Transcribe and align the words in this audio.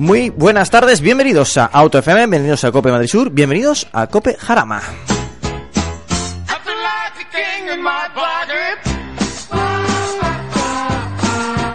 Muy 0.00 0.30
buenas 0.30 0.70
tardes, 0.70 1.02
bienvenidos 1.02 1.58
a 1.58 1.66
Auto 1.66 1.98
FM, 1.98 2.20
bienvenidos 2.20 2.64
a 2.64 2.72
Cope 2.72 2.90
Madrid 2.90 3.06
Sur, 3.06 3.28
bienvenidos 3.28 3.86
a 3.92 4.06
Cope 4.06 4.34
Jarama. 4.34 4.80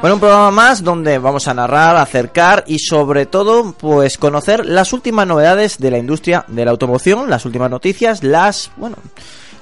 Bueno, 0.02 0.16
un 0.16 0.20
programa 0.20 0.50
más 0.50 0.84
donde 0.84 1.20
vamos 1.20 1.48
a 1.48 1.54
narrar, 1.54 1.98
acercar 1.98 2.64
y 2.66 2.80
sobre 2.80 3.28
todo, 3.28 3.73
pues 3.73 4.17
conocer 4.17 4.66
las 4.66 4.92
últimas 4.92 5.28
novedades 5.28 5.78
de 5.78 5.92
la 5.92 6.00
industria 6.00 6.45
de 6.48 6.66
la 6.66 6.72
automoción, 6.72 7.30
las 7.30 7.45
últimas 7.45 7.70
noticias, 7.70 8.23
las, 8.23 8.72
bueno, 8.76 8.98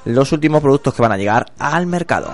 los 0.06 0.32
últimos 0.32 0.62
productos 0.62 0.94
que 0.94 1.02
van 1.02 1.12
a 1.12 1.18
llegar 1.18 1.48
al 1.60 1.86
mercado. 1.86 2.32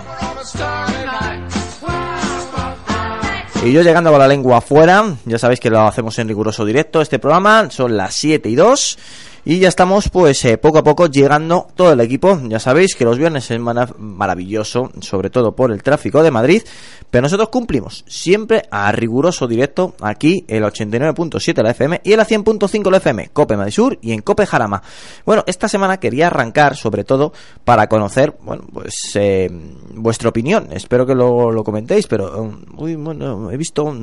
Y 3.61 3.73
yo 3.73 3.81
llegando 3.81 4.09
con 4.09 4.19
la 4.19 4.27
lengua 4.27 4.59
afuera, 4.59 5.15
ya 5.25 5.37
sabéis 5.37 5.59
que 5.59 5.69
lo 5.69 5.81
hacemos 5.81 6.17
en 6.17 6.29
riguroso 6.29 6.63
directo 6.63 7.01
este 7.01 7.19
programa, 7.19 7.69
son 7.69 7.97
las 7.97 8.13
7 8.15 8.47
y 8.47 8.55
2 8.55 8.97
y 9.45 9.59
ya 9.59 9.67
estamos 9.69 10.09
pues 10.09 10.43
eh, 10.45 10.57
poco 10.57 10.79
a 10.79 10.83
poco 10.83 11.07
llegando 11.07 11.67
todo 11.75 11.93
el 11.93 11.99
equipo, 12.01 12.39
ya 12.47 12.59
sabéis 12.59 12.95
que 12.95 13.05
los 13.05 13.17
viernes 13.17 13.49
es 13.51 13.59
mara- 13.59 13.93
maravilloso, 13.97 14.91
sobre 15.01 15.29
todo 15.29 15.55
por 15.55 15.71
el 15.71 15.81
tráfico 15.83 16.21
de 16.23 16.31
Madrid, 16.31 16.61
pero 17.09 17.23
nosotros 17.23 17.49
cumplimos 17.49 18.03
siempre 18.07 18.63
a 18.69 18.91
riguroso 18.91 19.47
directo 19.47 19.95
aquí 20.01 20.45
el 20.47 20.63
89.7 20.63 21.63
la 21.63 21.71
FM 21.71 22.01
y 22.03 22.13
el 22.13 22.19
100.5 22.19 22.91
la 22.91 22.97
FM, 22.97 23.29
Cope 23.33 23.57
Madrid 23.57 23.73
Sur 23.73 23.97
y 24.01 24.11
en 24.11 24.21
Cope 24.21 24.45
Jarama. 24.45 24.81
Bueno, 25.25 25.43
esta 25.47 25.67
semana 25.67 25.97
quería 25.97 26.27
arrancar 26.27 26.75
sobre 26.75 27.03
todo 27.03 27.33
para 27.63 27.87
conocer, 27.87 28.35
bueno, 28.41 28.63
pues 28.71 28.93
eh, 29.15 29.49
vuestra 29.93 30.29
opinión, 30.29 30.67
espero 30.71 31.05
que 31.05 31.15
lo, 31.15 31.51
lo 31.51 31.63
comentéis, 31.63 32.07
pero 32.07 32.41
um, 32.41 32.61
bueno, 33.03 33.51
he 33.51 33.57
visto 33.57 33.93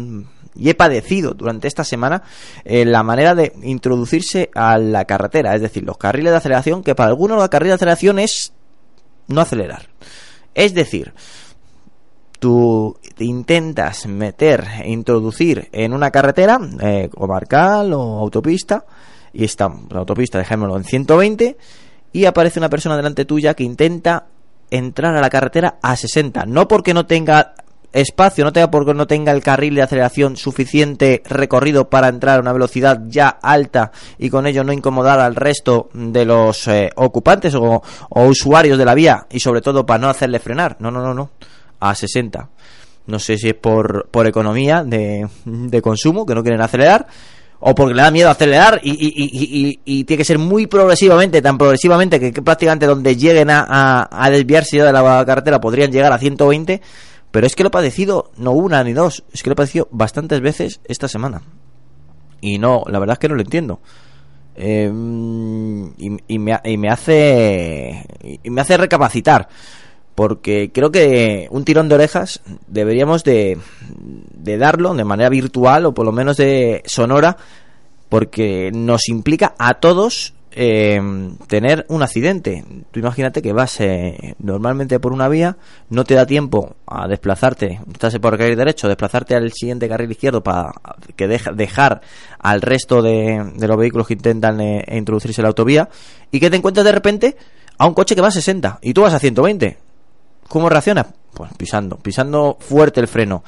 y 0.59 0.71
he 0.71 0.75
padecido 0.75 1.35
durante 1.35 1.69
esta 1.69 1.85
semana 1.85 2.23
eh, 2.65 2.87
la 2.87 3.03
manera 3.03 3.35
de 3.35 3.53
introducirse 3.63 4.51
a 4.55 4.79
la 4.79 5.05
es 5.33 5.61
decir, 5.61 5.85
los 5.85 5.99
carriles 5.99 6.33
de 6.33 6.39
aceleración, 6.39 6.83
que 6.83 6.95
para 6.95 7.09
algunos 7.09 7.39
la 7.39 7.49
carril 7.49 7.69
de 7.69 7.75
aceleración 7.75 8.19
es 8.19 8.53
no 9.29 9.41
acelerar. 9.41 9.89
Es 10.55 10.75
decir, 10.75 11.13
tú 12.39 12.99
te 13.17 13.25
intentas 13.25 14.07
meter 14.07 14.65
e 14.83 14.91
introducir 14.91 15.69
en 15.73 15.93
una 15.93 16.11
carretera 16.11 16.59
eh, 16.81 17.09
comarcal 17.13 17.93
o 17.93 18.19
autopista 18.19 18.85
y 19.33 19.45
está 19.45 19.71
la 19.91 19.99
autopista, 19.99 20.39
dejémoslo 20.39 20.77
en 20.77 20.85
120 20.85 21.57
y 22.13 22.25
aparece 22.25 22.59
una 22.59 22.71
persona 22.71 22.97
delante 22.97 23.25
tuya 23.25 23.55
que 23.55 23.65
intenta 23.65 24.27
entrar 24.71 25.15
a 25.15 25.21
la 25.21 25.31
carretera 25.31 25.79
a 25.83 25.97
60, 25.97 26.47
no 26.47 26.67
porque 26.69 26.95
no 26.95 27.07
tenga 27.07 27.55
espacio, 27.93 28.45
no 28.45 28.53
tenga 28.53 28.71
porque 28.71 28.93
no 28.95 29.07
tenga 29.07 29.33
el 29.33 29.43
carril 29.43 29.75
de 29.75 29.83
aceleración 29.83 30.37
suficiente 30.37 31.23
recorrido 31.27 31.89
para 31.89 32.09
entrar 32.09 32.39
a 32.39 32.43
una 32.43 32.53
velocidad 32.53 33.01
ya 33.09 33.29
alta 33.29 33.91
y 34.19 34.29
con 34.31 34.47
ello 34.47 34.65
no 34.65 34.73
incomodar 34.73 35.19
al 35.21 35.35
resto 35.35 35.89
de 35.95 36.25
los 36.25 36.69
eh, 36.69 36.91
ocupantes 36.97 37.55
o, 37.55 37.83
usuarios 38.11 38.79
de 38.79 38.85
la 38.85 38.95
vía 38.95 39.27
y 39.31 39.41
sobre 39.41 39.61
todo 39.63 39.87
para 39.87 39.99
no 39.99 40.09
hacerle 40.09 40.39
frenar. 40.39 40.77
No, 40.79 40.91
no, 40.91 41.01
no, 41.03 41.15
no. 41.15 41.31
A 41.81 41.95
60. 41.95 42.49
No 43.07 43.19
sé 43.19 43.39
si 43.39 43.49
es 43.49 43.55
por, 43.55 44.09
por 44.11 44.27
economía 44.27 44.83
de, 44.83 45.29
de 45.45 45.83
consumo, 45.83 46.27
que 46.27 46.35
no 46.35 46.43
quieren 46.43 46.61
acelerar, 46.61 47.07
o 47.61 47.75
porque 47.75 47.95
le 47.95 48.03
da 48.03 48.11
miedo 48.11 48.29
acelerar 48.29 48.81
y, 48.83 48.91
y- 48.91 49.31
y- 49.33 49.81
y- 49.85 50.05
tiene 50.05 50.19
que 50.19 50.25
ser 50.25 50.39
muy 50.39 50.67
progresivamente, 50.67 51.41
tan 51.41 51.57
progresivamente 51.57 52.19
que, 52.19 52.43
prácticamente 52.43 52.85
donde 52.87 53.17
lleguen 53.17 53.49
a, 53.51 53.65
a- 53.69 54.09
a 54.11 54.31
desviarse 54.31 54.79
de 54.83 54.93
la 54.93 55.25
carretera 55.25 55.61
podrían 55.61 55.93
llegar 55.93 56.13
a 56.13 56.19
120, 56.19 56.83
pero 57.37 57.47
es 57.47 57.55
que 57.55 57.65
lo 57.65 57.67
he 57.67 57.71
padecido 57.71 58.31
no 58.39 58.53
una 58.53 58.83
ni 58.83 58.95
dos, 58.95 59.23
es 59.31 59.43
que 59.43 59.51
lo 59.51 59.53
he 59.53 59.57
padecido 59.57 59.89
bastantes 59.91 60.41
veces 60.41 60.81
esta 60.87 61.07
semana. 61.07 61.43
Y 62.41 62.57
no, 62.57 62.83
la 62.87 62.99
verdad 62.99 63.13
es 63.13 63.19
que 63.19 63.29
no 63.29 63.35
lo 63.35 63.43
entiendo. 63.43 63.79
Eh, 64.55 64.91
y, 65.99 66.17
y 66.29 66.39
me, 66.39 66.59
y 66.65 66.79
me 66.79 66.89
hace 66.89 68.07
y 68.43 68.49
me 68.49 68.63
hace 68.63 68.79
recapacitar 68.79 69.51
porque 70.15 70.71
creo 70.73 70.91
que 70.91 71.47
un 71.51 71.67
tirón 71.67 71.91
de 71.91 71.97
orejas 71.97 72.41
deberíamos 72.69 73.23
de, 73.23 73.59
de 74.33 74.57
darlo 74.57 74.95
de 74.95 75.05
manera 75.05 75.29
virtual 75.29 75.85
o 75.85 75.93
por 75.93 76.07
lo 76.07 76.13
menos 76.13 76.39
de 76.39 76.83
sonora 76.87 77.37
porque 78.09 78.71
nos 78.73 79.11
implica 79.11 79.55
a 79.59 79.75
todos 79.75 80.33
eh, 80.57 81.01
tener 81.47 81.85
un 81.89 82.03
accidente. 82.03 82.65
Tú 82.91 82.99
imagínate 83.01 83.43
que 83.43 83.53
vas 83.53 83.79
eh, 83.81 84.35
normalmente 84.39 84.99
por 84.99 85.13
una 85.13 85.29
vía, 85.29 85.57
no 85.91 86.05
te 86.05 86.15
da 86.15 86.27
tiempo 86.27 86.75
a 86.87 87.07
desplazarte, 87.07 87.81
estás 87.93 88.19
por 88.19 88.33
el 88.35 88.39
carril 88.39 88.57
derecho, 88.57 88.89
desplazarte 88.89 89.35
al 89.37 89.53
siguiente 89.53 89.89
carril 89.89 90.11
izquierdo 90.11 90.43
para 90.43 90.73
que 91.15 91.29
deja- 91.29 91.53
dejar 91.53 92.01
al 92.39 92.63
resto 92.63 93.03
de, 93.03 93.53
los 93.59 93.77
vehículos 93.77 94.07
que 94.07 94.15
intentan 94.15 94.61
eh, 94.61 94.85
introducirse 94.93 95.41
en 95.41 95.45
la 95.45 95.49
autovía 95.49 95.89
y 96.33 96.41
que 96.41 96.51
te 96.51 96.57
encuentras 96.57 96.85
de 96.85 96.93
repente 96.93 97.37
a 97.79 97.87
un 97.87 97.95
coche 97.95 98.15
que 98.15 98.23
va 98.23 98.29
a 98.29 98.33
60 98.33 98.79
y 98.83 98.95
tú 98.95 99.03
vas 99.03 99.13
a 99.15 99.19
120. 99.19 99.77
¿Cómo 100.49 100.69
reaccionas? 100.69 101.07
Pues 101.35 101.51
pisando, 101.59 101.97
pisando 101.99 102.57
fuerte 102.59 103.01
el 103.01 103.09
freno. 103.09 103.45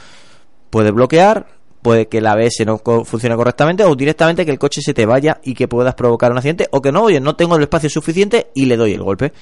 Puede 0.68 0.90
bloquear, 0.90 1.46
puede 1.88 2.06
que 2.06 2.20
la 2.20 2.32
ABS 2.32 2.64
no 2.66 2.78
co- 2.78 3.04
funcione 3.06 3.34
correctamente 3.34 3.82
o 3.82 3.94
directamente 3.94 4.44
que 4.44 4.50
el 4.50 4.58
coche 4.58 4.82
se 4.82 4.92
te 4.92 5.06
vaya 5.06 5.40
y 5.42 5.54
que 5.54 5.68
puedas 5.68 5.94
provocar 5.94 6.30
un 6.30 6.36
accidente 6.36 6.68
o 6.70 6.82
que 6.82 6.92
no, 6.92 7.02
oye, 7.04 7.18
no 7.18 7.34
tengo 7.34 7.56
el 7.56 7.62
espacio 7.62 7.88
suficiente 7.88 8.48
y 8.54 8.66
le 8.66 8.76
doy 8.76 8.92
el 8.92 9.02
golpe. 9.02 9.32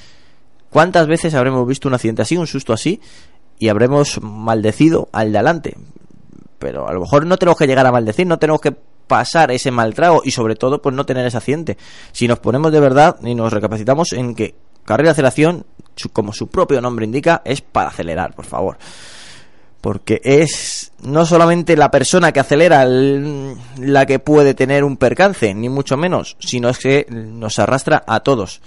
¿Cuántas 0.70 1.08
veces 1.08 1.34
habremos 1.34 1.66
visto 1.66 1.88
un 1.88 1.94
accidente 1.94 2.22
así, 2.22 2.36
un 2.36 2.46
susto 2.46 2.72
así 2.72 3.00
y 3.58 3.68
habremos 3.68 4.20
maldecido 4.22 5.08
al 5.12 5.32
de 5.32 5.38
adelante? 5.38 5.76
Pero 6.60 6.88
a 6.88 6.92
lo 6.92 7.00
mejor 7.00 7.26
no 7.26 7.36
tenemos 7.36 7.58
que 7.58 7.66
llegar 7.66 7.84
a 7.86 7.90
maldecir, 7.90 8.26
no 8.28 8.38
tenemos 8.38 8.60
que 8.60 8.70
pasar 9.06 9.50
ese 9.50 9.70
mal 9.72 9.92
trago 9.94 10.22
y 10.24 10.30
sobre 10.30 10.54
todo 10.54 10.80
pues 10.80 10.94
no 10.94 11.04
tener 11.04 11.26
ese 11.26 11.36
accidente. 11.38 11.76
Si 12.12 12.28
nos 12.28 12.38
ponemos 12.38 12.70
de 12.70 12.78
verdad 12.78 13.16
y 13.24 13.34
nos 13.34 13.52
recapacitamos 13.52 14.12
en 14.12 14.34
que 14.36 14.54
carril 14.84 15.06
de 15.06 15.10
aceleración, 15.10 15.66
como 16.12 16.32
su 16.32 16.46
propio 16.46 16.80
nombre 16.80 17.04
indica, 17.06 17.42
es 17.44 17.60
para 17.60 17.88
acelerar, 17.88 18.34
por 18.34 18.44
favor. 18.44 18.78
Porque 19.80 20.20
es 20.24 20.92
no 21.02 21.24
solamente 21.26 21.76
la 21.76 21.90
persona 21.90 22.32
que 22.32 22.40
acelera 22.40 22.82
el- 22.82 23.54
la 23.78 24.04
que 24.06 24.18
puede 24.18 24.54
tener 24.54 24.82
un 24.84 24.96
percance, 24.96 25.54
ni 25.54 25.68
mucho 25.68 25.96
menos, 25.96 26.36
sino 26.40 26.68
es 26.68 26.78
que 26.78 27.06
nos 27.10 27.58
arrastra 27.58 28.02
a 28.06 28.20
todos. 28.20 28.60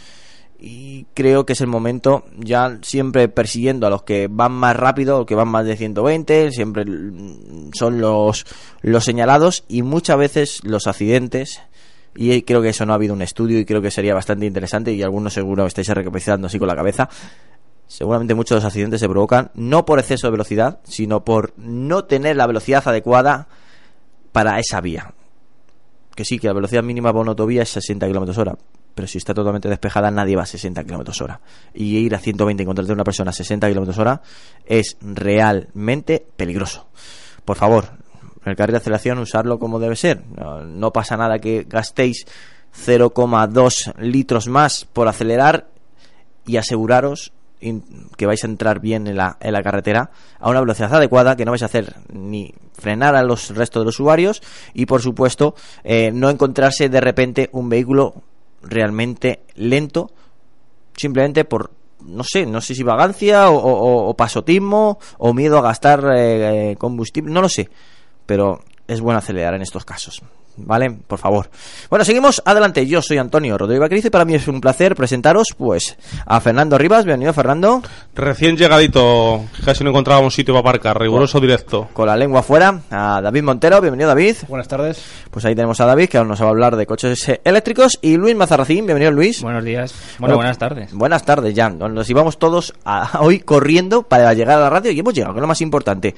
y 0.61 1.05
creo 1.13 1.45
que 1.45 1.53
es 1.53 1.61
el 1.61 1.67
momento 1.67 2.25
ya 2.37 2.79
siempre 2.81 3.29
persiguiendo 3.29 3.87
a 3.87 3.89
los 3.89 4.03
que 4.03 4.27
van 4.29 4.51
más 4.51 4.75
rápido, 4.75 5.25
que 5.25 5.33
van 5.33 5.47
más 5.47 5.65
de 5.65 5.77
120, 5.77 6.51
siempre 6.51 6.83
son 7.73 8.01
los, 8.01 8.45
los 8.81 9.05
señalados 9.05 9.63
y 9.69 9.83
muchas 9.83 10.17
veces 10.17 10.59
los 10.65 10.85
accidentes 10.87 11.61
y 12.13 12.41
creo 12.41 12.61
que 12.61 12.69
eso 12.69 12.85
no 12.85 12.91
ha 12.91 12.95
habido 12.97 13.13
un 13.13 13.21
estudio 13.21 13.57
y 13.57 13.63
creo 13.63 13.81
que 13.81 13.89
sería 13.89 14.13
bastante 14.13 14.47
interesante 14.47 14.91
y 14.91 15.01
algunos 15.01 15.33
seguro 15.33 15.65
estáis 15.65 15.87
recapacitando 15.87 16.47
así 16.47 16.59
con 16.59 16.67
la 16.67 16.75
cabeza. 16.75 17.07
Seguramente 17.89 18.35
muchos 18.35 18.51
de 18.51 18.55
los 18.57 18.65
accidentes 18.65 18.99
se 18.99 19.09
provocan 19.09 19.49
no 19.55 19.83
por 19.83 19.97
exceso 19.97 20.27
de 20.27 20.31
velocidad, 20.31 20.79
sino 20.83 21.25
por 21.25 21.53
no 21.57 22.05
tener 22.05 22.35
la 22.35 22.45
velocidad 22.45 22.87
adecuada 22.87 23.47
para 24.31 24.59
esa 24.59 24.79
vía. 24.79 25.11
Que 26.13 26.23
sí, 26.23 26.37
que 26.37 26.45
la 26.45 26.53
velocidad 26.53 26.83
mínima 26.83 27.09
para 27.09 27.21
una 27.21 27.31
autovía 27.31 27.63
es 27.63 27.69
60 27.69 28.07
km 28.07 28.37
hora, 28.37 28.55
pero 28.93 29.07
si 29.07 29.17
está 29.17 29.33
totalmente 29.33 29.69
despejada 29.69 30.11
nadie 30.11 30.35
va 30.35 30.43
a 30.43 30.45
60 30.45 30.83
km 30.83 31.19
hora. 31.23 31.41
Y 31.73 31.97
ir 31.97 32.13
a 32.13 32.19
120 32.19 32.61
y 32.61 32.63
encontrarte 32.63 32.93
una 32.93 33.03
persona 33.03 33.31
a 33.31 33.33
60 33.33 33.67
km 33.67 33.97
hora 33.97 34.21
es 34.67 34.95
realmente 35.01 36.23
peligroso. 36.37 36.89
Por 37.43 37.57
favor, 37.57 37.85
el 38.45 38.55
carril 38.55 38.73
de 38.73 38.77
aceleración 38.77 39.17
usarlo 39.17 39.57
como 39.57 39.79
debe 39.79 39.95
ser. 39.95 40.23
No, 40.37 40.63
no 40.63 40.93
pasa 40.93 41.17
nada 41.17 41.39
que 41.39 41.65
gastéis 41.67 42.27
0,2 42.85 43.95
litros 43.97 44.47
más 44.47 44.85
por 44.85 45.07
acelerar 45.07 45.69
y 46.45 46.57
aseguraros 46.57 47.33
que 48.15 48.25
vais 48.25 48.43
a 48.43 48.47
entrar 48.47 48.79
bien 48.79 49.07
en 49.07 49.17
la, 49.17 49.37
en 49.41 49.51
la 49.53 49.61
carretera 49.63 50.11
a 50.39 50.49
una 50.49 50.61
velocidad 50.61 50.93
adecuada, 50.95 51.35
que 51.35 51.43
no 51.45 51.51
vais 51.51 51.61
a 51.63 51.65
hacer 51.65 51.93
ni 52.13 52.53
frenar 52.73 53.15
a 53.15 53.23
los 53.23 53.53
restos 53.55 53.81
de 53.81 53.85
los 53.85 53.99
usuarios 53.99 54.41
y 54.73 54.85
por 54.85 55.01
supuesto 55.01 55.55
eh, 55.83 56.11
no 56.13 56.29
encontrarse 56.29 56.87
de 56.87 57.01
repente 57.01 57.49
un 57.51 57.67
vehículo 57.67 58.13
realmente 58.61 59.41
lento 59.55 60.11
simplemente 60.95 61.43
por 61.45 61.71
no 62.01 62.23
sé, 62.23 62.45
no 62.45 62.61
sé 62.61 62.75
si 62.75 62.83
vagancia 62.83 63.49
o, 63.49 64.09
o- 64.09 64.13
pasotismo 64.15 64.99
o 65.17 65.33
miedo 65.33 65.57
a 65.57 65.61
gastar 65.61 66.01
eh, 66.15 66.71
eh, 66.71 66.75
combustible, 66.77 67.31
no 67.33 67.41
lo 67.41 67.49
sé, 67.49 67.69
pero 68.25 68.61
es 68.87 69.01
bueno 69.01 69.19
acelerar 69.19 69.53
en 69.55 69.61
estos 69.61 69.83
casos. 69.83 70.21
¿Vale? 70.57 70.91
Por 70.91 71.19
favor. 71.19 71.49
Bueno, 71.89 72.03
seguimos 72.03 72.41
adelante. 72.45 72.85
Yo 72.85 73.01
soy 73.01 73.17
Antonio 73.17 73.57
Rodrigo 73.57 73.81
Bacriz 73.81 74.03
y 74.05 74.09
para 74.09 74.25
mí 74.25 74.35
es 74.35 74.47
un 74.47 74.59
placer 74.59 74.95
presentaros 74.95 75.47
pues 75.57 75.97
a 76.25 76.41
Fernando 76.41 76.77
Rivas. 76.77 77.05
Bienvenido, 77.05 77.31
Fernando. 77.33 77.81
Recién 78.13 78.57
llegadito, 78.57 79.45
casi 79.63 79.83
no 79.83 79.91
encontrábamos 79.91 80.33
sitio 80.33 80.53
para 80.53 80.61
aparcar, 80.69 80.99
riguroso 80.99 81.39
directo. 81.39 81.87
Con 81.93 82.07
la 82.07 82.17
lengua 82.17 82.43
fuera. 82.43 82.81
A 82.91 83.21
David 83.21 83.43
Montero. 83.43 83.79
Bienvenido, 83.79 84.09
David. 84.09 84.35
Buenas 84.49 84.67
tardes. 84.67 85.01
Pues 85.31 85.45
ahí 85.45 85.55
tenemos 85.55 85.79
a 85.79 85.85
David 85.85 86.09
que 86.09 86.17
ahora 86.17 86.27
nos 86.29 86.41
va 86.41 86.47
a 86.47 86.49
hablar 86.49 86.75
de 86.75 86.85
coches 86.85 87.25
eléctricos. 87.43 87.97
Y 88.01 88.17
Luis 88.17 88.35
Mazarracín. 88.35 88.85
Bienvenido, 88.85 89.11
Luis. 89.11 89.41
Buenos 89.41 89.63
días. 89.63 89.93
Bueno, 90.19 90.19
Bueno, 90.19 90.35
buenas 90.37 90.57
tardes. 90.57 90.93
Buenas 90.93 91.23
tardes, 91.23 91.53
ya. 91.55 91.69
Nos 91.69 92.09
íbamos 92.09 92.37
todos 92.37 92.73
a- 92.83 93.19
hoy 93.21 93.39
corriendo 93.39 94.03
para 94.03 94.33
llegar 94.33 94.57
a 94.57 94.61
la 94.61 94.69
radio 94.69 94.91
y 94.91 94.99
hemos 94.99 95.13
llegado, 95.13 95.33
que 95.33 95.39
es 95.39 95.41
lo 95.41 95.47
más 95.47 95.61
importante. 95.61 96.15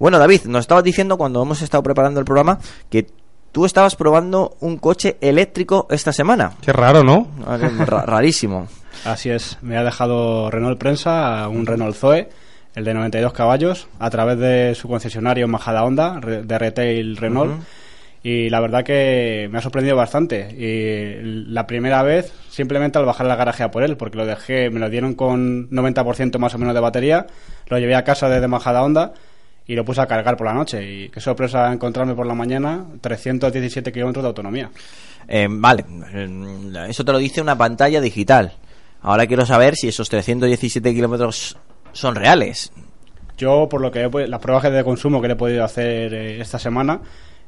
Bueno, 0.00 0.18
David, 0.18 0.42
nos 0.46 0.62
estabas 0.62 0.82
diciendo 0.82 1.16
cuando 1.16 1.40
hemos 1.42 1.62
estado 1.62 1.82
preparando 1.84 2.18
el 2.18 2.26
programa 2.26 2.58
que 2.90 3.06
tú 3.54 3.64
estabas 3.64 3.94
probando 3.96 4.56
un 4.60 4.76
coche 4.78 5.16
eléctrico 5.20 5.86
esta 5.90 6.12
semana. 6.12 6.52
Qué 6.60 6.72
raro, 6.72 7.02
¿no? 7.04 7.28
Ah, 7.46 7.56
Rarísimo. 8.06 8.66
Así 9.04 9.30
es. 9.30 9.58
Me 9.62 9.76
ha 9.78 9.84
dejado 9.84 10.50
Renault 10.50 10.78
Prensa 10.78 11.46
un 11.48 11.64
Renault 11.64 11.94
Zoe, 11.96 12.28
el 12.74 12.84
de 12.84 12.92
92 12.94 13.32
caballos, 13.32 13.86
a 14.00 14.10
través 14.10 14.38
de 14.38 14.74
su 14.74 14.88
concesionario 14.88 15.46
Majada 15.46 15.84
Honda, 15.84 16.18
re- 16.20 16.42
de 16.42 16.58
retail 16.58 17.16
Renault. 17.16 17.52
Y 18.24 18.48
la 18.50 18.58
verdad 18.60 18.82
que 18.84 19.48
me 19.52 19.58
ha 19.58 19.60
sorprendido 19.60 19.96
bastante. 19.96 20.48
Y 20.50 21.44
la 21.52 21.66
primera 21.66 22.02
vez, 22.02 22.32
simplemente 22.48 22.98
al 22.98 23.04
bajar 23.04 23.26
la 23.26 23.36
garaje 23.36 23.62
a 23.62 23.70
por 23.70 23.82
él, 23.84 23.96
porque 23.98 24.16
lo 24.16 24.26
dejé, 24.26 24.70
me 24.70 24.80
lo 24.80 24.88
dieron 24.90 25.14
con 25.14 25.68
90% 25.70 26.38
más 26.38 26.54
o 26.54 26.58
menos 26.58 26.74
de 26.74 26.80
batería, 26.80 27.26
lo 27.68 27.78
llevé 27.78 27.94
a 27.94 28.02
casa 28.02 28.28
desde 28.28 28.48
Majada 28.48 28.82
Honda 28.82 29.12
y 29.66 29.74
lo 29.74 29.84
puse 29.84 30.00
a 30.00 30.06
cargar 30.06 30.36
por 30.36 30.46
la 30.46 30.54
noche. 30.54 30.82
Y 30.84 31.08
qué 31.08 31.20
sorpresa 31.20 31.72
encontrarme 31.72 32.14
por 32.14 32.26
la 32.26 32.34
mañana 32.34 32.84
317 33.00 33.92
kilómetros 33.92 34.22
de 34.22 34.28
autonomía. 34.28 34.70
Eh, 35.26 35.46
vale, 35.50 35.84
eh, 36.12 36.86
eso 36.88 37.04
te 37.04 37.12
lo 37.12 37.18
dice 37.18 37.40
una 37.40 37.56
pantalla 37.56 38.00
digital. 38.00 38.52
Ahora 39.02 39.26
quiero 39.26 39.44
saber 39.44 39.76
si 39.76 39.88
esos 39.88 40.08
317 40.08 40.94
kilómetros 40.94 41.56
son 41.92 42.14
reales. 42.14 42.72
Yo, 43.36 43.68
por 43.68 43.80
lo 43.80 43.90
que 43.90 44.02
he 44.02 44.28
las 44.28 44.40
pruebas 44.40 44.62
de 44.70 44.84
consumo 44.84 45.20
que 45.20 45.28
le 45.28 45.34
he 45.34 45.36
podido 45.36 45.64
hacer 45.64 46.14
eh, 46.14 46.40
esta 46.40 46.58
semana, 46.58 47.00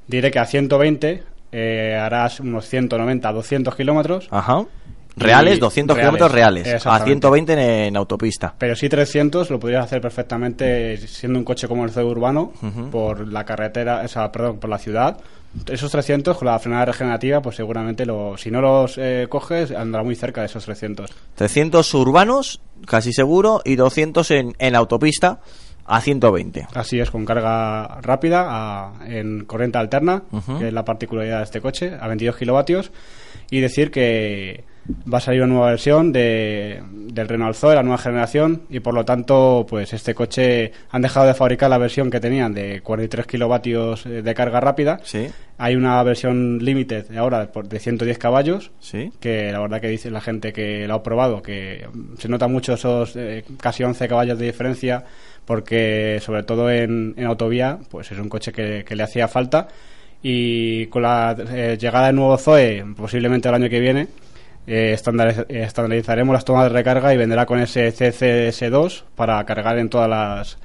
diré 0.07 0.31
que 0.31 0.39
a 0.39 0.47
120 0.47 1.23
eh, 1.53 1.97
harás 1.99 2.41
unos 2.41 2.69
190, 2.69 3.33
200 3.33 3.75
kilómetros, 3.77 4.29
Ajá. 4.31 4.65
Reales, 5.17 5.57
Y 5.57 5.61
200 5.61 5.97
reales, 5.97 6.05
kilómetros 6.07 6.33
reales. 6.33 6.67
A 6.67 6.77
exactamente. 6.77 7.05
120 7.07 7.53
en, 7.55 7.59
en 7.59 7.97
autopista. 7.97 8.55
pero 8.59 8.77
sí 8.77 8.89
300 8.89 9.49
lo 9.51 9.59
podrías 9.59 9.85
hacer 9.85 10.01
perfectamente 10.03 10.97
siendo 10.99 11.39
un 11.39 11.45
coche 11.45 11.67
como 11.69 11.85
el 11.85 11.91
Zoe 11.91 12.05
urbano 12.05 12.53
por 12.91 13.27
la 13.27 13.45
carretera, 13.45 14.03
o 14.05 14.09
sea, 14.09 14.31
perdón, 14.31 14.59
por 14.59 14.69
la 14.71 14.79
ciudad. 14.79 15.17
Esos 15.71 15.91
300 15.91 16.37
con 16.37 16.47
la 16.47 16.59
frenada 16.59 16.85
regenerativa, 16.87 17.41
pues 17.41 17.57
seguramente 17.57 18.05
lo, 18.05 18.37
si 18.37 18.51
no 18.51 18.61
los 18.61 18.99
eh, 18.99 19.27
coges 19.31 19.71
andará 19.71 20.05
muy 20.05 20.15
cerca 20.15 20.43
de 20.43 20.49
esos 20.49 20.65
300. 20.67 21.11
300 21.35 21.95
urbanos, 21.95 22.61
casi 22.87 23.15
seguro, 23.15 23.63
y 23.65 23.77
200 23.77 24.31
en, 24.33 24.55
en 24.59 24.75
autopista 24.77 25.41
a 25.87 26.01
120. 26.03 26.67
Así 26.75 26.99
es, 27.01 27.11
con 27.11 27.25
carga 27.25 28.01
rápida 28.03 28.45
a- 28.49 28.93
en 29.09 29.47
corriente 29.47 29.79
alterna, 29.79 30.25
que 30.59 30.67
es 30.69 30.73
la 30.75 30.85
particularidad 30.85 31.39
de 31.39 31.45
este 31.45 31.63
coche, 31.63 31.93
a 31.99 32.07
22 32.07 32.37
kilovatios. 32.37 32.91
Y 33.51 33.61
decir 33.61 33.91
que 33.91 34.65
va 35.13 35.19
a 35.19 35.21
salir 35.21 35.43
una 35.43 35.53
nueva 35.55 35.71
versión 35.71 36.13
de, 36.13 36.83
del 37.17 37.29
Renault 37.29 37.57
Zoe, 37.57 37.75
la 37.75 37.83
nueva 37.83 37.99
generación, 37.99 38.63
y 38.71 38.81
por 38.81 38.95
lo 38.95 39.05
tanto, 39.05 39.67
pues 39.69 39.93
este 39.93 40.15
coche 40.15 40.73
han 40.91 41.03
dejado 41.03 41.27
de 41.27 41.35
fabricar 41.35 41.71
la 41.71 41.79
versión 41.79 42.11
que 42.11 42.21
tenían 42.21 42.55
de 42.55 42.81
43 42.83 43.27
kilovatios 43.27 44.07
eh, 44.07 44.23
de 44.23 44.35
carga 44.35 44.61
rápida. 44.61 45.01
Sí, 45.03 45.29
Hay 45.59 45.77
una 45.77 46.03
versión 46.03 46.59
limited 46.59 47.17
ahora 47.17 47.47
de 47.47 47.79
110 47.81 48.19
caballos, 48.19 48.71
sí. 48.81 49.13
que 49.21 49.51
la 49.53 49.61
verdad 49.61 49.81
que 49.81 49.89
dice 49.89 50.11
la 50.11 50.21
gente 50.21 50.53
que 50.53 50.87
lo 50.87 50.95
ha 50.95 51.03
probado, 51.03 51.43
que 51.43 51.87
se 52.19 52.29
nota 52.29 52.49
mucho 52.49 52.75
esos 52.75 53.17
eh, 53.17 53.45
casi 53.61 53.83
11 53.83 54.09
caballos 54.09 54.39
de 54.39 54.47
diferencia, 54.47 55.05
porque 55.45 56.19
sobre 56.23 56.43
todo 56.43 56.71
en, 56.71 57.15
en 57.17 57.27
autovía, 57.27 57.79
pues 57.91 58.11
es 58.13 58.19
un 58.19 58.29
coche 58.29 58.53
que, 58.53 58.85
que 58.87 58.97
le 58.97 59.03
hacía 59.03 59.29
falta. 59.29 59.69
Y 60.23 60.87
con 60.87 61.03
la 61.03 61.37
eh, 61.39 61.77
llegada 61.79 62.07
del 62.07 62.17
nuevo 62.17 62.37
Zoe, 62.37 62.85
posiblemente 62.97 63.49
el 63.49 63.55
año 63.55 63.69
que 63.69 63.79
viene, 63.79 64.09
eh, 64.67 64.97
eh, 64.99 65.63
estandarizaremos 65.63 66.33
las 66.33 66.45
tomas 66.45 66.65
de 66.65 66.71
recarga 66.71 67.15
y 67.15 67.17
vendrá 67.17 67.47
con 67.47 67.61
ese 67.61 67.89
CCS2 67.89 69.05
para 69.15 69.45
cargar 69.45 69.79
en 69.79 69.89
todas 69.89 70.09
las 70.09 70.59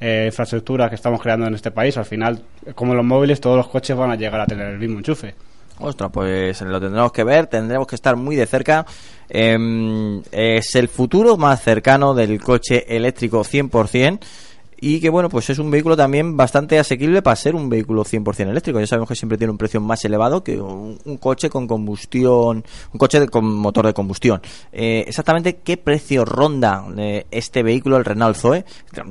eh, 0.00 0.24
infraestructuras 0.26 0.90
que 0.90 0.96
estamos 0.96 1.20
creando 1.20 1.46
en 1.46 1.54
este 1.54 1.70
país. 1.70 1.96
Al 1.96 2.04
final, 2.04 2.42
como 2.74 2.94
los 2.94 3.04
móviles, 3.04 3.40
todos 3.40 3.56
los 3.56 3.68
coches 3.68 3.96
van 3.96 4.10
a 4.10 4.16
llegar 4.16 4.40
a 4.40 4.46
tener 4.46 4.66
el 4.66 4.78
mismo 4.78 4.98
enchufe. 4.98 5.34
Ostras, 5.78 6.10
pues 6.12 6.60
lo 6.62 6.80
tendremos 6.80 7.12
que 7.12 7.22
ver, 7.22 7.46
tendremos 7.48 7.86
que 7.86 7.96
estar 7.96 8.16
muy 8.16 8.34
de 8.34 8.46
cerca. 8.46 8.86
Em, 9.28 10.22
es 10.32 10.74
el 10.74 10.88
futuro 10.88 11.36
más 11.36 11.62
cercano 11.62 12.14
del 12.14 12.40
coche 12.40 12.84
eléctrico 12.94 13.42
100%. 13.44 14.20
Y 14.78 15.00
que 15.00 15.08
bueno, 15.08 15.28
pues 15.30 15.48
es 15.48 15.58
un 15.58 15.70
vehículo 15.70 15.96
también 15.96 16.36
bastante 16.36 16.78
asequible 16.78 17.22
para 17.22 17.34
ser 17.34 17.54
un 17.54 17.68
vehículo 17.70 18.04
100% 18.04 18.50
eléctrico. 18.50 18.78
Ya 18.78 18.86
sabemos 18.86 19.08
que 19.08 19.14
siempre 19.16 19.38
tiene 19.38 19.50
un 19.50 19.56
precio 19.56 19.80
más 19.80 20.04
elevado 20.04 20.44
que 20.44 20.60
un, 20.60 20.98
coche 21.18 21.48
con 21.48 21.66
combustión, 21.66 22.62
un 22.92 22.98
coche 22.98 23.20
de- 23.20 23.28
con 23.28 23.44
motor 23.54 23.86
de 23.86 23.94
combustión. 23.94 24.42
Eh, 24.72 25.04
exactamente 25.06 25.56
qué 25.64 25.78
precio 25.78 26.24
ronda 26.26 26.84
eh, 26.98 27.24
este 27.30 27.62
vehículo, 27.62 27.96
el 27.96 28.04
Renault 28.04 28.36
Zoe. 28.36 28.64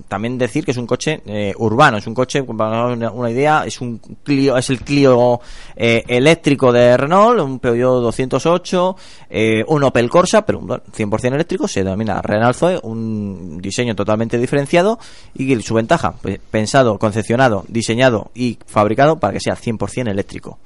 También 0.07 0.37
decir 0.37 0.63
que 0.65 0.71
es 0.71 0.77
un 0.77 0.85
coche 0.85 1.21
eh, 1.25 1.53
urbano, 1.57 1.97
es 1.97 2.05
un 2.05 2.13
coche, 2.13 2.43
para 2.43 2.85
una, 2.93 3.11
una 3.11 3.31
idea, 3.31 3.63
es 3.65 3.81
un 3.81 3.99
Clio, 4.23 4.57
es 4.57 4.69
el 4.69 4.81
Clio 4.81 5.39
eh, 5.75 6.03
eléctrico 6.07 6.71
de 6.71 6.95
Renault, 6.95 7.39
un 7.41 7.57
Peugeot 7.59 8.01
208, 8.03 8.95
eh, 9.31 9.63
un 9.67 9.83
Opel 9.83 10.09
Corsa, 10.11 10.45
pero 10.45 10.59
un 10.59 10.67
100% 10.67 11.33
eléctrico, 11.33 11.67
se 11.67 11.83
denomina 11.83 12.21
Renault 12.21 12.55
Zoe, 12.55 12.79
un 12.83 13.57
diseño 13.59 13.95
totalmente 13.95 14.37
diferenciado 14.37 14.99
y 15.33 15.47
que 15.47 15.54
su 15.63 15.73
ventaja, 15.73 16.13
pues, 16.21 16.39
pensado, 16.51 16.97
concepcionado, 16.99 17.65
diseñado 17.67 18.31
y 18.33 18.57
fabricado 18.65 19.17
para 19.17 19.33
que 19.33 19.39
sea 19.39 19.55
100% 19.55 20.09
eléctrico. 20.09 20.57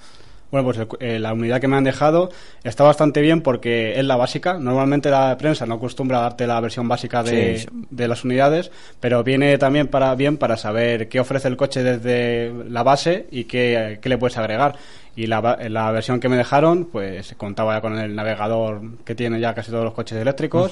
Bueno, 0.52 0.66
pues 0.66 0.80
el 0.80 0.88
eh, 1.00 1.20
la 1.20 1.32
unidad 1.34 1.62
que 1.62 1.68
me 1.68 1.78
han 1.78 1.84
dejado 1.84 2.32
está 2.64 2.84
bastante 2.84 3.22
bien 3.22 3.42
porque 3.42 4.00
es 4.00 4.04
la 4.04 4.16
básica. 4.16 4.58
Normalmente 4.58 5.12
la 5.12 5.38
prensa 5.38 5.68
no 5.68 5.76
acostumbra 5.76 6.18
a 6.18 6.22
darte 6.22 6.48
la 6.48 6.60
versión 6.60 6.88
básica 6.88 7.22
de, 7.22 7.60
Sí, 7.60 7.68
sí. 7.70 7.86
de 7.92 8.08
las 8.08 8.24
unidades, 8.26 8.72
pero 9.00 9.24
viene 9.24 9.56
también 9.60 9.88
para 9.88 10.16
bien 10.16 10.38
para 10.38 10.58
saber 10.58 11.08
qué 11.08 11.20
ofrece 11.20 11.48
el 11.50 11.56
coche 11.56 11.84
desde 11.84 12.52
la 12.68 12.82
base 12.82 13.28
y 13.30 13.44
qué, 13.44 14.00
qué 14.02 14.10
le 14.10 14.18
puedes 14.18 14.38
agregar. 14.38 14.76
Y 15.16 15.28
la, 15.28 15.60
la 15.70 15.92
versión 15.92 16.20
que 16.20 16.30
me 16.30 16.38
dejaron, 16.38 16.86
pues 16.86 17.36
contaba 17.38 17.76
ya 17.76 17.82
con 17.82 18.00
el 18.00 18.16
navegador 18.16 18.82
que 19.06 19.14
tienen 19.14 19.42
ya 19.42 19.54
casi 19.54 19.70
todos 19.70 19.84
los 19.84 19.94
coches 19.94 20.18
eléctricos. 20.18 20.72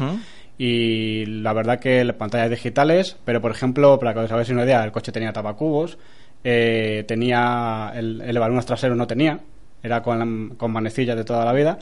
Y 0.57 1.25
la 1.25 1.53
verdad 1.53 1.79
que 1.79 2.03
las 2.03 2.15
pantallas 2.15 2.49
digitales, 2.49 3.17
pero 3.23 3.41
por 3.41 3.51
ejemplo, 3.51 3.99
para 3.99 4.13
que 4.13 4.19
os 4.21 4.31
hagáis 4.31 4.49
una 4.49 4.63
idea, 4.63 4.83
el 4.83 4.91
coche 4.91 5.11
tenía 5.11 5.31
tapacubos, 5.31 5.97
eh, 6.43 7.03
tenía 7.07 7.91
el, 7.95 8.21
el 8.21 8.29
elevalunas 8.29 8.65
trasero 8.65 8.95
no 8.95 9.05
tenía, 9.05 9.39
era 9.83 10.01
con, 10.01 10.55
con 10.57 10.71
manecillas 10.71 11.15
de 11.15 11.23
toda 11.23 11.45
la 11.45 11.53
vida. 11.53 11.77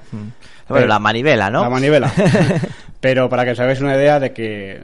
Bueno, 0.68 0.88
la 0.88 1.00
manivela, 1.00 1.50
¿no? 1.50 1.62
La 1.62 1.70
manivela. 1.70 2.12
Pero 3.00 3.30
para 3.30 3.46
que 3.46 3.52
os 3.52 3.60
hagáis 3.60 3.82
una 3.82 3.96
idea 3.96 4.20
de 4.20 4.34
que 4.34 4.80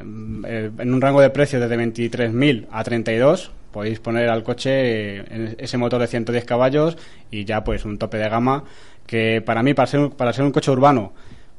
eh, 0.46 0.72
en 0.78 0.94
un 0.94 1.02
rango 1.02 1.22
de 1.22 1.30
precio 1.30 1.60
desde 1.60 1.78
23.000 1.78 2.68
a 2.72 2.84
32 2.84 3.52
podéis 3.72 4.00
poner 4.00 4.30
al 4.30 4.44
coche 4.44 4.70
eh, 4.72 5.56
ese 5.58 5.78
motor 5.78 6.02
de 6.02 6.08
110 6.08 6.46
caballos 6.46 6.98
y 7.32 7.46
ya 7.46 7.64
pues 7.64 7.86
un 7.86 7.98
tope 7.98 8.18
de 8.18 8.30
gama 8.30 8.64
que 9.06 9.42
para 9.42 9.64
mí 9.64 9.74
para 9.74 9.88
ser, 9.88 10.10
para 10.12 10.34
ser 10.34 10.44
un 10.46 10.52
coche 10.52 10.72
urbano 10.72 11.14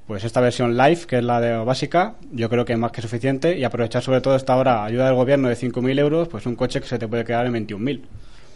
pues 0.07 0.25
esta 0.25 0.41
versión 0.41 0.77
Live, 0.77 1.01
que 1.07 1.19
es 1.19 1.25
la 1.25 1.41
de 1.41 1.57
básica, 1.65 2.15
yo 2.33 2.49
creo 2.49 2.65
que 2.65 2.73
es 2.75 2.79
más 2.79 2.93
que 2.93 3.01
suficiente 3.03 3.57
y 3.59 3.65
aprovechar 3.65 4.03
sobre 4.03 4.21
todo 4.21 4.35
esta 4.37 4.57
hora 4.57 4.85
ayuda 4.85 5.07
del 5.07 5.15
gobierno 5.15 5.49
de 5.49 5.57
5.000 5.57 5.99
euros, 5.99 6.29
pues 6.29 6.45
un 6.47 6.57
coche 6.57 6.81
que 6.81 6.87
se 6.89 6.99
te 6.99 7.09
puede 7.09 7.25
quedar 7.25 7.47
en 7.47 7.55
21.000. 7.55 8.01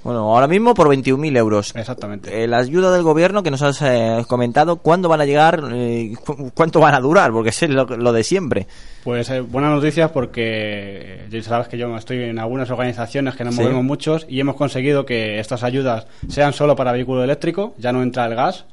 Bueno, 0.04 0.20
ahora 0.32 0.46
mismo 0.46 0.72
por 0.72 0.86
21.000 0.88 1.36
euros. 1.36 1.74
Exactamente. 1.74 2.44
Eh, 2.44 2.46
la 2.46 2.58
ayuda 2.58 2.92
del 2.92 3.02
gobierno 3.02 3.42
que 3.42 3.50
nos 3.50 3.62
has 3.62 3.82
eh, 3.82 4.22
comentado, 4.28 4.76
¿cuándo 4.76 5.08
van 5.08 5.20
a 5.20 5.24
llegar? 5.24 5.64
eh, 5.72 6.12
cu- 6.24 6.52
¿Cuánto 6.54 6.78
van 6.78 6.94
a 6.94 7.00
durar? 7.00 7.32
Porque 7.32 7.48
es 7.50 7.62
lo, 7.68 7.84
lo 7.86 8.12
de 8.12 8.22
siempre. 8.22 8.68
Pues 9.02 9.28
buenas 9.50 9.72
noticias 9.72 10.12
porque 10.12 11.24
ya 11.28 11.42
sabes 11.42 11.66
que 11.68 11.76
yo 11.78 11.96
estoy 11.96 12.22
en 12.22 12.38
algunas 12.38 12.70
organizaciones 12.70 13.34
que 13.34 13.42
nos 13.44 13.54
Sí. 13.56 13.62
movemos 13.62 13.82
muchos 13.82 14.26
y 14.28 14.38
hemos 14.38 14.54
conseguido 14.54 15.04
que 15.06 15.40
estas 15.40 15.64
ayudas 15.64 16.06
sean 16.28 16.52
solo 16.52 16.76
para 16.76 16.92
vehículo 16.92 17.24
eléctrico, 17.24 17.74
ya 17.78 17.92
no 17.92 18.02
entra 18.02 18.26
el 18.26 18.36
gas, 18.36 18.64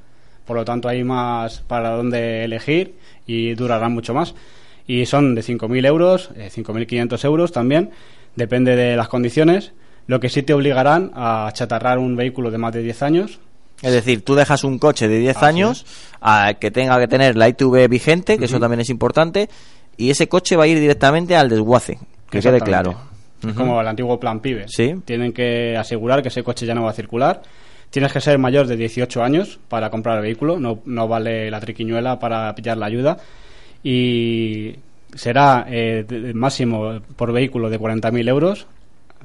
por 0.45 0.57
lo 0.57 0.65
tanto 0.65 0.87
hay 0.87 1.03
más 1.03 1.59
para 1.61 1.91
dónde 1.91 2.43
elegir 2.43 2.95
y 3.25 3.53
durarán 3.55 3.93
mucho 3.93 4.13
más. 4.13 4.35
Y 4.85 5.05
son 5.05 5.33
de 5.35 5.41
5.000 5.41 5.85
euros, 5.85 6.31
eh, 6.35 6.49
5.500 6.53 7.23
euros 7.25 7.51
también, 7.51 7.91
depende 8.35 8.75
de 8.75 8.95
las 8.97 9.07
condiciones, 9.07 9.71
lo 10.07 10.19
que 10.19 10.29
sí 10.29 10.43
te 10.43 10.53
obligarán 10.53 11.11
a 11.15 11.49
chatarrar 11.53 11.97
un 11.99 12.15
vehículo 12.15 12.51
de 12.51 12.57
más 12.57 12.73
de 12.73 12.81
10 12.81 13.03
años, 13.03 13.39
Es 13.81 13.91
decir, 13.91 14.23
tú 14.23 14.35
dejas 14.35 14.63
un 14.63 14.79
coche 14.79 15.07
de 15.07 15.19
10 15.19 15.37
Así 15.37 15.45
años 15.45 15.85
a 16.21 16.53
que 16.59 16.71
tenga 16.71 16.99
que 16.99 17.07
tener 17.07 17.35
la 17.35 17.49
ITV 17.49 17.89
vigente, 17.89 18.37
que 18.37 18.45
eso 18.45 18.59
también 18.59 18.79
es 18.81 18.89
importante, 18.89 19.49
y 19.97 20.09
ese 20.09 20.27
coche 20.27 20.55
va 20.55 20.63
a 20.63 20.67
ir 20.67 20.79
directamente 20.79 21.35
al 21.35 21.49
desguace, 21.49 21.99
que 22.29 22.39
quede 22.39 22.61
claro. 22.61 22.95
Es 23.47 23.53
como 23.53 23.79
el 23.81 23.87
antiguo 23.87 24.19
plan 24.19 24.39
PIBE. 24.39 24.65
Sí. 24.67 24.95
Tienen 25.03 25.33
que 25.33 25.75
asegurar 25.77 26.21
que 26.21 26.29
ese 26.29 26.43
coche 26.43 26.65
ya 26.65 26.73
no 26.73 26.83
va 26.83 26.91
a 26.91 26.93
circular. 26.93 27.41
Tienes 27.93 28.11
que 28.11 28.19
ser 28.21 28.39
mayor 28.39 28.65
de 28.65 28.75
18 28.75 29.21
años 29.23 29.59
para 29.69 29.91
comprar 29.91 30.15
el 30.17 30.23
vehículo. 30.23 30.59
No, 30.59 30.79
no 30.85 31.07
vale 31.07 31.51
la 31.51 31.59
triquiñuela 31.59 32.17
para 32.17 32.55
pillar 32.55 32.75
la 32.75 32.87
ayuda. 32.87 33.17
Y 33.83 34.75
será 35.13 35.65
eh, 35.69 36.03
máximo 36.33 37.01
por 37.15 37.31
vehículo 37.31 37.69
de 37.69 37.79
40.000 37.79 38.27
euros. 38.29 38.65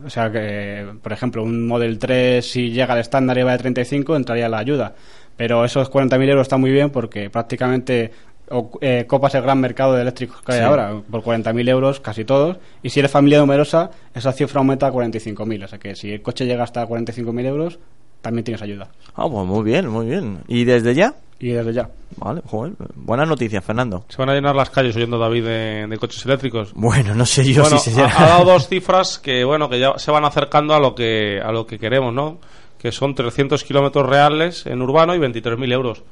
O 0.04 0.10
sea 0.10 0.30
que, 0.30 0.86
por 1.02 1.12
ejemplo, 1.12 1.42
un 1.42 1.66
Model 1.66 1.98
3, 1.98 2.44
si 2.44 2.70
llega 2.70 2.92
al 2.92 3.00
estándar 3.00 3.38
y 3.38 3.42
va 3.42 3.52
de 3.52 3.58
35, 3.58 4.16
entraría 4.16 4.48
la 4.50 4.58
ayuda. 4.58 4.94
Pero 5.36 5.64
esos 5.64 5.90
40.000 5.90 6.28
euros 6.28 6.42
están 6.42 6.60
muy 6.60 6.70
bien 6.70 6.90
porque 6.90 7.30
prácticamente 7.30 8.10
o- 8.50 8.78
eh, 8.82 9.04
copas 9.06 9.34
el 9.34 9.42
gran 9.42 9.60
mercado 9.60 9.94
de 9.94 10.02
eléctricos 10.02 10.42
que 10.42 10.52
hay 10.52 10.58
Sí. 10.58 10.64
ahora 10.64 11.00
por 11.10 11.22
40.000 11.22 11.68
euros, 11.68 12.00
casi 12.00 12.24
todos. 12.24 12.58
Y 12.82 12.90
si 12.90 13.00
eres 13.00 13.10
familia 13.10 13.38
numerosa, 13.38 13.90
esa 14.14 14.32
cifra 14.32 14.58
aumenta 14.58 14.86
a 14.88 14.92
45.000. 14.92 15.64
O 15.64 15.68
sea 15.68 15.78
que 15.78 15.94
si 15.96 16.12
el 16.12 16.20
coche 16.22 16.44
llega 16.46 16.64
hasta 16.64 16.86
45.000 16.86 17.46
euros, 17.46 17.78
también 18.20 18.44
tienes 18.44 18.62
ayuda. 18.62 18.88
Ah, 19.14 19.28
pues 19.28 19.46
muy 19.46 19.64
bien, 19.64 19.88
muy 19.88 20.06
bien. 20.06 20.40
¿Y 20.48 20.64
desde 20.64 20.94
ya? 20.94 21.14
Y 21.40 21.50
desde 21.50 21.72
ya. 21.72 21.90
Vale, 22.16 22.42
joder, 22.44 22.72
buenas 22.96 23.28
noticias, 23.28 23.64
Fernando. 23.64 24.04
Se 24.08 24.16
van 24.16 24.30
a 24.30 24.34
llenar 24.34 24.56
las 24.56 24.70
calles 24.70 24.96
oyendo 24.96 25.18
David 25.18 25.44
de, 25.44 25.86
de 25.88 25.98
coches 25.98 26.24
eléctricos. 26.26 26.72
Bueno, 26.74 27.14
no 27.14 27.24
sé 27.24 27.44
yo 27.44 27.62
bueno, 27.62 27.78
si 27.78 27.90
se 27.90 28.02
ha 28.02 28.08
dado 28.08 28.44
dos 28.44 28.68
cifras 28.68 29.18
que 29.18 29.44
bueno 29.44 29.68
que 29.68 29.78
ya 29.78 29.98
se 29.98 30.10
van 30.10 30.24
acercando 30.24 30.74
a 30.74 30.80
lo 30.80 30.94
que 30.94 31.40
a 31.40 31.52
lo 31.52 31.66
que 31.66 31.78
queremos, 31.78 32.12
¿no? 32.12 32.38
Que 32.78 32.90
son 32.90 33.14
300 33.14 33.62
kilómetros 33.64 34.08
reales 34.08 34.66
en 34.66 34.82
urbano 34.82 35.14
y 35.14 35.18
23.000 35.18 35.72
euros. 35.72 36.02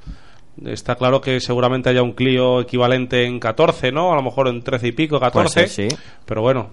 Está 0.65 0.95
claro 0.95 1.21
que 1.21 1.39
seguramente 1.41 1.91
haya 1.91 2.03
un 2.03 2.13
Clio 2.13 2.61
equivalente 2.63 3.25
en 3.27 3.39
14, 3.39 3.93
¿no? 3.93 4.13
A 4.13 4.17
lo 4.17 4.23
mejor 4.23 4.49
en 4.49 4.63
13 4.63 4.89
y 4.89 4.93
pico, 4.93 5.21
14. 5.21 5.55
Puede 5.55 5.69
ser, 5.69 5.91
sí. 5.91 5.97
Pero 6.25 6.41
bueno, 6.41 6.71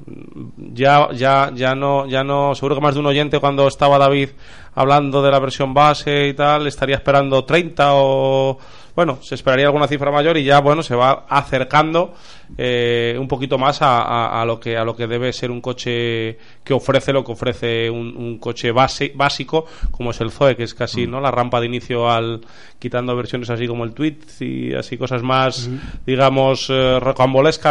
ya 0.58 1.10
ya 1.12 1.52
ya 1.54 1.76
no 1.76 2.08
ya 2.08 2.24
no 2.24 2.56
seguro 2.56 2.76
que 2.76 2.82
más 2.82 2.94
de 2.94 3.02
un 3.02 3.08
oyente 3.08 3.40
cuando 3.40 3.68
estaba 3.68 3.98
David 3.98 4.30
hablando 4.74 5.22
de 5.22 5.32
la 5.32 5.40
versión 5.40 5.74
base 5.74 6.28
y 6.28 6.34
tal 6.34 6.66
estaría 6.66 6.96
esperando 6.96 7.44
30 7.44 7.90
o 7.94 8.58
bueno, 8.96 9.18
se 9.22 9.36
esperaría 9.36 9.66
alguna 9.66 9.88
cifra 9.88 10.12
mayor 10.12 10.38
y 10.38 10.44
ya 10.44 10.60
bueno, 10.60 10.84
se 10.84 10.96
va 10.96 11.26
acercando 11.28 12.14
eh, 12.58 13.16
un 13.20 13.28
poquito 13.28 13.58
más 13.58 13.82
a, 13.82 14.02
a- 14.04 14.42
a 14.42 14.46
lo 14.46 14.60
que 14.60 14.78
a 14.78 14.84
lo 14.84 14.96
que 14.96 15.08
debe 15.08 15.34
ser 15.34 15.50
un 15.50 15.62
coche 15.62 16.38
que 16.64 16.74
ofrece 16.74 17.12
lo 17.12 17.24
que 17.24 17.32
ofrece 17.32 17.90
un, 17.90 18.16
un 18.16 18.38
coche 18.38 18.72
base, 18.72 19.12
básico 19.16 19.66
como 19.92 20.12
es 20.12 20.22
el 20.22 20.30
Zoe, 20.32 20.56
que 20.56 20.64
es 20.64 20.74
casi 20.76 21.08
no 21.08 21.20
la 21.20 21.32
rampa 21.32 21.60
de 21.60 21.66
inicio 21.66 22.10
al 22.10 22.42
quitando 22.78 23.16
versiones 23.16 23.50
así 23.50 23.66
como 23.68 23.84
el 23.84 23.94
Tweet 23.94 24.18
y 24.42 24.74
así 24.76 24.98
cosas 24.98 25.24
más 25.24 25.68
digamos 26.06 26.68
eh, 26.70 27.00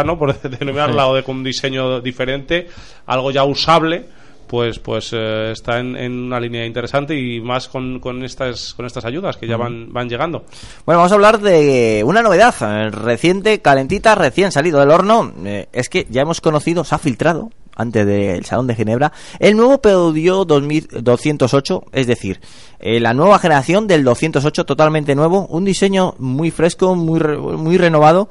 ¿no? 0.03 0.17
Por 0.19 0.37
denominarla 0.41 1.07
o 1.07 1.15
de 1.15 1.23
con 1.23 1.37
un 1.37 1.43
diseño 1.43 2.01
diferente, 2.01 2.67
algo 3.05 3.31
ya 3.31 3.43
usable 3.45 4.05
pues 4.47 4.79
pues 4.79 5.11
eh, 5.13 5.51
está 5.51 5.79
en, 5.79 5.95
en 5.95 6.11
una 6.23 6.39
línea 6.39 6.65
interesante 6.65 7.17
y 7.19 7.41
más 7.41 7.67
con, 7.67 7.99
con 7.99 8.23
estas 8.23 8.73
con 8.73 8.85
estas 8.85 9.05
ayudas 9.05 9.37
que 9.37 9.47
ya 9.47 9.57
van 9.57 9.91
van 9.91 10.09
llegando 10.09 10.45
Bueno, 10.85 10.99
vamos 10.99 11.11
a 11.11 11.15
hablar 11.15 11.39
de 11.41 12.03
una 12.05 12.21
novedad 12.21 12.53
eh, 12.61 12.89
reciente, 12.91 13.61
calentita, 13.61 14.15
recién 14.15 14.51
salido 14.51 14.79
del 14.79 14.91
horno. 14.91 15.31
Eh, 15.45 15.67
es 15.73 15.89
que 15.89 16.05
ya 16.09 16.21
hemos 16.21 16.41
conocido, 16.41 16.83
se 16.83 16.95
ha 16.95 16.97
filtrado 16.97 17.49
antes 17.75 18.05
del 18.05 18.45
Salón 18.45 18.67
de 18.67 18.75
Ginebra, 18.75 19.11
el 19.39 19.57
nuevo 19.57 19.81
Peugeot 19.81 20.47
2208, 20.47 21.83
es 21.91 22.05
decir, 22.07 22.39
eh, 22.79 22.99
la 22.99 23.13
nueva 23.15 23.39
generación 23.39 23.87
del 23.87 24.03
208 24.03 24.65
totalmente 24.65 25.15
nuevo, 25.15 25.47
un 25.47 25.65
diseño 25.65 26.13
muy 26.19 26.51
fresco, 26.51 26.93
muy 26.95 27.19
re- 27.19 27.37
muy 27.37 27.77
renovado 27.77 28.29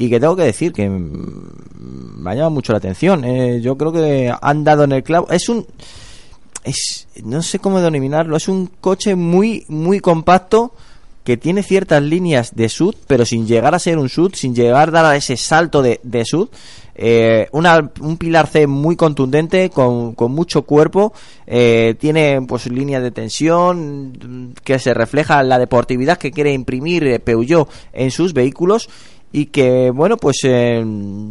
y 0.00 0.08
que 0.08 0.20
tengo 0.20 0.36
que 0.36 0.44
decir 0.44 0.72
que 0.72 0.88
me 0.88 2.30
ha 2.30 2.34
llamado 2.34 2.50
mucho 2.52 2.72
la 2.72 2.78
atención. 2.78 3.24
Eh, 3.24 3.60
yo 3.60 3.76
creo 3.76 3.92
que 3.92 4.32
han 4.40 4.62
dado 4.64 4.84
en 4.84 4.92
el 4.92 5.02
clavo. 5.02 5.28
Es 5.30 5.48
un 5.48 5.66
es 6.64 7.06
no 7.24 7.42
sé 7.42 7.58
cómo 7.58 7.80
denominarlo, 7.80 8.36
es 8.36 8.48
un 8.48 8.68
coche 8.80 9.14
muy 9.16 9.64
muy 9.68 10.00
compacto 10.00 10.72
que 11.24 11.36
tiene 11.36 11.62
ciertas 11.62 12.02
líneas 12.02 12.54
de 12.54 12.68
sud, 12.70 12.94
pero 13.06 13.26
sin 13.26 13.46
llegar 13.46 13.74
a 13.74 13.78
ser 13.78 13.98
un 13.98 14.08
sud, 14.08 14.32
sin 14.34 14.54
llegar 14.54 14.88
a 14.88 15.02
dar 15.02 15.16
ese 15.16 15.36
salto 15.36 15.82
de, 15.82 16.00
de 16.02 16.24
sud. 16.24 16.48
Eh, 17.00 17.48
una- 17.52 17.90
un 18.00 18.16
pilar 18.16 18.46
C 18.46 18.66
muy 18.66 18.96
contundente, 18.96 19.68
con, 19.70 20.14
con 20.14 20.32
mucho 20.32 20.62
cuerpo, 20.62 21.12
eh, 21.46 21.94
tiene 22.00 22.40
pues 22.48 22.66
línea 22.66 23.00
de 23.00 23.10
tensión 23.10 24.12
mm, 24.12 24.52
que 24.64 24.78
se 24.78 24.94
refleja 24.94 25.42
la 25.42 25.58
deportividad 25.58 26.18
que 26.18 26.32
quiere 26.32 26.52
imprimir 26.52 27.20
Peugeot 27.20 27.68
en 27.92 28.10
sus 28.10 28.32
vehículos 28.32 28.88
y 29.32 29.46
que 29.46 29.90
bueno 29.90 30.16
pues 30.16 30.38
eh, 30.44 30.82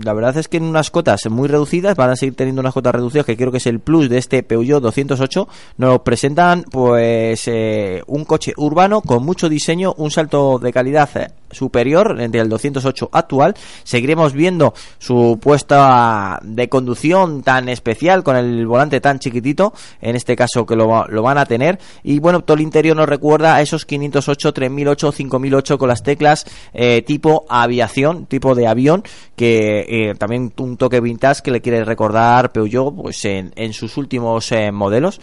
la 0.04 0.13
verdad 0.13 0.38
es 0.38 0.48
que 0.48 0.58
en 0.58 0.63
unas 0.63 0.92
cotas 0.92 1.22
muy 1.30 1.48
reducidas 1.48 1.96
van 1.96 2.12
a 2.12 2.16
seguir 2.16 2.36
teniendo 2.36 2.60
unas 2.62 2.74
cotas 2.74 2.94
reducidas 2.94 3.25
que 3.25 3.36
creo 3.36 3.51
que 3.51 3.58
es 3.58 3.68
el 3.68 3.80
plus 3.80 4.10
de 4.10 4.18
este 4.18 4.44
Peugeot 4.44 4.82
208 4.82 5.48
nos 5.77 6.01
presentan 6.01 6.63
pues 6.63 7.48
eh, 7.48 8.04
un 8.08 8.25
coche 8.25 8.54
urbano 8.58 9.01
con 9.01 9.24
mucho 9.24 9.50
diseño 9.50 9.94
un 9.98 10.12
salto 10.12 10.60
de 10.60 10.72
calidad 10.72 11.10
eh, 11.16 11.30
superior 11.51 12.18
entre 12.20 12.42
el 12.42 12.50
208 12.50 13.10
actual. 13.12 13.56
Seguiremos 13.84 14.34
viendo 14.34 14.74
su 15.00 15.39
puesta 15.42 16.39
de 16.44 16.70
conducción 16.70 17.44
tan 17.44 17.70
especial 17.70 18.24
con 18.24 18.36
el 18.36 18.66
volante 18.68 19.01
tan 19.01 19.20
chiquitito 19.20 19.74
en 20.01 20.16
este 20.16 20.36
caso 20.36 20.66
que 20.66 20.75
lo, 20.75 21.08
lo 21.08 21.22
van 21.22 21.38
a 21.38 21.46
tener. 21.46 21.80
Y 22.04 22.20
bueno 22.20 22.42
todo 22.42 22.56
el 22.56 22.62
interior 22.62 22.96
nos 22.96 23.10
recuerda 23.10 23.56
a 23.56 23.62
esos 23.62 23.86
508 23.86 24.54
3008 24.54 25.12
5008 25.12 25.77
con 25.77 25.89
las 25.89 26.04
teclas 26.04 26.46
eh, 26.74 27.01
tipo 27.01 27.46
aviación 27.50 28.25
tipo 28.25 28.56
de 28.56 28.68
avión 28.68 29.04
que 29.36 29.86
eh, 29.88 30.16
también 30.16 30.54
un 30.58 30.77
toque 30.77 31.00
vintage 31.00 31.42
que 31.42 31.51
le 31.51 31.62
quiere 31.62 31.84
recordar 31.84 32.51
Peugeot 32.51 32.96
pues 32.96 33.24
en, 33.25 33.54
en 33.56 33.74
sus 33.74 33.98
últimos 33.98 34.51
eh, 34.51 34.72
modelos 34.72 35.20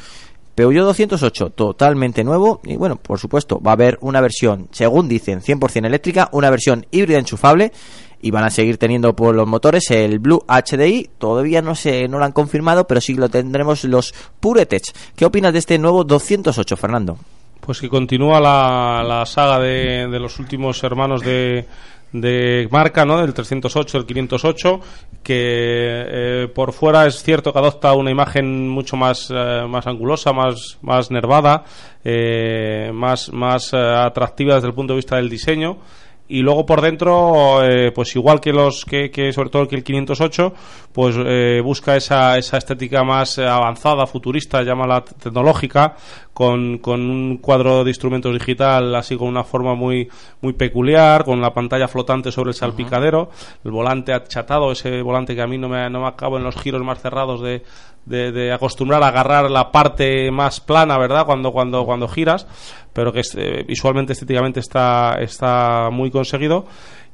Peugeot 0.55 0.85
208 0.85 1.51
totalmente 1.51 2.25
nuevo 2.25 2.61
y 2.65 2.77
bueno, 2.77 2.97
por 2.97 3.19
supuesto, 3.19 3.61
va 3.61 3.73
a 3.73 3.75
haber 3.75 3.99
una 4.01 4.21
versión, 4.21 4.69
según 4.71 5.09
dicen, 5.09 5.41
100% 5.41 5.87
eléctrica, 5.87 6.29
una 6.33 6.51
versión 6.51 6.87
híbrida 6.91 7.19
enchufable 7.19 7.73
y 8.21 8.31
van 8.31 8.45
a 8.45 8.51
seguir 8.51 8.79
teniendo 8.79 9.15
por 9.15 9.35
los 9.35 9.47
motores 9.47 9.91
el 9.91 10.19
Blue 10.19 10.45
HDI, 10.49 11.11
todavía 11.19 11.61
no 11.61 11.75
se 11.75 12.09
no 12.09 12.19
lo 12.19 12.25
han 12.25 12.33
confirmado, 12.33 12.87
pero 12.87 13.01
sí 13.01 13.15
lo 13.15 13.29
tendremos 13.29 13.85
los 13.85 14.15
PureTech. 14.41 14.83
¿Qué 15.15 15.27
opinas 15.27 15.53
de 15.53 15.59
este 15.59 15.79
nuevo 15.79 16.05
208, 16.05 16.77
Fernando? 16.77 17.19
Pues 17.61 17.81
que 17.81 17.89
continúa 17.89 18.41
la, 18.41 19.05
la 19.07 19.27
saga 19.27 19.59
de, 19.59 20.09
de 20.09 20.21
los 20.21 20.39
últimos 20.39 20.83
hermanos 20.85 21.23
de, 21.23 21.67
de 22.13 22.69
marca, 22.71 23.05
¿no? 23.05 23.19
Del 23.19 23.35
308, 23.35 23.99
el 23.99 24.07
508, 24.07 24.81
que 25.25 25.35
eh, 25.37 26.49
por 26.55 26.73
fuera 26.73 27.07
es 27.07 27.23
cierto 27.23 27.53
que 27.53 27.59
adopta 27.59 27.95
una 27.95 28.11
imagen 28.11 28.69
mucho 28.69 28.97
más, 28.97 29.33
eh, 29.35 29.65
más 29.67 29.87
angulosa, 29.87 30.33
más, 30.33 30.79
más 30.83 31.11
nervada, 31.11 31.65
eh, 32.05 32.91
más, 32.95 33.33
más 33.33 33.75
atractiva 33.75 34.55
desde 34.55 34.69
el 34.69 34.75
punto 34.75 34.93
de 34.93 34.99
vista 34.99 35.17
del 35.17 35.29
diseño. 35.29 35.79
Y 36.27 36.41
luego 36.41 36.65
por 36.65 36.81
dentro 36.81 37.59
pues 37.95 38.17
igual 38.17 38.41
que 38.41 38.51
los 38.51 38.87
que, 38.87 39.11
que 39.11 39.31
sobre 39.35 39.51
todo 39.51 39.69
que 39.69 39.77
el 39.77 39.85
508 39.85 40.55
pues 40.91 41.17
eh, 41.19 41.61
busca 41.63 41.97
esa, 41.97 42.39
esa 42.39 42.57
estética 42.57 43.05
más 43.05 43.39
avanzada 43.39 44.07
futurista 44.07 44.63
llámala 44.63 45.05
tecnológica 45.05 45.97
con, 46.35 46.79
con 46.79 47.01
un 47.01 47.39
cuadro 47.39 47.85
de 47.85 47.91
instrumentos 47.91 48.33
digital, 48.33 48.95
así 48.97 49.17
con 49.17 49.29
una 49.29 49.45
forma 49.45 49.75
muy, 49.75 50.09
muy 50.43 50.53
peculiar, 50.53 51.25
con 51.25 51.41
la 51.41 51.55
pantalla 51.55 51.89
flotante 51.89 52.33
sobre 52.33 52.51
el 52.51 52.55
salpicadero, 52.55 53.31
el 53.65 53.71
volante 53.71 54.13
achatado, 54.13 54.73
ese 54.73 55.01
volante 55.01 55.35
que 55.37 55.43
a 55.43 55.47
mí 55.47 55.57
no 55.57 55.69
me, 55.69 55.89
no 55.89 56.01
me 56.01 56.09
acabo 56.09 56.37
en 56.37 56.45
los 56.45 56.57
giros 56.57 56.83
más 56.83 57.01
cerrados 57.01 57.41
de, 57.41 57.63
de, 58.05 58.33
de 58.33 58.53
acostumbrar 58.53 59.03
a 59.05 59.09
agarrar 59.09 59.49
la 59.49 59.71
parte 59.71 60.31
más 60.33 60.61
plana, 60.61 60.99
¿verdad? 60.99 61.25
Cuando, 61.25 61.53
cuando, 61.53 61.85
cuando 61.85 62.09
giras, 62.09 62.47
pero 62.93 63.13
que 63.13 63.21
es, 63.21 63.35
eh, 63.37 63.65
visualmente, 63.67 64.13
estéticamente 64.13 64.59
está, 64.59 65.17
está 65.21 65.89
muy 65.91 66.11
conseguido. 66.11 66.67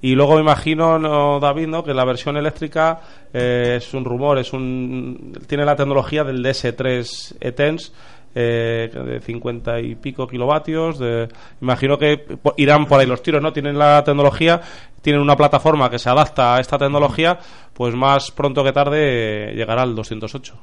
Y 0.02 0.14
luego 0.14 0.36
me 0.36 0.40
imagino, 0.40 0.98
¿no, 0.98 1.38
David, 1.40 1.66
¿no? 1.66 1.84
que 1.84 1.92
la 1.92 2.06
versión 2.06 2.38
eléctrica 2.38 3.00
eh, 3.34 3.74
es 3.76 3.92
un 3.92 4.06
rumor, 4.06 4.38
es 4.38 4.54
un 4.54 5.38
tiene 5.46 5.66
la 5.66 5.76
tecnología 5.76 6.24
del 6.24 6.42
DS3 6.42 7.36
ETENS, 7.38 7.92
eh, 8.34 8.90
de 8.92 9.20
50 9.20 9.80
y 9.80 9.94
pico 9.94 10.26
kilovatios. 10.26 10.98
De, 10.98 11.28
imagino 11.60 11.98
que 11.98 12.26
irán 12.56 12.86
por 12.86 13.00
ahí 13.00 13.06
los 13.06 13.22
tiros, 13.22 13.42
¿no? 13.42 13.52
Tienen 13.52 13.78
la 13.78 14.02
tecnología, 14.04 14.60
tienen 15.02 15.22
una 15.22 15.36
plataforma 15.36 15.90
que 15.90 15.98
se 15.98 16.08
adapta 16.08 16.56
a 16.56 16.60
esta 16.60 16.78
tecnología, 16.78 17.38
pues 17.72 17.94
más 17.94 18.30
pronto 18.30 18.62
que 18.62 18.72
tarde 18.72 19.50
eh, 19.50 19.54
llegará 19.54 19.82
al 19.82 19.94
208. 19.94 20.54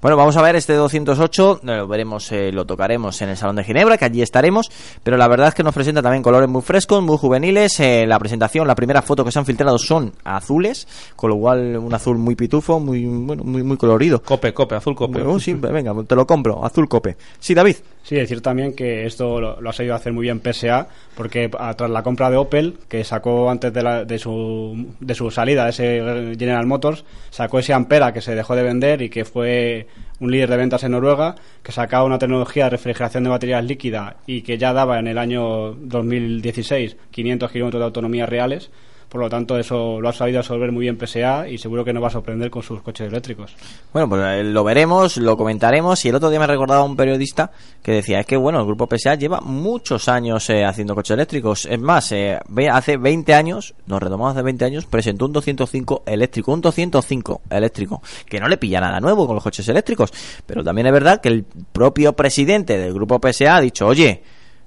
Bueno, 0.00 0.16
vamos 0.16 0.36
a 0.36 0.42
ver 0.42 0.56
este 0.56 0.74
208, 0.74 1.60
eh, 1.62 1.66
lo 1.66 1.88
veremos, 1.88 2.30
eh, 2.32 2.52
lo 2.52 2.64
tocaremos 2.64 3.20
en 3.22 3.30
el 3.30 3.36
Salón 3.36 3.56
de 3.56 3.64
Ginebra, 3.64 3.98
que 3.98 4.04
allí 4.04 4.22
estaremos, 4.22 4.70
pero 5.02 5.16
la 5.16 5.26
verdad 5.28 5.48
es 5.48 5.54
que 5.54 5.62
nos 5.62 5.74
presenta 5.74 6.02
también 6.02 6.22
colores 6.22 6.48
muy 6.48 6.62
frescos, 6.62 7.02
muy 7.02 7.16
juveniles, 7.16 7.80
eh, 7.80 8.06
la 8.06 8.18
presentación, 8.18 8.66
la 8.66 8.74
primera 8.74 9.02
foto 9.02 9.24
que 9.24 9.32
se 9.32 9.38
han 9.38 9.46
filtrado 9.46 9.78
son 9.78 10.12
azules, 10.24 10.86
con 11.16 11.30
lo 11.30 11.38
cual 11.38 11.76
un 11.76 11.94
azul 11.94 12.18
muy 12.18 12.34
pitufo, 12.34 12.78
muy 12.78 13.04
bueno, 13.04 13.42
muy, 13.44 13.62
muy 13.62 13.76
colorido. 13.76 14.22
Cope, 14.22 14.52
cope, 14.52 14.76
azul 14.76 14.94
cope. 14.94 15.22
Bueno, 15.22 15.40
sí, 15.40 15.54
venga, 15.54 15.94
te 16.06 16.14
lo 16.14 16.26
compro, 16.26 16.64
azul 16.64 16.88
cope. 16.88 17.16
Sí, 17.38 17.54
David. 17.54 17.76
Sí, 18.06 18.14
decir 18.14 18.40
también 18.40 18.72
que 18.72 19.04
esto 19.04 19.40
lo, 19.40 19.60
lo 19.60 19.68
ha 19.70 19.72
sabido 19.72 19.96
hacer 19.96 20.12
muy 20.12 20.22
bien 20.22 20.38
PSA, 20.40 20.86
porque 21.16 21.50
a- 21.58 21.74
tras 21.74 21.90
la 21.90 22.04
compra 22.04 22.30
de 22.30 22.36
Opel, 22.36 22.78
que 22.88 23.02
sacó 23.02 23.50
antes 23.50 23.72
de, 23.72 23.82
la- 23.82 24.04
de, 24.04 24.16
su, 24.20 24.94
de 25.00 25.12
su 25.16 25.28
salida, 25.32 25.68
ese 25.68 26.00
General 26.38 26.64
Motors, 26.66 27.04
sacó 27.30 27.58
ese 27.58 27.72
Ampera 27.72 28.12
que 28.12 28.20
se 28.20 28.36
dejó 28.36 28.54
de 28.54 28.62
vender 28.62 29.02
y 29.02 29.08
que 29.10 29.24
fue 29.24 29.88
un 30.20 30.30
líder 30.30 30.48
de 30.50 30.56
ventas 30.56 30.84
en 30.84 30.92
Noruega, 30.92 31.34
que 31.64 31.72
sacaba 31.72 32.04
una 32.04 32.20
tecnología 32.20 32.64
de 32.64 32.70
refrigeración 32.70 33.24
de 33.24 33.30
baterías 33.30 33.64
líquida 33.64 34.18
y 34.24 34.42
que 34.42 34.56
ya 34.56 34.72
daba 34.72 35.00
en 35.00 35.08
el 35.08 35.18
año 35.18 35.72
2016 35.72 36.96
500 37.10 37.50
kilómetros 37.50 37.80
de 37.80 37.84
autonomía 37.86 38.26
reales. 38.26 38.70
Por 39.08 39.20
lo 39.20 39.30
tanto, 39.30 39.56
eso 39.56 40.00
lo 40.00 40.08
ha 40.08 40.12
sabido 40.12 40.40
resolver 40.40 40.72
muy 40.72 40.82
bien 40.82 40.98
PSA 40.98 41.48
y 41.48 41.58
seguro 41.58 41.84
que 41.84 41.92
nos 41.92 42.02
va 42.02 42.08
a 42.08 42.10
sorprender 42.10 42.50
con 42.50 42.62
sus 42.62 42.82
coches 42.82 43.06
eléctricos. 43.06 43.54
Bueno, 43.92 44.08
pues 44.08 44.22
eh, 44.24 44.42
lo 44.44 44.64
veremos, 44.64 45.16
lo 45.18 45.36
comentaremos. 45.36 46.04
Y 46.04 46.08
el 46.08 46.16
otro 46.16 46.28
día 46.28 46.40
me 46.40 46.46
recordaba 46.46 46.82
un 46.82 46.96
periodista 46.96 47.52
que 47.82 47.92
decía: 47.92 48.18
es 48.18 48.26
que, 48.26 48.36
bueno, 48.36 48.58
el 48.58 48.66
grupo 48.66 48.88
PSA 48.90 49.14
lleva 49.14 49.40
muchos 49.40 50.08
años 50.08 50.50
eh, 50.50 50.64
haciendo 50.64 50.94
coches 50.94 51.14
eléctricos. 51.14 51.66
Es 51.66 51.80
más, 51.80 52.10
eh, 52.12 52.38
hace 52.70 52.96
20 52.96 53.32
años, 53.32 53.74
nos 53.86 54.02
retomamos 54.02 54.32
hace 54.32 54.42
20 54.42 54.64
años, 54.64 54.86
presentó 54.86 55.26
un 55.26 55.32
205 55.32 56.02
eléctrico, 56.04 56.52
un 56.52 56.60
205 56.60 57.42
eléctrico, 57.48 58.02
que 58.28 58.40
no 58.40 58.48
le 58.48 58.56
pilla 58.56 58.80
nada 58.80 58.98
nuevo 58.98 59.26
con 59.26 59.36
los 59.36 59.44
coches 59.44 59.68
eléctricos. 59.68 60.12
Pero 60.46 60.64
también 60.64 60.88
es 60.88 60.92
verdad 60.92 61.20
que 61.20 61.28
el 61.28 61.44
propio 61.44 62.14
presidente 62.14 62.76
del 62.76 62.92
grupo 62.92 63.20
PSA 63.20 63.56
ha 63.56 63.60
dicho: 63.60 63.86
oye, 63.86 64.22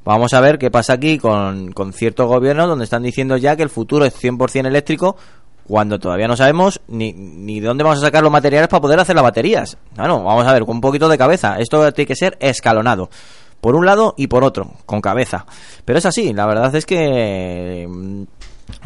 Vamos 0.06 0.34
a 0.34 0.42
ver 0.42 0.58
qué 0.58 0.72
pasa 0.72 0.94
aquí 0.94 1.18
con, 1.18 1.72
con 1.72 1.94
ciertos 1.94 2.28
gobiernos 2.28 2.68
donde 2.68 2.86
están 2.86 3.04
diciendo 3.04 3.38
ya 3.38 3.56
que 3.56 3.64
el 3.64 3.70
futuro 3.70 4.06
es 4.06 4.16
100% 4.22 4.66
eléctrico 4.66 5.18
cuando 5.70 6.00
todavía 6.00 6.28
no 6.28 6.36
sabemos 6.36 6.82
ni, 6.88 7.14
ni 7.14 7.60
de 7.60 7.68
dónde 7.68 7.84
vamos 7.84 8.00
a 8.00 8.06
sacar 8.06 8.24
los 8.24 8.32
materiales 8.32 8.68
para 8.70 8.82
poder 8.82 9.00
hacer 9.00 9.16
las 9.16 9.24
baterías. 9.24 9.78
Bueno, 9.96 10.24
vamos 10.24 10.48
a 10.48 10.54
ver, 10.54 10.66
con 10.66 10.78
un 10.78 10.82
poquito 10.82 11.08
de 11.08 11.18
cabeza. 11.18 11.58
Esto 11.60 11.92
tiene 11.94 12.08
que 12.08 12.16
ser 12.16 12.38
escalonado. 12.40 13.10
Por 13.62 13.76
un 13.76 13.86
lado 13.86 14.16
y 14.18 14.28
por 14.28 14.44
otro, 14.44 14.72
con 14.88 15.00
cabeza. 15.00 15.46
Pero 15.86 16.00
es 16.00 16.06
así, 16.08 16.34
la 16.34 16.48
verdad 16.48 16.74
es 16.76 16.88
que 16.88 17.86
mm, 17.88 18.24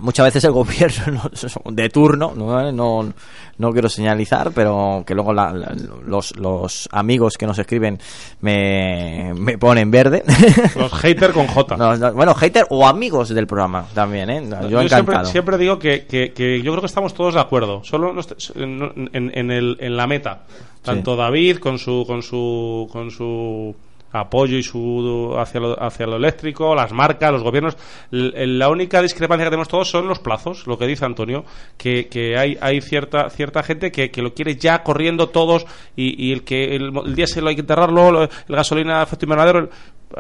muchas 0.02 0.26
veces 0.26 0.44
el 0.44 0.52
gobierno 0.54 1.22
no- 1.66 1.72
de 1.72 1.90
turno, 1.90 2.34
no, 2.36 2.72
no, 2.72 3.14
no 3.58 3.72
quiero 3.72 3.90
señalizar, 3.90 4.52
pero 4.54 5.04
que 5.06 5.14
luego 5.16 5.34
la- 5.34 5.54
la- 5.54 5.76
los, 6.06 6.36
los 6.38 6.90
amigos 6.92 7.38
que 7.38 7.46
nos 7.46 7.58
escriben 7.60 8.00
me, 8.42 9.34
me 9.36 9.58
ponen 9.58 9.92
verde. 9.92 10.24
Los 10.76 10.92
haters 10.94 11.34
con 11.34 11.48
J. 11.48 11.78
No, 11.78 11.96
no, 11.96 12.14
bueno, 12.14 12.34
hater 12.34 12.66
o 12.70 12.86
amigos 12.88 13.30
del 13.30 13.48
programa 13.48 13.86
también, 13.94 14.30
¿eh? 14.30 14.42
Yo, 14.70 14.80
siempre, 14.80 14.98
encantado. 14.98 15.26
siempre 15.26 15.58
digo 15.58 15.80
que, 15.80 16.06
que- 16.06 16.34
que 16.34 16.62
yo 16.62 16.72
creo 16.72 16.82
que 16.82 16.88
estamos 16.88 17.14
todos 17.14 17.34
de 17.36 17.40
acuerdo, 17.40 17.84
solo 17.84 18.14
en- 18.56 19.32
en 19.34 19.52
el- 19.52 19.78
en 19.80 19.98
la 19.98 20.08
meta. 20.08 20.44
Tanto 20.82 21.16
David 21.16 21.60
con 21.60 21.80
su 21.80 22.04
con 22.06 22.22
su 22.22 22.90
con 22.92 23.10
su 23.10 23.74
apoyo 24.14 24.58
y 24.58 24.64
su 24.64 25.36
hacia 25.38 25.60
lo, 25.60 25.84
hacia 25.84 26.06
lo 26.08 26.16
eléctrico, 26.16 26.74
las 26.76 26.92
marcas, 26.94 27.32
los 27.32 27.44
gobiernos. 27.44 27.76
L- 28.12 28.32
el- 28.36 28.60
la 28.60 28.70
única 28.70 29.02
discrepancia 29.02 29.46
que 29.46 29.50
tenemos 29.50 29.68
todos 29.68 29.90
son 29.90 30.08
los 30.08 30.20
plazos, 30.20 30.66
lo 30.68 30.78
que 30.78 30.88
dice 30.88 31.04
Antonio, 31.04 31.44
que, 31.78 32.08
que 32.08 32.38
hay, 32.38 32.58
hay 32.62 32.80
cierta 32.82 33.30
cierta 33.30 33.64
gente 33.64 33.92
que, 33.92 34.12
que 34.12 34.22
lo 34.22 34.34
quiere 34.34 34.56
ya 34.56 34.84
corriendo 34.84 35.30
todos 35.30 35.66
y, 35.96 36.28
y 36.28 36.32
el 36.32 36.44
que 36.44 36.76
el, 36.76 36.92
el 37.06 37.16
diésel 37.16 37.48
hay 37.48 37.56
que 37.56 37.62
enterrarlo, 37.62 38.12
lo- 38.12 38.24
el 38.24 38.30
gasolina 38.48 39.02
efecto 39.04 39.26
invernadero, 39.26 39.60
el- 39.60 39.70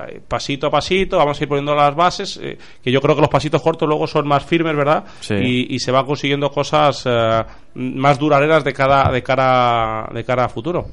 eh, 0.10 0.19
pasito 0.27 0.65
a 0.65 0.71
pasito, 0.71 1.17
vamos 1.17 1.39
a 1.39 1.43
ir 1.43 1.47
poniendo 1.47 1.75
las 1.75 1.95
bases, 1.95 2.39
eh, 2.41 2.58
que 2.84 2.91
yo 2.91 2.99
creo 2.99 3.13
que 3.13 3.21
los 3.21 3.29
pasitos 3.29 3.62
cortos 3.62 3.88
luego 3.88 4.08
son 4.08 4.27
más 4.27 4.43
firmes, 4.43 4.75
¿verdad? 4.75 5.03
Sí. 5.19 5.36
Y, 5.36 5.75
y 5.75 5.77
se 5.79 5.91
van 5.91 6.08
consiguiendo 6.08 6.49
cosas 6.49 7.03
eh, 7.06 7.43
más 7.75 8.17
duraderas 8.17 8.63
de 8.63 8.73
cara, 8.73 9.12
de 9.12 9.21
cara, 9.21 10.10
de 10.12 10.23
cara 10.23 10.45
a 10.45 10.49
futuro. 10.49 10.88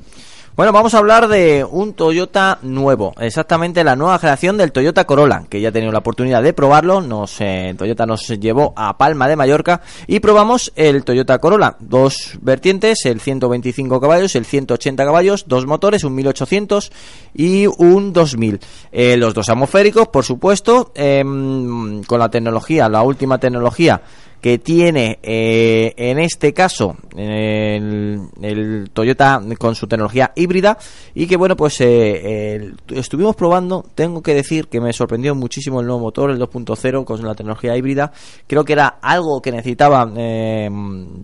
Bueno, 0.61 0.75
vamos 0.75 0.93
a 0.93 0.99
hablar 0.99 1.27
de 1.27 1.65
un 1.65 1.95
Toyota 1.95 2.59
nuevo, 2.61 3.15
exactamente 3.19 3.83
la 3.83 3.97
nueva 3.97 4.19
generación 4.19 4.59
del 4.59 4.73
Toyota 4.73 5.07
Corolla, 5.07 5.45
que 5.49 5.59
ya 5.59 5.71
he 5.71 5.73
tenido 5.73 5.91
la 5.91 6.01
oportunidad 6.01 6.43
de 6.43 6.53
probarlo, 6.53 7.01
nos, 7.01 7.41
eh, 7.41 7.75
Toyota 7.79 8.05
nos 8.05 8.29
llevó 8.29 8.75
a 8.77 8.99
Palma 8.99 9.27
de 9.27 9.37
Mallorca 9.37 9.81
y 10.07 10.21
probamos 10.21 10.71
el 10.77 11.03
Toyota 11.03 11.39
Corolla, 11.39 11.77
dos 11.81 12.39
vertientes, 12.43 13.07
el 13.07 13.23
125 13.23 14.03
caballos, 14.03 14.37
el 14.37 14.45
180 14.45 15.03
caballos, 15.03 15.47
dos 15.49 15.65
motores, 15.65 16.05
un 16.05 16.15
1800 16.15 16.93
y 17.33 17.67
un 17.67 18.13
2000. 18.13 18.61
Eh, 18.93 19.17
los 19.17 19.33
dos 19.33 19.49
atmosféricos, 19.49 20.09
por 20.09 20.27
supuesto, 20.27 20.93
em, 20.95 22.05
con 22.05 22.19
la 22.19 22.29
tecnología, 22.29 22.87
la 22.91 23.01
última 23.01 23.39
tecnología 23.39 24.03
que 24.41 24.59
tiene 24.59 25.19
eh, 25.23 25.93
en 25.97 26.19
este 26.19 26.53
caso 26.55 26.97
el, 27.17 28.91
Toyota 28.93 29.43
con 29.59 29.75
su 29.75 29.87
tecnología 29.87 30.33
híbrida 30.35 30.79
y 31.15 31.27
que 31.27 31.37
bueno 31.37 31.57
pues 31.57 31.81
eh, 31.81 32.73
estuvimos 32.89 33.37
probando. 33.37 33.85
Tengo 33.95 34.23
que 34.23 34.35
decir 34.35 34.69
que 34.69 34.81
me 34.81 34.93
sorprendió 34.93 35.35
muchísimo 35.35 35.81
el 35.81 35.87
nuevo 35.87 36.01
motor 36.01 36.31
el 36.31 36.39
2.0 36.39 37.05
con 37.05 37.23
la 37.25 37.35
tecnología 37.35 37.77
híbrida. 37.77 38.13
Creo 38.47 38.65
que 38.65 38.73
era 38.73 38.99
algo 39.03 39.43
que 39.43 39.53
necesitaba 39.53 40.11
eh, 40.17 40.71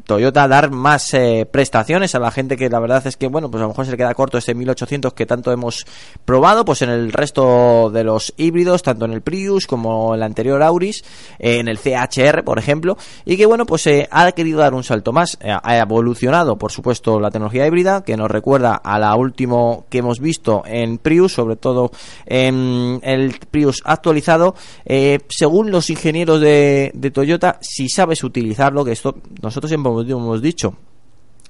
Toyota 0.05 0.47
dar 0.49 0.71
más 0.71 1.13
prestaciones 1.51 2.15
a 2.15 2.19
la 2.19 2.31
gente 2.31 2.57
que 2.57 2.69
la 2.69 2.81
verdad 2.81 3.07
es 3.07 3.17
que 3.17 3.29
bueno 3.29 3.51
pues 3.51 3.61
a 3.61 3.65
lo 3.65 3.69
mejor 3.71 3.87
se 3.87 3.93
le 3.93 3.97
queda 3.97 4.15
corto 4.15 4.39
este 4.39 4.55
1800 4.55 5.15
que 5.15 5.27
tanto 5.27 5.53
hemos 5.53 5.87
probado 6.25 6.65
pues 6.65 6.83
en 6.83 6.91
el 6.91 7.13
resto 7.13 7.91
de 7.91 8.05
los 8.05 8.35
híbridos 8.37 8.83
tanto 8.83 9.05
en 9.07 9.13
el 9.13 9.23
Prius 9.23 9.67
como 9.67 10.15
en 10.15 10.21
el 10.21 10.23
anterior 10.23 10.63
Auris 10.63 11.05
en 11.39 11.69
el 11.69 11.79
CHR 11.79 12.45
por 12.45 12.59
ejemplo 12.59 12.97
y 13.25 13.37
que 13.37 13.47
bueno 13.47 13.67
pues 13.67 13.87
eh, 13.87 14.09
ha 14.11 14.31
querido 14.33 14.61
dar 14.61 14.75
un 14.75 14.85
salto 14.85 15.13
más. 15.13 15.39
Eh, 15.41 15.51
ha 15.51 15.79
evolucionado 15.79 16.57
por 16.57 16.73
supuesto 16.73 17.21
la 17.21 17.31
tecnología 17.31 17.67
híbrida 17.67 18.03
que 18.05 18.17
nos 18.17 18.31
recuerda 18.31 18.77
a 18.77 18.99
la 18.99 19.15
último 19.17 19.87
que 19.89 19.99
hemos 19.99 20.21
visto 20.21 20.63
en 20.67 20.99
Prius 20.99 21.35
sobre 21.35 21.57
todo 21.57 21.91
en 22.27 23.01
el 23.03 23.39
Prius 23.51 23.83
actualizado. 23.85 24.55
Eh, 24.85 25.19
según 25.29 25.71
los 25.71 25.91
ingenieros 25.91 26.41
de, 26.41 26.91
de 26.95 27.11
Toyota 27.11 27.59
si 27.61 27.89
sabes 27.89 28.25
utilizarlo 28.25 28.85
que 28.85 28.93
esto 28.93 29.17
nosotros 29.43 29.69
siempre 29.69 29.91
hemos 29.91 30.43
dicho 30.43 30.75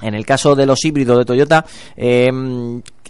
en 0.03 0.15
el 0.15 0.27
caso 0.27 0.55
de 0.55 0.67
los 0.67 0.85
híbridos 0.85 1.17
de 1.19 1.25
Toyota, 1.25 1.65
eh, 1.97 2.31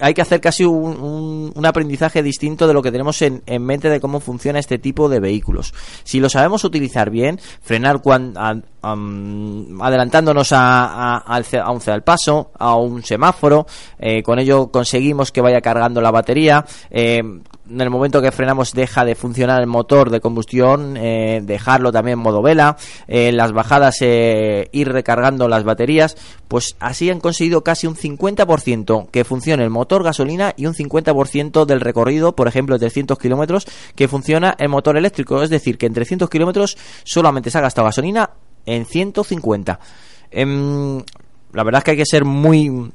hay 0.00 0.14
que 0.14 0.22
hacer 0.22 0.40
casi 0.40 0.64
un, 0.64 1.52
un- 1.54 1.66
aprendizaje 1.66 2.22
distinto 2.22 2.68
de 2.68 2.74
lo 2.74 2.82
que 2.82 2.92
tenemos 2.92 3.20
en, 3.22 3.42
en 3.46 3.64
mente 3.64 3.88
de 3.90 3.98
cómo 4.00 4.20
funciona 4.20 4.58
este 4.60 4.78
tipo 4.78 5.08
de 5.08 5.18
vehículos. 5.18 5.74
Si 6.04 6.20
lo 6.20 6.28
sabemos 6.28 6.62
utilizar 6.64 7.10
bien, 7.10 7.40
frenar 7.60 8.00
cuan- 8.02 8.34
a- 8.36 8.54
am, 8.82 9.80
adelantándonos 9.82 10.52
a, 10.52 11.16
a- 11.24 11.36
a 11.36 11.70
un 11.72 11.80
al 11.86 12.02
paso, 12.04 12.50
a 12.58 12.76
un 12.76 13.02
semáforo, 13.02 13.66
eh, 13.98 14.22
con 14.22 14.38
ello 14.38 14.68
conseguimos 14.70 15.32
que 15.32 15.40
vaya 15.40 15.60
cargando 15.60 16.00
la 16.00 16.10
batería. 16.12 16.64
eh, 16.90 17.22
en 17.68 17.80
el 17.80 17.90
momento 17.90 18.22
que 18.22 18.32
frenamos 18.32 18.72
deja 18.72 19.04
de 19.04 19.14
funcionar 19.14 19.60
el 19.60 19.66
motor 19.66 20.10
de 20.10 20.20
combustión, 20.20 20.96
eh, 20.96 21.40
dejarlo 21.42 21.92
también 21.92 22.18
en 22.18 22.22
modo 22.22 22.42
vela, 22.42 22.76
eh, 23.08 23.32
las 23.32 23.52
bajadas 23.52 23.96
eh, 24.00 24.68
ir 24.72 24.92
recargando 24.92 25.48
las 25.48 25.64
baterías, 25.64 26.16
pues 26.48 26.76
así 26.80 27.10
han 27.10 27.20
conseguido 27.20 27.62
casi 27.62 27.86
un 27.86 27.96
50% 27.96 29.08
que 29.10 29.24
funcione 29.24 29.64
el 29.64 29.70
motor 29.70 30.02
gasolina 30.02 30.54
y 30.56 30.66
un 30.66 30.74
50% 30.74 31.64
del 31.64 31.80
recorrido, 31.80 32.36
por 32.36 32.48
ejemplo, 32.48 32.76
de 32.76 32.80
300 32.80 33.18
kilómetros, 33.18 33.66
que 33.94 34.08
funciona 34.08 34.54
el 34.58 34.68
motor 34.68 34.96
eléctrico. 34.96 35.42
Es 35.42 35.50
decir, 35.50 35.78
que 35.78 35.86
en 35.86 35.94
300 35.94 36.30
kilómetros 36.30 36.76
solamente 37.04 37.50
se 37.50 37.58
ha 37.58 37.62
gastado 37.62 37.86
gasolina 37.86 38.30
en 38.64 38.86
150. 38.86 39.80
Em, 40.30 41.02
la 41.52 41.64
verdad 41.64 41.78
es 41.78 41.84
que 41.84 41.90
hay 41.92 41.96
que 41.96 42.06
ser 42.06 42.24
muy 42.24 42.90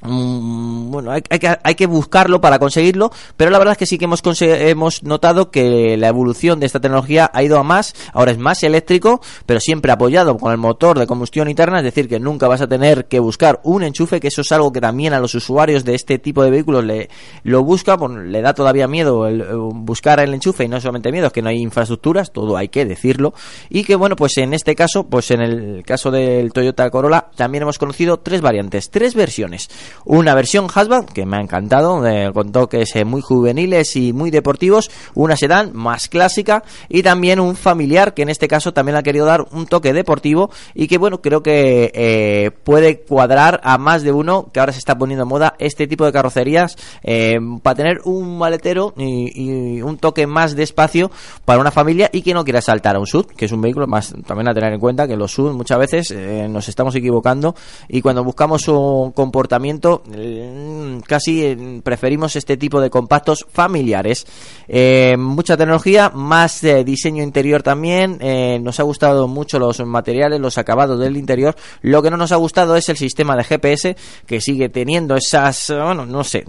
bueno, 0.00 1.10
hay, 1.10 1.22
que, 1.22 1.58
hay 1.62 1.74
que 1.74 1.86
buscarlo 1.86 2.40
para 2.40 2.58
conseguirlo, 2.58 3.10
pero 3.36 3.50
la 3.50 3.58
verdad 3.58 3.72
es 3.72 3.78
que 3.78 3.86
sí 3.86 3.98
que 3.98 4.04
hemos, 4.04 4.22
hemos 4.40 5.02
notado 5.02 5.50
que 5.50 5.96
la 5.96 6.08
evolución 6.08 6.60
de 6.60 6.66
esta 6.66 6.80
tecnología 6.80 7.30
ha 7.32 7.42
ido 7.42 7.58
a 7.58 7.64
más, 7.64 7.94
ahora 8.12 8.30
es 8.30 8.38
más 8.38 8.62
eléctrico, 8.62 9.20
pero 9.44 9.58
siempre 9.58 9.90
apoyado 9.90 10.36
con 10.36 10.52
el 10.52 10.58
motor 10.58 10.98
de 10.98 11.06
combustión 11.06 11.48
interna, 11.48 11.78
es 11.78 11.84
decir, 11.84 12.08
que 12.08 12.20
nunca 12.20 12.46
vas 12.46 12.60
a 12.60 12.68
tener 12.68 13.06
que 13.06 13.18
buscar 13.18 13.60
un 13.64 13.82
enchufe, 13.82 14.20
que 14.20 14.28
eso 14.28 14.42
es 14.42 14.52
algo 14.52 14.72
que 14.72 14.80
también 14.80 15.14
a 15.14 15.20
los 15.20 15.34
usuarios 15.34 15.84
de 15.84 15.96
este 15.96 16.18
tipo 16.18 16.44
de 16.44 16.50
vehículos 16.50 16.84
le, 16.84 17.10
lo 17.42 17.64
busca, 17.64 17.96
bueno, 17.96 18.22
le 18.22 18.40
da 18.40 18.54
todavía 18.54 18.86
miedo 18.86 19.28
eh, 19.28 19.44
buscar 19.74 20.20
el 20.20 20.32
enchufe 20.32 20.64
y 20.64 20.68
no 20.68 20.80
solamente 20.80 21.10
miedo, 21.10 21.26
es 21.26 21.32
que 21.32 21.42
no 21.42 21.48
hay 21.48 21.58
infraestructuras, 21.58 22.32
todo 22.32 22.56
hay 22.56 22.68
que 22.68 22.84
decirlo, 22.84 23.34
y 23.68 23.82
que 23.82 23.96
bueno, 23.96 24.14
pues 24.14 24.38
en 24.38 24.54
este 24.54 24.76
caso, 24.76 25.08
pues 25.08 25.32
en 25.32 25.40
el 25.40 25.82
caso 25.84 26.12
del 26.12 26.52
Toyota 26.52 26.88
Corolla, 26.90 27.30
también 27.34 27.62
hemos 27.62 27.78
conocido 27.78 28.20
tres 28.20 28.40
variantes, 28.40 28.90
tres 28.90 29.14
versiones. 29.14 29.68
Una 30.04 30.34
versión 30.34 30.68
hatchback, 30.68 31.12
que 31.12 31.26
me 31.26 31.36
ha 31.36 31.40
encantado, 31.40 32.02
con 32.32 32.52
toques 32.52 32.94
eh, 32.96 33.04
muy 33.04 33.20
juveniles 33.20 33.96
y 33.96 34.12
muy 34.12 34.30
deportivos. 34.30 34.90
Una 35.14 35.36
sedán 35.36 35.70
más 35.74 36.08
clásica. 36.08 36.62
Y 36.88 37.02
también 37.02 37.40
un 37.40 37.56
familiar, 37.56 38.14
que 38.14 38.22
en 38.22 38.28
este 38.28 38.48
caso 38.48 38.72
también 38.72 38.96
ha 38.96 39.02
querido 39.02 39.26
dar 39.26 39.46
un 39.52 39.66
toque 39.66 39.92
deportivo. 39.92 40.50
Y 40.74 40.88
que 40.88 40.98
bueno, 40.98 41.20
creo 41.20 41.42
que 41.42 41.90
eh, 41.94 42.50
puede 42.64 43.00
cuadrar 43.00 43.60
a 43.64 43.78
más 43.78 44.02
de 44.02 44.12
uno, 44.12 44.48
que 44.52 44.60
ahora 44.60 44.72
se 44.72 44.78
está 44.78 44.96
poniendo 44.96 45.24
en 45.24 45.28
moda 45.28 45.54
este 45.58 45.86
tipo 45.86 46.04
de 46.04 46.12
carrocerías, 46.12 46.76
eh, 47.02 47.38
para 47.62 47.76
tener 47.76 48.00
un 48.04 48.38
maletero 48.38 48.94
y, 48.96 49.76
y 49.76 49.82
un 49.82 49.98
toque 49.98 50.26
más 50.26 50.56
de 50.56 50.62
espacio 50.62 51.10
para 51.44 51.60
una 51.60 51.70
familia 51.70 52.10
y 52.12 52.22
que 52.22 52.34
no 52.34 52.44
quiera 52.44 52.60
saltar 52.60 52.96
a 52.96 52.98
un 52.98 53.06
SUV, 53.06 53.26
que 53.36 53.44
es 53.44 53.52
un 53.52 53.60
vehículo 53.60 53.86
más 53.86 54.14
también 54.26 54.48
a 54.48 54.54
tener 54.54 54.72
en 54.72 54.80
cuenta 54.80 55.06
que 55.06 55.16
los 55.16 55.32
SUV 55.32 55.52
muchas 55.52 55.78
veces 55.78 56.14
nos 56.48 56.68
estamos 56.68 56.94
equivocando 56.94 57.54
y 57.88 58.00
cuando 58.00 58.24
buscamos 58.24 58.66
un 58.68 59.12
comportamiento 59.12 59.77
eh, 60.12 61.00
casi 61.06 61.44
eh, 61.44 61.80
preferimos 61.82 62.36
este 62.36 62.56
tipo 62.56 62.80
de 62.80 62.90
compactos 62.90 63.46
familiares. 63.50 64.26
Eh, 64.66 65.16
mucha 65.18 65.56
tecnología, 65.56 66.10
más 66.14 66.62
eh, 66.64 66.84
diseño 66.84 67.22
interior 67.22 67.62
también. 67.62 68.18
nos 68.62 68.80
ha 68.80 68.82
gustado 68.82 69.28
mucho 69.28 69.58
los 69.58 69.80
materiales, 69.80 70.40
los 70.40 70.58
acabados 70.58 70.98
del 70.98 71.16
interior. 71.16 71.56
Lo 71.82 72.02
que 72.02 72.10
no 72.10 72.16
nos 72.16 72.32
ha 72.32 72.36
gustado 72.36 72.76
es 72.76 72.88
el 72.88 72.96
sistema 72.96 73.36
de 73.36 73.44
GPS 73.44 73.96
que 74.26 74.40
sigue 74.40 74.68
teniendo 74.68 75.16
esas, 75.16 75.70
bueno, 75.70 76.06
no 76.06 76.24
sé, 76.24 76.44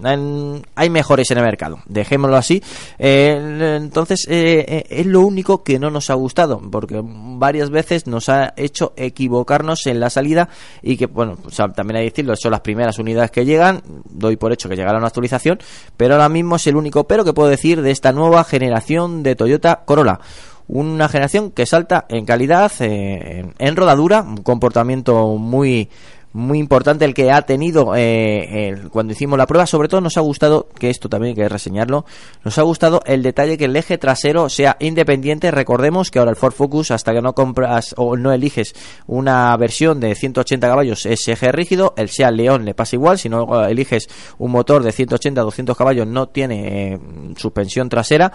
hay 0.76 0.90
mejores 0.90 1.32
en 1.32 1.38
el 1.38 1.44
mercado. 1.44 1.80
Dejémoslo 1.86 2.38
así. 2.38 2.62
Entonces 2.98 4.26
es 4.28 5.06
lo 5.06 5.22
único 5.22 5.64
que 5.64 5.80
no 5.80 5.90
nos 5.90 6.10
ha 6.10 6.14
gustado 6.14 6.62
porque 6.72 7.02
varias 7.04 7.70
veces 7.70 8.08
nos 8.08 8.30
ha 8.30 8.54
hecho 8.58 8.94
equivocarnos 8.96 9.86
en 9.88 10.00
la 10.00 10.10
salida 10.10 10.50
y 10.82 10.98
que 10.98 11.08
bueno, 11.08 11.38
pues, 11.42 11.56
también 11.76 11.98
hay 11.98 12.04
que 12.06 12.12
decirlo, 12.12 12.36
son 12.36 12.52
las 12.52 12.62
primeras 12.62 12.98
unidades 13.00 13.19
que 13.28 13.46
llegan, 13.46 13.84
doy 14.10 14.38
por 14.38 14.54
hecho 14.54 14.70
que 14.70 14.76
llegará 14.76 14.98
una 14.98 15.08
actualización, 15.08 15.60
pero 15.98 16.16
ahora 16.16 16.30
mismo 16.30 16.56
es 16.56 16.66
el 16.68 16.76
único 16.76 17.06
pero 17.06 17.26
que 17.26 17.34
puedo 17.34 17.50
decir 17.50 17.82
de 17.82 17.92
esta 17.92 18.12
nueva 18.12 18.44
generación 18.44 19.24
de 19.24 19.36
Toyota 19.36 19.84
Corolla. 19.86 20.20
Una 20.68 21.10
generación 21.10 21.52
que 21.52 21.66
salta 21.66 22.06
en 22.10 22.26
calidad, 22.26 22.72
eh, 22.80 23.40
en, 23.40 23.56
en 23.58 23.76
rodadura, 23.76 24.22
un 24.22 24.38
comportamiento 24.38 25.36
muy 25.36 25.90
muy 26.32 26.60
importante 26.60 27.06
el 27.06 27.14
que 27.14 27.32
ha 27.32 27.42
tenido 27.42 27.96
eh, 27.96 28.70
el- 28.70 28.90
cuando 28.90 29.14
hicimos 29.14 29.38
la 29.38 29.48
prueba. 29.48 29.66
Sobre 29.66 29.88
todo 29.88 30.02
nos 30.02 30.18
ha 30.18 30.22
gustado, 30.22 30.68
que 30.78 30.90
esto 30.90 31.10
también 31.10 31.32
hay 31.32 31.36
que 31.44 31.50
reseñarlo, 31.50 32.06
nos 32.44 32.58
ha 32.58 32.62
gustado 32.62 33.02
el 33.06 33.24
detalle 33.24 33.58
que 33.58 33.66
el 33.66 33.76
eje 33.76 33.98
trasero 33.98 34.48
sea 34.50 34.78
independiente. 34.80 35.52
Recordemos 35.52 36.12
que 36.12 36.20
ahora 36.20 36.32
el 36.32 36.38
Ford 36.38 36.54
Focus, 36.54 36.92
hasta 36.92 37.14
que 37.14 37.22
no 37.22 37.34
compras 37.34 37.94
o 37.98 38.16
no 38.16 38.32
eliges 38.32 38.76
una 39.08 39.56
versión 39.58 40.00
de 40.00 40.14
180 40.16 40.68
caballos, 40.68 41.06
es 41.06 41.28
eje 41.28 41.52
rígido. 41.52 41.94
El 41.98 42.10
Seat 42.10 42.34
León 42.34 42.66
le 42.66 42.74
pasa 42.74 42.96
igual. 42.96 43.18
Si 43.18 43.28
no 43.30 43.66
eh, 43.66 43.72
eliges 43.72 44.08
un 44.38 44.52
motor 44.52 44.84
de 44.84 44.92
180 44.92 45.42
200 45.42 45.76
caballos, 45.78 46.06
no 46.08 46.28
tiene 46.30 46.94
eh, 46.94 47.00
suspensión 47.38 47.90
trasera 47.90 48.32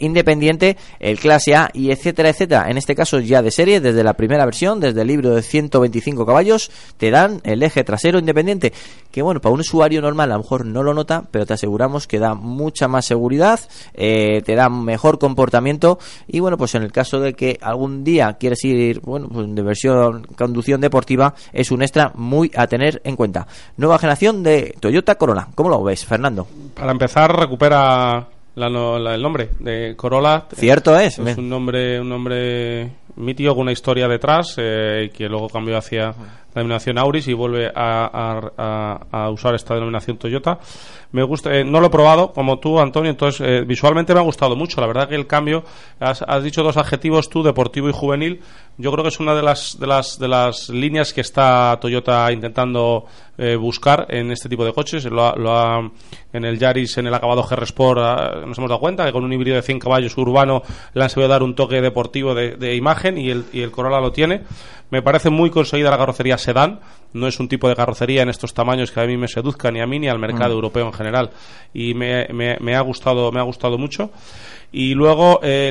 independiente. 0.00 0.76
El 1.00 1.18
clase 1.18 1.54
A 1.54 1.70
y 1.72 1.90
etcétera, 1.90 2.28
etcétera. 2.30 2.70
En 2.70 2.78
este 2.78 2.94
caso 2.94 3.20
ya 3.20 3.42
de 3.42 3.50
serie, 3.50 3.80
desde 3.80 4.02
la 4.04 4.14
primera 4.14 4.44
versión, 4.44 4.80
desde 4.80 5.02
el 5.02 5.08
libro 5.08 5.34
de 5.34 5.42
125 5.42 6.24
caballos, 6.26 6.70
te 6.96 7.10
dan 7.10 7.33
el 7.44 7.62
eje 7.62 7.82
trasero 7.84 8.18
independiente. 8.18 8.72
Que 9.10 9.22
bueno, 9.22 9.40
para 9.40 9.52
un 9.54 9.60
usuario 9.60 10.00
normal 10.02 10.30
a 10.30 10.36
lo 10.36 10.42
mejor 10.42 10.64
no 10.66 10.82
lo 10.82 10.94
nota, 10.94 11.24
pero 11.30 11.46
te 11.46 11.54
aseguramos 11.54 12.06
que 12.06 12.18
da 12.18 12.34
mucha 12.34 12.88
más 12.88 13.04
seguridad, 13.04 13.60
eh, 13.94 14.42
te 14.44 14.54
da 14.54 14.68
mejor 14.68 15.18
comportamiento. 15.18 15.98
Y 16.26 16.40
bueno, 16.40 16.56
pues 16.58 16.74
en 16.74 16.82
el 16.82 16.92
caso 16.92 17.20
de 17.20 17.34
que 17.34 17.58
algún 17.62 18.04
día 18.04 18.34
quieres 18.34 18.64
ir, 18.64 19.00
bueno, 19.00 19.28
pues 19.28 19.54
de 19.54 19.62
versión 19.62 20.24
conducción 20.36 20.80
deportiva, 20.80 21.34
es 21.52 21.70
un 21.70 21.82
extra 21.82 22.12
muy 22.14 22.50
a 22.56 22.66
tener 22.66 23.00
en 23.04 23.16
cuenta. 23.16 23.46
Nueva 23.76 23.98
generación 23.98 24.42
de 24.42 24.74
Toyota 24.80 25.14
Corolla. 25.16 25.48
¿Cómo 25.54 25.70
lo 25.70 25.82
ves, 25.82 26.04
Fernando? 26.04 26.46
Para 26.74 26.92
empezar, 26.92 27.34
recupera 27.38 28.26
la 28.56 28.68
la- 28.68 29.14
el 29.14 29.22
nombre 29.22 29.50
de 29.58 29.94
Corolla. 29.96 30.46
Cierto 30.54 30.98
es. 30.98 31.18
Es 31.18 31.36
un 31.38 31.48
nombre, 31.48 32.00
un 32.00 32.08
nombre 32.08 32.90
mítico 33.16 33.52
con 33.54 33.62
una 33.62 33.72
historia 33.72 34.06
detrás 34.08 34.54
eh, 34.58 35.10
que 35.16 35.28
luego 35.28 35.48
cambió 35.48 35.76
hacia 35.76 36.14
la 36.54 36.60
denominación 36.62 36.98
Auris 36.98 37.26
y 37.28 37.32
vuelve 37.34 37.70
a, 37.74 39.28
usar 39.32 39.54
esta 39.54 39.74
denominación 39.74 40.16
Toyota. 40.18 40.58
Me 41.12 41.22
gusta, 41.22 41.54
eh, 41.54 41.64
no 41.64 41.80
lo 41.80 41.86
he 41.86 41.90
probado 41.90 42.32
como 42.32 42.58
tú, 42.58 42.80
Antonio, 42.80 43.10
entonces 43.10 43.40
eh, 43.46 43.64
visualmente 43.64 44.12
me 44.14 44.20
ha 44.20 44.24
gustado 44.24 44.56
mucho. 44.56 44.80
La 44.80 44.86
verdad 44.88 45.08
que 45.08 45.14
el 45.14 45.26
cambio, 45.28 45.62
has, 46.00 46.22
has 46.22 46.42
dicho 46.42 46.62
dos 46.64 46.76
adjetivos 46.76 47.28
tú, 47.28 47.42
deportivo 47.44 47.88
y 47.88 47.92
juvenil. 47.92 48.40
Yo 48.78 48.90
creo 48.90 49.04
que 49.04 49.08
es 49.10 49.20
una 49.20 49.34
de 49.36 49.42
las 49.42 49.78
de 49.78 49.86
las 49.86 50.18
de 50.18 50.26
las 50.26 50.68
líneas 50.70 51.12
que 51.12 51.20
está 51.20 51.78
Toyota 51.80 52.32
intentando 52.32 53.06
eh, 53.38 53.54
buscar 53.54 54.06
en 54.08 54.32
este 54.32 54.48
tipo 54.48 54.64
de 54.64 54.72
coches. 54.72 55.04
Lo 55.04 55.22
ha- 55.56 55.90
en 56.32 56.44
el 56.44 56.58
Yaris, 56.58 56.98
en 56.98 57.06
el 57.06 57.14
acabado 57.14 57.44
GR 57.44 57.62
Sport, 57.62 58.00
ah, 58.02 58.32
nos 58.44 58.58
hemos 58.58 58.68
dado 58.68 58.80
cuenta 58.80 59.04
que 59.04 59.12
con 59.12 59.22
un 59.22 59.32
híbrido 59.32 59.54
de 59.54 59.62
100 59.62 59.78
caballos 59.78 60.16
urbano 60.18 60.62
le 60.94 61.04
han 61.04 61.10
sabido 61.10 61.28
dar 61.28 61.44
un 61.44 61.54
toque 61.54 61.80
deportivo 61.80 62.34
de, 62.34 62.56
de 62.56 62.74
imagen 62.74 63.18
y 63.18 63.30
el, 63.30 63.44
y 63.52 63.60
el 63.62 63.70
Corolla 63.70 64.00
lo 64.00 64.10
tiene. 64.10 64.42
Me 64.90 65.00
parece 65.02 65.30
muy 65.30 65.50
conseguida 65.50 65.90
la 65.90 65.96
carrocería 65.98 66.36
sedán. 66.44 66.80
No 67.12 67.28
es 67.28 67.38
un 67.38 67.46
tipo 67.48 67.68
de 67.68 67.76
carrocería 67.76 68.22
en 68.22 68.28
estos 68.28 68.54
tamaños 68.54 68.90
que 68.90 69.00
a 69.00 69.04
mí 69.06 69.16
me 69.16 69.28
seduzca 69.28 69.70
ni 69.70 69.80
a 69.80 69.86
mí 69.86 69.98
ni 70.00 70.08
al 70.08 70.18
mercado 70.18 70.50
Mm. 70.50 70.56
europeo 70.56 70.86
en 70.86 70.92
general. 70.92 71.30
Y 71.72 71.94
me, 71.94 72.26
me- 72.32 72.56
me 72.60 72.74
ha 72.74 72.80
gustado, 72.80 73.30
me 73.30 73.38
ha 73.38 73.44
gustado 73.44 73.78
mucho. 73.78 74.10
Y 74.72 74.94
luego 74.94 75.38
eh, 75.44 75.70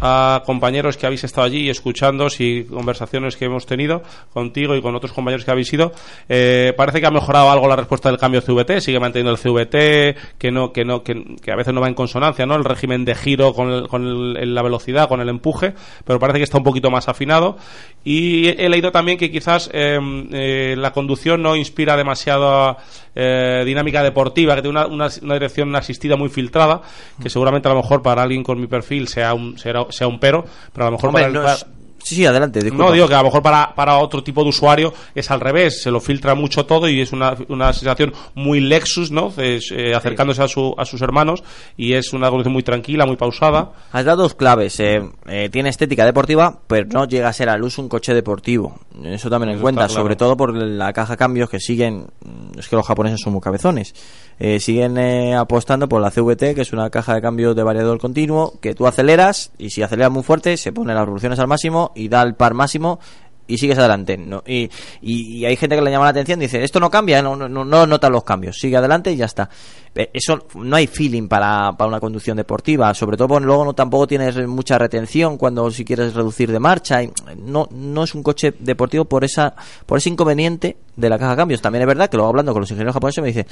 a 0.00 0.42
compañeros 0.44 0.96
que 0.96 1.06
habéis 1.06 1.22
estado 1.22 1.46
allí 1.46 1.66
y 1.66 1.70
escuchándos 1.70 2.40
y 2.40 2.64
conversaciones 2.64 3.36
que 3.36 3.44
hemos 3.44 3.66
tenido 3.66 4.02
contigo 4.32 4.74
y 4.74 4.82
con 4.82 4.96
otros 4.96 5.12
compañeros 5.12 5.44
que 5.44 5.52
habéis 5.52 5.72
ido, 5.72 5.92
eh, 6.28 6.72
parece 6.76 7.00
que 7.00 7.06
ha 7.06 7.12
mejorado 7.12 7.50
algo 7.52 7.68
la 7.68 7.76
respuesta 7.76 8.08
del 8.08 8.18
cambio 8.18 8.40
CVT, 8.42 8.80
sigue 8.80 8.98
manteniendo 8.98 9.30
el 9.30 9.38
CVT, 9.38 10.16
que 10.38 10.50
no, 10.50 10.72
que 10.72 10.84
no, 10.84 11.04
que, 11.04 11.36
que 11.40 11.52
a 11.52 11.56
veces 11.56 11.72
no 11.72 11.80
va 11.80 11.86
en 11.86 11.94
consonancia, 11.94 12.46
¿no? 12.46 12.56
El 12.56 12.64
régimen 12.64 13.04
de 13.04 13.14
giro 13.14 13.52
con, 13.54 13.70
el- 13.70 13.86
con 13.86 14.04
el- 14.36 14.54
la 14.54 14.62
velocidad, 14.62 15.08
con 15.08 15.20
el 15.20 15.28
empuje, 15.28 15.74
pero 16.04 16.18
parece 16.18 16.38
que 16.40 16.44
está 16.44 16.58
un 16.58 16.64
poquito 16.64 16.90
más 16.90 17.08
afinado. 17.08 17.56
Y 18.02 18.48
he, 18.48 18.66
he 18.66 18.68
leído 18.68 18.90
también 18.90 19.18
que 19.18 19.30
quizás 19.30 19.70
eh, 19.72 19.85
eh, 20.32 20.74
la 20.76 20.92
conducción 20.92 21.42
no 21.42 21.56
inspira 21.56 21.96
demasiado 21.96 22.76
eh, 23.14 23.62
dinámica 23.64 24.02
deportiva, 24.02 24.54
que 24.54 24.62
tiene 24.62 24.78
una, 24.78 24.86
una- 24.86 25.08
una 25.22 25.34
dirección 25.34 25.74
asistida 25.76 26.16
muy 26.16 26.28
filtrada, 26.28 26.82
que 27.22 27.30
seguramente 27.30 27.68
a 27.68 27.72
lo 27.72 27.82
mejor 27.82 28.02
para 28.02 28.22
alguien 28.22 28.42
con 28.42 28.60
mi 28.60 28.66
perfil 28.66 29.08
sea 29.08 29.34
un, 29.34 29.58
será- 29.58 29.86
sea 29.90 30.06
un 30.08 30.18
pero, 30.18 30.44
pero 30.72 30.86
a 30.86 30.90
lo 30.90 30.96
mejor 30.96 31.08
Hombre, 31.08 31.22
para 31.22 31.26
el- 31.28 31.34
no 31.34 31.42
para- 31.42 31.75
Sí, 32.06 32.14
sí, 32.14 32.24
adelante. 32.24 32.60
disculpa. 32.60 32.84
no, 32.86 32.92
digo 32.92 33.08
que 33.08 33.14
a 33.14 33.18
lo 33.18 33.24
mejor 33.24 33.42
para, 33.42 33.74
para 33.74 33.98
otro 33.98 34.22
tipo 34.22 34.44
de 34.44 34.50
usuario 34.50 34.94
es 35.12 35.28
al 35.32 35.40
revés, 35.40 35.82
se 35.82 35.90
lo 35.90 35.98
filtra 36.00 36.36
mucho 36.36 36.64
todo 36.64 36.88
y 36.88 37.00
es 37.00 37.12
una, 37.12 37.34
una 37.48 37.72
sensación 37.72 38.12
muy 38.36 38.60
Lexus, 38.60 39.10
¿no? 39.10 39.32
Es, 39.36 39.72
eh, 39.72 39.92
acercándose 39.92 40.40
a, 40.40 40.46
su, 40.46 40.72
a 40.78 40.84
sus 40.84 41.02
hermanos 41.02 41.42
y 41.76 41.94
es 41.94 42.12
una 42.12 42.28
conducción 42.28 42.52
muy 42.52 42.62
tranquila, 42.62 43.06
muy 43.06 43.16
pausada. 43.16 43.72
Has 43.90 44.04
dado 44.04 44.22
dos 44.22 44.34
claves. 44.36 44.78
eh, 44.78 45.02
eh, 45.26 45.48
tiene 45.50 45.68
estética 45.70 46.04
deportiva, 46.04 46.60
pero 46.68 46.86
no 46.92 47.06
llega 47.08 47.28
a 47.28 47.32
ser 47.32 47.48
al 47.48 47.64
uso 47.64 47.82
un 47.82 47.88
coche 47.88 48.14
deportivo. 48.14 48.78
Eso 49.02 49.28
también 49.28 49.54
en 49.56 49.60
cuenta, 49.60 49.86
claro. 49.88 50.00
sobre 50.02 50.14
todo 50.14 50.36
por 50.36 50.54
la 50.54 50.92
caja 50.92 51.16
cambios 51.16 51.50
que 51.50 51.58
siguen. 51.58 52.06
mm, 52.24 52.58
Es 52.60 52.68
que 52.68 52.76
los 52.76 52.86
japoneses 52.86 53.20
son 53.20 53.32
muy 53.32 53.42
cabezones. 53.42 53.94
Eh, 54.38 54.60
siguen 54.60 54.98
eh, 54.98 55.34
apostando 55.34 55.88
por 55.88 56.02
la 56.02 56.10
CVT, 56.10 56.54
que 56.54 56.60
es 56.60 56.72
una 56.74 56.90
caja 56.90 57.14
de 57.14 57.22
cambios 57.22 57.56
de 57.56 57.62
variador 57.62 57.98
continuo, 57.98 58.52
que 58.60 58.74
tú 58.74 58.86
aceleras 58.86 59.50
y 59.56 59.70
si 59.70 59.82
aceleras 59.82 60.12
muy 60.12 60.22
fuerte 60.22 60.56
se 60.58 60.72
pone 60.72 60.92
las 60.92 61.04
revoluciones 61.04 61.38
al 61.38 61.46
máximo 61.48 61.92
y 61.94 62.08
da 62.08 62.20
el 62.22 62.34
par 62.34 62.52
máximo 62.52 63.00
y 63.48 63.56
sigues 63.58 63.78
adelante. 63.78 64.18
¿no? 64.18 64.42
Y, 64.46 64.68
y- 65.00 65.44
hay 65.46 65.56
gente 65.56 65.76
que 65.76 65.80
le 65.82 65.90
llama 65.90 66.04
la 66.04 66.10
atención 66.10 66.38
y 66.42 66.46
dice, 66.46 66.62
esto 66.64 66.80
no 66.80 66.90
cambia, 66.90 67.22
no, 67.22 67.34
no, 67.34 67.48
no 67.48 67.86
notan 67.86 68.12
los 68.12 68.24
cambios, 68.24 68.58
sigue 68.58 68.76
adelante 68.76 69.10
y 69.12 69.16
ya 69.16 69.24
está. 69.24 69.48
Eh, 69.94 70.10
Eso 70.12 70.38
no 70.56 70.76
hay 70.76 70.86
feeling 70.86 71.28
para, 71.28 71.72
para 71.78 71.88
una 71.88 72.00
conducción 72.00 72.36
deportiva, 72.36 72.92
sobre 72.92 73.16
todo 73.16 73.28
porque 73.28 73.46
luego 73.46 73.64
no 73.64 73.72
tampoco 73.72 74.06
tienes 74.06 74.36
mucha 74.46 74.76
retención 74.76 75.38
cuando 75.38 75.70
si 75.70 75.82
quieres 75.84 76.12
reducir 76.12 76.52
de 76.52 76.58
marcha. 76.58 77.02
y 77.02 77.10
no, 77.38 77.68
no 77.70 78.04
es 78.04 78.14
un 78.14 78.22
coche 78.22 78.52
deportivo 78.58 79.06
por 79.06 79.24
esa 79.24 79.54
por 79.86 79.96
ese 79.96 80.10
inconveniente 80.10 80.76
de 80.94 81.08
la 81.08 81.16
caja 81.18 81.30
de 81.30 81.36
cambios. 81.38 81.62
También 81.62 81.82
es 81.82 81.86
verdad 81.88 82.10
que 82.10 82.16
luego 82.18 82.28
hablando 82.28 82.52
con 82.52 82.60
los 82.60 82.70
ingenieros 82.70 82.92
japoneses 82.94 83.22
me 83.22 83.28
dice, 83.28 83.46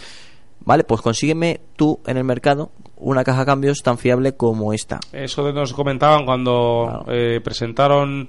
vale, 0.60 0.84
pues 0.84 1.00
consígueme 1.00 1.60
tú 1.76 2.00
en 2.06 2.16
el 2.16 2.24
mercado 2.24 2.70
una 2.96 3.24
caja 3.24 3.40
de 3.40 3.46
cambios 3.46 3.82
tan 3.82 3.98
fiable 3.98 4.36
como 4.36 4.72
esta. 4.72 5.00
Eso 5.12 5.52
nos 5.52 5.72
comentaban 5.74 6.24
cuando 6.24 7.04
eh, 7.08 7.40
presentaron 7.44 8.28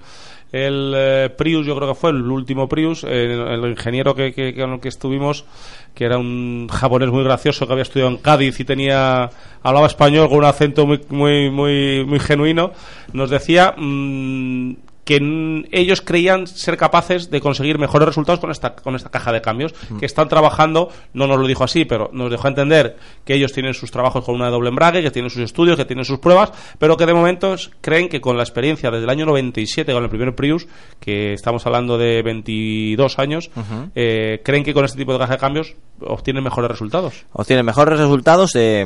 el 0.51 0.93
eh, 0.95 1.29
Prius, 1.38 1.65
yo 1.65 1.75
creo 1.75 1.89
que 1.89 1.95
fue 1.95 2.09
el 2.11 2.29
último 2.29 2.67
Prius, 2.69 3.03
eh, 3.03 3.33
el 3.33 3.65
ingeniero 3.69 4.15
que, 4.15 4.31
que- 4.33 4.53
con 4.55 4.73
el 4.73 4.79
que 4.79 4.89
estuvimos, 4.89 5.45
que 5.93 6.05
era 6.05 6.17
un 6.17 6.67
japonés 6.71 7.09
muy 7.09 7.23
gracioso 7.23 7.65
que 7.67 7.73
había 7.73 7.83
estudiado 7.83 8.11
en 8.11 8.17
Cádiz 8.17 8.59
y 8.59 8.65
tenía 8.65 9.29
hablaba 9.63 9.88
español 9.88 10.29
con 10.29 10.39
un 10.39 10.45
acento 10.45 10.85
muy 10.85 11.01
muy 11.09 11.49
muy, 11.49 12.05
muy 12.05 12.19
genuino, 12.19 12.71
nos 13.13 13.29
decía 13.29 13.73
mm, 13.77 14.73
que 15.05 15.21
mm, 15.21 15.67
ellos 15.71 16.01
creían 16.01 16.47
ser 16.47 16.75
capaces 16.77 17.29
de 17.31 17.39
conseguir 17.39 17.79
mejores 17.79 18.07
resultados 18.07 18.39
con 18.39 18.51
esta 18.51 18.75
con 18.75 18.95
esta 18.95 19.09
caja 19.09 19.31
de 19.31 19.41
cambios 19.41 19.73
que 19.99 20.05
están 20.05 20.27
trabajando 20.27 20.89
no 21.13 21.27
nos 21.27 21.39
lo 21.39 21.47
dijo 21.47 21.63
así 21.63 21.85
pero 21.85 22.09
nos 22.11 22.29
dejó 22.29 22.47
entender 22.47 22.97
que 23.23 23.35
ellos 23.35 23.53
tienen 23.53 23.73
sus 23.73 23.91
trabajos 23.91 24.25
con 24.25 24.35
una 24.35 24.49
doble 24.49 24.69
embrague 24.69 25.01
que 25.01 25.11
tienen 25.11 25.29
sus 25.29 25.43
estudios 25.43 25.77
que 25.77 25.85
tienen 25.85 26.03
sus 26.03 26.19
pruebas 26.19 26.51
pero 26.79 26.97
que 26.97 27.05
de 27.05 27.13
momento 27.13 27.55
creen 27.81 28.09
que 28.09 28.19
con 28.19 28.35
la 28.35 28.43
experiencia 28.43 28.91
desde 28.91 29.05
el 29.05 29.09
año 29.09 29.25
97 29.25 29.93
con 29.93 30.03
el 30.03 30.09
primer 30.09 30.35
Prius 30.35 30.67
que 30.99 31.33
estamos 31.33 31.65
hablando 31.65 31.97
de 31.97 32.21
22 32.23 33.19
años 33.19 33.51
eh, 33.93 34.41
creen 34.43 34.63
que 34.63 34.73
con 34.73 34.85
este 34.85 34.97
tipo 34.97 35.13
de 35.13 35.19
caja 35.19 35.33
de 35.33 35.39
cambios 35.39 35.75
obtienen 36.01 36.43
mejores 36.43 36.69
resultados. 36.69 37.25
Obtiene 37.31 37.63
mejores 37.63 37.99
resultados 37.99 38.55
eh, 38.55 38.85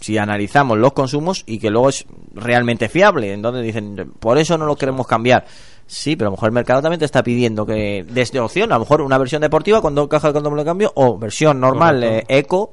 si 0.00 0.18
analizamos 0.18 0.78
los 0.78 0.92
consumos 0.92 1.42
y 1.46 1.58
que 1.58 1.70
luego 1.70 1.88
es 1.88 2.06
realmente 2.34 2.88
fiable. 2.88 3.32
Entonces 3.32 3.64
dicen, 3.64 4.12
por 4.18 4.38
eso 4.38 4.56
no 4.58 4.66
lo 4.66 4.76
queremos 4.76 5.06
cambiar. 5.06 5.46
Sí, 5.86 6.16
pero 6.16 6.28
a 6.28 6.30
lo 6.30 6.36
mejor 6.36 6.48
el 6.48 6.54
mercado 6.54 6.82
también 6.82 6.98
te 6.98 7.04
está 7.04 7.22
pidiendo 7.22 7.64
que 7.64 8.04
desde 8.08 8.40
opción, 8.40 8.72
a 8.72 8.74
lo 8.74 8.80
mejor 8.80 9.02
una 9.02 9.18
versión 9.18 9.40
deportiva 9.40 9.80
con 9.80 9.94
dos 9.94 10.08
cajas 10.08 10.32
con 10.32 10.42
doble 10.42 10.64
cambio 10.64 10.90
o 10.96 11.16
versión 11.16 11.60
normal 11.60 12.02
eh, 12.02 12.24
eco 12.28 12.72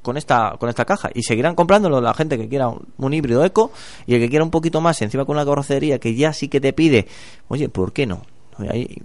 con 0.00 0.16
esta 0.16 0.56
con 0.58 0.68
esta 0.70 0.84
caja 0.84 1.10
y 1.14 1.22
seguirán 1.22 1.54
comprándolo 1.54 2.00
la 2.00 2.14
gente 2.14 2.38
que 2.38 2.48
quiera 2.48 2.68
un, 2.68 2.86
un 2.96 3.12
híbrido 3.12 3.44
eco 3.44 3.70
y 4.06 4.14
el 4.14 4.20
que 4.20 4.30
quiera 4.30 4.44
un 4.44 4.50
poquito 4.50 4.80
más 4.80 5.00
encima 5.02 5.24
con 5.24 5.36
una 5.36 5.44
carrocería 5.44 5.98
que 5.98 6.14
ya 6.14 6.32
sí 6.32 6.48
que 6.48 6.60
te 6.60 6.72
pide 6.72 7.06
oye 7.48 7.68
¿por 7.68 7.92
qué 7.92 8.06
no? 8.06 8.22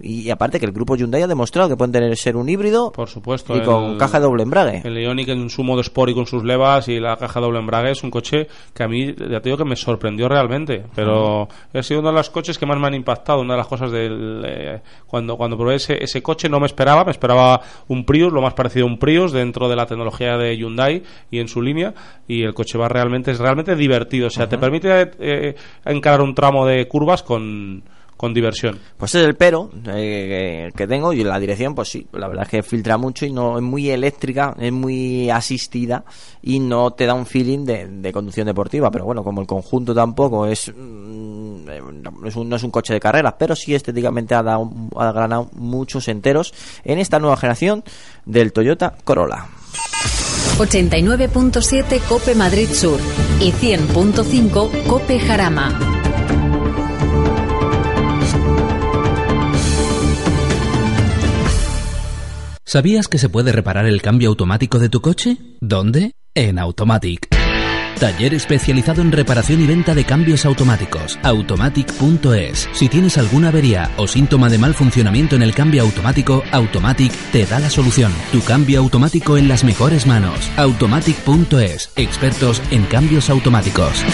Y, 0.02 0.30
aparte 0.30 0.60
que 0.60 0.66
el 0.66 0.72
grupo 0.72 0.96
Hyundai 0.96 1.22
ha 1.22 1.26
demostrado 1.26 1.68
que 1.68 1.76
pueden 1.76 1.92
tener 1.92 2.16
ser 2.16 2.36
un 2.36 2.48
híbrido 2.48 2.92
por 2.92 3.08
supuesto 3.08 3.56
y 3.56 3.62
con 3.62 3.92
el- 3.92 3.98
caja 3.98 4.18
de 4.20 4.26
doble 4.26 4.42
embrague 4.42 4.82
El 4.84 4.96
Ioniq 4.98 5.28
en 5.30 5.50
su 5.50 5.64
modo 5.64 5.80
Sport 5.80 6.10
y 6.10 6.14
con 6.14 6.26
sus 6.26 6.44
levas 6.44 6.88
y 6.88 7.00
la 7.00 7.16
caja 7.16 7.40
doble 7.40 7.58
embrague 7.58 7.90
es 7.90 8.02
un 8.04 8.10
coche 8.10 8.46
que 8.74 8.82
a 8.82 8.88
mí, 8.88 9.06
ya 9.06 9.40
te 9.40 9.48
digo 9.48 9.56
que 9.56 9.64
me 9.64 9.76
sorprendió 9.76 10.28
realmente. 10.28 10.84
Pero 10.94 11.48
ha 11.74 11.82
sido 11.82 12.00
uno 12.00 12.10
de 12.10 12.16
los 12.16 12.30
coches 12.30 12.58
que 12.58 12.66
más 12.66 12.78
me 12.78 12.86
han 12.86 12.94
impactado. 12.94 13.40
Una 13.40 13.54
de 13.54 13.58
las 13.58 13.66
cosas 13.66 13.90
del. 13.90 14.42
eh, 14.46 14.80
cuando, 15.06 15.36
cuando 15.36 15.56
probé 15.56 15.76
ese, 15.76 16.02
ese 16.02 16.22
coche 16.22 16.48
no 16.48 16.60
me 16.60 16.66
esperaba, 16.66 17.04
me 17.04 17.10
esperaba 17.10 17.60
un 17.88 18.04
Prius, 18.04 18.32
lo 18.32 18.42
más 18.42 18.54
parecido 18.54 18.86
a 18.86 18.88
un 18.88 18.98
Prius 18.98 19.32
dentro 19.32 19.68
de 19.68 19.76
la 19.76 19.86
tecnología 19.86 20.36
de 20.36 20.56
Hyundai 20.56 21.02
y 21.30 21.38
en 21.40 21.48
su 21.48 21.60
línea. 21.62 21.92
Y 22.28 22.42
el 22.42 22.54
coche 22.54 22.78
va 22.78 22.88
realmente, 22.88 23.30
es 23.32 23.38
realmente 23.38 23.74
divertido. 23.74 24.28
O 24.28 24.30
sea, 24.30 24.48
te 24.48 24.58
permite 24.58 25.10
eh, 25.18 25.54
encarar 25.84 26.20
un 26.20 26.34
tramo 26.34 26.66
de 26.66 26.86
curvas 26.88 27.22
con, 27.22 27.82
con 28.20 28.34
diversión. 28.34 28.78
Pues 28.98 29.14
es 29.14 29.24
el 29.24 29.34
pero 29.34 29.70
eh, 29.86 30.70
que 30.76 30.86
tengo 30.86 31.14
y 31.14 31.24
la 31.24 31.38
dirección, 31.38 31.74
pues 31.74 31.88
sí, 31.88 32.06
la 32.12 32.28
verdad 32.28 32.44
es 32.44 32.50
que 32.50 32.62
filtra 32.62 32.98
mucho 32.98 33.24
y 33.24 33.32
no 33.32 33.56
es 33.56 33.62
muy 33.62 33.88
eléctrica, 33.88 34.54
es 34.58 34.70
muy 34.70 35.30
asistida 35.30 36.04
y 36.42 36.60
no 36.60 36.90
te 36.90 37.06
da 37.06 37.14
un 37.14 37.24
feeling 37.24 37.64
de, 37.64 37.86
de 37.86 38.12
conducción 38.12 38.46
deportiva. 38.46 38.90
Pero 38.90 39.06
bueno, 39.06 39.24
como 39.24 39.40
el 39.40 39.46
conjunto 39.46 39.94
tampoco 39.94 40.44
es, 40.44 40.68
mm, 40.68 41.64
no, 41.64 42.26
es 42.28 42.36
un, 42.36 42.46
no 42.50 42.56
es 42.56 42.62
un 42.62 42.70
coche 42.70 42.92
de 42.92 43.00
carreras, 43.00 43.36
pero 43.38 43.56
sí 43.56 43.74
estéticamente 43.74 44.34
ha, 44.34 44.42
dado, 44.42 44.70
ha 44.96 45.12
ganado 45.12 45.48
muchos 45.54 46.06
enteros 46.08 46.52
en 46.84 46.98
esta 46.98 47.18
nueva 47.20 47.38
generación 47.38 47.82
del 48.26 48.52
Toyota 48.52 48.98
Corolla. 49.02 49.46
89.7 50.58 52.02
Cope 52.06 52.34
Madrid 52.34 52.68
Sur 52.70 53.00
y 53.40 53.50
100.5 53.50 54.86
Cope 54.86 55.18
Jarama. 55.20 55.99
¿Sabías 62.70 63.08
que 63.08 63.18
se 63.18 63.28
puede 63.28 63.50
reparar 63.50 63.84
el 63.86 64.00
cambio 64.00 64.28
automático 64.28 64.78
de 64.78 64.88
tu 64.88 65.00
coche? 65.00 65.38
¿Dónde? 65.60 66.12
En 66.36 66.56
Automatic. 66.56 67.26
Taller 67.98 68.32
especializado 68.32 69.02
en 69.02 69.10
reparación 69.10 69.60
y 69.60 69.66
venta 69.66 69.92
de 69.92 70.04
cambios 70.04 70.46
automáticos. 70.46 71.18
Automatic.es. 71.24 72.68
Si 72.72 72.88
tienes 72.88 73.18
alguna 73.18 73.48
avería 73.48 73.90
o 73.96 74.06
síntoma 74.06 74.48
de 74.48 74.58
mal 74.58 74.74
funcionamiento 74.74 75.34
en 75.34 75.42
el 75.42 75.52
cambio 75.52 75.82
automático, 75.82 76.44
Automatic 76.52 77.10
te 77.32 77.44
da 77.44 77.58
la 77.58 77.70
solución. 77.70 78.12
Tu 78.30 78.40
cambio 78.40 78.78
automático 78.78 79.36
en 79.36 79.48
las 79.48 79.64
mejores 79.64 80.06
manos. 80.06 80.48
Automatic.es. 80.56 81.90
Expertos 81.96 82.62
en 82.70 82.84
cambios 82.84 83.30
automáticos. 83.30 84.04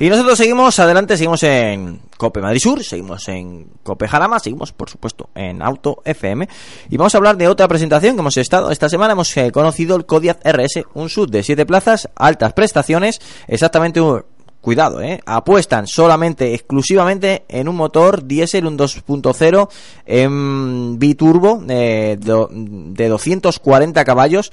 Y 0.00 0.08
nosotros 0.08 0.38
seguimos 0.38 0.78
adelante, 0.78 1.18
seguimos 1.18 1.42
en 1.42 2.00
Cope 2.16 2.40
Madrid 2.40 2.58
Sur, 2.58 2.82
seguimos 2.82 3.28
en 3.28 3.66
Cope 3.82 4.08
Jarama, 4.08 4.38
seguimos 4.38 4.72
por 4.72 4.88
supuesto 4.88 5.28
en 5.34 5.60
Auto 5.60 6.00
FM 6.06 6.48
y 6.88 6.96
vamos 6.96 7.14
a 7.14 7.18
hablar 7.18 7.36
de 7.36 7.48
otra 7.48 7.68
presentación 7.68 8.14
que 8.14 8.20
hemos 8.20 8.38
estado 8.38 8.70
esta 8.70 8.88
semana, 8.88 9.12
hemos 9.12 9.36
eh, 9.36 9.52
conocido 9.52 9.96
el 9.96 10.06
Kodiaq 10.06 10.40
RS, 10.42 10.84
un 10.94 11.10
sub 11.10 11.30
de 11.30 11.42
7 11.42 11.66
plazas, 11.66 12.08
altas 12.16 12.54
prestaciones, 12.54 13.20
exactamente 13.46 14.00
un 14.00 14.24
Cuidado, 14.62 15.00
eh, 15.00 15.22
apuestan 15.24 15.86
solamente, 15.86 16.52
exclusivamente 16.52 17.44
en 17.48 17.66
un 17.66 17.76
motor 17.76 18.26
diésel, 18.26 18.66
un 18.66 18.76
2.0 18.76 19.70
en 20.04 20.98
biturbo 20.98 21.62
eh, 21.66 22.18
de 22.20 23.08
240 23.08 24.04
caballos 24.04 24.52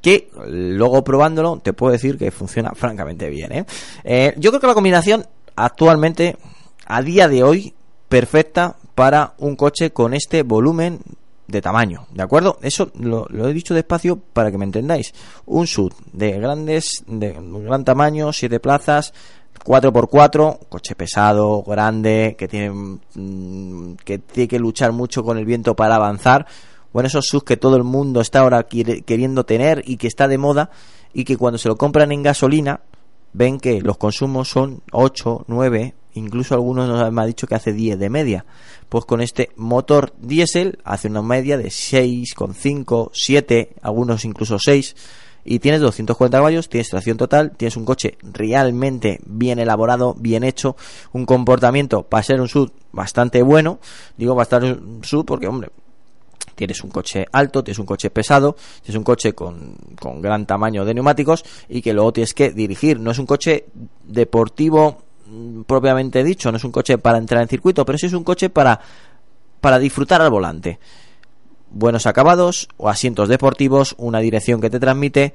que 0.00 0.30
luego 0.46 1.04
probándolo 1.04 1.58
te 1.62 1.72
puedo 1.72 1.92
decir 1.92 2.16
que 2.16 2.30
funciona 2.30 2.72
francamente 2.74 3.28
bien. 3.28 3.52
¿eh? 3.52 3.64
Eh, 4.04 4.34
yo 4.36 4.50
creo 4.50 4.60
que 4.60 4.66
la 4.66 4.74
combinación 4.74 5.26
actualmente, 5.56 6.36
a 6.86 7.02
día 7.02 7.28
de 7.28 7.42
hoy, 7.42 7.74
perfecta 8.08 8.76
para 8.94 9.34
un 9.38 9.56
coche 9.56 9.92
con 9.92 10.14
este 10.14 10.42
volumen 10.42 11.00
de 11.46 11.60
tamaño, 11.60 12.06
¿de 12.12 12.22
acuerdo? 12.22 12.58
Eso 12.62 12.90
lo, 12.98 13.26
he 13.48 13.52
dicho 13.52 13.74
despacio 13.74 14.16
para 14.16 14.50
que 14.50 14.58
me 14.58 14.64
entendáis. 14.64 15.12
Un 15.46 15.66
SUV 15.66 15.92
de 16.12 16.32
grandes, 16.32 17.02
de 17.06 17.32
gran 17.32 17.84
tamaño, 17.84 18.32
siete 18.32 18.60
plazas, 18.60 19.12
4x4, 19.64 20.58
coche 20.68 20.94
pesado, 20.94 21.62
grande, 21.62 22.36
que 22.38 22.70
mm, 22.70 23.94
que 24.04 24.18
tiene 24.18 24.48
que 24.48 24.58
luchar 24.58 24.92
mucho 24.92 25.22
con 25.22 25.38
el 25.38 25.44
viento 25.44 25.74
para 25.74 25.96
avanzar. 25.96 26.46
Bueno, 26.92 27.06
esos 27.06 27.26
SUVs 27.26 27.44
que 27.44 27.56
todo 27.56 27.76
el 27.76 27.84
mundo 27.84 28.20
está 28.20 28.40
ahora 28.40 28.64
queriendo 28.64 29.44
tener 29.44 29.82
y 29.86 29.96
que 29.96 30.06
está 30.06 30.28
de 30.28 30.38
moda 30.38 30.70
y 31.12 31.24
que 31.24 31.36
cuando 31.36 31.58
se 31.58 31.68
lo 31.68 31.76
compran 31.76 32.12
en 32.12 32.22
gasolina 32.22 32.80
ven 33.32 33.58
que 33.60 33.80
los 33.80 33.96
consumos 33.96 34.48
son 34.48 34.82
8, 34.92 35.44
9, 35.46 35.94
incluso 36.14 36.54
algunos 36.54 36.88
nos 36.88 37.12
me 37.12 37.22
ha 37.22 37.26
dicho 37.26 37.46
que 37.46 37.54
hace 37.54 37.72
10 37.72 37.98
de 37.98 38.10
media. 38.10 38.44
Pues 38.88 39.04
con 39.04 39.20
este 39.20 39.50
motor 39.56 40.12
diésel 40.18 40.78
hace 40.84 41.08
una 41.08 41.22
media 41.22 41.56
de 41.56 41.68
6,5, 41.68 43.10
7, 43.12 43.74
algunos 43.82 44.24
incluso 44.24 44.58
6 44.58 44.96
y 45.44 45.58
tienes 45.58 45.80
240 45.80 46.36
caballos, 46.36 46.68
tienes 46.68 46.90
tracción 46.90 47.16
total, 47.16 47.52
tienes 47.56 47.76
un 47.76 47.84
coche 47.84 48.18
realmente 48.22 49.20
bien 49.24 49.58
elaborado, 49.58 50.14
bien 50.18 50.44
hecho, 50.44 50.76
un 51.12 51.24
comportamiento 51.24 52.02
para 52.02 52.22
ser 52.22 52.40
un 52.40 52.48
sub 52.48 52.72
bastante 52.92 53.42
bueno, 53.42 53.78
digo 54.16 54.34
bastante 54.34 54.72
un 54.72 55.02
sub 55.02 55.24
porque 55.24 55.46
hombre, 55.46 55.70
tienes 56.54 56.82
un 56.82 56.90
coche 56.90 57.26
alto, 57.32 57.64
tienes 57.64 57.78
un 57.78 57.86
coche 57.86 58.10
pesado, 58.10 58.56
tienes 58.82 58.96
un 58.96 59.04
coche 59.04 59.32
con, 59.32 59.76
con 59.98 60.20
gran 60.20 60.46
tamaño 60.46 60.84
de 60.84 60.94
neumáticos 60.94 61.44
y 61.68 61.82
que 61.82 61.92
luego 61.92 62.12
tienes 62.12 62.34
que 62.34 62.50
dirigir. 62.50 63.00
No 63.00 63.10
es 63.10 63.18
un 63.18 63.26
coche 63.26 63.66
deportivo 64.04 65.02
mm, 65.26 65.62
propiamente 65.62 66.22
dicho, 66.24 66.50
no 66.50 66.58
es 66.58 66.64
un 66.64 66.72
coche 66.72 66.98
para 66.98 67.18
entrar 67.18 67.42
en 67.42 67.48
circuito, 67.48 67.84
pero 67.84 67.98
sí 67.98 68.06
es 68.06 68.12
un 68.12 68.24
coche 68.24 68.50
para, 68.50 68.80
para 69.60 69.78
disfrutar 69.78 70.20
al 70.22 70.30
volante. 70.30 70.78
Buenos 71.72 72.06
acabados 72.06 72.68
o 72.78 72.88
asientos 72.88 73.28
deportivos, 73.28 73.94
una 73.96 74.18
dirección 74.18 74.60
que 74.60 74.70
te 74.70 74.80
transmite. 74.80 75.34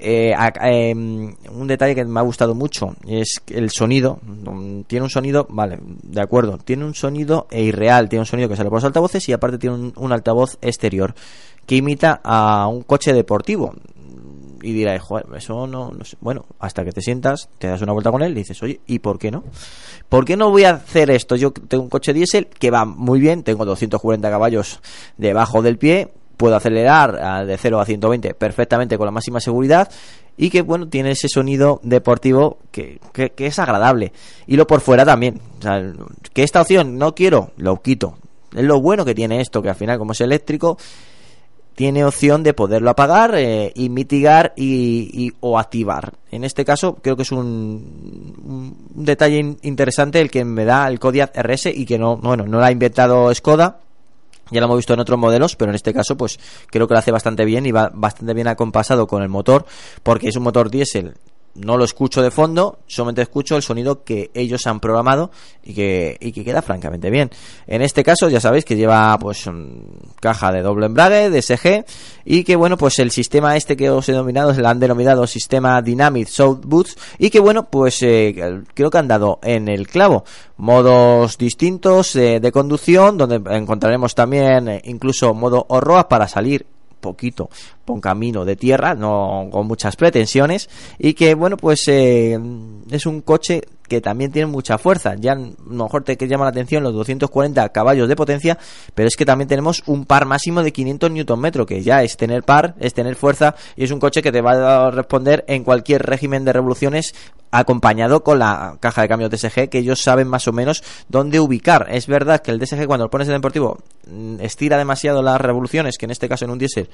Eh, 0.00 0.34
eh, 0.62 0.94
un 0.94 1.66
detalle 1.66 1.94
que 1.94 2.04
me 2.04 2.20
ha 2.20 2.22
gustado 2.22 2.54
mucho 2.54 2.96
es 3.06 3.42
el 3.48 3.70
sonido. 3.70 4.18
Mm, 4.22 4.82
Tiene 4.82 5.04
un 5.04 5.10
sonido, 5.10 5.46
vale, 5.50 5.78
de 6.02 6.20
acuerdo. 6.20 6.58
Tiene 6.58 6.84
un 6.84 6.94
sonido 6.94 7.46
e 7.50 7.62
irreal. 7.62 8.08
Tiene 8.08 8.22
un 8.22 8.26
sonido 8.26 8.48
que 8.48 8.56
sale 8.56 8.70
por 8.70 8.78
los 8.78 8.84
altavoces 8.84 9.28
y 9.28 9.32
aparte 9.32 9.58
tiene 9.58 9.76
un, 9.76 9.92
un 9.96 10.12
altavoz 10.12 10.58
exterior 10.62 11.14
que 11.66 11.76
imita 11.76 12.20
a 12.24 12.66
un 12.66 12.82
coche 12.82 13.12
deportivo. 13.12 13.74
Y 14.62 14.72
dirás, 14.72 15.00
joder, 15.00 15.26
eso 15.36 15.66
no, 15.66 15.90
no 15.90 16.04
sé. 16.04 16.16
Bueno, 16.20 16.44
hasta 16.58 16.84
que 16.84 16.92
te 16.92 17.00
sientas, 17.00 17.48
te 17.58 17.68
das 17.68 17.80
una 17.80 17.92
vuelta 17.92 18.10
con 18.10 18.22
él 18.22 18.32
y 18.32 18.36
dices, 18.36 18.62
oye, 18.62 18.80
¿y 18.86 18.98
por 18.98 19.18
qué 19.18 19.30
no? 19.30 19.44
¿Por 20.08 20.24
qué 20.24 20.36
no 20.36 20.50
voy 20.50 20.64
a 20.64 20.70
hacer 20.70 21.10
esto? 21.10 21.36
Yo 21.36 21.52
tengo 21.52 21.84
un 21.84 21.88
coche 21.88 22.12
diésel 22.12 22.46
que 22.46 22.70
va 22.70 22.84
muy 22.84 23.20
bien, 23.20 23.42
tengo 23.42 23.64
240 23.64 24.28
caballos 24.28 24.80
debajo 25.16 25.62
del 25.62 25.78
pie, 25.78 26.08
puedo 26.40 26.56
acelerar 26.56 27.46
de 27.46 27.56
0 27.58 27.80
a 27.80 27.84
120 27.84 28.32
perfectamente 28.32 28.96
con 28.96 29.04
la 29.04 29.10
máxima 29.12 29.38
seguridad 29.40 29.90
y 30.38 30.48
que, 30.48 30.62
bueno, 30.62 30.88
tiene 30.88 31.10
ese 31.10 31.28
sonido 31.28 31.80
deportivo 31.82 32.56
que, 32.70 32.98
que, 33.12 33.32
es 33.46 33.58
agradable. 33.58 34.12
Y 34.46 34.56
lo 34.56 34.66
por 34.66 34.80
fuera 34.80 35.04
también. 35.04 35.38
Que 36.32 36.42
esta 36.42 36.62
opción 36.62 36.96
no 36.96 37.14
quiero, 37.14 37.50
lo 37.58 37.82
quito. 37.82 38.14
Es 38.56 38.64
lo 38.64 38.80
bueno 38.80 39.04
que 39.04 39.14
tiene 39.14 39.42
esto, 39.42 39.60
que 39.60 39.68
al 39.68 39.74
final, 39.74 39.98
como 39.98 40.12
es 40.12 40.20
eléctrico, 40.22 40.78
tiene 41.74 42.04
opción 42.06 42.42
de 42.42 42.54
poderlo 42.54 42.88
apagar 42.88 43.34
eh, 43.36 43.70
y 43.74 43.90
mitigar 43.90 44.54
y, 44.56 45.30
o 45.40 45.58
activar. 45.58 46.14
En 46.30 46.44
este 46.44 46.64
caso 46.64 46.94
creo 47.02 47.16
que 47.16 47.22
es 47.22 47.32
un, 47.32 48.76
detalle 48.94 49.38
in- 49.38 49.58
interesante 49.62 50.20
el 50.22 50.30
que 50.30 50.44
me 50.44 50.64
da 50.64 50.88
el 50.88 50.98
Kodiaq 50.98 51.36
RS 51.36 51.66
y 51.66 51.84
que 51.84 51.98
no, 51.98 52.16
bueno, 52.16 52.44
no 52.46 52.58
lo 52.58 52.64
ha 52.64 52.72
inventado 52.72 53.32
Skoda, 53.34 53.78
ya 54.50 54.60
lo 54.60 54.66
hemos 54.66 54.78
visto 54.78 54.94
en 54.94 55.00
otros 55.00 55.18
modelos, 55.18 55.56
pero 55.56 55.70
en 55.70 55.76
este 55.76 55.92
caso, 55.92 56.16
pues 56.16 56.38
creo 56.68 56.86
que 56.86 56.94
lo 56.94 56.98
hace 56.98 57.10
bastante 57.10 57.44
bien 57.44 57.66
y 57.66 57.72
va 57.72 57.90
bastante 57.92 58.34
bien 58.34 58.48
acompasado 58.48 59.06
con 59.06 59.22
el 59.22 59.28
motor, 59.28 59.64
porque 60.02 60.28
es 60.28 60.36
un 60.36 60.42
motor 60.42 60.70
diésel. 60.70 61.14
No 61.54 61.76
lo 61.76 61.84
escucho 61.84 62.22
de 62.22 62.30
fondo, 62.30 62.78
solamente 62.86 63.22
escucho 63.22 63.56
el 63.56 63.62
sonido 63.62 64.04
que 64.04 64.30
ellos 64.34 64.66
han 64.66 64.78
programado 64.78 65.30
y 65.64 65.74
que, 65.74 66.16
y 66.20 66.30
que 66.30 66.44
queda 66.44 66.62
francamente 66.62 67.10
bien. 67.10 67.30
En 67.66 67.82
este 67.82 68.04
caso, 68.04 68.28
ya 68.28 68.40
sabéis 68.40 68.64
que 68.64 68.76
lleva 68.76 69.18
pues 69.18 69.50
caja 70.20 70.52
de 70.52 70.62
doble 70.62 70.86
embrague, 70.86 71.28
DSG, 71.28 71.84
y 72.24 72.44
que 72.44 72.54
bueno, 72.54 72.76
pues 72.76 72.98
el 73.00 73.10
sistema 73.10 73.56
este 73.56 73.76
que 73.76 73.90
os 73.90 74.08
he 74.08 74.12
denominado, 74.12 74.54
se 74.54 74.60
lo 74.60 74.68
han 74.68 74.78
denominado 74.78 75.26
sistema 75.26 75.82
Dynamic 75.82 76.28
South 76.28 76.60
Boots, 76.64 76.96
y 77.18 77.30
que 77.30 77.40
bueno, 77.40 77.68
pues 77.68 78.00
eh, 78.02 78.62
creo 78.72 78.90
que 78.90 78.98
han 78.98 79.08
dado 79.08 79.40
en 79.42 79.68
el 79.68 79.88
clavo 79.88 80.24
modos 80.56 81.36
distintos 81.36 82.14
eh, 82.16 82.38
de 82.38 82.52
conducción, 82.52 83.18
donde 83.18 83.40
encontraremos 83.56 84.14
también 84.14 84.68
eh, 84.68 84.82
incluso 84.84 85.34
modo 85.34 85.66
horroa 85.68 86.08
para 86.08 86.28
salir 86.28 86.66
poquito 87.00 87.48
por 87.90 88.00
camino 88.00 88.44
de 88.44 88.56
tierra, 88.56 88.94
no 88.94 89.48
con 89.50 89.66
muchas 89.66 89.96
pretensiones, 89.96 90.68
y 90.98 91.14
que 91.14 91.34
bueno, 91.34 91.56
pues 91.56 91.86
eh, 91.88 92.38
es 92.90 93.06
un 93.06 93.20
coche 93.22 93.62
que 93.90 94.00
también 94.00 94.30
tiene 94.30 94.46
mucha 94.46 94.78
fuerza. 94.78 95.16
Ya 95.16 95.32
a 95.32 95.34
lo 95.34 95.84
mejor 95.84 96.04
te 96.04 96.16
llama 96.28 96.44
la 96.44 96.50
atención 96.50 96.84
los 96.84 96.94
240 96.94 97.68
caballos 97.70 98.08
de 98.08 98.14
potencia, 98.14 98.56
pero 98.94 99.08
es 99.08 99.16
que 99.16 99.26
también 99.26 99.48
tenemos 99.48 99.82
un 99.86 100.06
par 100.06 100.26
máximo 100.26 100.62
de 100.62 100.72
500 100.72 101.10
Nm, 101.10 101.66
que 101.66 101.82
ya 101.82 102.02
es 102.04 102.16
tener 102.16 102.44
par, 102.44 102.76
es 102.78 102.94
tener 102.94 103.16
fuerza, 103.16 103.56
y 103.74 103.82
es 103.82 103.90
un 103.90 103.98
coche 103.98 104.22
que 104.22 104.30
te 104.30 104.40
va 104.40 104.86
a 104.86 104.90
responder 104.92 105.44
en 105.48 105.64
cualquier 105.64 106.02
régimen 106.06 106.44
de 106.44 106.52
revoluciones 106.52 107.14
acompañado 107.50 108.22
con 108.22 108.38
la 108.38 108.76
caja 108.78 109.02
de 109.02 109.08
cambios 109.08 109.30
DSG 109.30 109.68
que 109.68 109.78
ellos 109.78 110.00
saben 110.00 110.28
más 110.28 110.46
o 110.46 110.52
menos 110.52 110.84
dónde 111.08 111.40
ubicar. 111.40 111.88
Es 111.90 112.06
verdad 112.06 112.40
que 112.40 112.52
el 112.52 112.60
DSG 112.60 112.86
cuando 112.86 113.06
lo 113.06 113.10
pones 113.10 113.26
en 113.26 113.34
deportivo 113.34 113.78
mm, 114.08 114.40
estira 114.40 114.78
demasiado 114.78 115.20
las 115.20 115.40
revoluciones, 115.40 115.98
que 115.98 116.04
en 116.04 116.12
este 116.12 116.28
caso 116.28 116.44
en 116.44 116.52
un 116.52 116.58
diésel 116.58 116.88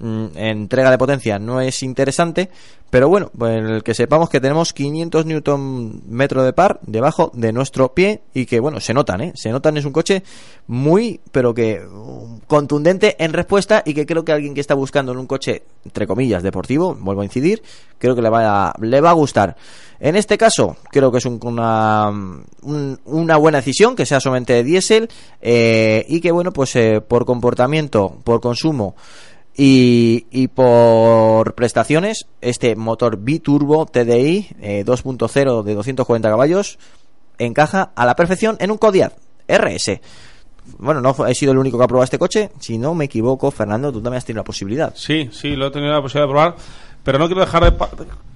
entrega 0.00 0.90
de 0.90 0.98
potencia 0.98 1.38
no 1.38 1.60
es 1.60 1.82
interesante, 1.82 2.50
pero 2.90 3.08
bueno, 3.08 3.30
pues 3.36 3.56
el 3.56 3.82
que 3.82 3.94
sepamos 3.94 4.28
que 4.30 4.40
tenemos 4.40 4.72
500 4.72 5.26
newton 5.26 6.02
metro 6.08 6.44
de 6.44 6.52
par 6.52 6.78
debajo 6.82 7.30
de 7.34 7.52
nuestro 7.52 7.92
pie 7.94 8.22
y 8.34 8.46
que 8.46 8.60
bueno, 8.60 8.78
se 8.80 8.94
notan, 8.94 9.20
¿eh? 9.22 9.32
Se 9.34 9.50
notan, 9.50 9.76
es 9.76 9.84
un 9.84 9.92
coche 9.92 10.22
muy, 10.66 11.20
pero 11.32 11.52
que 11.54 11.80
um, 11.84 12.40
contundente 12.46 13.16
en 13.22 13.32
respuesta 13.32 13.82
y 13.84 13.94
que 13.94 14.06
creo 14.06 14.24
que 14.24 14.32
alguien 14.32 14.54
que 14.54 14.60
está 14.60 14.74
buscando 14.74 15.12
en 15.12 15.18
un 15.18 15.26
coche, 15.26 15.62
entre 15.84 16.06
comillas, 16.06 16.42
deportivo, 16.42 16.94
vuelvo 16.94 17.22
a 17.22 17.24
incidir, 17.24 17.62
creo 17.98 18.14
que 18.14 18.22
le 18.22 18.30
va 18.30 18.68
a, 18.68 18.74
le 18.80 19.00
va 19.00 19.10
a 19.10 19.14
gustar. 19.14 19.56
En 19.98 20.14
este 20.14 20.36
caso, 20.36 20.76
creo 20.90 21.10
que 21.10 21.18
es 21.18 21.24
un- 21.24 21.40
una, 21.42 22.10
un- 22.10 23.00
una 23.06 23.36
buena 23.38 23.58
decisión 23.58 23.96
que 23.96 24.04
sea 24.04 24.20
solamente 24.20 24.62
diésel 24.62 25.08
eh, 25.40 26.04
y 26.06 26.20
que, 26.20 26.30
bueno, 26.32 26.52
pues 26.52 26.76
eh, 26.76 27.00
por 27.00 27.24
comportamiento, 27.24 28.18
por 28.22 28.40
consumo 28.42 28.94
y, 29.56 30.26
y 30.30 30.48
por 30.48 31.54
prestaciones, 31.54 32.26
este 32.40 32.76
motor 32.76 33.16
biturbo 33.18 33.86
TDI 33.86 34.48
eh, 34.60 34.84
2.0 34.86 35.62
de 35.62 35.74
240 35.74 36.28
caballos 36.28 36.78
encaja 37.38 37.90
a 37.94 38.06
la 38.06 38.14
perfección 38.16 38.56
en 38.60 38.70
un 38.70 38.78
Kodiaq 38.78 39.12
RS. 39.48 40.00
Bueno, 40.78 41.00
no 41.00 41.14
he 41.26 41.34
sido 41.34 41.52
el 41.52 41.58
único 41.58 41.78
que 41.78 41.84
ha 41.84 41.86
probado 41.86 42.04
este 42.04 42.18
coche. 42.18 42.50
Si 42.58 42.76
no 42.76 42.92
me 42.94 43.04
equivoco, 43.04 43.50
Fernando, 43.50 43.92
tú 43.92 44.00
también 44.02 44.18
has 44.18 44.24
tenido 44.24 44.40
la 44.40 44.44
posibilidad. 44.44 44.92
Sí, 44.96 45.28
sí, 45.32 45.54
lo 45.54 45.68
he 45.68 45.70
tenido 45.70 45.92
la 45.92 46.02
posibilidad 46.02 46.26
de 46.26 46.32
probar, 46.32 46.56
pero 47.04 47.18
no 47.18 47.26
quiero 47.26 47.40
dejar 47.42 47.64
de 47.64 47.72
pa- 47.72 47.88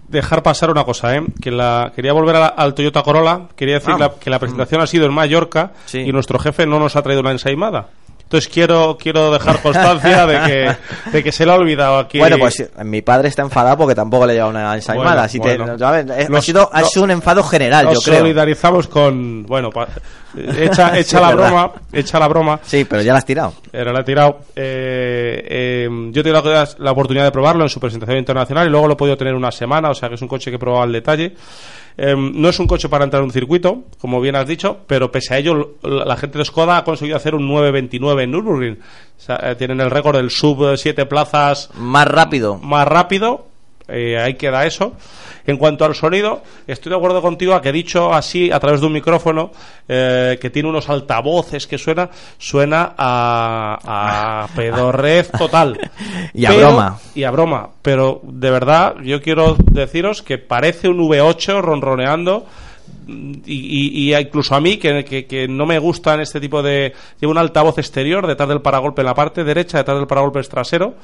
dejar 0.08 0.42
pasar 0.42 0.70
una 0.70 0.84
cosa, 0.84 1.16
¿eh? 1.16 1.22
que 1.40 1.50
la 1.50 1.92
quería 1.94 2.12
volver 2.12 2.36
a 2.36 2.40
la- 2.40 2.46
al 2.48 2.74
Toyota 2.74 3.02
Corolla, 3.02 3.48
quería 3.56 3.74
decir 3.76 3.94
Ah. 3.94 3.98
la- 3.98 4.14
que 4.14 4.30
la 4.30 4.38
presentación 4.38 4.80
ha 4.80 4.86
sido 4.86 5.06
en 5.06 5.12
Mallorca 5.12 5.72
Sí. 5.86 5.98
y 6.00 6.12
nuestro 6.12 6.38
jefe 6.38 6.66
no 6.66 6.78
nos 6.78 6.94
ha 6.96 7.02
traído 7.02 7.20
una 7.20 7.32
ensaimada. 7.32 7.88
Entonces 8.30 8.48
quiero 8.48 8.96
quiero 8.96 9.32
dejar 9.32 9.60
constancia 9.60 10.24
de 10.24 10.40
que 10.46 11.10
de 11.10 11.24
que 11.24 11.32
se 11.32 11.44
le 11.44 11.50
ha 11.50 11.56
olvidado 11.56 11.98
aquí. 11.98 12.20
Bueno, 12.20 12.38
pues 12.38 12.60
eh, 12.60 12.70
mi 12.84 13.02
padre 13.02 13.26
está 13.26 13.42
enfadado 13.42 13.78
porque 13.78 13.96
tampoco 13.96 14.24
le 14.24 14.34
lleva 14.34 14.46
una 14.46 14.72
ensaimada. 14.76 15.10
Bueno, 15.10 15.20
eh, 15.66 16.28
ha, 16.32 16.40
sido, 16.40 16.70
ha 16.72 16.80
no- 16.80 16.86
sido 16.86 17.04
un 17.06 17.10
enfado 17.10 17.42
general, 17.42 17.86
nos 17.86 17.94
yo 17.94 18.02
creo. 18.02 18.18
solidarizamos 18.20 18.86
con 18.86 19.42
bueno, 19.46 19.70
pa- 19.70 19.88
echa 20.60 20.96
echa 20.96 21.18
Sí, 21.18 21.24
la 21.24 21.28
verdad. 21.34 21.46
broma, 21.48 21.72
echa 21.92 22.18
la 22.20 22.28
broma. 22.28 22.60
Sí, 22.62 22.84
pero 22.84 23.02
ya 23.02 23.12
la 23.14 23.18
has 23.18 23.26
tirado. 23.26 23.52
Era 23.72 23.92
la 23.92 24.02
he 24.02 24.04
tirado. 24.04 24.38
Eh, 24.54 25.44
eh, 25.48 25.88
yo 26.12 26.20
he 26.20 26.22
tenido 26.22 26.40
la, 26.52 26.68
la 26.78 26.92
oportunidad 26.92 27.24
de 27.24 27.32
probarlo 27.32 27.64
en 27.64 27.68
su 27.68 27.80
presentación 27.80 28.16
internacional 28.18 28.68
y 28.68 28.70
luego 28.70 28.86
lo 28.86 28.92
he 28.92 28.96
podido 28.96 29.16
tener 29.16 29.34
una 29.34 29.50
semana, 29.50 29.90
o 29.90 29.94
sea 29.94 30.08
que 30.08 30.14
es 30.14 30.22
un 30.22 30.28
coche 30.28 30.50
que 30.52 30.56
he 30.56 30.60
probado 30.60 30.84
al 30.84 30.92
detalle. 30.92 31.34
Eh, 32.02 32.14
no 32.16 32.48
es 32.48 32.58
un 32.58 32.66
coche 32.66 32.88
para 32.88 33.04
entrar 33.04 33.20
en 33.20 33.26
un 33.26 33.30
circuito, 33.32 33.84
como 33.98 34.22
bien 34.22 34.34
has 34.34 34.46
dicho, 34.46 34.78
pero 34.86 35.12
pese 35.12 35.34
a 35.34 35.38
ello, 35.38 35.74
la 35.82 36.16
gente 36.16 36.38
de 36.38 36.44
Skoda 36.46 36.78
ha 36.78 36.84
conseguido 36.84 37.16
hacer 37.18 37.34
un 37.34 37.46
9.29 37.46 38.22
en 38.22 38.30
Nürburgring. 38.30 38.78
O 39.18 39.20
sea, 39.20 39.38
eh, 39.42 39.54
tienen 39.56 39.80
el 39.82 39.90
récord 39.90 40.16
del 40.16 40.30
sub 40.30 40.78
7 40.78 41.04
plazas 41.04 41.68
Más 41.76 42.08
rápido. 42.08 42.56
más 42.56 42.88
rápido. 42.88 43.46
eh, 43.88 44.18
ahí 44.18 44.34
queda 44.34 44.64
eso. 44.64 44.94
En 45.50 45.56
cuanto 45.56 45.84
al 45.84 45.94
sonido, 45.94 46.42
estoy 46.66 46.90
de 46.90 46.96
acuerdo 46.96 47.20
contigo 47.20 47.54
a 47.54 47.60
que 47.60 47.72
dicho 47.72 48.12
así 48.14 48.50
a 48.52 48.60
través 48.60 48.80
de 48.80 48.86
un 48.86 48.92
micrófono 48.92 49.50
eh, 49.88 50.38
que 50.40 50.48
tiene 50.50 50.68
unos 50.68 50.88
altavoces 50.88 51.66
que 51.66 51.76
suena, 51.76 52.08
suena 52.38 52.94
a, 52.96 54.44
a 54.44 54.48
pedorrez 54.56 55.30
total. 55.32 55.78
Y 56.32 56.44
a 56.46 56.50
Pero- 56.50 56.60
broma. 56.68 56.98
Y 57.14 57.24
a 57.24 57.30
broma. 57.30 57.68
Pero 57.82 58.20
de 58.22 58.50
verdad, 58.50 58.96
yo 59.02 59.20
quiero 59.20 59.56
deciros 59.72 60.22
que 60.22 60.38
parece 60.38 60.88
un 60.88 60.98
V8 60.98 61.60
ronroneando. 61.60 62.46
Y, 63.06 63.54
y- 63.54 64.10
y 64.10 64.14
incluso 64.16 64.54
a 64.54 64.60
mí, 64.60 64.76
que, 64.76 65.04
que- 65.04 65.26
que 65.26 65.48
no 65.48 65.66
me 65.66 65.78
gustan 65.78 66.20
este 66.20 66.40
tipo 66.40 66.62
de... 66.62 66.92
Llevo 67.20 67.32
un 67.32 67.38
altavoz 67.38 67.78
exterior 67.78 68.26
detrás 68.26 68.48
del 68.48 68.60
paragolpe 68.60 69.02
en 69.02 69.06
la 69.06 69.14
parte 69.14 69.42
derecha, 69.42 69.78
detrás 69.78 69.96
del 69.98 70.06
paragolpe 70.06 70.40
trasero. 70.42 70.94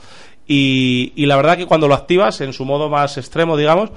Y, 0.48 1.12
y 1.16 1.26
la 1.26 1.34
verdad 1.36 1.56
que 1.56 1.66
cuando 1.66 1.88
lo 1.88 1.94
activas 1.94 2.40
en 2.40 2.52
su 2.52 2.64
modo 2.64 2.88
más 2.88 3.18
extremo, 3.18 3.56
digamos, 3.56 3.90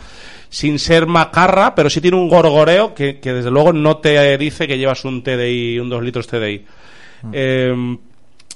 sin 0.50 0.80
ser 0.80 1.06
macarra, 1.06 1.76
pero 1.76 1.90
sí 1.90 2.02
tiene 2.02 2.18
un 2.18 2.28
gorgoreo 2.28 2.94
que, 2.94 3.20
que 3.20 3.34
desde 3.34 3.52
luego 3.52 3.72
no 3.74 3.98
te 3.98 4.38
dice 4.38 4.68
que 4.68 4.78
llevas 4.78 5.06
un 5.06 5.24
TDI, 5.24 5.80
un 5.80 5.90
2 5.90 6.04
litros 6.04 6.28
TDI. 6.28 6.66
Eh, 7.32 7.98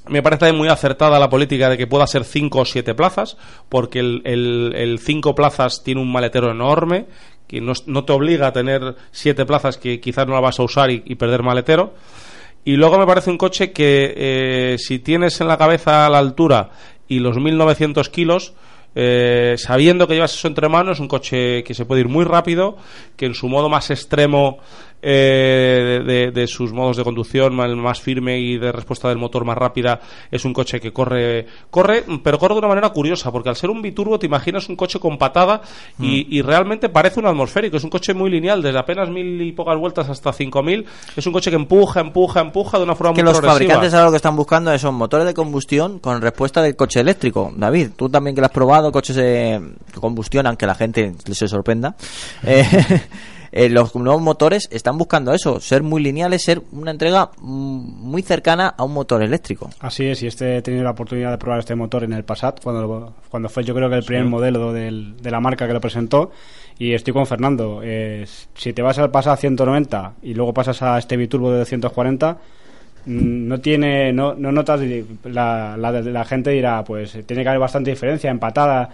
me 0.08 0.22
parece 0.22 0.52
muy 0.52 0.68
acertada 0.68 1.20
la 1.20 1.30
política 1.30 1.70
de 1.70 1.78
que 1.78 1.88
pueda 1.88 2.08
ser 2.08 2.24
5 2.26 2.60
o 2.60 2.66
7 2.66 2.94
plazas, 2.96 3.38
porque 3.70 4.00
el 4.00 5.00
5 5.02 5.36
plazas 5.36 5.84
tiene 5.84 6.02
un 6.02 6.12
maletero 6.12 6.52
enorme, 6.52 7.06
que 7.48 7.62
no, 7.62 7.74
no 7.86 8.04
te 8.04 8.14
obliga 8.14 8.48
a 8.48 8.54
tener 8.54 8.96
7 9.12 9.46
plazas 9.46 9.78
que 9.78 10.00
quizás 10.00 10.28
no 10.28 10.34
la 10.34 10.40
vas 10.42 10.60
a 10.60 10.64
usar 10.64 10.90
y, 10.92 11.04
y 11.06 11.16
perder 11.16 11.44
maletero. 11.44 11.94
Y 12.66 12.76
luego 12.78 12.98
me 12.98 13.06
parece 13.06 13.30
un 13.30 13.38
coche 13.38 13.72
que 13.72 14.14
eh, 14.16 14.76
si 14.80 15.00
tienes 15.00 15.40
en 15.42 15.48
la 15.48 15.58
cabeza 15.58 16.10
la 16.10 16.20
altura 16.20 16.72
y 17.08 17.20
los 17.20 17.38
1900 17.38 18.10
kilos, 18.10 18.54
eh, 18.96 19.56
sabiendo 19.58 20.08
que 20.08 20.14
llevas 20.14 20.34
eso 20.34 20.48
entre 20.48 20.70
manos, 20.70 21.00
un 21.00 21.08
coche 21.08 21.64
que 21.64 21.74
se 21.74 21.86
puede 21.86 22.02
ir 22.02 22.10
muy 22.10 22.26
rápido, 22.26 22.78
que 23.16 23.26
en 23.26 23.34
su 23.34 23.48
modo 23.48 23.70
más 23.70 23.90
extremo 23.90 24.60
eh, 25.04 26.32
de, 26.34 26.48
sus 26.48 26.72
modos 26.72 26.98
de 26.98 27.04
conducción, 27.04 27.60
el 27.60 27.76
más 27.76 28.02
firme 28.02 28.40
y 28.40 28.58
de 28.58 28.72
respuesta 28.72 29.10
del 29.10 29.18
motor 29.18 29.44
más 29.44 29.58
rápida, 29.58 30.00
es 30.32 30.46
un 30.46 30.54
coche 30.54 30.80
que 30.80 30.94
corre, 30.94 31.46
corre, 31.70 32.04
pero 32.24 32.40
corre 32.40 32.54
de 32.54 32.60
una 32.60 32.70
manera 32.70 32.90
curiosa, 32.90 33.32
porque 33.32 33.50
al 33.50 33.56
ser 33.56 33.70
un 33.70 33.82
biturbo 33.82 34.18
te 34.18 34.26
imaginas 34.26 34.70
un 34.70 34.76
coche 34.76 35.00
con 35.00 35.18
patada 35.18 35.62
y, 36.00 36.38
y 36.38 36.42
realmente 36.42 36.90
parece 36.90 37.20
un 37.20 37.26
atmosférico, 37.26 37.78
es 37.78 37.84
un 37.84 37.90
coche 37.90 38.14
muy 38.14 38.30
lineal, 38.30 38.62
desde 38.62 38.80
apenas 38.80 39.10
mil 39.10 39.42
y 39.42 39.52
pocas 39.52 39.78
vueltas 39.78 40.10
hasta 40.10 40.32
cinco 40.32 40.64
mil, 40.64 40.86
es 41.16 41.28
un 41.28 41.34
coche 41.34 41.50
que 41.50 41.58
empuja, 41.58 42.00
empuja, 42.00 42.40
empuja 42.40 42.78
de 42.78 42.84
una 42.86 42.96
forma 42.96 43.14
que 43.14 43.24
muy 43.24 43.32
los 43.32 43.40
progresiva. 43.40 43.54
fabricantes 43.54 43.94
ahora 43.94 44.06
lo 44.06 44.12
que 44.12 44.18
están 44.18 44.36
buscando 44.36 44.78
son 44.80 44.96
motores 44.96 45.28
de 45.28 45.34
combustión 45.34 46.00
con 46.00 46.22
respuesta 46.22 46.62
del 46.62 46.76
coche 46.76 47.00
eléctrico. 47.00 47.52
David, 47.56 47.90
tú 47.96 48.10
también 48.10 48.36
que 48.36 48.42
lo 48.42 48.48
has 48.48 48.54
probado, 48.54 48.92
coches 48.92 49.16
de 49.16 49.62
combustión, 50.00 50.48
aunque 50.48 50.66
la 50.66 50.76
gente 50.76 51.14
se 51.32 51.48
sorprenda. 51.48 51.96
Eh, 52.44 52.66
eh, 53.56 53.70
los 53.70 53.96
nuevos 53.96 54.22
motores 54.22 54.68
están 54.72 54.98
buscando 54.98 55.32
eso, 55.34 55.60
ser 55.62 55.84
muy 55.84 56.02
lineales, 56.02 56.44
ser 56.44 56.62
una 56.72 56.90
entrega 56.92 57.30
mm, 57.40 58.10
muy 58.10 58.22
cercana 58.24 58.74
a 58.76 58.84
un 58.84 58.94
motor 58.94 59.22
eléctrico. 59.24 59.70
Así 59.80 60.06
es, 60.08 60.24
y 60.24 60.28
este 60.28 60.58
he 60.58 60.62
tenido 60.64 60.84
la 60.84 60.90
oportunidad 60.92 61.30
de 61.32 61.38
probar 61.38 61.60
este 61.60 61.76
motor 61.76 62.04
en 62.04 62.14
el 62.14 62.24
Passat, 62.24 62.62
cuando, 62.64 62.82
lo- 62.82 63.14
cuando 63.30 63.48
fue 63.50 63.64
yo 63.64 63.74
creo 63.76 63.90
que 63.90 63.96
el 63.98 64.04
primer 64.04 64.26
modelo 64.26 64.74
del- 64.74 65.16
de 65.22 65.32
la 65.32 65.40
marca 65.40 65.68
que 65.68 65.74
lo 65.74 65.80
presentó, 65.80 66.32
y 66.80 66.94
estoy 66.94 67.14
con 67.14 67.28
Fernando. 67.28 67.82
eh, 67.84 68.26
si 68.56 68.74
te 68.74 68.82
vas 68.82 68.98
al 68.98 69.12
Passat 69.12 69.40
190 69.40 70.14
y 70.24 70.34
luego 70.34 70.54
pasas 70.54 70.82
a 70.82 70.98
este 70.98 71.16
biturbo 71.16 71.52
de 71.52 71.60
240, 71.60 72.38
mm, 73.06 73.48
no 73.48 73.60
tiene, 73.60 74.12
no, 74.14 74.34
no 74.34 74.52
notas, 74.52 74.80
la, 75.26 75.78
la, 75.78 75.92
la 75.92 76.26
gente 76.26 76.50
dirá, 76.52 76.84
pues 76.84 77.12
tiene 77.26 77.44
que 77.44 77.50
haber 77.50 77.60
bastante 77.60 77.92
diferencia, 77.92 78.32
empatada, 78.32 78.90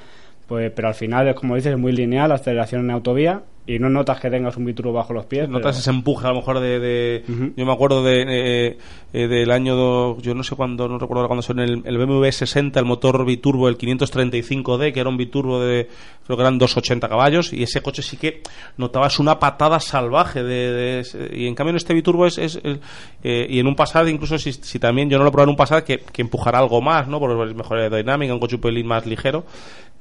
pues, 0.48 0.72
pero 0.76 0.88
al 0.90 0.96
final, 0.96 1.34
como 1.36 1.56
dices, 1.56 1.74
es 1.74 1.80
muy 1.80 1.92
lineal, 1.92 2.32
aceleración 2.32 2.82
en 2.86 2.92
autovía, 2.92 3.42
y 3.76 3.78
no 3.80 3.90
notas 3.90 4.20
que 4.20 4.30
tengas 4.32 4.58
un 4.58 4.66
biturbo 4.66 4.92
bajo 4.94 5.14
los 5.14 5.26
pies. 5.26 5.48
Notas 5.48 5.76
pero- 5.76 5.80
ese 5.80 5.90
empuje 5.92 6.26
a 6.26 6.30
lo 6.32 6.38
mejor 6.38 6.60
de... 6.60 6.80
de- 6.80 7.24
Yo 7.56 7.66
me 7.66 7.72
acuerdo 7.72 8.04
de, 8.04 8.24
eh, 8.28 8.78
eh, 9.14 9.28
del 9.28 9.52
año, 9.52 9.76
do- 9.76 10.18
yo 10.22 10.34
no 10.34 10.44
sé 10.44 10.56
cuándo, 10.56 10.88
no 10.88 10.98
recuerdo 10.98 11.28
cuándo 11.28 11.42
son 11.44 11.60
el, 11.60 11.82
el 11.86 11.98
BMW 11.98 12.30
60, 12.32 12.80
el 12.80 12.86
motor 12.86 13.24
biturbo, 13.26 13.70
el 13.70 13.78
535D, 13.78 14.92
que 14.94 15.00
era 15.00 15.10
un 15.10 15.18
biturbo 15.18 15.60
de, 15.62 15.88
creo 16.26 16.38
que 16.38 16.42
eran 16.42 16.58
280 16.58 17.08
caballos, 17.10 17.54
y 17.54 17.64
ese 17.64 17.82
coche 17.82 18.02
sí 18.02 18.18
que 18.18 18.42
notabas 18.78 19.20
una 19.20 19.40
patada 19.40 19.80
salvaje 19.80 20.44
de... 20.44 20.72
de 21.04 21.30
y 21.38 21.48
en 21.48 21.56
cambio 21.56 21.72
en 21.72 21.78
este 21.78 21.94
biturbo 21.94 22.26
es... 22.26 22.38
es- 22.38 22.60
es, 22.64 22.80
eh, 23.24 23.46
y 23.50 23.60
en 23.60 23.68
un 23.68 23.76
Passat, 23.76 24.08
incluso 24.08 24.38
si, 24.38 24.52
si 24.54 24.80
también, 24.80 25.10
yo 25.10 25.18
no 25.18 25.24
lo 25.24 25.32
probé 25.32 25.44
en 25.44 25.50
un 25.50 25.56
Passat, 25.56 25.84
que, 25.86 26.00
que 26.00 26.22
empujará 26.22 26.60
algo 26.60 26.82
más, 26.82 27.08
¿no? 27.08 27.20
Es 27.46 27.56
mejor 27.56 27.78
aerodinámica, 27.80 28.34
un 28.34 28.40
coche 28.40 28.56
un 28.56 28.62
pelín 28.62 28.88
más 28.88 29.06
ligero. 29.06 29.46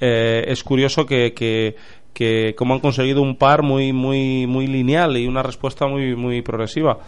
Eh, 0.01 0.44
es 0.46 0.62
curioso 0.62 1.05
que, 1.05 1.32
que, 1.34 1.76
que 2.12 2.55
como 2.57 2.74
han 2.74 2.80
conseguido 2.80 3.22
un 3.22 3.36
par 3.36 3.62
muy 3.62 3.92
muy 3.92 4.46
muy 4.46 4.66
lineal 4.66 5.16
y 5.16 5.26
una 5.26 5.42
respuesta 5.42 5.86
muy 5.86 6.16
muy 6.16 6.42
progresiva. 6.42 6.99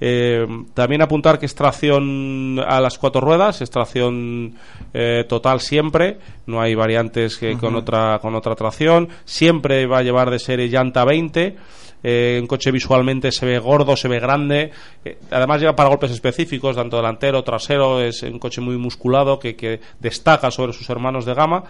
Eh, 0.00 0.46
también 0.74 1.02
apuntar 1.02 1.38
que 1.38 1.46
es 1.46 1.54
tracción 1.54 2.58
a 2.66 2.80
las 2.80 2.98
cuatro 2.98 3.20
ruedas 3.20 3.62
es 3.62 3.70
tracción 3.70 4.54
eh, 4.92 5.24
total 5.28 5.60
siempre 5.60 6.18
no 6.46 6.60
hay 6.60 6.74
variantes 6.74 7.36
que 7.38 7.56
con 7.56 7.76
otra 7.76 8.18
con 8.20 8.34
otra 8.34 8.56
tracción 8.56 9.08
siempre 9.24 9.86
va 9.86 9.98
a 9.98 10.02
llevar 10.02 10.30
de 10.30 10.40
serie 10.40 10.68
llanta 10.68 11.04
20 11.04 11.56
eh, 12.04 12.38
un 12.40 12.46
coche 12.46 12.70
visualmente 12.70 13.32
se 13.32 13.44
ve 13.46 13.58
gordo, 13.58 13.96
se 13.96 14.06
ve 14.06 14.20
grande. 14.20 14.70
Eh, 15.04 15.18
además 15.30 15.58
lleva 15.60 15.74
para 15.74 15.88
golpes 15.88 16.10
específicos, 16.12 16.76
tanto 16.76 16.96
delantero, 16.98 17.42
trasero. 17.42 18.00
Es 18.00 18.22
un 18.22 18.38
coche 18.38 18.60
muy 18.60 18.76
musculado 18.76 19.38
que, 19.40 19.56
que 19.56 19.80
destaca 19.98 20.50
sobre 20.52 20.72
sus 20.74 20.88
hermanos 20.90 21.24
de 21.24 21.34
gama. 21.34 21.64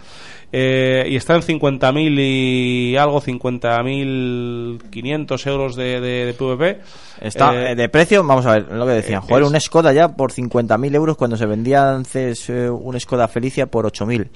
Eh, 0.53 1.07
y 1.09 1.16
está 1.16 1.35
en 1.35 1.41
50.000 1.43 2.18
y 2.20 2.97
algo, 2.97 3.20
50.500 3.22 5.47
euros 5.47 5.76
de, 5.76 6.01
de, 6.01 6.26
de 6.26 6.35
PVP. 6.35 6.80
Está 7.20 7.55
Eh, 7.55 7.72
eh, 7.72 7.74
de 7.74 7.89
precio, 7.89 8.22
vamos 8.24 8.47
a 8.47 8.53
ver, 8.55 8.66
lo 8.72 8.87
que 8.87 8.93
decían, 8.93 9.20
joder, 9.22 9.45
es- 9.45 9.51
un 9.51 9.61
Skoda 9.61 9.93
ya 9.93 10.09
por 10.09 10.32
50.000 10.32 10.95
euros 10.95 11.16
cuando 11.16 11.37
se 11.37 11.47
vendía 11.47 11.91
antes 11.93 12.49
un 12.49 12.99
Skoda 13.01 13.28
Felicia 13.28 13.66
por 13.66 13.87
8.000. 13.87 14.28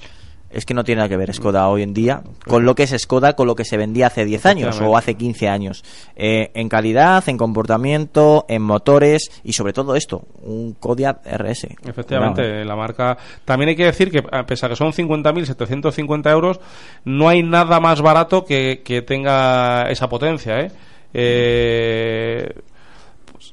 Es 0.49 0.65
que 0.65 0.73
no 0.73 0.83
tiene 0.83 0.99
nada 0.99 1.09
que 1.09 1.17
ver 1.17 1.33
Skoda 1.33 1.67
hoy 1.67 1.83
en 1.83 1.93
día 1.93 2.23
con 2.47 2.65
lo 2.65 2.75
que 2.75 2.83
es 2.83 2.95
Skoda, 2.97 3.35
con 3.35 3.47
lo 3.47 3.55
que 3.55 3.65
se 3.65 3.77
vendía 3.77 4.07
hace 4.07 4.25
10 4.25 4.45
años 4.45 4.81
o 4.81 4.97
hace 4.97 5.15
15 5.15 5.47
años. 5.47 5.83
Eh, 6.15 6.51
en 6.53 6.69
calidad, 6.69 7.27
en 7.27 7.37
comportamiento, 7.37 8.45
en 8.47 8.61
motores 8.61 9.29
y 9.43 9.53
sobre 9.53 9.73
todo 9.73 9.95
esto, 9.95 10.23
un 10.41 10.73
Kodiaq 10.73 11.25
RS. 11.25 11.67
Efectivamente, 11.85 12.65
la 12.65 12.75
marca. 12.75 13.17
También 13.45 13.69
hay 13.69 13.75
que 13.75 13.85
decir 13.85 14.11
que, 14.11 14.23
a 14.31 14.45
pesar 14.45 14.69
que 14.69 14.75
son 14.75 14.91
50.750 14.91 16.31
euros, 16.31 16.59
no 17.05 17.29
hay 17.29 17.43
nada 17.43 17.79
más 17.79 18.01
barato 18.01 18.45
que, 18.45 18.81
que 18.83 19.01
tenga 19.01 19.89
esa 19.89 20.09
potencia. 20.09 20.59
¿eh? 20.61 20.71
Eh, 21.13 22.53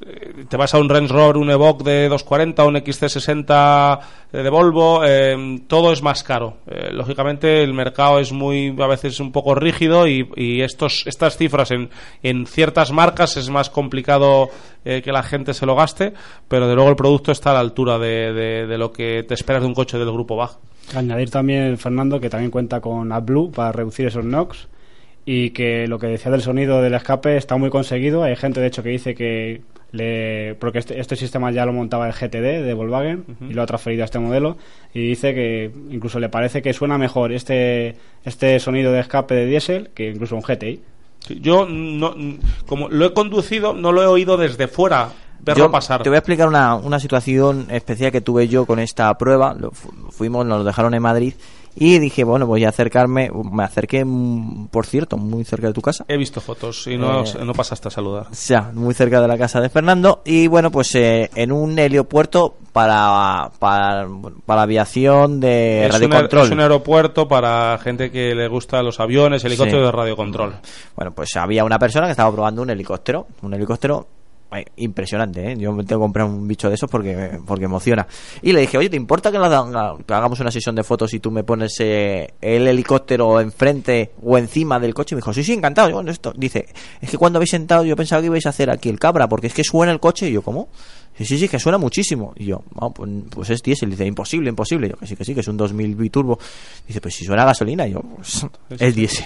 eh, 0.05 0.45
te 0.49 0.57
vas 0.57 0.75
a 0.75 0.79
un 0.79 0.89
Range 0.89 1.13
Rover, 1.13 1.37
un 1.37 1.51
Evoque 1.51 1.85
de 1.85 2.09
240, 2.09 2.65
un 2.65 2.75
XC60 2.77 4.01
de 4.33 4.51
Volvo, 4.51 5.03
eh, 5.05 5.61
todo 5.67 5.93
es 5.93 6.03
más 6.03 6.23
caro. 6.23 6.59
Eh, 6.67 6.91
lógicamente, 6.93 7.63
el 7.63 7.73
mercado 7.75 8.19
es 8.19 8.33
muy, 8.33 8.75
a 8.81 8.87
veces, 8.87 9.21
un 9.21 9.33
poco 9.33 9.55
rígido 9.55 10.07
y, 10.07 10.27
estos, 10.63 11.05
estas 11.07 11.37
cifras 11.37 11.71
en, 11.71 11.91
en 12.23 12.47
ciertas 12.47 12.93
marcas 12.93 13.37
es 13.37 13.49
más 13.51 13.71
complicado 13.71 14.49
eh, 14.85 15.03
que 15.03 15.13
la 15.13 15.23
gente 15.23 15.55
se 15.55 15.67
lo 15.67 15.75
gaste, 15.77 16.13
pero 16.49 16.69
de 16.69 16.75
luego 16.75 16.91
el 16.91 16.97
producto 16.97 17.33
está 17.33 17.51
a 17.51 17.55
la 17.55 17.61
altura 17.61 17.99
de, 17.99 18.33
de- 18.33 18.67
de 18.67 18.79
lo 18.79 18.93
que 18.93 19.23
te 19.27 19.35
esperas 19.35 19.63
de 19.63 19.69
un 19.69 19.75
coche 19.75 19.99
del 19.99 20.11
grupo 20.13 20.37
BAG. 20.37 20.51
Añadir 20.95 21.31
también, 21.31 21.77
Fernando, 21.79 22.21
que 22.21 22.31
también 22.31 22.51
cuenta 22.51 22.81
con 22.81 23.11
AdBlue 23.11 23.51
para 23.51 23.73
reducir 23.73 24.07
esos 24.07 24.25
NOx 24.25 24.69
y 25.29 25.51
que 25.51 25.87
lo 25.89 25.99
que 25.99 26.07
decía 26.07 26.31
del 26.31 26.41
sonido 26.41 26.81
del 26.81 26.95
escape 26.95 27.37
está 27.37 27.57
muy 27.57 27.69
conseguido. 27.69 28.23
Hay 28.23 28.37
gente, 28.37 28.61
de 28.61 28.69
hecho, 28.69 28.83
que 28.83 28.91
dice 28.91 29.15
que 29.15 29.61
le 29.93 30.55
porque 30.59 30.79
este, 30.79 30.99
este 31.01 31.17
sistema 31.17 31.51
ya 31.51 31.65
lo 31.67 31.73
montaba 31.73 32.07
el 32.09 32.13
GTD 32.13 32.65
de 32.65 32.75
Volkswagen 32.75 33.25
y 33.49 33.53
lo 33.55 33.63
ha 33.63 33.67
transferido 33.67 34.03
a 34.03 34.07
este 34.07 34.19
modelo 34.19 34.57
y 34.95 35.07
dice 35.07 35.33
que 35.35 35.71
incluso 35.91 36.19
le 36.19 36.29
parece 36.29 36.61
que 36.63 36.73
suena 36.73 36.97
mejor 36.99 37.33
este 37.33 37.95
este 38.25 38.59
sonido 38.61 38.93
de 38.93 39.01
escape 39.01 39.35
de 39.35 39.47
diésel 39.47 39.91
que 39.95 40.11
incluso 40.11 40.35
un 40.37 40.43
GTI. 40.43 40.81
Yo, 41.41 41.67
no, 41.69 42.15
como 42.67 42.89
lo 42.89 43.07
he 43.07 43.13
conducido, 43.13 43.75
no 43.75 43.91
lo 43.93 44.03
he 44.03 44.07
oído 44.07 44.37
desde 44.37 44.69
fuera 44.69 45.09
verlo 45.41 45.65
Yo 45.65 45.71
pasar. 45.71 46.03
Te 46.03 46.09
voy 46.09 46.17
a 46.17 46.19
explicar 46.21 46.47
una, 46.49 46.75
una 46.77 47.01
situación 47.01 47.67
especial 47.71 48.13
que 48.13 48.21
tuve 48.21 48.47
yo 48.49 48.65
con 48.67 48.79
esta 48.79 49.17
prueba. 49.19 49.55
Lo 49.59 49.71
fu- 49.73 49.93
fuimos, 50.11 50.47
nos 50.47 50.59
lo 50.59 50.65
dejaron 50.65 50.95
en 50.95 51.03
Madrid 51.03 51.35
y 51.79 51.99
dije, 51.99 52.25
bueno, 52.25 52.47
voy 52.47 52.65
a 52.65 52.71
acercarme. 52.71 53.31
Me 53.53 53.63
acerqué, 53.63 54.05
mm, 54.05 54.69
por 54.69 54.87
cierto, 54.87 55.17
muy 55.19 55.45
cerca 55.45 55.67
de 55.69 55.73
tu 55.75 55.83
casa. 55.83 56.05
He 56.09 56.17
visto 56.17 56.41
fotos 56.41 56.87
y 56.87 56.97
no, 56.97 57.23
Eh, 57.25 57.45
no 57.45 57.53
pasaste 57.53 57.89
a 57.89 57.91
saludar. 57.91 58.27
O 58.31 58.35
sea, 58.35 58.71
muy 58.75 58.95
cerca 58.95 59.21
de 59.21 59.29
la 59.29 59.37
casa 59.39 59.61
de 59.61 59.69
Fernando. 59.69 60.23
Y 60.25 60.47
bueno, 60.47 60.71
pues 60.71 60.95
eh, 60.95 61.31
en 61.35 61.53
un 61.53 61.79
heliopuerto 61.79 62.57
para, 62.73 63.51
para, 63.59 64.09
para 64.47 64.63
aviación 64.63 65.39
de 65.41 65.81
Es 65.87 65.87
un, 65.87 65.93
radiocontrol. 65.93 66.45
es 66.47 66.51
un 66.51 66.61
aeropuerto 66.61 67.29
para 67.29 67.77
gente 67.79 68.11
que 68.11 68.35
le 68.35 68.49
gusta 68.49 68.83
los 68.83 68.99
aviones, 69.01 69.45
helicópteros 69.45 69.81
Sí. 69.83 69.87
de 69.87 69.93
radiocontrol. 69.93 70.55
Bueno, 70.97 71.13
pues 71.13 71.37
había 71.37 71.65
una 71.65 71.79
persona 71.79 72.07
que 72.07 72.13
estaba 72.13 72.33
probando 72.33 72.63
un 72.63 72.71
helicóptero, 72.71 73.27
un 73.43 73.53
helicóptero 73.55 74.07
impresionante, 74.77 75.53
¿eh? 75.53 75.57
Yo 75.59 75.73
me 75.73 75.85
tengo 75.85 76.01
que 76.01 76.05
comprar 76.05 76.27
un 76.27 76.47
bicho 76.47 76.69
de 76.69 76.75
esos 76.77 76.91
porque, 76.91 77.39
porque 77.47 77.65
emociona. 77.65 78.07
Y 78.43 78.53
le 78.53 78.61
dije, 78.61 78.79
oye, 78.79 78.89
¿te 78.89 78.97
importa 78.97 79.31
que, 79.31 79.39
haga- 79.39 79.97
que 80.07 80.15
hagamos 80.15 80.41
una 80.41 80.51
sesión 80.51 80.75
de 80.75 80.85
fotos 80.85 81.13
y 81.15 81.21
tú 81.21 81.31
me 81.31 81.45
pones 81.45 81.75
eh, 81.81 82.35
el 82.41 82.67
helicóptero 82.69 83.41
enfrente 83.41 84.13
o 84.23 84.39
encima 84.39 84.79
del 84.79 84.95
coche? 84.95 85.15
Y 85.15 85.17
me 85.17 85.21
dijo, 85.21 85.33
sí, 85.33 85.43
sí, 85.45 85.53
encantado. 85.53 85.89
Yo, 85.89 85.97
bueno, 85.97 86.11
esto, 86.11 86.33
dice, 86.37 86.67
es 87.01 87.11
que 87.11 87.19
cuando 87.19 87.39
habéis 87.39 87.51
sentado 87.51 87.85
yo 87.85 87.97
pensaba 87.97 88.21
que 88.23 88.27
ibais 88.27 88.47
a 88.47 88.51
hacer 88.51 88.71
aquí 88.71 88.89
el 88.89 88.99
cabra, 88.99 89.29
porque 89.29 89.49
es 89.49 89.55
que 89.55 89.65
suena 89.65 89.93
el 89.93 90.01
coche. 90.01 90.29
Y 90.29 90.33
yo, 90.33 90.43
¿cómo? 90.43 90.69
Sí, 91.17 91.25
sí, 91.25 91.39
sí, 91.39 91.49
que 91.49 91.59
suena 91.59 91.79
muchísimo. 91.79 92.33
Y 92.37 92.47
yo, 92.47 92.63
"Ah, 92.81 92.91
pues, 92.91 93.51
es 93.51 93.63
diésel. 93.63 93.91
Dice, 93.91 94.05
imposible, 94.05 94.51
imposible. 94.51 94.91
Yo, 94.91 94.97
que 94.97 95.07
sí, 95.07 95.17
que 95.17 95.25
sí, 95.25 95.35
que 95.35 95.41
es 95.41 95.49
un 95.49 95.57
2000 95.57 95.95
biturbo. 95.97 96.39
Dice, 96.87 97.01
pues 97.01 97.15
si 97.15 97.25
suena 97.25 97.43
a 97.43 97.47
gasolina. 97.47 97.87
Y 97.87 97.93
yo, 97.93 98.01
pues 98.03 98.47
es 98.79 98.95
diésel. 98.95 99.25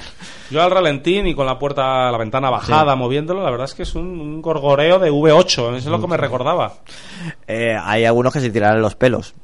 Yo 0.50 0.62
al 0.62 0.70
ralentín 0.70 1.26
y 1.26 1.34
con 1.34 1.46
la 1.46 1.58
puerta, 1.58 2.10
la 2.10 2.18
ventana 2.18 2.48
bajada, 2.50 2.94
moviéndolo, 2.94 3.42
la 3.42 3.50
verdad 3.50 3.64
es 3.66 3.74
que 3.74 3.82
es 3.82 3.94
un, 3.94 4.06
un 4.20 4.40
gorgoreo 4.42 4.98
de 4.98 5.10
V8, 5.10 5.44
eso 5.46 5.76
es 5.76 5.86
lo 5.86 6.00
que 6.00 6.06
me 6.06 6.16
recordaba. 6.16 6.74
Eh, 7.48 7.76
hay 7.82 8.04
algunos 8.04 8.32
que 8.32 8.40
se 8.40 8.50
tirarán 8.50 8.80
los 8.80 8.94
pelos 8.94 9.34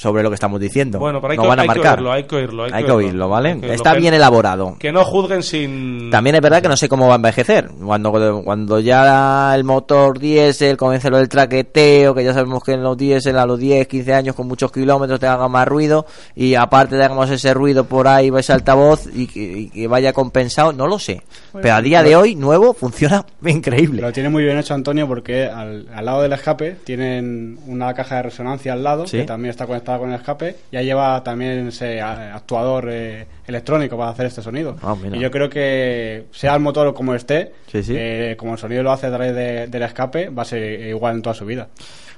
sobre 0.00 0.22
lo 0.22 0.30
que 0.30 0.34
estamos 0.34 0.58
diciendo. 0.58 0.98
Bueno, 0.98 1.20
pero 1.20 1.32
hay, 1.32 1.36
no 1.36 1.42
que, 1.42 1.48
van 1.50 1.58
a 1.58 1.62
hay 1.62 1.68
que 1.68 1.80
oírlo, 1.80 2.10
hay 2.10 2.24
que 2.24 2.36
oírlo. 2.36 2.64
Hay, 2.64 2.70
Hay 2.72 2.84
que 2.84 2.90
oírlo, 2.90 3.28
¿vale? 3.28 3.50
Hay 3.50 3.54
que 3.56 3.66
oírlo. 3.66 3.74
Está 3.74 3.92
bien 3.92 4.14
elaborado. 4.14 4.76
Que 4.78 4.92
no 4.92 5.04
juzguen 5.04 5.42
sin... 5.42 6.08
También 6.10 6.36
es 6.36 6.40
verdad 6.40 6.62
que 6.62 6.68
no 6.68 6.76
sé 6.78 6.88
cómo 6.88 7.06
va 7.06 7.12
a 7.12 7.16
envejecer. 7.16 7.68
Cuando, 7.84 8.42
cuando 8.42 8.80
ya 8.80 9.54
el 9.54 9.64
motor 9.64 10.18
diésel 10.18 10.78
comience 10.78 11.10
lo 11.10 11.18
del 11.18 11.28
traqueteo, 11.28 12.14
que 12.14 12.24
ya 12.24 12.32
sabemos 12.32 12.64
que 12.64 12.72
en 12.72 12.82
los 12.82 12.96
diésel 12.96 13.36
a 13.36 13.44
los 13.44 13.58
10, 13.58 13.86
15 13.88 14.14
años 14.14 14.34
con 14.34 14.48
muchos 14.48 14.72
kilómetros 14.72 15.20
te 15.20 15.26
haga 15.26 15.48
más 15.48 15.68
ruido 15.68 16.06
y 16.34 16.54
aparte 16.54 16.96
tengamos 16.96 17.28
ese 17.28 17.52
ruido 17.52 17.84
por 17.84 18.08
ahí, 18.08 18.30
ese 18.38 18.54
altavoz 18.54 19.06
y 19.14 19.26
que, 19.26 19.40
y 19.42 19.68
que 19.68 19.86
vaya 19.86 20.14
compensado, 20.14 20.72
no 20.72 20.86
lo 20.86 20.98
sé. 20.98 21.20
Pero 21.60 21.74
a 21.74 21.82
día 21.82 22.02
de 22.02 22.16
hoy, 22.16 22.36
nuevo, 22.36 22.72
funciona 22.72 23.26
increíble. 23.44 24.00
Lo 24.00 24.12
tiene 24.12 24.30
muy 24.30 24.44
bien 24.44 24.56
hecho 24.56 24.72
Antonio 24.72 25.06
porque 25.06 25.44
al, 25.44 25.88
al 25.94 26.04
lado 26.06 26.22
del 26.22 26.32
escape 26.32 26.76
tienen 26.84 27.58
una 27.66 27.92
caja 27.92 28.16
de 28.16 28.22
resonancia 28.22 28.72
al 28.72 28.82
lado 28.82 29.06
Sí. 29.06 29.18
que 29.18 29.24
también 29.24 29.50
está 29.50 29.66
conectada 29.66 29.89
con 29.98 30.10
el 30.10 30.16
escape 30.16 30.56
y 30.70 30.76
ahí 30.76 30.84
lleva 30.86 31.22
también 31.24 31.68
ese 31.68 32.00
a- 32.00 32.34
actuador 32.36 32.88
eh, 32.90 33.26
electrónico 33.46 33.96
para 33.96 34.10
hacer 34.10 34.26
este 34.26 34.42
sonido. 34.42 34.76
Mira. 35.02 35.16
y 35.16 35.20
yo 35.20 35.30
creo 35.30 35.48
que 35.50 36.26
sea 36.32 36.54
el 36.54 36.60
motor 36.60 36.92
como 36.94 37.14
esté, 37.14 37.52
Sí, 37.66 37.82
sí. 37.82 37.94
eh, 37.96 38.34
como 38.38 38.52
el 38.52 38.58
sonido 38.58 38.82
lo 38.82 38.92
hace 38.92 39.06
a 39.06 39.10
través 39.10 39.34
de- 39.34 39.66
del 39.66 39.82
escape, 39.82 40.28
va 40.30 40.42
a 40.42 40.46
ser 40.46 40.80
igual 40.88 41.16
en 41.16 41.22
toda 41.22 41.34
su 41.34 41.44
vida. 41.46 41.68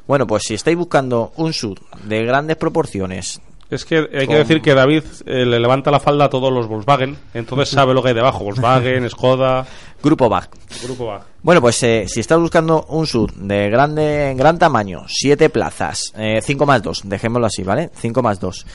Bueno, 0.06 0.26
pues 0.26 0.42
si 0.44 0.54
estáis 0.54 0.76
buscando 0.76 1.32
un 1.36 1.52
sud 1.52 1.78
de 2.04 2.24
grandes 2.24 2.56
proporciones, 2.56 3.40
Es 3.72 3.86
que 3.86 4.06
hay 4.12 4.26
que 4.26 4.34
decir 4.34 4.60
que 4.60 4.74
David 4.74 5.02
eh, 5.24 5.46
le 5.46 5.58
levanta 5.58 5.90
la 5.90 5.98
falda 5.98 6.26
a 6.26 6.28
todos 6.28 6.52
los 6.52 6.68
Volkswagen, 6.68 7.16
entonces 7.32 7.68
sabe 7.70 7.94
lo 7.94 8.02
que 8.02 8.10
hay 8.10 8.14
debajo. 8.14 8.44
Volkswagen, 8.44 9.08
Skoda, 9.08 9.64
Grupo 10.02 10.28
BAG. 10.28 10.50
Grupo 10.82 11.06
BAG. 11.06 11.22
Bueno, 11.42 11.62
pues 11.62 11.82
eh, 11.82 12.04
si 12.06 12.20
estás 12.20 12.38
buscando 12.38 12.84
un 12.90 13.06
sud 13.06 13.30
de 13.34 13.70
grande, 13.70 14.34
gran 14.36 14.58
tamaño, 14.58 15.04
7 15.08 15.48
plazas, 15.48 16.12
5 16.42 16.66
más 16.66 16.82
2, 16.82 17.02
dejémoslo 17.04 17.46
así, 17.46 17.62
¿vale? 17.62 17.88
5 17.94 18.22
más 18.22 18.38
2. 18.40 18.66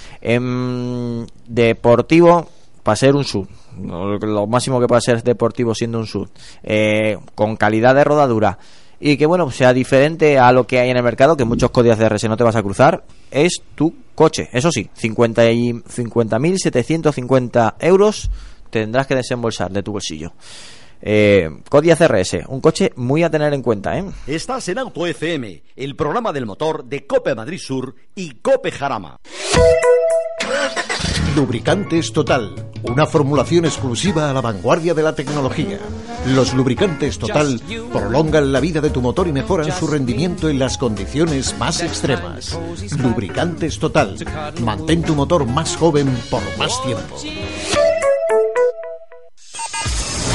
deportivo, 1.48 2.50
para 2.82 2.96
ser 2.96 3.16
un 3.16 3.24
sud, 3.24 3.48
lo, 3.80 4.48
máximo 4.48 4.80
que 4.80 4.88
puede 4.88 5.02
ser 5.02 5.22
deportivo 5.22 5.76
siendo 5.76 6.00
un 6.00 6.08
sud, 6.08 6.30
eh, 6.64 7.20
con 7.36 7.56
calidad 7.56 7.94
de 7.94 8.04
rodadura 8.04 8.58
y 9.00 9.18
que, 9.18 9.26
bueno, 9.26 9.52
sea 9.52 9.74
diferente 9.74 10.40
a 10.40 10.52
lo 10.52 10.66
que 10.66 10.80
hay 10.80 10.90
en 10.90 10.98
el 10.98 11.04
mercado, 11.04 11.38
que 11.38 11.46
muchos 11.46 11.72
códigos 11.72 12.00
de 12.00 12.10
no 12.28 12.38
te 12.38 12.44
vas 12.44 12.56
a 12.56 12.64
cruzar, 12.64 13.04
es 13.30 13.62
tu 13.76 13.94
coche. 14.16 14.50
Eso 14.52 14.72
sí, 14.72 14.90
50 14.94 15.52
y 15.52 15.74
50.750 15.74 17.76
euros 17.80 18.32
tendrás 18.70 19.08
que 19.08 19.16
desembolsar 19.16 19.72
de 19.72 19.84
tu 19.84 19.92
bolsillo. 19.92 20.34
Eh, 21.02 21.50
CRS, 21.70 22.46
un 22.48 22.60
coche 22.60 22.92
muy 22.96 23.24
a 23.24 23.30
tener 23.30 23.54
en 23.54 23.62
cuenta, 23.62 23.98
¿eh? 23.98 24.04
Estás 24.26 24.68
en 24.70 24.80
Auto 24.80 25.06
FM, 25.06 25.62
el 25.76 25.96
programa 25.96 26.34
del 26.34 26.48
motor 26.48 26.86
de 26.86 27.06
Cope 27.06 27.36
Madrid 27.36 27.60
Sur 27.60 27.94
y 28.16 28.32
Cope 28.42 28.72
Jarama. 28.72 29.20
Lubricantes 31.38 32.12
Total. 32.14 32.52
Una 32.82 33.06
formulación 33.06 33.66
exclusiva 33.66 34.28
a 34.28 34.34
la 34.34 34.42
vanguardia 34.42 34.96
de 34.96 35.04
la 35.04 35.14
tecnología. 35.14 35.78
Los 36.26 36.56
lubricantes 36.56 37.20
Total 37.20 37.62
prolongan 37.94 38.52
la 38.52 38.60
vida 38.60 38.82
de 38.82 38.90
tu 38.90 39.04
motor 39.04 39.28
y 39.28 39.34
mejoran 39.34 39.72
su 39.72 39.86
rendimiento 39.86 40.50
en 40.50 40.58
las 40.58 40.80
condiciones 40.80 41.56
más 41.60 41.84
extremas. 41.84 42.58
Lubricantes 42.98 43.78
Total. 43.78 44.18
Mantén 44.64 45.04
tu 45.04 45.14
motor 45.14 45.46
más 45.46 45.78
joven 45.78 46.08
por 46.32 46.42
más 46.58 46.82
tiempo. 46.82 47.16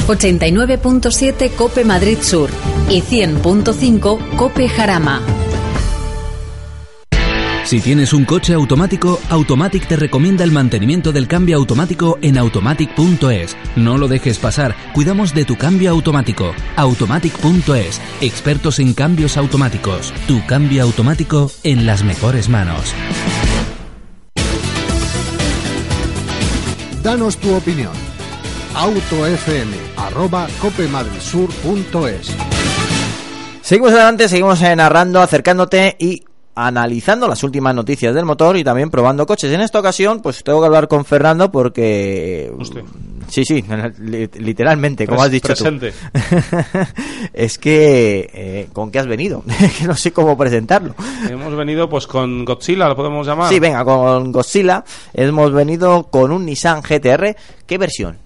89.7 0.07 1.51
Cope 1.55 1.83
Madrid 1.83 2.19
Sur 2.21 2.49
y 2.89 3.01
100.5 3.01 4.37
Cope 4.37 4.69
Jarama. 4.69 5.21
Si 7.65 7.79
tienes 7.79 8.11
un 8.11 8.25
coche 8.25 8.53
automático, 8.53 9.19
Automatic 9.29 9.87
te 9.87 9.95
recomienda 9.95 10.43
el 10.43 10.51
mantenimiento 10.51 11.13
del 11.13 11.29
cambio 11.29 11.55
automático 11.55 12.19
en 12.21 12.37
automatic.es. 12.37 13.55
No 13.77 13.97
lo 13.97 14.09
dejes 14.09 14.37
pasar, 14.37 14.75
cuidamos 14.93 15.33
de 15.33 15.45
tu 15.45 15.55
cambio 15.55 15.89
automático. 15.91 16.53
Automatic.es, 16.75 18.01
expertos 18.19 18.79
en 18.79 18.93
cambios 18.93 19.37
automáticos. 19.37 20.13
Tu 20.27 20.45
cambio 20.45 20.83
automático 20.83 21.49
en 21.63 21.85
las 21.85 22.03
mejores 22.03 22.49
manos. 22.49 22.93
Danos 27.01 27.37
tu 27.37 27.53
opinión. 27.55 27.93
autofm 28.75 29.71
arroba 29.97 30.47
copemadridsur.es 30.59 32.35
Seguimos 33.61 33.93
adelante, 33.93 34.27
seguimos 34.27 34.61
narrando, 34.61 35.21
acercándote 35.21 35.95
y 35.97 36.23
analizando 36.55 37.27
las 37.27 37.43
últimas 37.43 37.73
noticias 37.73 38.13
del 38.13 38.25
motor 38.25 38.55
y 38.57 38.63
también 38.63 38.89
probando 38.89 39.25
coches. 39.25 39.51
En 39.51 39.61
esta 39.61 39.79
ocasión, 39.79 40.21
pues 40.21 40.43
tengo 40.43 40.59
que 40.61 40.67
hablar 40.67 40.87
con 40.87 41.03
Fernando 41.05 41.51
porque... 41.51 42.51
Sí, 43.29 43.43
sí, 43.45 43.63
li- 43.99 44.29
literalmente, 44.39 45.07
como 45.07 45.19
Pres- 45.21 45.25
has 45.25 45.31
dicho 45.31 45.47
presente. 45.47 45.91
tú. 45.91 46.77
es 47.33 47.57
que... 47.57 48.29
eh, 48.33 48.67
¿Con 48.73 48.91
qué 48.91 48.99
has 48.99 49.07
venido? 49.07 49.43
que 49.79 49.85
no 49.87 49.95
sé 49.95 50.11
cómo 50.11 50.37
presentarlo. 50.37 50.93
Hemos 51.29 51.55
venido 51.55 51.89
pues 51.89 52.05
con 52.07 52.45
Godzilla, 52.45 52.87
lo 52.87 52.95
podemos 52.95 53.25
llamar. 53.25 53.49
Sí, 53.49 53.59
venga, 53.59 53.83
con 53.83 54.31
Godzilla 54.31 54.83
hemos 55.13 55.51
venido 55.53 56.03
con 56.03 56.31
un 56.31 56.45
Nissan 56.45 56.81
GTR. 56.81 57.35
¿Qué 57.65 57.77
versión? 57.77 58.17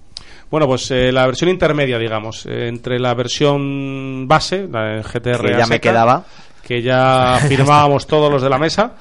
Bueno, 0.50 0.66
pues 0.66 0.90
eh, 0.90 1.12
la 1.12 1.26
versión 1.26 1.50
intermedia, 1.50 1.98
digamos, 1.98 2.46
eh, 2.46 2.68
entre 2.68 2.98
la 2.98 3.12
versión 3.14 4.26
base, 4.26 4.66
la 4.66 5.02
GTR 5.02 5.42
Que 5.52 5.58
ya 5.58 5.66
me 5.66 5.78
quedaba. 5.80 6.24
Que 6.68 6.82
ya 6.82 7.40
firmábamos 7.48 8.06
todos 8.06 8.30
los 8.30 8.42
de 8.42 8.50
la 8.50 8.58
mesa, 8.58 8.94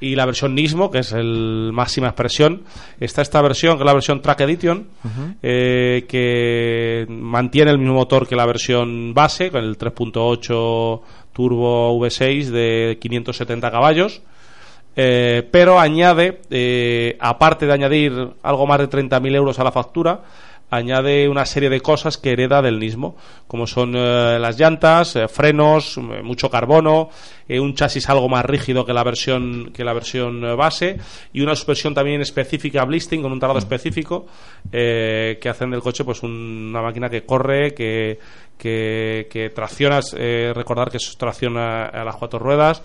y 0.00 0.14
la 0.14 0.24
versión 0.24 0.54
Nismo, 0.54 0.90
que 0.90 1.00
es 1.00 1.12
el 1.12 1.70
máxima 1.72 2.08
expresión. 2.08 2.62
Está 2.98 3.20
esta 3.20 3.42
versión, 3.42 3.76
que 3.76 3.82
es 3.82 3.86
la 3.86 3.92
versión 3.92 4.22
Track 4.22 4.40
Edition, 4.40 4.88
eh, 5.42 6.06
que 6.08 7.06
mantiene 7.08 7.70
el 7.70 7.78
mismo 7.78 7.94
motor 7.94 8.26
que 8.26 8.36
la 8.36 8.46
versión 8.46 9.12
base, 9.12 9.50
con 9.50 9.64
el 9.64 9.76
3.8 9.78 11.00
Turbo 11.32 11.98
V6 11.98 12.46
de 12.46 12.98
570 13.00 13.70
caballos. 13.70 14.22
Eh, 14.96 15.46
pero 15.50 15.78
añade, 15.80 16.40
eh, 16.50 17.16
aparte 17.20 17.66
de 17.66 17.72
añadir 17.72 18.12
algo 18.42 18.66
más 18.66 18.78
de 18.78 18.88
30.000 18.88 19.34
euros 19.34 19.58
a 19.58 19.64
la 19.64 19.72
factura, 19.72 20.20
añade 20.76 21.28
una 21.28 21.44
serie 21.46 21.70
de 21.70 21.80
cosas 21.80 22.18
que 22.18 22.32
hereda 22.32 22.62
del 22.62 22.78
Nismo, 22.78 23.16
como 23.46 23.66
son 23.66 23.94
eh, 23.96 24.38
las 24.40 24.58
llantas, 24.58 25.16
eh, 25.16 25.28
frenos, 25.28 25.96
eh, 25.98 26.00
mucho 26.22 26.50
carbono, 26.50 27.08
eh, 27.48 27.60
un 27.60 27.74
chasis 27.74 28.08
algo 28.08 28.28
más 28.28 28.44
rígido 28.44 28.84
que 28.86 28.92
la 28.92 29.04
versión 29.04 29.70
que 29.72 29.84
la 29.84 29.92
versión 29.92 30.40
base 30.56 30.98
y 31.32 31.40
una 31.42 31.54
suspensión 31.54 31.94
también 31.94 32.20
específica 32.22 32.84
blisting 32.84 33.20
con 33.22 33.32
un 33.32 33.40
tarado 33.40 33.58
específico 33.58 34.26
eh, 34.72 35.38
que 35.40 35.48
hacen 35.48 35.70
del 35.70 35.80
coche 35.82 36.04
pues 36.04 36.22
un- 36.22 36.68
una 36.70 36.82
máquina 36.82 37.08
que 37.10 37.24
corre, 37.24 37.74
que 37.74 38.18
que, 38.56 39.26
que 39.30 39.50
traccionas, 39.50 40.12
recordar 40.54 40.88
que 40.88 40.98
es 40.98 41.16
tracción 41.18 41.58
a, 41.58 41.86
a 41.86 42.04
las 42.04 42.14
cuatro 42.14 42.38
ruedas, 42.38 42.82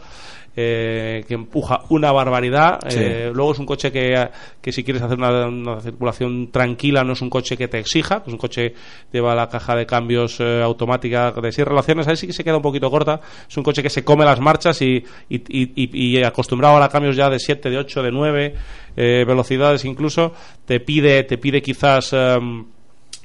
eh, 0.55 1.23
que 1.27 1.33
empuja 1.33 1.81
una 1.89 2.11
barbaridad. 2.11 2.79
Sí. 2.89 2.97
Eh, 2.99 3.31
luego 3.33 3.51
es 3.53 3.59
un 3.59 3.65
coche 3.65 3.91
que, 3.91 4.29
que 4.61 4.71
si 4.71 4.83
quieres 4.83 5.01
hacer 5.01 5.17
una, 5.17 5.47
una 5.47 5.79
circulación 5.81 6.51
tranquila 6.51 7.03
no 7.03 7.13
es 7.13 7.21
un 7.21 7.29
coche 7.29 7.55
que 7.57 7.67
te 7.67 7.79
exija, 7.79 8.23
es 8.25 8.31
un 8.33 8.37
coche 8.39 8.71
que 8.71 8.75
lleva 9.13 9.35
la 9.35 9.47
caja 9.49 9.75
de 9.75 9.85
cambios 9.85 10.39
eh, 10.39 10.61
automática 10.61 11.31
de 11.31 11.51
seis 11.51 11.67
relaciones, 11.67 12.07
ahí 12.07 12.17
sí 12.17 12.27
que 12.27 12.33
se 12.33 12.43
queda 12.43 12.57
un 12.57 12.61
poquito 12.61 12.89
corta, 12.91 13.21
es 13.47 13.55
un 13.57 13.63
coche 13.63 13.81
que 13.83 13.89
se 13.89 14.03
come 14.03 14.25
las 14.25 14.39
marchas 14.39 14.81
y, 14.81 15.03
y, 15.29 15.35
y- 15.47 16.17
y- 16.17 16.23
acostumbrado 16.23 16.77
a 16.77 16.89
cambios 16.89 17.15
ya 17.15 17.29
de 17.29 17.39
7, 17.39 17.69
de 17.69 17.77
8, 17.77 18.03
de 18.03 18.11
9 18.11 18.55
eh, 18.97 19.23
velocidades 19.27 19.85
incluso, 19.85 20.33
te 20.65 20.79
pide, 20.79 21.23
te 21.23 21.37
pide 21.37 21.61
quizás... 21.61 22.11
em, 22.13 22.65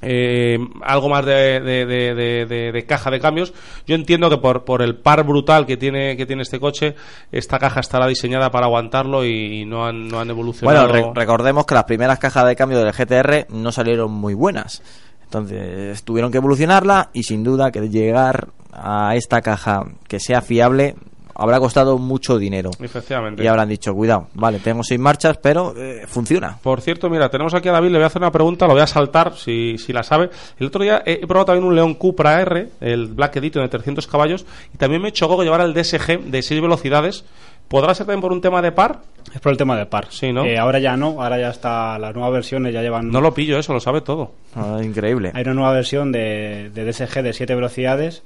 eh, 0.04 0.58
algo 0.82 1.08
más 1.08 1.24
de, 1.24 1.60
de- 1.60 1.86
de- 1.86 2.72
de- 2.72 2.86
caja 2.86 3.10
de 3.10 3.20
cambios. 3.20 3.52
Yo 3.86 3.94
entiendo 3.94 4.28
que 4.30 4.38
por, 4.38 4.64
por 4.64 4.82
el 4.82 4.96
par 4.96 5.24
brutal 5.24 5.66
que 5.66 5.76
tiene, 5.76 6.16
que 6.16 6.26
tiene 6.26 6.42
este 6.42 6.60
coche, 6.60 6.94
esta 7.32 7.58
caja 7.58 7.80
estará 7.80 8.06
diseñada 8.06 8.50
para 8.50 8.66
aguantarlo 8.66 9.24
y 9.24 9.64
no 9.64 9.86
han, 9.86 10.08
no 10.08 10.20
han 10.20 10.30
evolucionado. 10.30 10.86
Bueno, 10.88 11.12
re- 11.14 11.20
recordemos 11.20 11.66
que 11.66 11.74
las 11.74 11.84
primeras 11.84 12.18
cajas 12.18 12.46
de 12.46 12.56
cambio 12.56 12.78
del 12.78 12.92
GTR 12.92 13.46
no 13.50 13.72
salieron 13.72 14.12
muy 14.12 14.34
buenas. 14.34 14.82
Entonces 15.24 16.02
tuvieron 16.04 16.30
que 16.30 16.38
evolucionarla 16.38 17.10
y 17.12 17.24
sin 17.24 17.42
duda 17.42 17.72
que 17.72 17.80
llegar 17.88 18.48
a 18.72 19.16
esta 19.16 19.40
caja 19.40 19.84
que 20.06 20.20
sea 20.20 20.42
fiable 20.42 20.94
habrá 21.34 21.58
costado 21.58 21.98
mucho 21.98 22.38
dinero. 22.38 22.70
Efectivamente. 22.80 23.42
Y 23.42 23.46
habrán 23.46 23.68
dicho, 23.68 23.94
cuidado, 23.94 24.28
vale, 24.34 24.58
tengo 24.60 24.82
seis 24.82 25.00
marchas, 25.00 25.38
pero 25.38 25.74
eh, 25.76 26.04
funciona. 26.06 26.58
Por 26.62 26.80
cierto, 26.80 27.10
mira, 27.10 27.28
tenemos 27.28 27.54
aquí 27.54 27.68
a 27.68 27.72
David, 27.72 27.90
le 27.90 27.98
voy 27.98 28.04
a 28.04 28.06
hacer 28.06 28.22
una 28.22 28.32
pregunta, 28.32 28.66
lo 28.66 28.74
voy 28.74 28.82
a 28.82 28.86
saltar 28.86 29.36
si, 29.36 29.76
si 29.78 29.92
la 29.92 30.02
sabe. 30.02 30.30
El 30.58 30.68
otro 30.68 30.82
día 30.82 31.02
he, 31.04 31.26
probado 31.26 31.46
también 31.46 31.64
un 31.64 31.74
León 31.74 31.94
Cupra 31.94 32.40
R, 32.40 32.68
el 32.80 33.08
Black 33.08 33.36
Edition 33.36 33.64
de 33.64 33.68
300 33.68 34.06
caballos, 34.06 34.46
y 34.72 34.78
también 34.78 35.02
me 35.02 35.12
chocó 35.12 35.38
que 35.38 35.44
llevara 35.44 35.64
el 35.64 35.74
DSG 35.74 36.20
de 36.24 36.42
6 36.42 36.60
velocidades. 36.60 37.24
¿Podrá 37.68 37.94
ser 37.94 38.06
también 38.06 38.20
por 38.20 38.30
un 38.30 38.42
tema 38.42 38.60
de 38.60 38.72
par? 38.72 39.00
Es 39.34 39.40
por 39.40 39.50
el 39.50 39.56
tema 39.56 39.76
de 39.76 39.86
par. 39.86 40.08
Sí, 40.10 40.32
¿no? 40.32 40.44
Eh, 40.44 40.58
ahora 40.58 40.78
ya 40.78 40.98
no, 40.98 41.22
ahora 41.22 41.38
ya 41.38 41.48
está, 41.48 41.98
las 41.98 42.14
nuevas 42.14 42.32
versiones 42.32 42.74
ya 42.74 42.82
llevan... 42.82 43.10
No 43.10 43.22
lo 43.22 43.32
pillo, 43.32 43.58
eso 43.58 43.72
lo 43.72 43.80
sabe 43.80 44.02
todo. 44.02 44.32
Ah, 44.54 44.80
increíble. 44.82 45.32
Hay 45.34 45.42
una 45.44 45.54
nueva 45.54 45.72
versión 45.72 46.12
de, 46.12 46.70
de 46.74 46.84
DSG 46.84 47.22
de 47.22 47.32
7 47.32 47.54
velocidades, 47.54 48.22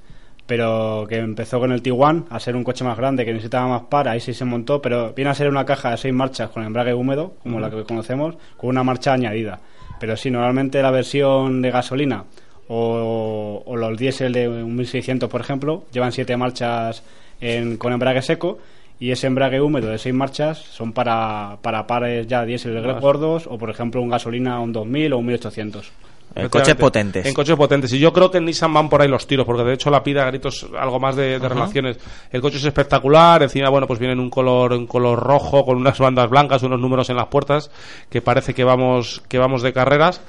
pero 0.49 1.07
que 1.09 1.19
empezó 1.19 1.61
con 1.61 1.71
el 1.71 1.83
Tiguan 1.83 2.25
a 2.31 2.41
ser 2.41 2.57
un 2.57 2.65
coche 2.65 2.83
más 2.83 2.97
grande 2.97 3.25
que 3.25 3.33
necesitaba 3.33 3.69
más 3.69 3.83
par, 3.83 4.09
ahí 4.09 4.19
sí 4.19 4.35
se 4.35 4.45
montó, 4.45 4.83
pero 4.83 5.13
viene 5.15 5.31
a 5.31 5.35
ser 5.35 5.49
una 5.49 5.65
caja 5.65 5.91
de 5.93 5.99
6 5.99 6.13
marchas 6.15 6.51
con 6.51 6.65
embrague 6.65 6.93
húmedo, 6.95 7.35
como 7.45 7.61
la 7.61 7.71
que 7.71 7.85
conocemos, 7.85 8.35
con 8.57 8.71
una 8.71 8.83
marcha 8.83 9.13
añadida. 9.13 9.61
Pero 10.01 10.17
sí, 10.17 10.31
normalmente 10.31 10.83
la 10.83 10.91
versión 10.91 11.61
de 11.63 11.71
gasolina 11.71 12.25
o, 12.67 13.63
o 13.65 13.77
los 13.77 13.97
diésel 13.99 14.33
de 14.33 14.49
un 14.49 14.75
1600, 14.77 15.29
por 15.29 15.41
ejemplo, 15.41 15.85
llevan 15.93 16.13
7 16.13 16.37
marchas 16.37 17.03
en- 17.41 17.77
con 17.77 17.93
embrague 17.93 18.23
seco. 18.23 18.59
Y 19.01 19.13
ese 19.13 19.29
embrague 19.29 19.61
húmedo 19.61 19.91
de 19.91 19.99
6 19.99 20.13
marchas 20.13 20.59
son 20.59 20.93
para, 20.93 21.59
para 21.63 21.87
pares 21.87 22.27
ya 22.27 22.45
diésel 22.45 22.83
gordos 23.01 23.47
o, 23.47 23.57
por 23.57 23.71
ejemplo, 23.71 24.03
un 24.03 24.09
gasolina 24.09 24.59
un 24.59 24.73
2000 24.73 25.13
o 25.13 25.19
un 25.19 25.27
1800. 25.27 25.93
En 26.39 26.49
coches 26.49 26.75
potentes. 26.77 27.27
En 27.27 27.35
coches 27.35 27.57
potentes. 27.57 27.93
Y 27.93 27.99
yo 27.99 28.13
creo 28.13 28.31
que 28.31 28.39
en 28.39 28.45
Nissan 28.45 28.73
van 28.73 28.89
por 28.89 29.03
ahí 29.03 29.09
los 29.09 29.27
tiros, 29.27 29.45
porque 29.47 29.65
de 29.65 29.75
hecho 29.75 29.91
la 29.91 30.03
pida 30.03 30.23
a 30.23 30.27
gritos 30.27 30.67
algo 30.79 30.99
más 31.01 31.17
de, 31.17 31.39
relaciones. 31.49 31.99
El 32.31 32.41
coche 32.41 32.57
es 32.59 32.65
espectacular, 32.65 33.43
encima, 33.43 33.69
bueno, 33.69 33.87
pues 33.87 33.99
viene 33.99 34.13
en 34.15 34.21
un 34.21 34.31
color, 34.31 34.73
un 34.73 34.87
color 34.87 35.19
rojo, 35.21 35.65
con 35.65 35.77
unas 35.77 35.99
bandas 35.99 36.29
blancas, 36.31 36.63
unos 36.63 36.81
números 36.81 37.11
en 37.11 37.17
las 37.17 37.27
puertas, 37.27 37.71
que 38.09 38.21
parece 38.23 38.55
que 38.55 38.65
vamos, 38.65 39.23
que 39.29 39.39
vamos 39.39 39.63
de 39.63 39.73
carreras. 39.73 40.21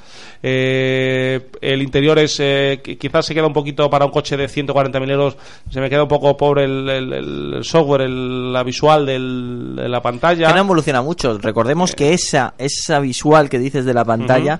Eh, 0.41 1.47
el 1.61 1.81
interior 1.81 2.17
es, 2.19 2.37
eh, 2.39 2.81
qui- 2.83 2.97
quizás 2.97 3.25
se 3.25 3.33
queda 3.33 3.45
un 3.47 3.53
poquito 3.53 3.89
para 3.89 4.05
un 4.05 4.11
coche 4.11 4.35
de 4.37 4.47
140.000 4.47 5.09
euros, 5.11 5.37
se 5.69 5.79
me 5.81 5.89
queda 5.89 6.03
un 6.03 6.07
poco 6.09 6.35
pobre 6.37 6.63
el, 6.65 6.89
el- 6.89 7.13
el 7.13 7.63
software, 7.63 8.01
el- 8.01 8.51
la 8.51 8.63
visual 8.63 9.05
del- 9.05 9.75
de 9.75 9.89
la 9.89 10.01
pantalla. 10.01 10.47
Que 10.47 10.53
no 10.53 10.59
evoluciona 10.61 11.01
mucho. 11.01 11.37
Recordemos 11.37 11.93
que 11.93 12.13
esa, 12.13 12.53
esa 12.57 12.99
visual 12.99 13.49
que 13.49 13.59
dices 13.59 13.85
de 13.85 13.93
la 13.93 14.03
pantalla 14.05 14.59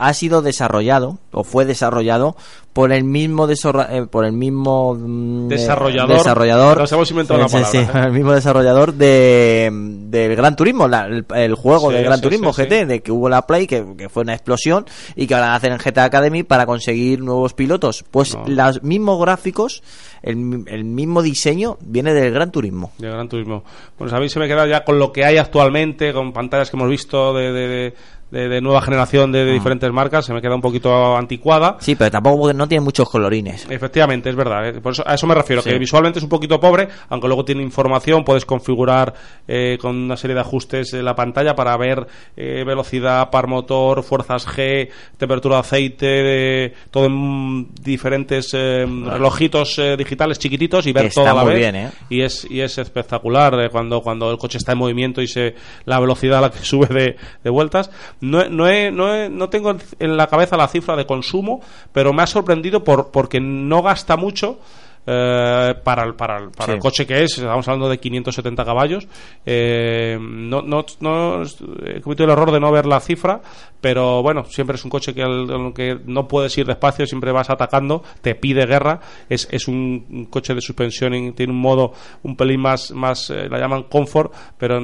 ha 0.00 0.12
sido 0.14 0.42
desarrollado 0.42 1.18
o 1.32 1.44
fue 1.44 1.64
desarrollado 1.64 2.36
por 2.72 2.92
el 2.92 3.02
mismo 3.04 3.48
eh, 3.48 4.06
por 4.10 4.24
el 4.24 4.32
mismo 4.32 4.94
mm, 4.94 5.48
Desarrollador. 5.48 6.16
desarrollador 6.16 6.78
Nos 6.78 6.92
hemos 6.92 7.10
inventado 7.10 7.40
Sí, 7.48 7.56
la 7.56 7.62
palabra, 7.62 7.70
sí, 7.70 7.98
¿eh? 7.98 8.02
el 8.06 8.12
mismo 8.12 8.32
desarrollador 8.32 8.94
de 8.94 9.70
del 10.10 10.36
Gran 10.36 10.56
Turismo 10.56 10.88
la- 10.88 11.06
el, 11.06 11.24
el 11.34 11.54
juego 11.54 11.88
Sí, 11.90 11.96
del 11.96 12.04
Gran 12.04 12.20
Turismo 12.20 12.52
GT 12.52 12.86
de 12.86 13.00
que 13.02 13.12
hubo 13.12 13.28
la 13.28 13.46
Play 13.46 13.66
que, 13.66 13.84
que 13.98 14.08
fue 14.08 14.22
una 14.22 14.34
explosión 14.34 14.86
y 15.16 15.26
que 15.26 15.34
ahora 15.34 15.54
hacen 15.54 15.72
en 15.72 15.78
GTA 15.78 16.04
Academy 16.04 16.42
para 16.44 16.64
conseguir 16.66 17.20
nuevos 17.20 17.54
pilotos 17.54 18.04
pues 18.10 18.34
No. 18.36 18.44
los 18.46 18.82
mismos 18.82 19.20
gráficos 19.20 19.82
el, 20.22 20.64
el 20.66 20.84
mismo 20.84 21.22
diseño 21.22 21.76
viene 21.80 22.12
del 22.14 22.32
Gran 22.32 22.50
Turismo 22.52 22.92
de 22.98 23.08
Gran 23.10 23.28
Turismo. 23.28 23.64
Pues 23.98 24.12
a 24.12 24.18
mí 24.20 24.28
se 24.28 24.38
me 24.38 24.46
queda 24.48 24.66
ya 24.66 24.84
con 24.84 24.98
lo 24.98 25.12
que 25.12 25.24
hay 25.24 25.38
actualmente, 25.38 26.12
con 26.12 26.32
pantallas 26.32 26.70
que 26.70 26.76
hemos 26.76 26.88
visto 26.90 27.32
de, 27.34 27.52
de, 27.52 27.68
de- 27.68 27.94
de, 28.30 28.48
de 28.48 28.60
nueva 28.60 28.80
generación 28.82 29.32
de, 29.32 29.44
de 29.44 29.52
diferentes 29.52 29.90
marcas, 29.92 30.24
se 30.24 30.32
me 30.32 30.40
queda 30.40 30.54
un 30.54 30.60
poquito 30.60 31.16
anticuada. 31.16 31.76
Sí, 31.80 31.94
pero 31.96 32.10
tampoco 32.10 32.52
no 32.52 32.68
tiene 32.68 32.84
muchos 32.84 33.08
colorines. 33.08 33.66
Efectivamente, 33.70 34.30
es 34.30 34.36
verdad. 34.36 34.68
eh, 34.68 34.80
Por 34.80 34.92
eso, 34.92 35.02
a 35.06 35.14
eso 35.14 35.26
me 35.26 35.34
refiero, 35.34 35.62
Sí. 35.62 35.70
que 35.70 35.78
visualmente 35.78 36.18
es 36.18 36.22
un 36.22 36.28
poquito 36.28 36.60
pobre, 36.60 36.88
aunque 37.08 37.26
luego 37.26 37.44
tiene 37.44 37.62
información, 37.62 38.24
puedes 38.24 38.44
configurar 38.44 39.12
eh, 39.48 39.78
con 39.80 39.96
una 39.96 40.16
serie 40.16 40.34
de 40.34 40.40
ajustes 40.42 40.92
en 40.94 41.04
la 41.04 41.14
pantalla 41.14 41.54
para 41.54 41.76
ver 41.76 42.06
eh, 42.36 42.62
velocidad, 42.66 43.30
par 43.30 43.46
motor, 43.48 44.02
fuerzas 44.02 44.46
G, 44.46 44.88
temperatura 45.16 45.56
de 45.56 45.60
aceite, 45.60 46.06
de- 46.06 46.74
todo 46.90 47.06
en 47.06 47.68
diferentes 47.82 48.50
eh, 48.54 48.84
relojitos 48.86 49.80
digitales 49.98 50.38
chiquititos 50.38 50.86
y 50.86 50.92
ver 50.92 51.06
Está 51.06 51.22
todo 51.22 51.30
a 51.30 51.34
la 51.34 51.42
muy 51.42 51.52
vez. 51.52 51.60
bien, 51.60 51.76
¿eh? 51.76 51.90
Y 52.08 52.22
es, 52.22 52.46
y 52.48 52.60
es 52.60 52.78
espectacular 52.78 53.70
cuando, 53.70 54.00
cuando 54.02 54.30
el 54.30 54.38
coche 54.38 54.58
está 54.58 54.72
en 54.72 54.78
movimiento 54.78 55.20
y 55.22 55.26
se 55.26 55.54
la 55.84 55.98
velocidad 56.00 56.38
a 56.38 56.42
la 56.42 56.50
que 56.50 56.58
sube 56.64 56.86
de, 56.86 57.16
de 57.42 57.50
vueltas. 57.50 57.90
No, 58.20 58.48
no, 58.48 58.68
he- 58.68 58.90
no, 58.90 59.14
he- 59.14 59.28
no 59.30 59.48
tengo 59.48 59.74
en 59.98 60.16
la 60.16 60.26
cabeza 60.26 60.56
la 60.56 60.68
cifra 60.68 60.94
de 60.96 61.06
consumo, 61.06 61.60
pero 61.92 62.12
me 62.12 62.22
ha 62.22 62.26
sorprendido 62.26 62.84
por, 62.84 63.10
porque 63.10 63.40
no 63.40 63.82
gasta 63.82 64.16
mucho. 64.16 64.58
Eh, 65.06 65.74
para 65.82 66.04
el, 66.04 66.14
para, 66.14 66.38
el, 66.38 66.50
para 66.50 66.66
Sí. 66.66 66.72
el 66.72 66.78
coche 66.78 67.06
que 67.06 67.22
es, 67.24 67.38
estamos 67.38 67.66
hablando 67.68 67.88
de 67.88 67.98
570 67.98 68.64
caballos. 68.64 69.08
eh, 69.46 70.18
no, 70.20 70.62
no, 70.62 70.84
no 71.00 71.42
he 71.42 72.00
cometido 72.00 72.24
el 72.26 72.30
error 72.32 72.52
de 72.52 72.60
no 72.60 72.70
ver 72.70 72.86
la 72.86 73.00
cifra, 73.00 73.40
pero 73.80 74.22
bueno, 74.22 74.44
siempre 74.44 74.76
es 74.76 74.84
un 74.84 74.90
coche 74.90 75.14
que, 75.14 75.72
que 75.74 75.98
no 76.06 76.28
puedes 76.28 76.56
ir 76.58 76.66
despacio, 76.66 77.06
siempre 77.06 77.32
vas 77.32 77.48
atacando, 77.50 78.02
te 78.20 78.34
pide 78.34 78.66
guerra. 78.66 79.00
Es, 79.28 79.48
es 79.50 79.68
un, 79.68 80.06
un 80.10 80.24
coche 80.26 80.54
de 80.54 80.60
suspensión, 80.60 81.32
tiene 81.34 81.52
un 81.52 81.58
modo 81.60 81.92
un 82.22 82.36
pelín 82.36 82.60
más, 82.60 82.90
más 82.92 83.30
eh, 83.30 83.48
la 83.48 83.58
llaman 83.58 83.84
comfort, 83.84 84.32
pero 84.58 84.80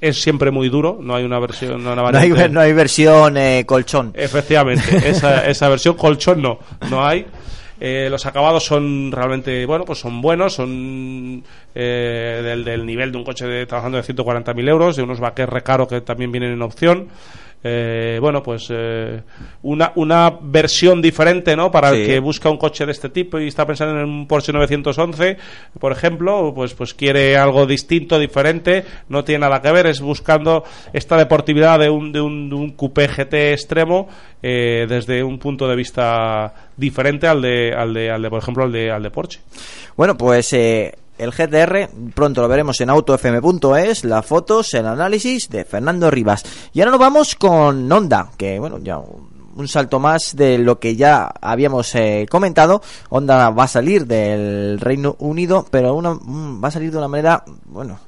es 0.00 0.20
siempre 0.20 0.50
muy 0.50 0.68
duro. 0.68 0.98
No 1.00 1.14
hay 1.14 1.24
una 1.24 1.38
versión, 1.38 1.82
no, 1.84 1.90
hay 1.90 1.98
una 1.98 2.02
No 2.12 2.18
hay, 2.18 2.30
variante- 2.30 2.50
no 2.52 2.60
hay 2.60 2.72
versión 2.72 3.36
eh, 3.36 3.64
colchón. 3.66 4.12
Efectivamente, 4.14 5.08
esa, 5.08 5.46
esa 5.46 5.68
versión 5.68 5.94
colchón 5.94 6.42
no, 6.42 6.58
no 6.90 7.04
hay. 7.06 7.26
Eh, 7.80 8.08
los 8.10 8.24
acabados 8.26 8.64
son 8.64 9.12
realmente, 9.12 9.66
bueno, 9.66 9.84
pues 9.84 9.98
son 9.98 10.20
buenos, 10.22 10.54
son 10.54 11.44
eh, 11.74 12.40
del, 12.42 12.64
del 12.64 12.86
nivel 12.86 13.12
de 13.12 13.18
un 13.18 13.24
coche 13.24 13.46
de, 13.46 13.66
trabajando 13.66 13.98
de 13.98 14.04
140.000 14.04 14.68
euros, 14.68 14.96
de 14.96 15.02
unos 15.02 15.20
baquets 15.20 15.48
recaro 15.48 15.86
que 15.86 16.00
también 16.00 16.32
vienen 16.32 16.52
en 16.52 16.62
opción. 16.62 17.08
Eh, 17.64 18.18
bueno, 18.20 18.42
pues 18.44 18.68
eh, 18.70 19.22
una, 19.62 19.90
una 19.96 20.30
versión 20.40 21.02
diferente, 21.02 21.56
¿no? 21.56 21.70
Para 21.70 21.90
Sí. 21.90 21.96
el 21.96 22.06
que 22.06 22.18
busca 22.20 22.48
un 22.48 22.58
coche 22.58 22.86
de 22.86 22.92
este 22.92 23.08
tipo 23.08 23.40
y 23.40 23.48
está 23.48 23.66
pensando 23.66 23.98
en 23.98 24.04
un 24.08 24.26
Porsche 24.28 24.52
911, 24.52 25.36
por 25.80 25.90
ejemplo, 25.90 26.52
pues, 26.54 26.74
pues 26.74 26.94
quiere 26.94 27.36
algo 27.36 27.66
distinto, 27.66 28.18
diferente, 28.20 28.84
no 29.08 29.24
tiene 29.24 29.40
nada 29.40 29.60
que 29.60 29.72
ver, 29.72 29.86
es 29.86 30.00
buscando 30.00 30.62
esta 30.92 31.16
deportividad 31.16 31.78
de 31.80 31.90
un, 31.90 32.12
de 32.12 32.20
un, 32.20 32.48
de 32.50 32.54
un 32.54 32.70
coupé 32.72 33.08
GT 33.08 33.52
extremo 33.52 34.08
eh, 34.42 34.86
desde 34.88 35.24
un 35.24 35.38
punto 35.38 35.66
de 35.66 35.74
vista 35.74 36.54
diferente 36.76 37.26
al 37.26 37.42
de, 37.42 37.72
al 37.76 37.92
de, 37.92 38.10
al 38.10 38.22
de 38.22 38.30
por 38.30 38.40
ejemplo, 38.42 38.62
al 38.64 38.70
de, 38.72 38.90
al 38.92 39.02
de 39.02 39.10
Porsche. 39.10 39.40
Bueno, 39.96 40.16
pues 40.16 40.52
eh, 40.52 40.94
el 41.18 41.32
GTR 41.32 41.88
pronto 42.14 42.42
lo 42.42 42.48
veremos 42.48 42.80
en 42.80 42.90
autofm.es, 42.90 44.04
las 44.04 44.26
fotos, 44.26 44.74
el 44.74 44.86
análisis 44.86 45.48
de 45.48 45.64
Fernando 45.64 46.10
Rivas. 46.10 46.44
Y 46.72 46.80
ahora 46.80 46.92
nos 46.92 47.00
vamos 47.00 47.34
con 47.34 47.90
Honda, 47.90 48.30
que 48.36 48.58
bueno, 48.58 48.78
ya 48.78 48.98
un 49.56 49.68
salto 49.68 49.98
más 49.98 50.36
de 50.36 50.58
lo 50.58 50.78
que 50.78 50.96
ya 50.96 51.32
habíamos 51.40 51.94
eh, 51.94 52.26
comentado. 52.30 52.82
Honda 53.08 53.50
va 53.50 53.64
a 53.64 53.68
salir 53.68 54.06
del 54.06 54.78
Reino 54.78 55.16
Unido, 55.18 55.66
pero 55.70 55.94
una, 55.94 56.14
mm, 56.14 56.62
va 56.62 56.68
a 56.68 56.72
salir 56.72 56.90
de 56.90 56.98
una 56.98 57.08
manera, 57.08 57.42
bueno, 57.64 57.98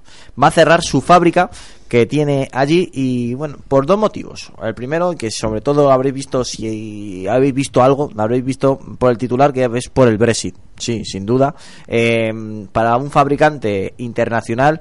va 0.41 0.49
a 0.49 0.53
cerrar 0.53 0.83
su 0.83 1.01
fábrica 1.01 1.51
que 1.89 2.07
tiene 2.07 2.49
allí 2.53 2.91
y 2.93 3.35
bueno, 3.35 3.57
por 3.67 3.87
dos 3.87 3.99
motivos. 3.99 4.53
El 4.63 4.75
primero, 4.75 5.13
que 5.13 5.31
sobre 5.31 5.61
todo 5.61 5.91
habréis 5.91 6.15
visto, 6.15 6.45
si 6.45 7.27
habéis 7.27 7.55
visto 7.55 7.83
algo, 7.83 8.11
habréis 8.17 8.45
visto 8.45 8.79
por 8.99 9.11
el 9.11 9.19
titular 9.19 9.53
que 9.53 9.69
es 9.75 9.89
por 9.89 10.09
el 10.09 10.19
Brexit. 10.19 10.55
Sí, 10.79 11.05
sin 11.05 11.27
duda. 11.27 11.55
Eh, 11.87 12.31
para 12.71 12.97
un 12.97 13.11
fabricante 13.11 13.95
internacional, 13.99 14.79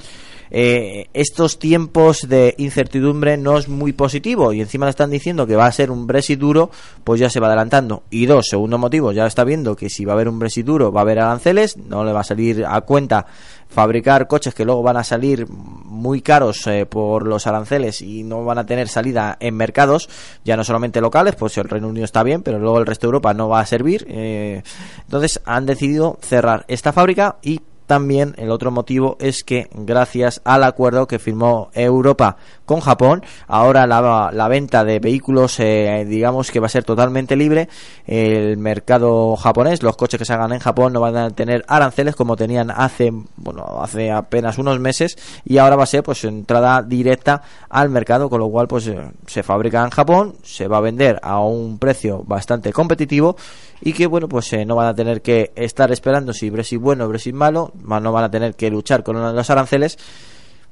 eh, 0.50 1.08
estos 1.14 1.60
tiempos 1.60 2.28
de 2.28 2.56
incertidumbre 2.58 3.38
no 3.38 3.58
es 3.58 3.68
muy 3.68 3.94
positivo 3.94 4.54
y 4.54 4.62
encima 4.62 4.86
le 4.86 4.92
están 4.92 5.10
diciendo 5.10 5.46
que 5.46 5.56
va 5.56 5.66
a 5.66 5.72
ser 5.72 5.92
un 5.92 6.08
Brexit 6.08 6.40
duro, 6.40 6.72
pues 7.04 7.20
ya 7.20 7.30
se 7.30 7.40
va 7.40 7.48
adelantando. 7.48 8.04
Y 8.10 8.26
dos, 8.26 8.48
segundo 8.50 8.78
motivo, 8.78 9.12
ya 9.12 9.26
está 9.26 9.44
viendo 9.44 9.76
que 9.76 9.90
si 9.90 10.06
va 10.06 10.14
a 10.14 10.16
haber 10.16 10.30
un 10.30 10.40
Brexit 10.40 10.66
duro 10.66 10.92
va 10.92 11.02
a 11.02 11.04
haber 11.04 11.20
aranceles, 11.20 11.78
no 11.78 12.04
le 12.04 12.14
va 12.14 12.22
a 12.22 12.26
salir 12.26 12.66
a 12.66 12.82
cuenta 12.82 13.26
fabricar 13.70 14.28
coches 14.28 14.54
que 14.54 14.66
luego 14.66 14.84
van 14.84 14.98
a 14.98 15.04
salir 15.04 15.48
muy 15.50 16.22
caros 16.22 16.66
eh, 16.68 16.86
por 16.86 17.26
los 17.26 17.48
aranceles 17.48 18.02
y 18.02 18.24
no 18.24 18.44
van 18.46 18.58
a 18.58 18.66
tener 18.66 18.88
salida 18.88 19.38
en 19.40 19.56
mercados, 19.56 20.10
ya 20.44 20.56
no 20.58 20.64
solamente 20.64 21.02
locales, 21.02 21.36
pues 21.36 21.58
el 21.58 21.70
Reino 21.70 21.88
Unido 21.88 22.06
está 22.06 22.24
bien, 22.24 22.44
pero 22.44 22.60
luego 22.60 22.80
el 22.80 22.86
resto 22.86 23.08
de 23.08 23.10
Europa 23.10 23.34
no 23.34 23.50
va 23.50 23.60
a 23.60 23.66
servir. 23.66 24.06
eh, 24.10 24.64
entonces 25.04 25.42
han 25.46 25.66
decidido 25.66 26.18
cerrar 26.22 26.66
esta 26.68 26.94
fábrica 26.94 27.38
y 27.42 27.62
también 27.88 28.36
el 28.38 28.52
otro 28.52 28.70
motivo 28.70 29.18
es 29.20 29.44
que 29.44 29.70
gracias 29.74 30.42
al 30.44 30.64
acuerdo 30.64 31.08
que 31.08 31.20
firmó 31.20 31.70
Europa 31.74 32.38
con 32.66 32.82
Japón, 32.82 33.24
ahora 33.48 33.88
la, 33.88 34.30
la 34.34 34.48
venta 34.50 34.84
de 34.84 35.00
vehículos 35.00 35.60
eh, 35.60 36.06
digamos 36.08 36.52
que 36.52 36.60
va 36.60 36.68
a 36.68 36.70
ser 36.70 36.84
totalmente 36.84 37.36
libre. 37.36 37.70
El 38.06 38.58
mercado 38.58 39.36
japonés, 39.38 39.82
los 39.84 39.96
coches 39.96 40.20
que 40.20 40.26
se 40.26 40.34
hagan 40.34 40.52
en 40.52 40.60
Japón 40.60 40.94
no 40.94 41.00
van 41.00 41.16
a 41.16 41.30
tener 41.32 41.64
aranceles 41.68 42.16
como 42.16 42.36
tenían 42.36 42.70
hace 42.72 43.12
bueno 43.38 43.80
hace 43.82 44.12
apenas 44.12 44.58
unos 44.58 44.80
meses 44.80 45.18
y 45.46 45.58
ahora 45.58 45.78
va 45.78 45.84
a 45.84 45.88
ser 45.88 46.04
pues 46.04 46.24
entrada 46.26 46.84
directa 46.84 47.42
al 47.70 47.90
mercado, 47.90 48.30
con 48.30 48.40
lo 48.40 48.50
cual 48.50 48.68
pues 48.68 48.88
eh, 48.88 49.00
se 49.28 49.44
fabrica 49.44 49.84
en 49.84 49.92
Japón, 49.92 50.36
se 50.44 50.68
va 50.68 50.78
a 50.78 50.82
vender 50.82 51.20
a 51.24 51.40
un 51.40 51.80
precio 51.80 52.24
bastante 52.26 52.74
competitivo 52.74 53.38
y 53.82 53.94
que 53.94 54.08
bueno 54.08 54.28
pues 54.28 54.52
eh, 54.54 54.66
no 54.66 54.76
van 54.76 54.88
a 54.88 54.96
tener 54.96 55.22
que 55.22 55.52
estar 55.56 55.92
esperando 55.92 56.34
si 56.34 56.50
Brexit 56.50 56.80
bueno 56.82 57.06
o 57.06 57.08
Brexit 57.08 57.34
malo, 57.36 57.72
ma- 57.84 58.00
no 58.00 58.12
van 58.12 58.24
a 58.26 58.32
tener 58.32 58.56
que 58.56 58.70
luchar 58.70 59.04
con 59.04 59.22
los 59.36 59.50
aranceles, 59.50 59.98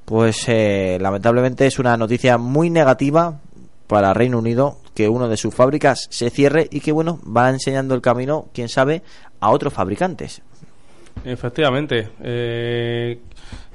pues 0.06 0.46
eh, 0.48 0.98
lamentablemente 1.02 1.66
es 1.68 1.80
una 1.80 1.98
noticia 1.98 2.38
muy 2.38 2.70
negativa 2.70 3.40
para 3.88 4.14
Reino 4.14 4.40
Unido 4.40 4.78
que 4.94 5.10
uno 5.10 5.28
de 5.28 5.38
sus 5.38 5.54
fábricas 5.54 6.08
se 6.10 6.30
cierre 6.30 6.68
y 6.72 6.80
que 6.80 6.92
bueno 6.92 7.20
va 7.26 7.50
enseñando 7.50 7.94
el 7.96 8.02
camino, 8.02 8.48
quién 8.54 8.70
sabe, 8.70 9.02
a 9.40 9.50
otros 9.52 9.74
fabricantes. 9.74 10.42
Efectivamente. 11.24 12.10
Eh, 12.24 13.20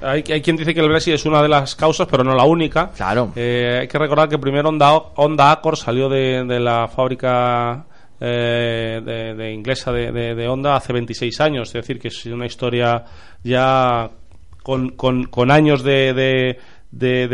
hay, 0.01 0.23
hay 0.31 0.41
quien 0.41 0.55
dice 0.57 0.73
que 0.73 0.79
el 0.79 0.89
Brexit 0.89 1.13
es 1.15 1.25
una 1.25 1.41
de 1.41 1.49
las 1.49 1.75
causas, 1.75 2.07
pero 2.09 2.23
no 2.23 2.35
la 2.35 2.43
única. 2.43 2.89
Claro. 2.95 3.31
Eh, 3.35 3.79
hay 3.81 3.87
que 3.87 3.97
recordar 3.97 4.29
que 4.29 4.37
primero 4.37 4.69
Honda, 4.69 4.93
Honda 5.15 5.51
Accord 5.51 5.75
salió 5.75 6.07
de, 6.09 6.43
de 6.45 6.59
la 6.59 6.87
fábrica 6.87 7.85
eh, 8.21 9.01
de, 9.03 9.33
de 9.33 9.51
inglesa 9.51 9.91
de, 9.91 10.11
de- 10.11 10.47
Honda 10.47 10.75
hace 10.75 10.93
26 10.93 11.41
años. 11.41 11.67
Es 11.69 11.73
decir, 11.73 11.99
que 11.99 12.09
es 12.09 12.25
una 12.27 12.45
historia 12.45 13.03
ya 13.43 14.09
con, 14.63 14.89
con- 14.91 15.25
años 15.51 15.83
de, 15.83 16.13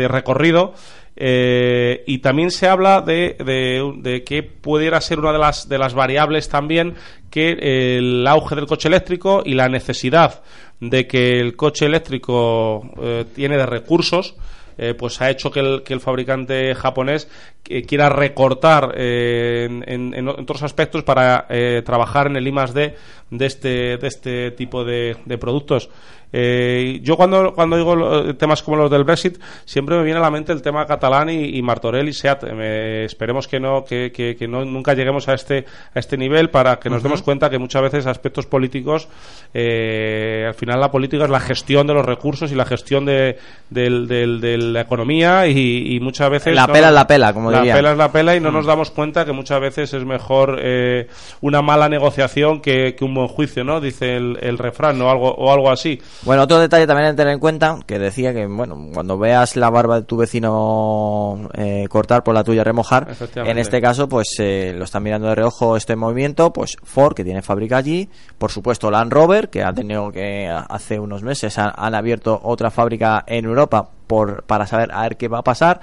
recorrido. 0.08 0.72
Eh, 1.20 2.04
y 2.06 2.18
también 2.18 2.50
se 2.52 2.68
habla 2.68 3.00
de, 3.00 3.36
de, 3.44 3.92
de 3.96 4.22
que 4.24 4.44
pudiera 4.44 5.00
ser 5.00 5.18
una 5.18 5.32
de 5.32 5.38
las, 5.38 5.68
de 5.68 5.76
las 5.76 5.92
variables 5.92 6.48
también 6.48 6.94
que 7.28 7.96
el 7.98 8.24
auge 8.26 8.54
del 8.54 8.66
coche 8.66 8.86
eléctrico 8.88 9.42
y 9.44 9.54
la 9.54 9.68
necesidad 9.68 10.42
de 10.80 11.08
que 11.08 11.40
el 11.40 11.56
coche 11.56 11.86
eléctrico 11.86 12.88
eh, 13.02 13.24
tiene 13.34 13.56
de 13.56 13.66
recursos 13.66 14.36
eh, 14.78 14.94
pues 14.94 15.20
ha 15.20 15.28
hecho 15.30 15.50
que 15.50 15.60
el, 15.60 15.82
que 15.82 15.92
el 15.92 16.00
fabricante 16.00 16.74
japonés 16.74 17.28
eh, 17.68 17.82
quiera 17.82 18.08
recortar 18.08 18.94
eh, 18.96 19.68
en, 19.86 20.14
en- 20.14 20.28
otros 20.28 20.62
aspectos 20.62 21.02
para 21.02 21.46
eh, 21.50 21.82
trabajar 21.84 22.28
en 22.28 22.36
el 22.36 22.46
I 22.46 22.52
más 22.52 22.72
D 22.72 22.94
de 23.30 23.46
este, 23.46 23.98
de 23.98 24.06
este 24.08 24.50
tipo 24.52 24.84
de, 24.84 25.16
de 25.26 25.36
productos. 25.38 25.90
Eh, 26.32 27.00
yo 27.02 27.16
cuando, 27.16 27.54
cuando 27.54 27.76
digo 27.76 27.96
lo- 27.96 28.36
temas 28.36 28.62
como 28.62 28.76
los 28.76 28.90
del 28.90 29.04
Brexit, 29.04 29.38
siempre 29.64 29.96
me 29.96 30.02
viene 30.04 30.18
a 30.18 30.22
la 30.22 30.30
mente 30.30 30.52
el 30.52 30.60
tema 30.62 30.84
catalán 30.86 31.30
y, 31.30 31.56
y 31.56 31.62
Martorell 31.62 32.08
y 32.08 32.12
Seat. 32.12 32.44
Eh, 32.48 33.04
esperemos 33.06 33.48
que 33.48 33.58
no, 33.60 33.84
que, 33.84 34.12
que- 34.12 34.36
que 34.36 34.46
no 34.48 34.64
nunca 34.64 34.94
lleguemos 34.94 35.28
a 35.28 35.34
este, 35.34 35.64
a 35.94 35.98
este 35.98 36.16
nivel 36.16 36.50
para 36.50 36.78
que 36.78 36.90
nos 36.90 37.02
demos 37.02 37.22
cuenta 37.22 37.48
que 37.50 37.58
muchas 37.58 37.82
veces 37.82 38.06
aspectos 38.06 38.46
políticos, 38.46 39.08
eh, 39.54 40.44
al 40.46 40.54
final 40.54 40.80
la 40.80 40.90
política 40.90 41.24
es 41.24 41.30
la 41.30 41.40
gestión 41.40 41.86
de 41.86 41.94
los 41.94 42.04
recursos 42.04 42.52
y 42.52 42.54
la 42.54 42.64
gestión 42.64 43.04
de, 43.06 43.38
del- 43.70 44.06
del- 44.06 44.40
de 44.40 44.58
la 44.58 44.80
economía 44.82 45.46
y, 45.46 45.94
y 45.96 46.00
muchas 46.00 46.30
veces... 46.30 46.54
La 46.54 46.66
no 46.66 46.72
pela 46.72 46.88
es 46.88 46.94
la 46.94 47.06
pela, 47.06 47.32
como 47.32 47.50
La 47.50 47.58
dirían. 47.58 47.76
pela 47.76 47.92
es 47.92 47.98
la 47.98 48.12
pela 48.12 48.36
y 48.36 48.40
no 48.40 48.50
Mm. 48.50 48.54
nos 48.54 48.66
damos 48.66 48.90
cuenta 48.90 49.24
que 49.24 49.32
muchas 49.32 49.60
veces 49.60 49.92
es 49.94 50.04
mejor 50.04 50.58
eh, 50.62 51.06
una 51.40 51.62
mala 51.62 51.88
negociación 51.88 52.60
que, 52.60 52.94
que 52.94 53.04
un 53.04 53.14
buen 53.14 53.28
juicio, 53.28 53.64
¿no? 53.64 53.80
Dice 53.80 54.16
el, 54.16 54.38
el 54.40 54.58
refrán 54.58 55.00
o 55.02 55.10
algo, 55.10 55.30
o 55.34 55.52
algo 55.52 55.70
así. 55.70 56.00
Bueno, 56.22 56.42
otro 56.42 56.58
detalle 56.58 56.86
también 56.86 57.10
a 57.10 57.16
tener 57.16 57.32
en 57.32 57.38
cuenta, 57.38 57.78
que 57.86 57.98
decía 57.98 58.34
que, 58.34 58.46
bueno, 58.46 58.90
cuando 58.92 59.18
veas 59.18 59.54
la 59.56 59.70
barba 59.70 60.00
de 60.00 60.02
tu 60.02 60.16
vecino 60.16 61.48
eh, 61.54 61.86
cortar 61.88 62.24
por 62.24 62.34
la 62.34 62.42
tuya 62.42 62.64
remojar, 62.64 63.08
en 63.36 63.58
este 63.58 63.80
caso, 63.80 64.08
pues 64.08 64.28
eh, 64.40 64.74
lo 64.76 64.84
están 64.84 65.04
mirando 65.04 65.28
de 65.28 65.36
reojo 65.36 65.76
este 65.76 65.94
movimiento, 65.94 66.52
pues 66.52 66.76
Ford, 66.82 67.14
que 67.14 67.24
tiene 67.24 67.40
fábrica 67.40 67.76
allí, 67.76 68.08
por 68.36 68.50
supuesto 68.50 68.90
Land 68.90 69.12
Rover, 69.12 69.48
que 69.48 69.62
ha 69.62 69.72
tenido 69.72 70.10
que 70.10 70.48
hace 70.48 70.98
unos 70.98 71.22
meses 71.22 71.56
han, 71.56 71.72
han 71.76 71.94
abierto 71.94 72.40
otra 72.42 72.70
fábrica 72.70 73.22
en 73.26 73.44
Europa 73.44 73.88
por, 74.06 74.42
para 74.42 74.66
saber 74.66 74.90
a 74.92 75.02
ver 75.02 75.16
qué 75.16 75.28
va 75.28 75.38
a 75.38 75.44
pasar. 75.44 75.80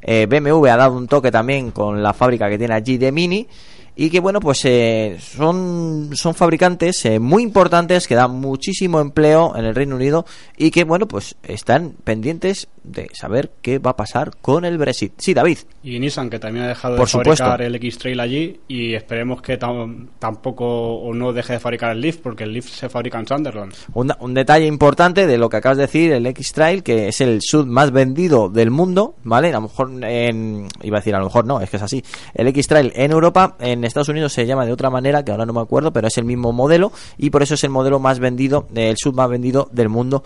eh, 0.00 0.26
BMW 0.26 0.66
ha 0.66 0.76
dado 0.76 0.96
un 0.96 1.08
toque 1.08 1.30
también 1.30 1.70
con 1.70 2.02
la 2.02 2.12
fábrica 2.14 2.48
que 2.48 2.58
tiene 2.58 2.74
allí 2.74 2.96
de 2.98 3.12
Mini 3.12 3.48
y 3.96 4.10
que 4.10 4.20
bueno 4.20 4.40
pues 4.40 4.64
eh, 4.64 5.18
son 5.20 6.10
son 6.14 6.34
fabricantes 6.34 7.04
eh, 7.04 7.18
muy 7.20 7.42
importantes 7.42 8.08
que 8.08 8.14
dan 8.14 8.32
muchísimo 8.32 9.00
empleo 9.00 9.56
en 9.56 9.64
el 9.64 9.74
Reino 9.74 9.96
Unido 9.96 10.26
y 10.56 10.70
que 10.70 10.84
bueno 10.84 11.06
pues 11.06 11.36
están 11.42 11.94
pendientes 12.04 12.68
de 12.84 13.08
saber 13.14 13.50
qué 13.62 13.78
va 13.78 13.90
a 13.92 13.96
pasar 13.96 14.30
con 14.40 14.64
el 14.64 14.78
Brexit 14.78 15.14
sí 15.18 15.34
David 15.34 15.58
Y 15.82 15.98
Nissan, 15.98 16.30
que 16.30 16.38
también 16.38 16.66
ha 16.66 16.68
dejado 16.68 16.96
Por 16.96 17.06
de 17.06 17.12
fabricar 17.12 17.36
supuesto. 17.36 17.62
el 17.64 17.74
X-Trail 17.76 18.20
allí 18.20 18.60
y 18.68 18.94
esperemos 18.94 19.42
que 19.42 19.58
tam- 19.58 20.08
tampoco 20.18 20.64
o 20.66 21.12
no 21.14 21.32
deje 21.32 21.54
de 21.54 21.60
fabricar 21.60 21.92
el 21.92 22.00
Leaf, 22.00 22.18
porque 22.18 22.44
el 22.44 22.52
Leaf 22.52 22.68
se 22.68 22.88
fabrica 22.88 23.18
en 23.18 23.26
Sunderland. 23.26 23.72
Un, 23.94 24.12
un 24.20 24.34
detalle 24.34 24.66
importante 24.66 25.26
de 25.26 25.38
lo 25.38 25.48
que 25.48 25.56
acabas 25.56 25.78
de 25.78 25.84
decir, 25.84 26.12
el 26.12 26.26
X-Trail, 26.26 26.82
que 26.82 27.08
es 27.08 27.20
el 27.20 27.40
sub 27.42 27.66
más 27.66 27.90
vendido 27.90 28.48
del 28.50 28.70
mundo, 28.70 29.14
¿vale? 29.24 29.48
A 29.48 29.52
lo 29.52 29.62
mejor 29.62 29.90
en... 30.04 30.68
Iba 30.82 30.98
a 30.98 31.00
decir, 31.00 31.14
a 31.14 31.18
lo 31.18 31.24
mejor 31.24 31.46
no, 31.46 31.60
es 31.60 31.70
que 31.70 31.76
es 31.78 31.82
así. 31.82 32.04
El 32.34 32.46
X-Trail 32.48 32.92
en 32.94 33.12
Europa, 33.12 33.56
en 33.60 33.84
Estados 33.84 34.08
Unidos 34.10 34.32
se 34.32 34.46
llama 34.46 34.66
de 34.66 34.72
otra 34.72 34.90
manera, 34.90 35.24
que 35.24 35.32
ahora 35.32 35.46
no 35.46 35.52
me 35.52 35.60
acuerdo, 35.60 35.92
pero 35.92 36.08
es 36.08 36.18
el 36.18 36.24
mismo 36.24 36.52
modelo 36.52 36.92
y 37.16 37.30
por 37.30 37.42
eso 37.42 37.54
es 37.54 37.64
el 37.64 37.70
modelo 37.70 37.98
más 37.98 38.18
vendido, 38.18 38.66
el 38.74 38.96
sub 38.98 39.14
más 39.14 39.28
vendido 39.30 39.68
del 39.72 39.88
mundo. 39.88 40.22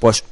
Pues 0.00 0.24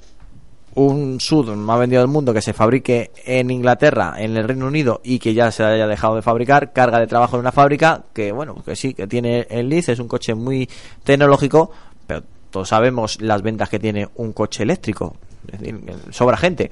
un 0.78 1.20
sud 1.20 1.48
más 1.56 1.80
vendido 1.80 2.02
del 2.02 2.10
mundo 2.10 2.32
que 2.32 2.40
se 2.40 2.52
fabrique 2.52 3.10
en 3.24 3.50
Inglaterra, 3.50 4.14
en 4.16 4.36
el 4.36 4.46
Reino 4.46 4.68
Unido 4.68 5.00
y 5.02 5.18
que 5.18 5.34
ya 5.34 5.50
se 5.50 5.64
haya 5.64 5.88
dejado 5.88 6.14
de 6.14 6.22
fabricar, 6.22 6.72
carga 6.72 7.00
de 7.00 7.08
trabajo 7.08 7.34
en 7.34 7.40
una 7.40 7.52
fábrica 7.52 8.04
que 8.12 8.30
bueno, 8.30 8.62
que 8.64 8.76
sí, 8.76 8.94
que 8.94 9.08
tiene 9.08 9.46
el 9.50 9.68
Leaf, 9.68 9.88
es 9.88 9.98
un 9.98 10.06
coche 10.06 10.34
muy 10.34 10.68
tecnológico, 11.02 11.72
pero 12.06 12.22
todos 12.50 12.68
sabemos 12.68 13.20
las 13.20 13.42
ventas 13.42 13.68
que 13.68 13.80
tiene 13.80 14.08
un 14.14 14.32
coche 14.32 14.62
eléctrico, 14.62 15.16
es 15.52 15.60
decir, 15.60 15.80
que 15.80 16.12
sobra 16.12 16.36
gente. 16.36 16.70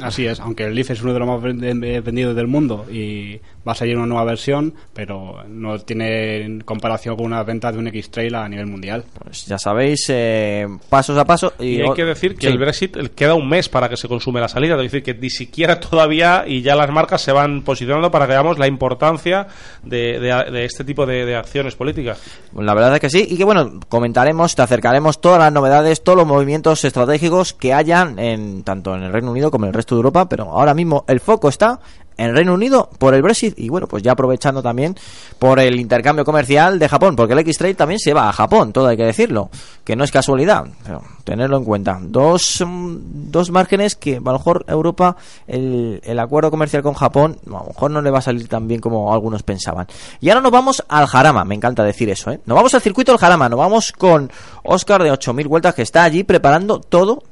Así 0.00 0.26
es, 0.26 0.40
aunque 0.40 0.64
el 0.64 0.74
Leaf 0.74 0.90
es 0.90 1.02
uno 1.02 1.12
de 1.12 1.18
los 1.20 1.28
más 1.28 1.40
ven- 1.42 1.60
vendidos 1.80 2.34
del 2.36 2.46
mundo 2.46 2.86
y 2.90 3.36
va 3.66 3.72
a 3.72 3.74
salir 3.74 3.96
una 3.96 4.06
nueva 4.06 4.24
versión, 4.24 4.74
pero 4.92 5.44
no 5.48 5.78
tiene 5.80 6.42
en 6.42 6.60
comparación 6.60 7.16
con 7.16 7.26
una 7.26 7.42
venta 7.42 7.72
de 7.72 7.78
un 7.78 7.86
X-Trail 7.88 8.34
a 8.34 8.48
nivel 8.48 8.66
mundial. 8.66 9.04
Pues 9.22 9.46
ya 9.46 9.58
sabéis, 9.58 10.04
eh, 10.08 10.66
pasos 10.88 11.16
a 11.18 11.24
paso. 11.24 11.54
Y, 11.58 11.76
Y 11.76 11.80
hay 11.82 11.92
que 11.94 12.04
decir 12.04 12.34
que 12.34 12.46
Sí. 12.46 12.52
el 12.52 12.58
Brexit 12.58 12.96
eh, 12.96 13.10
queda 13.14 13.34
un 13.34 13.48
mes 13.48 13.68
para 13.68 13.88
que 13.88 13.96
se 13.96 14.06
consume 14.08 14.40
la 14.40 14.48
salida, 14.48 14.74
es 14.76 14.82
decir, 14.82 15.02
que 15.02 15.14
ni 15.14 15.30
siquiera 15.30 15.80
todavía 15.80 16.44
y 16.46 16.62
ya 16.62 16.74
las 16.76 16.90
marcas 16.90 17.22
se 17.22 17.32
van 17.32 17.62
posicionando 17.62 18.10
para 18.10 18.26
que 18.26 18.32
veamos 18.32 18.58
la 18.58 18.66
importancia 18.66 19.46
de, 19.82 20.18
de- 20.20 20.50
de 20.50 20.64
este 20.64 20.84
tipo 20.84 21.06
de, 21.06 21.24
de 21.24 21.36
acciones 21.36 21.74
políticas. 21.74 22.20
La 22.56 22.74
verdad 22.74 22.94
es 22.94 23.00
que 23.00 23.10
sí, 23.10 23.26
y 23.30 23.36
que 23.36 23.44
bueno, 23.44 23.80
comentaremos, 23.88 24.54
te 24.54 24.62
acercaremos 24.62 25.20
todas 25.20 25.38
las 25.38 25.52
novedades, 25.52 26.02
todos 26.04 26.18
los 26.18 26.26
movimientos 26.26 26.84
estratégicos 26.84 27.52
que 27.52 27.72
hayan 27.74 28.15
en 28.18 28.62
tanto 28.62 28.94
en 28.94 29.02
el 29.02 29.12
Reino 29.12 29.30
Unido 29.30 29.50
como 29.50 29.64
en 29.66 29.68
el 29.68 29.74
resto 29.74 29.94
de 29.94 30.00
Europa, 30.00 30.28
pero 30.28 30.44
ahora 30.44 30.74
mismo 30.74 31.04
el 31.08 31.20
foco 31.20 31.48
está 31.48 31.80
en 32.18 32.34
Reino 32.34 32.54
Unido 32.54 32.88
por 32.98 33.14
el 33.14 33.22
Brexit 33.22 33.58
y 33.58 33.68
bueno, 33.68 33.86
pues 33.86 34.02
ya 34.02 34.12
aprovechando 34.12 34.62
también 34.62 34.96
por 35.38 35.60
el 35.60 35.78
intercambio 35.78 36.24
comercial 36.24 36.78
de 36.78 36.88
Japón, 36.88 37.14
porque 37.14 37.34
el 37.34 37.40
X-Trail 37.40 37.76
también 37.76 37.98
se 37.98 38.14
va 38.14 38.28
a 38.28 38.32
Japón, 38.32 38.72
todo 38.72 38.88
hay 38.88 38.96
que 38.96 39.04
decirlo, 39.04 39.50
que 39.84 39.96
no 39.96 40.04
es 40.04 40.10
casualidad, 40.10 40.64
pero 40.84 41.02
tenerlo 41.24 41.58
en 41.58 41.64
cuenta. 41.64 41.98
Dos, 42.00 42.64
mm, 42.66 42.96
dos 43.30 43.50
márgenes 43.50 43.96
que 43.96 44.16
a 44.16 44.20
lo 44.20 44.32
mejor 44.32 44.64
Europa, 44.68 45.16
el, 45.46 46.00
el 46.04 46.18
acuerdo 46.18 46.50
comercial 46.50 46.82
con 46.82 46.94
Japón, 46.94 47.38
a 47.46 47.50
lo 47.50 47.64
mejor 47.64 47.90
no 47.90 48.00
le 48.00 48.10
va 48.10 48.18
a 48.18 48.22
salir 48.22 48.48
tan 48.48 48.66
bien 48.66 48.80
como 48.80 49.12
algunos 49.12 49.42
pensaban. 49.42 49.86
Y 50.20 50.30
ahora 50.30 50.40
nos 50.40 50.52
vamos 50.52 50.84
al 50.88 51.06
Jarama, 51.06 51.44
me 51.44 51.54
encanta 51.54 51.82
decir 51.84 52.08
eso, 52.08 52.30
¿eh? 52.30 52.40
Nos 52.46 52.56
vamos 52.56 52.74
al 52.74 52.80
circuito 52.80 53.12
del 53.12 53.18
Jarama, 53.18 53.48
nos 53.48 53.58
vamos 53.58 53.92
con 53.92 54.30
Oscar 54.64 55.02
de 55.02 55.10
8000 55.10 55.48
vueltas 55.48 55.74
que 55.74 55.82
está 55.82 56.04
allí 56.04 56.24
preparando 56.24 56.80
todo 56.80 57.22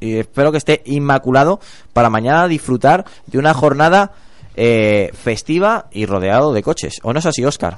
y 0.00 0.18
espero 0.18 0.50
que 0.50 0.58
esté 0.58 0.82
inmaculado 0.86 1.60
para 1.92 2.10
mañana 2.10 2.48
disfrutar 2.48 3.04
de 3.26 3.38
una 3.38 3.54
jornada 3.54 4.12
eh, 4.56 5.10
festiva 5.14 5.86
y 5.92 6.06
rodeado 6.06 6.52
de 6.52 6.62
coches. 6.62 6.98
¿O 7.02 7.12
no 7.12 7.18
es 7.18 7.26
así, 7.26 7.44
Oscar? 7.44 7.76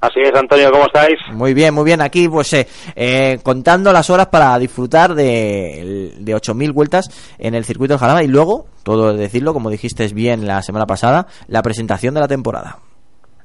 Así 0.00 0.20
es, 0.20 0.32
Antonio, 0.32 0.70
¿cómo 0.70 0.84
estáis? 0.84 1.18
Muy 1.32 1.54
bien, 1.54 1.74
muy 1.74 1.84
bien. 1.84 2.00
Aquí, 2.00 2.28
pues, 2.28 2.52
eh, 2.52 2.68
eh, 2.94 3.40
contando 3.42 3.92
las 3.92 4.10
horas 4.10 4.28
para 4.28 4.56
disfrutar 4.58 5.14
de, 5.14 6.12
de 6.16 6.36
8.000 6.36 6.72
vueltas 6.72 7.34
en 7.38 7.54
el 7.54 7.64
circuito 7.64 7.94
del 7.94 7.98
Jarama 7.98 8.22
y 8.22 8.28
luego, 8.28 8.66
todo 8.84 9.12
decirlo, 9.12 9.52
como 9.52 9.70
dijiste 9.70 10.06
bien 10.14 10.46
la 10.46 10.62
semana 10.62 10.86
pasada, 10.86 11.26
la 11.48 11.62
presentación 11.62 12.14
de 12.14 12.20
la 12.20 12.28
temporada. 12.28 12.78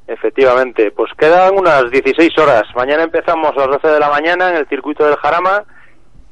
Efectivamente, 0.05 0.91
pues 0.91 1.11
quedan 1.17 1.57
unas 1.57 1.89
16 1.89 2.37
horas. 2.37 2.63
Mañana 2.75 3.03
empezamos 3.03 3.51
a 3.57 3.61
las 3.61 3.81
12 3.81 3.87
de 3.87 3.99
la 3.99 4.09
mañana 4.09 4.49
en 4.49 4.57
el 4.57 4.67
circuito 4.67 5.05
del 5.05 5.15
Jarama 5.15 5.63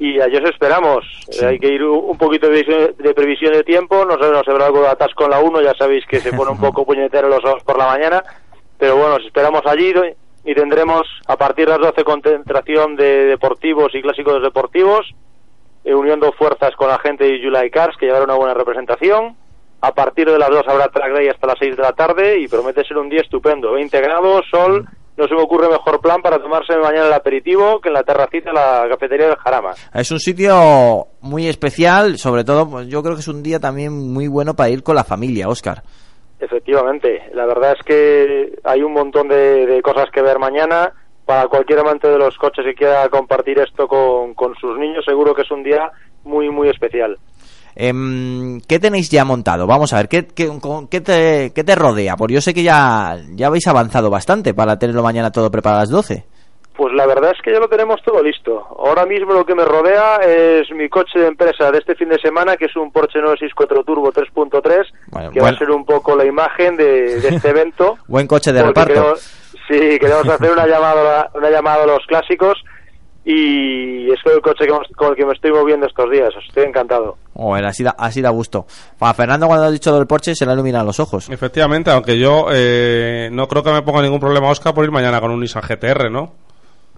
y 0.01 0.19
allí 0.19 0.35
os 0.35 0.49
esperamos. 0.49 1.05
Eh, 1.39 1.45
hay 1.45 1.59
que 1.59 1.67
ir 1.67 1.83
un 1.83 2.17
poquito 2.17 2.47
de 2.49 2.63
previsión, 2.63 2.95
de 2.97 3.13
previsión 3.13 3.53
de 3.53 3.63
tiempo. 3.63 4.03
No 4.03 4.17
sé, 4.17 4.31
no 4.31 4.43
se 4.43 4.49
habrá 4.49 4.65
algo 4.65 4.81
de 4.81 4.87
atasco 4.87 5.25
en 5.25 5.29
la 5.29 5.39
1, 5.39 5.61
ya 5.61 5.75
sabéis 5.75 6.07
que 6.07 6.19
se 6.19 6.33
pone 6.33 6.49
un 6.49 6.57
poco 6.59 6.87
puñetero 6.87 7.29
los 7.29 7.45
ojos 7.45 7.63
por 7.63 7.77
la 7.77 7.85
mañana. 7.85 8.23
Pero 8.79 8.95
bueno, 8.95 9.17
os 9.17 9.23
esperamos 9.23 9.61
allí 9.67 9.93
y 10.43 10.55
tendremos 10.55 11.03
a 11.27 11.37
partir 11.37 11.67
de 11.67 11.73
las 11.73 11.81
12 11.81 12.03
concentración 12.03 12.95
de 12.95 13.25
deportivos 13.25 13.93
y 13.93 14.01
clásicos 14.01 14.41
deportivos, 14.41 15.13
eh, 15.85 15.93
uniendo 15.93 16.31
fuerzas 16.31 16.75
con 16.75 16.87
la 16.87 16.97
gente 16.97 17.25
de 17.25 17.39
July 17.39 17.69
Cars 17.69 17.95
que 17.95 18.07
llevará 18.07 18.25
una 18.25 18.33
buena 18.33 18.55
representación. 18.55 19.35
A 19.81 19.93
partir 19.93 20.31
de 20.31 20.39
las 20.39 20.49
2 20.49 20.67
habrá 20.67 20.87
track 20.87 21.13
day 21.13 21.27
hasta 21.27 21.45
las 21.45 21.59
6 21.59 21.77
de 21.77 21.83
la 21.83 21.93
tarde 21.93 22.39
y 22.39 22.47
promete 22.47 22.83
ser 22.85 22.97
un 22.97 23.09
día 23.09 23.21
estupendo. 23.21 23.73
20 23.73 24.01
grados, 24.01 24.47
sol, 24.49 24.87
no 25.17 25.27
se 25.27 25.35
me 25.35 25.41
ocurre 25.41 25.69
mejor 25.69 25.99
plan 26.01 26.21
para 26.21 26.39
tomarse 26.41 26.75
mañana 26.77 27.07
el 27.07 27.13
aperitivo 27.13 27.79
que 27.79 27.89
en 27.89 27.93
la 27.93 28.03
terracita 28.03 28.49
de 28.49 28.55
la 28.55 28.87
cafetería 28.89 29.27
del 29.27 29.35
Jarama. 29.37 29.71
Es 29.93 30.11
un 30.11 30.19
sitio 30.19 31.07
muy 31.21 31.47
especial, 31.47 32.17
sobre 32.17 32.43
todo, 32.43 32.69
pues, 32.69 32.87
yo 32.87 33.03
creo 33.03 33.15
que 33.15 33.21
es 33.21 33.27
un 33.27 33.43
día 33.43 33.59
también 33.59 33.91
muy 34.13 34.27
bueno 34.27 34.53
para 34.53 34.69
ir 34.69 34.83
con 34.83 34.95
la 34.95 35.03
familia, 35.03 35.47
Oscar. 35.49 35.83
Efectivamente, 36.39 37.29
la 37.33 37.45
verdad 37.45 37.75
es 37.77 37.85
que 37.85 38.57
hay 38.63 38.81
un 38.81 38.93
montón 38.93 39.27
de, 39.27 39.67
de 39.67 39.81
cosas 39.81 40.09
que 40.11 40.21
ver 40.21 40.39
mañana. 40.39 40.91
Para 41.23 41.47
cualquier 41.47 41.79
amante 41.79 42.09
de 42.09 42.17
los 42.17 42.35
coches 42.37 42.65
que 42.65 42.73
quiera 42.73 43.07
compartir 43.07 43.59
esto 43.59 43.87
con, 43.87 44.33
con 44.33 44.55
sus 44.55 44.77
niños, 44.77 45.05
seguro 45.05 45.35
que 45.35 45.43
es 45.43 45.51
un 45.51 45.63
día 45.63 45.91
muy, 46.23 46.49
muy 46.49 46.67
especial. 46.67 47.17
Em, 47.75 48.59
¿Qué 48.67 48.79
tenéis 48.79 49.09
ya 49.09 49.25
montado? 49.25 49.67
Vamos 49.67 49.93
a 49.93 49.97
ver, 49.97 50.07
¿qué, 50.07 50.25
qué, 50.27 51.01
te, 51.01 51.51
qué 51.53 51.63
te 51.63 51.75
rodea? 51.75 52.15
Porque 52.17 52.33
yo 52.35 52.41
sé 52.41 52.53
que 52.53 52.63
ya, 52.63 53.17
ya 53.33 53.47
habéis 53.47 53.67
avanzado 53.67 54.09
bastante 54.09 54.53
para 54.53 54.77
tenerlo 54.77 55.03
mañana 55.03 55.31
todo 55.31 55.49
preparado 55.51 55.79
a 55.79 55.83
las 55.83 55.89
12. 55.89 56.25
Pues 56.75 56.93
la 56.93 57.05
verdad 57.05 57.31
es 57.35 57.41
que 57.43 57.51
ya 57.51 57.59
lo 57.59 57.67
tenemos 57.67 58.01
todo 58.03 58.23
listo. 58.23 58.65
Ahora 58.79 59.05
mismo 59.05 59.33
lo 59.33 59.45
que 59.45 59.53
me 59.53 59.65
rodea 59.65 60.15
es 60.17 60.71
mi 60.71 60.89
coche 60.89 61.19
de 61.19 61.27
empresa 61.27 61.69
de 61.69 61.77
este 61.79 61.95
fin 61.95 62.09
de 62.09 62.17
semana, 62.19 62.55
que 62.57 62.65
es 62.65 62.75
un 62.75 62.91
Porsche 62.91 63.19
964 63.19 63.83
Turbo 63.83 64.11
3.3, 64.11 64.85
Bueno, 65.07 65.31
que 65.31 65.41
va 65.41 65.49
a 65.49 65.57
ser 65.57 65.69
un 65.69 65.85
poco 65.85 66.15
la 66.15 66.25
imagen 66.25 66.77
de, 66.77 67.19
de 67.19 67.27
este 67.27 67.49
evento. 67.49 67.97
Buen 68.07 68.25
coche 68.25 68.51
de 68.51 68.63
reparto. 68.63 68.93
queremos- 68.93 69.19
sí, 69.67 69.99
queremos 69.99 70.27
hacer 70.27 70.51
una 70.51 70.65
llamada, 70.65 71.29
una 71.35 71.49
llamada 71.49 71.83
a 71.83 71.87
los 71.87 72.05
clásicos 72.07 72.57
y 73.23 74.11
es 74.11 74.19
el 74.25 74.41
coche 74.41 74.65
que 74.65 74.95
con 74.95 75.09
el 75.09 75.15
que 75.15 75.25
me 75.25 75.33
estoy 75.33 75.51
moviendo 75.51 75.85
estos 75.85 76.09
días. 76.09 76.29
Estoy 76.47 76.63
encantado. 76.63 77.17
Joder, 77.33 77.65
así 77.65 77.83
da, 77.83 77.95
así 77.97 78.21
da 78.21 78.29
gusto. 78.29 78.65
A 78.99 79.13
Fernando 79.13 79.47
cuando 79.47 79.65
has 79.65 79.71
dicho 79.71 79.95
del 79.95 80.07
Porsche 80.07 80.35
se 80.35 80.45
le 80.45 80.53
iluminan 80.53 80.85
los 80.85 80.99
ojos. 80.99 81.29
Efectivamente, 81.29 81.91
aunque 81.91 82.17
yo 82.17 82.47
eh, 82.51 83.29
no 83.31 83.47
creo 83.47 83.63
que 83.63 83.71
me 83.71 83.83
ponga 83.83 84.01
ningún 84.01 84.19
problema, 84.19 84.49
Oscar, 84.49 84.73
por 84.73 84.83
ir 84.83 84.91
mañana 84.91 85.21
con 85.21 85.31
un 85.31 85.39
Nissan 85.39 85.61
GTR, 85.61 86.11
¿no? 86.11 86.33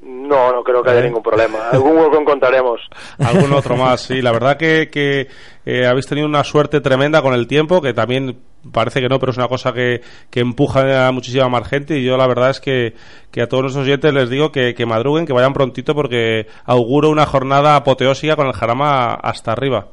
No, 0.06 0.51
no 0.51 0.64
creo 0.64 0.82
que 0.84 0.89
haya 0.91 0.99
Eh. 1.01 1.06
ningún 1.06 1.24
problema. 1.24 1.70
Algún 1.72 1.97
hueco 1.97 2.20
encontraremos. 2.20 2.82
Algún 3.20 3.54
otro 3.54 3.76
más, 3.78 4.01
sí. 4.01 4.22
La 4.22 4.32
verdad 4.32 4.58
que, 4.58 4.89
que 4.89 5.28
eh, 5.66 5.86
habéis 5.88 6.08
tenido 6.08 6.28
una 6.28 6.43
suerte 6.43 6.82
tremenda 6.82 7.22
con 7.22 7.34
el 7.34 7.47
tiempo, 7.47 7.82
que 7.82 7.93
también 7.93 8.38
parece 8.72 9.01
que 9.01 9.10
no, 9.10 9.20
pero 9.20 9.32
es 9.32 9.38
una 9.38 9.47
cosa 9.47 9.74
que, 9.74 10.01
que 10.30 10.39
empuja 10.39 11.08
a 11.08 11.12
muchísima 11.12 11.49
más 11.49 11.68
gente. 11.68 11.97
Y 11.97 12.06
yo 12.06 12.18
la 12.18 12.28
verdad 12.28 12.49
es 12.49 12.60
que, 12.60 12.93
que 13.32 13.41
a 13.41 13.47
todos 13.47 13.64
nuestros 13.64 13.86
oyentes 13.86 14.14
les 14.14 14.30
digo 14.30 14.51
que, 14.51 14.74
que 14.74 14.86
madruguen, 14.86 15.26
que 15.26 15.34
vayan 15.34 15.54
prontito, 15.54 15.93
porque 15.95 16.47
auguro 16.66 17.10
una 17.10 17.26
jornada 17.26 17.76
apoteósica 17.76 18.36
con 18.36 18.47
el 18.47 18.54
Jarama 18.54 19.14
hasta 19.14 19.51
arriba. 19.51 19.88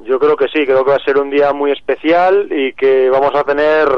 Yo 0.00 0.18
creo 0.20 0.36
que 0.36 0.46
sí, 0.46 0.64
creo 0.64 0.84
que 0.84 0.90
va 0.90 0.96
a 0.96 1.04
ser 1.04 1.18
un 1.18 1.28
día 1.30 1.52
muy 1.52 1.72
especial 1.72 2.48
y 2.52 2.72
que 2.74 3.10
vamos 3.10 3.32
a 3.34 3.42
tener 3.42 3.88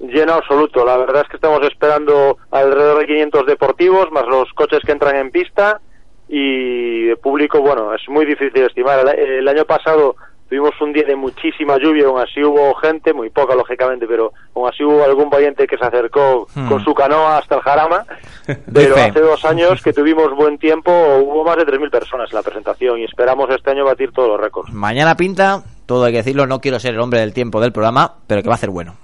lleno 0.00 0.34
absoluto. 0.34 0.84
La 0.84 0.96
verdad 0.96 1.22
es 1.22 1.28
que 1.28 1.36
estamos 1.36 1.62
esperando 1.62 2.38
alrededor 2.50 3.00
de 3.00 3.06
500 3.06 3.46
deportivos, 3.46 4.10
más 4.12 4.26
los 4.26 4.52
coches 4.54 4.80
que 4.84 4.92
entran 4.92 5.16
en 5.16 5.30
pista 5.30 5.80
y 6.28 7.04
de 7.06 7.16
público, 7.16 7.60
bueno, 7.60 7.94
es 7.94 8.02
muy 8.08 8.24
difícil 8.24 8.62
estimar. 8.64 9.00
El, 9.00 9.18
el 9.18 9.48
año 9.48 9.64
pasado 9.64 10.16
tuvimos 10.48 10.72
un 10.80 10.92
día 10.92 11.04
de 11.04 11.16
muchísima 11.16 11.76
lluvia, 11.78 12.06
aún 12.06 12.20
así 12.20 12.42
hubo 12.42 12.74
gente, 12.76 13.12
muy 13.12 13.30
poca 13.30 13.54
lógicamente, 13.54 14.06
pero 14.06 14.32
aún 14.54 14.68
así 14.68 14.84
hubo 14.84 15.02
algún 15.04 15.28
valiente 15.30 15.66
que 15.66 15.76
se 15.76 15.84
acercó 15.84 16.46
Hmm. 16.54 16.68
con 16.68 16.84
su 16.84 16.94
canoa 16.94 17.38
hasta 17.38 17.56
el 17.56 17.60
Jarama. 17.62 18.04
Pero 18.72 18.94
hace 18.94 19.20
dos 19.20 19.44
años 19.44 19.82
que 19.82 19.92
tuvimos 19.92 20.34
buen 20.36 20.58
tiempo, 20.58 20.90
hubo 20.92 21.44
más 21.44 21.56
de 21.56 21.64
3.000 21.66 21.90
personas 21.90 22.30
en 22.30 22.36
la 22.36 22.42
presentación 22.42 22.98
y 22.98 23.04
esperamos 23.04 23.48
este 23.50 23.70
año 23.70 23.84
batir 23.84 24.12
todos 24.12 24.28
los 24.28 24.40
récords. 24.40 24.72
Mañana 24.72 25.16
pinta, 25.16 25.62
todo 25.86 26.04
hay 26.04 26.12
que 26.12 26.18
decirlo, 26.18 26.46
no 26.46 26.60
quiero 26.60 26.78
ser 26.78 26.94
el 26.94 27.00
hombre 27.00 27.20
del 27.20 27.32
tiempo 27.32 27.60
del 27.60 27.72
programa, 27.72 28.14
pero 28.26 28.42
que 28.42 28.48
va 28.48 28.54
a 28.54 28.58
ser 28.58 28.70
bueno. 28.70 28.94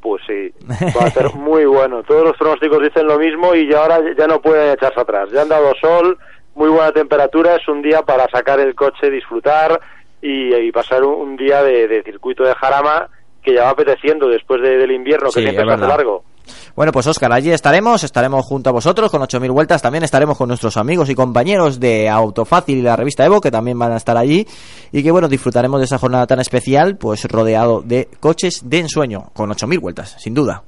Pues 0.00 0.22
sí, 0.26 0.52
va 0.98 1.04
a 1.06 1.10
ser 1.10 1.34
muy 1.34 1.64
bueno. 1.66 2.02
Todos 2.02 2.24
los 2.24 2.36
pronósticos 2.36 2.82
dicen 2.82 3.06
lo 3.06 3.18
mismo 3.18 3.54
y 3.54 3.68
ya 3.70 3.82
ahora 3.82 4.00
ya 4.16 4.26
no 4.26 4.40
pueden 4.40 4.72
echarse 4.72 5.00
atrás. 5.00 5.28
Ya 5.30 5.42
han 5.42 5.48
dado 5.48 5.72
sol, 5.80 6.18
muy 6.54 6.68
buena 6.70 6.92
temperatura, 6.92 7.56
es 7.56 7.68
un 7.68 7.82
día 7.82 8.02
para 8.02 8.26
sacar 8.28 8.60
el 8.60 8.74
coche, 8.74 9.10
disfrutar 9.10 9.80
y, 10.22 10.54
y 10.54 10.72
pasar 10.72 11.02
un, 11.04 11.14
un 11.30 11.36
día 11.36 11.62
de, 11.62 11.86
de 11.88 12.02
circuito 12.02 12.44
de 12.44 12.54
Jarama 12.54 13.08
que 13.42 13.54
ya 13.54 13.64
va 13.64 13.70
apeteciendo 13.70 14.28
después 14.28 14.60
de- 14.62 14.76
del 14.76 14.90
invierno 14.92 15.28
que 15.28 15.40
Sí, 15.40 15.40
siempre 15.42 15.64
es 15.74 15.80
largo. 15.88 16.24
Bueno, 16.74 16.92
pues 16.92 17.06
Óscar, 17.06 17.32
allí 17.32 17.50
estaremos, 17.50 18.04
estaremos 18.04 18.44
junto 18.44 18.70
a 18.70 18.72
vosotros 18.72 19.10
con 19.10 19.22
8.000 19.22 19.52
vueltas, 19.52 19.82
también 19.82 20.04
estaremos 20.04 20.36
con 20.38 20.48
nuestros 20.48 20.76
amigos 20.76 21.10
y 21.10 21.14
compañeros 21.14 21.80
de 21.80 22.08
Autofácil 22.08 22.78
y 22.78 22.82
la 22.82 22.96
revista 22.96 23.24
Evo, 23.24 23.40
que 23.40 23.50
también 23.50 23.78
van 23.78 23.92
a 23.92 23.96
estar 23.96 24.16
allí, 24.16 24.46
y 24.92 25.02
que 25.02 25.10
bueno, 25.10 25.28
disfrutaremos 25.28 25.80
de 25.80 25.84
esa 25.84 25.98
jornada 25.98 26.26
tan 26.26 26.40
especial, 26.40 26.96
pues 26.96 27.24
rodeado 27.24 27.82
de 27.82 28.08
coches 28.20 28.62
de 28.64 28.78
ensueño, 28.78 29.30
con 29.34 29.50
8.000 29.50 29.80
vueltas, 29.80 30.16
sin 30.18 30.34
duda. 30.34 30.62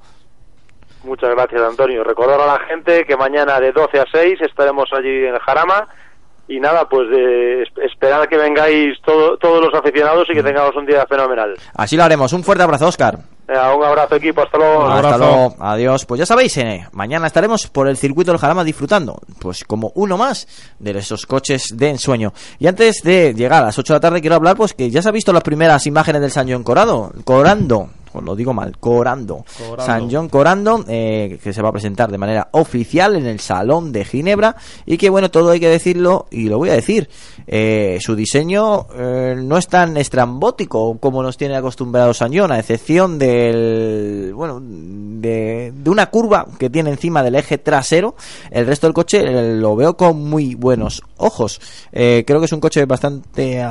Muchas 1.05 1.31
gracias, 1.31 1.61
Antonio. 1.61 2.05
Recordar 2.05 2.41
a 2.41 2.47
la 2.47 2.61
gente 2.67 3.05
que 3.05 3.17
mañana 3.17 3.59
de 3.59 3.73
12 3.73 3.99
a 3.99 4.05
6 4.13 4.41
estaremos 4.43 4.89
allí 4.93 5.27
en 5.27 5.37
Jarama. 5.39 5.89
Y 6.49 6.61
nada, 6.61 6.87
pues 6.89 7.09
de 7.09 7.63
es- 7.63 7.69
esperar 7.91 8.29
que 8.29 8.37
vengáis 8.37 9.01
todo- 9.05 9.37
todos 9.39 9.65
los 9.65 9.73
aficionados 9.75 10.27
y 10.31 10.35
que 10.35 10.43
tengamos 10.43 10.75
un 10.77 10.85
día 10.85 11.07
fenomenal. 11.09 11.55
Así 11.75 11.97
lo 11.97 12.05
haremos, 12.05 12.33
un 12.33 12.43
fuerte 12.45 12.63
abrazo, 12.65 12.89
Óscar. 12.89 13.19
Venga, 13.47 13.75
un 13.75 13.85
abrazo, 13.85 14.17
equipo. 14.17 14.43
Hasta 14.43 14.59
luego. 14.59 14.83
Hasta 14.89 15.19
luego, 15.19 15.57
adiós. 15.61 16.05
Pues 16.07 16.19
ya 16.21 16.27
sabéis, 16.27 16.57
eh, 16.59 16.87
mañana 16.93 17.27
estaremos 17.27 17.67
por 17.69 17.89
el 17.89 17.97
circuito 17.97 18.33
del 18.33 18.41
Jarama 18.41 18.65
disfrutando, 18.65 19.19
pues 19.41 19.65
como 19.65 19.93
uno 19.95 20.17
más 20.17 20.47
de 20.79 20.91
esos 20.99 21.27
coches 21.27 21.77
de 21.77 21.91
ensueño. 21.91 22.33
Y 22.59 22.67
antes 22.67 23.03
de 23.03 23.35
llegar 23.35 23.63
a 23.63 23.67
las 23.67 23.79
8 23.79 23.93
de 23.93 23.97
la 23.97 24.01
tarde, 24.01 24.21
quiero 24.21 24.37
hablar, 24.37 24.57
pues 24.57 24.75
que 24.75 24.91
ya 24.91 25.01
se 25.03 25.09
han 25.09 25.15
visto 25.15 25.33
las 25.33 25.43
primeras 25.43 25.87
imágenes 25.87 26.21
del 26.23 26.31
San 26.31 26.51
John 26.51 26.63
Corado, 26.65 27.13
Corando. 27.25 27.89
Lo 28.21 28.37
digo 28.37 28.53
mal, 28.53 28.77
Corando. 28.79 29.45
Corando. 29.59 29.83
San 29.85 30.11
John 30.11 30.29
Corando, 30.29 30.85
eh, 30.89 31.39
que 31.43 31.53
se 31.53 31.63
va 31.63 31.71
a 31.71 31.73
presentar 31.73 32.11
de 32.11 32.19
manera 32.19 32.49
oficial 32.53 33.17
en 33.17 33.27
el 33.27 33.41
Salón 33.41 33.93
de 33.93 34.05
Ginebra. 34.05 34.57
Y 34.85 34.99
que 34.99 35.09
bueno, 35.11 35.31
todo 35.31 35.51
hay 35.51 35.61
que 35.61 35.69
decirlo, 35.69 36.27
y 36.31 36.49
lo 36.49 36.59
voy 36.59 36.71
a 36.71 36.75
decir. 36.75 37.09
eh, 37.47 37.99
su 38.01 38.15
diseño 38.15 38.87
eh, 38.95 39.35
no 39.39 39.57
es 39.57 39.67
tan 39.69 39.97
estrambótico 39.97 40.99
como 40.99 41.23
nos 41.23 41.37
tiene 41.37 41.57
acostumbrado 41.57 42.13
San 42.15 42.37
John, 42.37 42.53
a 42.53 42.59
excepción 42.59 43.19
del. 43.19 44.33
Bueno, 44.35 44.61
de, 44.63 45.73
de 45.75 45.91
una 45.91 46.11
curva 46.11 46.47
que 46.59 46.69
tiene 46.71 46.91
encima 46.91 47.23
del 47.23 47.37
eje 47.37 47.59
trasero. 47.59 48.15
El 48.51 48.67
resto 48.67 48.87
del 48.87 48.95
coche 48.95 49.23
lo 49.57 49.77
veo 49.77 49.97
con 49.97 50.19
muy 50.23 50.55
buenos 50.55 51.03
ojos. 51.17 51.61
Creo 51.93 52.25
que 52.41 52.45
es 52.47 52.53
un 52.53 52.61
coche 52.61 52.85
bastante, 52.85 53.65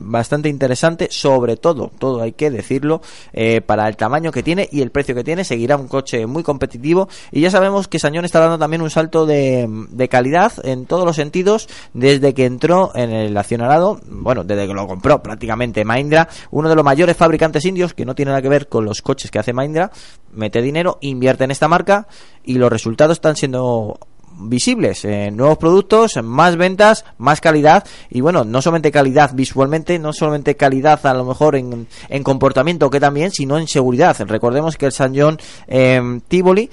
bastante 0.00 0.48
interesante, 0.48 1.08
sobre 1.10 1.56
todo, 1.56 1.90
todo 1.98 2.22
hay 2.22 2.32
que 2.32 2.50
decirlo, 2.50 3.00
eh, 3.32 3.53
para 3.62 3.88
el 3.88 3.96
tamaño 3.96 4.32
que 4.32 4.42
tiene 4.42 4.68
y 4.70 4.80
el 4.82 4.90
precio 4.90 5.14
que 5.14 5.24
tiene. 5.24 5.44
Seguirá 5.44 5.76
un 5.76 5.88
coche 5.88 6.26
muy 6.26 6.42
competitivo. 6.42 7.08
Y 7.30 7.40
ya 7.40 7.50
sabemos 7.50 7.88
que 7.88 7.98
Sañón 7.98 8.24
está 8.24 8.40
dando 8.40 8.58
también 8.58 8.82
un 8.82 8.90
salto 8.90 9.26
de, 9.26 9.68
calidad 10.10 10.52
en 10.64 10.86
todos 10.86 11.04
los 11.04 11.16
sentidos 11.16 11.68
desde 11.92 12.34
que 12.34 12.44
entró 12.44 12.92
en 12.94 13.10
el 13.10 13.36
accionariado, 13.36 14.00
bueno, 14.06 14.44
desde 14.44 14.66
que 14.66 14.74
lo 14.74 14.86
compró 14.86 15.22
prácticamente 15.22 15.84
Mahindra, 15.84 16.28
uno 16.50 16.68
de 16.68 16.74
los 16.74 16.84
mayores 16.84 17.16
fabricantes 17.16 17.64
indios 17.64 17.94
que 17.94 18.04
no 18.04 18.14
tiene 18.14 18.30
nada 18.30 18.42
que 18.42 18.48
ver 18.48 18.68
con 18.68 18.84
los 18.84 19.02
coches 19.02 19.30
que 19.30 19.38
hace 19.38 19.52
Mahindra, 19.52 19.90
mete 20.32 20.60
dinero, 20.60 20.98
invierte 21.00 21.44
en 21.44 21.50
esta 21.50 21.68
marca 21.68 22.06
y 22.44 22.54
los 22.54 22.70
resultados 22.70 23.16
están 23.16 23.36
siendo 23.36 23.98
visibles, 24.36 25.04
eh, 25.04 25.30
nuevos 25.30 25.58
productos, 25.58 26.22
más 26.22 26.56
ventas, 26.56 27.04
más 27.18 27.40
calidad 27.40 27.84
y 28.10 28.20
bueno, 28.20 28.44
no 28.44 28.60
solamente 28.62 28.90
calidad 28.90 29.32
visualmente, 29.34 29.98
no 29.98 30.12
solamente 30.12 30.56
calidad 30.56 31.04
a 31.06 31.14
lo 31.14 31.24
mejor 31.24 31.56
en, 31.56 31.86
en 32.08 32.22
comportamiento 32.22 32.90
que 32.90 33.00
también, 33.00 33.30
sino 33.30 33.58
en 33.58 33.68
seguridad. 33.68 34.16
Recordemos 34.26 34.76
que 34.76 34.86
el 34.86 34.92
San 34.92 35.16
John 35.16 35.38
eh, 35.66 36.20
Tivoli 36.28 36.70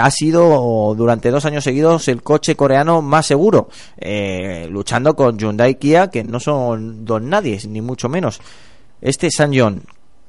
ha 0.00 0.10
sido 0.10 0.94
durante 0.96 1.30
dos 1.30 1.44
años 1.44 1.64
seguidos 1.64 2.08
el 2.08 2.22
coche 2.22 2.56
coreano 2.56 3.02
más 3.02 3.26
seguro, 3.26 3.68
eh, 3.98 4.66
luchando 4.70 5.14
con 5.14 5.38
Hyundai 5.38 5.76
Kia 5.76 6.08
que 6.08 6.24
no 6.24 6.40
son 6.40 7.04
don 7.04 7.28
nadie, 7.28 7.58
ni 7.68 7.80
mucho 7.80 8.08
menos. 8.08 8.40
Este 9.00 9.30
San 9.30 9.52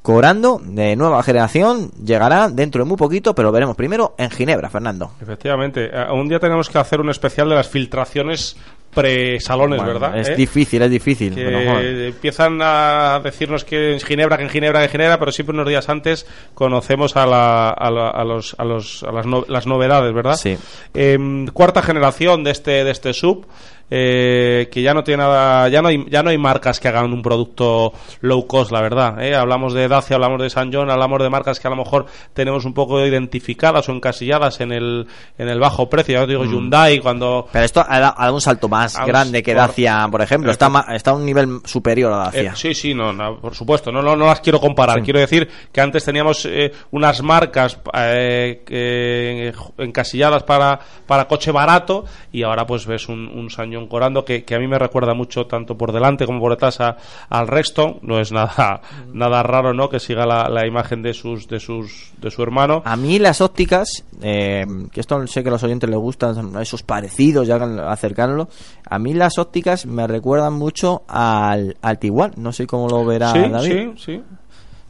Corando 0.04 0.62
de 0.62 0.96
nueva 0.96 1.24
generación 1.24 1.90
llegará 2.06 2.50
dentro 2.50 2.84
de 2.84 2.88
muy 2.90 2.98
poquito, 2.98 3.34
pero 3.34 3.48
lo 3.48 3.52
veremos 3.54 3.76
primero 3.76 4.14
en 4.18 4.30
Ginebra, 4.30 4.70
Fernando. 4.70 5.14
Efectivamente, 5.22 5.90
eh, 5.92 6.06
un 6.14 6.28
día 6.30 6.40
tenemos 6.40 6.70
que 6.70 6.78
hacer 6.78 7.00
un 7.02 7.10
especial 7.10 7.48
de 7.50 7.56
las 7.56 7.70
filtraciones 7.70 8.56
pre-salones, 8.94 9.80
Bueno, 9.80 9.94
¿verdad? 10.00 10.20
Es 10.20 10.30
¿Eh? 10.30 10.36
difícil, 10.36 10.82
es 10.82 10.92
difícil. 10.92 11.34
que 11.34 11.44
Bueno, 11.44 11.72
joder. 11.74 11.96
empiezan 12.10 12.60
a 12.62 13.20
decirnos 13.24 13.64
que 13.66 13.94
en 13.94 14.00
Ginebra, 14.02 14.38
que 14.38 14.44
en 14.44 14.50
Ginebra, 14.50 14.80
que 14.82 14.86
en 14.86 14.92
Ginebra, 14.92 15.18
pero 15.18 15.32
siempre 15.32 15.56
unos 15.56 15.68
días 15.68 15.90
antes 15.90 16.28
conocemos 16.54 17.16
a, 17.18 17.26
la- 17.26 17.70
a, 17.70 17.90
la- 17.90 18.10
a 18.12 18.24
los, 18.24 18.56
a, 18.60 18.64
los, 18.66 19.04
a 19.04 19.12
las, 19.12 19.26
no- 19.26 19.46
las 19.48 19.66
novedades, 19.66 20.14
¿verdad? 20.14 20.36
Sí. 20.36 20.58
Em, 20.94 21.48
cuarta 21.48 21.82
generación 21.82 22.44
de 22.44 22.52
este, 22.52 22.84
de 22.84 22.92
este 22.92 23.14
sub. 23.14 23.48
Eh, 23.90 24.70
que 24.72 24.82
ya 24.82 24.94
no 24.94 25.04
tiene 25.04 25.24
nada, 25.24 25.70
ya 25.70 25.82
no 25.82 25.90
hay, 25.90 26.06
ya 26.10 26.24
no 26.24 26.30
hay 26.32 26.38
marcas 26.38 26.80
que 26.80 26.88
hagan 26.88 27.14
un 27.14 27.22
producto 27.22 27.94
low 28.22 28.48
cost, 28.48 28.72
la 28.72 28.82
verdad. 28.82 29.22
¿eh? 29.24 29.36
Hablamos 29.36 29.74
de 29.74 29.88
Dacia, 29.88 30.16
hablamos 30.16 30.42
de 30.42 30.50
San 30.50 30.74
John, 30.74 30.90
hablamos 30.90 31.22
de 31.22 31.30
marcas 31.30 31.60
que 31.60 31.68
a 31.68 31.70
lo 31.72 31.76
mejor 31.78 32.06
tenemos 32.34 32.66
un 32.66 32.74
poco 32.74 33.06
identificadas 33.06 33.88
o 33.90 33.92
encasilladas 33.92 34.60
en 34.62 34.72
el, 34.72 35.08
en 35.38 35.48
el 35.50 35.60
bajo 35.60 35.90
precio. 35.90 36.16
Ya 36.16 36.22
os 36.24 36.28
digo, 36.28 36.44
Mm. 36.44 36.50
Hyundai, 36.52 37.00
cuando 37.00 37.48
Pero 37.52 37.66
esto 37.66 37.86
ha 37.88 38.00
dado, 38.00 38.14
ha 38.18 38.24
dado 38.24 38.36
un 38.36 38.42
salto 38.42 38.68
más 38.68 38.98
Ah, 38.98 39.06
grande 39.06 39.42
que 39.44 39.54
Dacia, 39.54 40.08
por 40.10 40.22
ejemplo. 40.22 40.52
Está, 40.52 40.70
ma- 40.70 40.86
está 40.94 41.12
a 41.12 41.14
un 41.16 41.26
nivel 41.26 41.60
superior 41.66 42.12
a 42.14 42.18
Dacia. 42.18 42.42
Eh, 42.52 42.56
sí, 42.56 42.74
sí, 42.74 42.94
no, 42.94 43.14
no, 43.14 43.38
por 43.40 43.54
supuesto, 43.56 43.92
no, 43.92 44.02
no, 44.02 44.16
no 44.16 44.26
las 44.26 44.42
quiero 44.42 44.60
comparar. 44.60 44.98
Sí. 45.00 45.04
Quiero 45.04 45.20
decir 45.20 45.48
que 45.72 45.82
antes 45.82 46.04
teníamos 46.04 46.46
eh, 46.46 46.72
unas 46.92 47.22
marcas 47.22 47.80
eh, 47.96 49.54
encasilladas 49.78 50.44
para, 50.44 50.80
para 51.08 51.28
coche 51.28 51.52
barato 51.52 52.06
y 52.32 52.44
ahora 52.44 52.66
pues 52.66 52.86
ves 52.86 53.08
un, 53.10 53.28
un 53.28 53.50
Sañón 53.74 53.88
Corando 53.88 54.24
que, 54.24 54.44
que 54.44 54.56
a 54.56 54.60
mí 54.60 54.68
me 54.68 54.78
recuerda 54.78 55.14
mucho 55.16 55.46
tanto 55.48 55.76
por 55.78 55.92
delante 55.92 56.26
como 56.28 56.40
por 56.40 56.52
detrás 56.52 56.80
a- 56.80 56.96
al 57.30 57.48
resto. 57.48 57.98
No 58.04 58.20
es 58.20 58.32
nada, 58.32 58.82
nada 59.14 59.42
raro, 59.44 59.74
¿no? 59.74 59.90
Que 59.90 60.00
siga 60.00 60.26
la, 60.26 60.48
la 60.50 60.68
imagen 60.68 61.02
de 61.02 61.14
sus, 61.14 61.48
de 61.48 61.60
sus, 61.60 62.12
de 62.22 62.30
su 62.30 62.44
hermano. 62.44 62.84
A 62.86 62.96
mí 62.96 63.18
las 63.20 63.42
ópticas, 63.42 64.04
eh, 64.22 64.66
que 64.92 65.00
esto 65.00 65.26
sé 65.28 65.42
que 65.42 65.50
a 65.50 65.54
los 65.54 65.64
oyentes 65.64 65.90
les 65.90 65.98
gustan, 66.00 66.56
esos 66.62 66.84
parecidos, 66.84 67.48
ya 67.48 67.56
acercarlo. 67.90 68.48
A 68.88 69.00
mí 69.00 69.14
las 69.14 69.38
ópticas 69.40 69.86
me 69.88 70.06
recuerdan 70.06 70.54
mucho 70.54 71.02
al, 71.08 71.76
al 71.82 71.98
Tiguan. 72.00 72.34
No 72.38 72.52
sé 72.52 72.68
cómo 72.68 72.88
lo 72.88 73.04
verá 73.06 73.32
Sí, 73.32 73.40
David. 73.50 73.88
sí, 73.96 74.04
sí. 74.06 74.22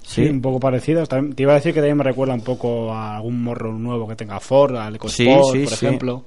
Sí, 0.05 0.23
un 0.27 0.41
poco 0.41 0.59
parecido. 0.59 1.05
También- 1.07 1.33
Te 1.33 1.43
iba 1.43 1.53
a 1.53 1.55
decir 1.55 1.73
que 1.73 1.79
también 1.79 1.95
me 1.95 2.03
recuerda 2.03 2.33
un 2.33 2.41
poco 2.41 2.91
a 2.93 3.15
algún 3.15 3.41
morro 3.41 3.71
nuevo 3.71 4.05
que 4.05 4.17
tenga 4.17 4.37
Ford, 4.41 4.75
al 4.75 4.99
Sí, 5.07 5.23
EcoSport, 5.23 5.53
sí, 5.55 5.63
por 5.63 5.73
sí. 5.73 5.85
ejemplo. 5.85 6.25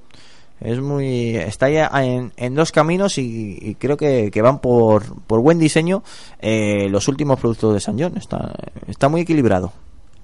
Es 0.59 0.79
muy. 0.79 1.35
Está 1.35 1.69
ya 1.69 1.89
en, 1.93 2.33
en 2.35 2.55
dos 2.55 2.71
caminos 2.71 3.17
y, 3.17 3.57
y 3.61 3.75
creo 3.75 3.95
que, 3.95 4.31
que 4.31 4.41
van 4.41 4.59
por, 4.59 5.21
por 5.21 5.41
buen 5.41 5.59
diseño 5.59 6.03
eh, 6.39 6.87
los 6.89 7.07
últimos 7.07 7.39
productos 7.39 7.73
de 7.75 7.79
San 7.79 7.99
John. 7.99 8.17
Está, 8.17 8.53
está 8.87 9.07
muy 9.07 9.21
equilibrado. 9.21 9.71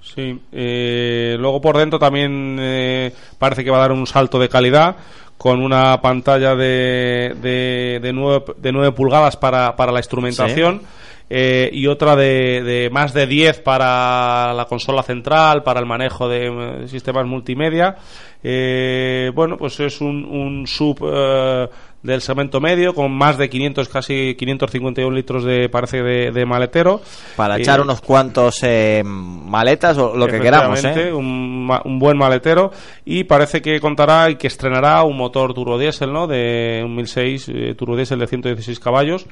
Sí, 0.02 0.40
eh, 0.52 1.36
luego 1.38 1.60
por 1.60 1.78
dentro 1.78 1.98
también 1.98 2.56
eh, 2.60 3.12
parece 3.38 3.64
que 3.64 3.70
va 3.70 3.78
a 3.78 3.80
dar 3.80 3.92
un 3.92 4.06
salto 4.06 4.38
de 4.38 4.48
calidad 4.48 4.96
con 5.38 5.62
una 5.62 6.00
pantalla 6.00 6.54
de, 6.54 7.34
de, 7.40 8.00
de, 8.02 8.12
9, 8.12 8.54
de 8.58 8.72
9 8.72 8.92
pulgadas 8.92 9.36
para, 9.36 9.74
para 9.76 9.92
la 9.92 10.00
instrumentación 10.00 10.82
eh, 11.30 11.70
y 11.72 11.86
otra 11.86 12.16
de, 12.16 12.62
de 12.62 12.90
más 12.90 13.12
de 13.14 13.26
10 13.26 13.60
para 13.60 14.52
la 14.54 14.66
consola 14.66 15.02
central, 15.02 15.62
para 15.62 15.80
el 15.80 15.86
manejo 15.86 16.28
de 16.28 16.46
eh, 16.84 16.88
sistemas 16.88 17.26
multimedia. 17.26 17.96
Eh, 18.42 19.30
bueno, 19.34 19.56
pues 19.56 19.80
es 19.80 20.00
un, 20.00 20.24
un 20.24 20.66
sub 20.66 20.98
eh, 21.02 21.66
del 22.02 22.20
segmento 22.20 22.60
medio 22.60 22.94
con 22.94 23.10
más 23.10 23.38
de 23.38 23.48
500, 23.48 23.88
casi 23.88 24.34
551 24.34 25.10
litros 25.16 25.42
de, 25.44 25.70
parece, 25.70 26.02
de, 26.02 26.30
de 26.30 26.44
maletero. 26.44 27.00
Para 27.36 27.56
Eh, 27.56 27.62
echar 27.62 27.80
unos 27.80 28.02
cuantos 28.02 28.58
eh, 28.62 29.02
maletas 29.02 29.96
o 29.96 30.14
lo 30.14 30.26
que 30.26 30.38
queramos. 30.40 30.84
Un, 31.14 31.70
un 31.84 31.98
buen 31.98 32.18
maletero 32.18 32.70
y 33.06 33.24
parece 33.24 33.62
que 33.62 33.80
contará 33.80 34.28
y 34.28 34.36
que 34.36 34.48
estrenará 34.48 35.02
un 35.04 35.16
motor 35.16 35.54
turbodiesel, 35.54 36.12
¿no? 36.12 36.26
De 36.26 36.82
un 36.84 36.94
1006 36.94 37.48
eh, 37.48 37.74
turbodiesel 37.74 38.18
de 38.18 38.26
116 38.26 38.78
caballos. 38.78 39.24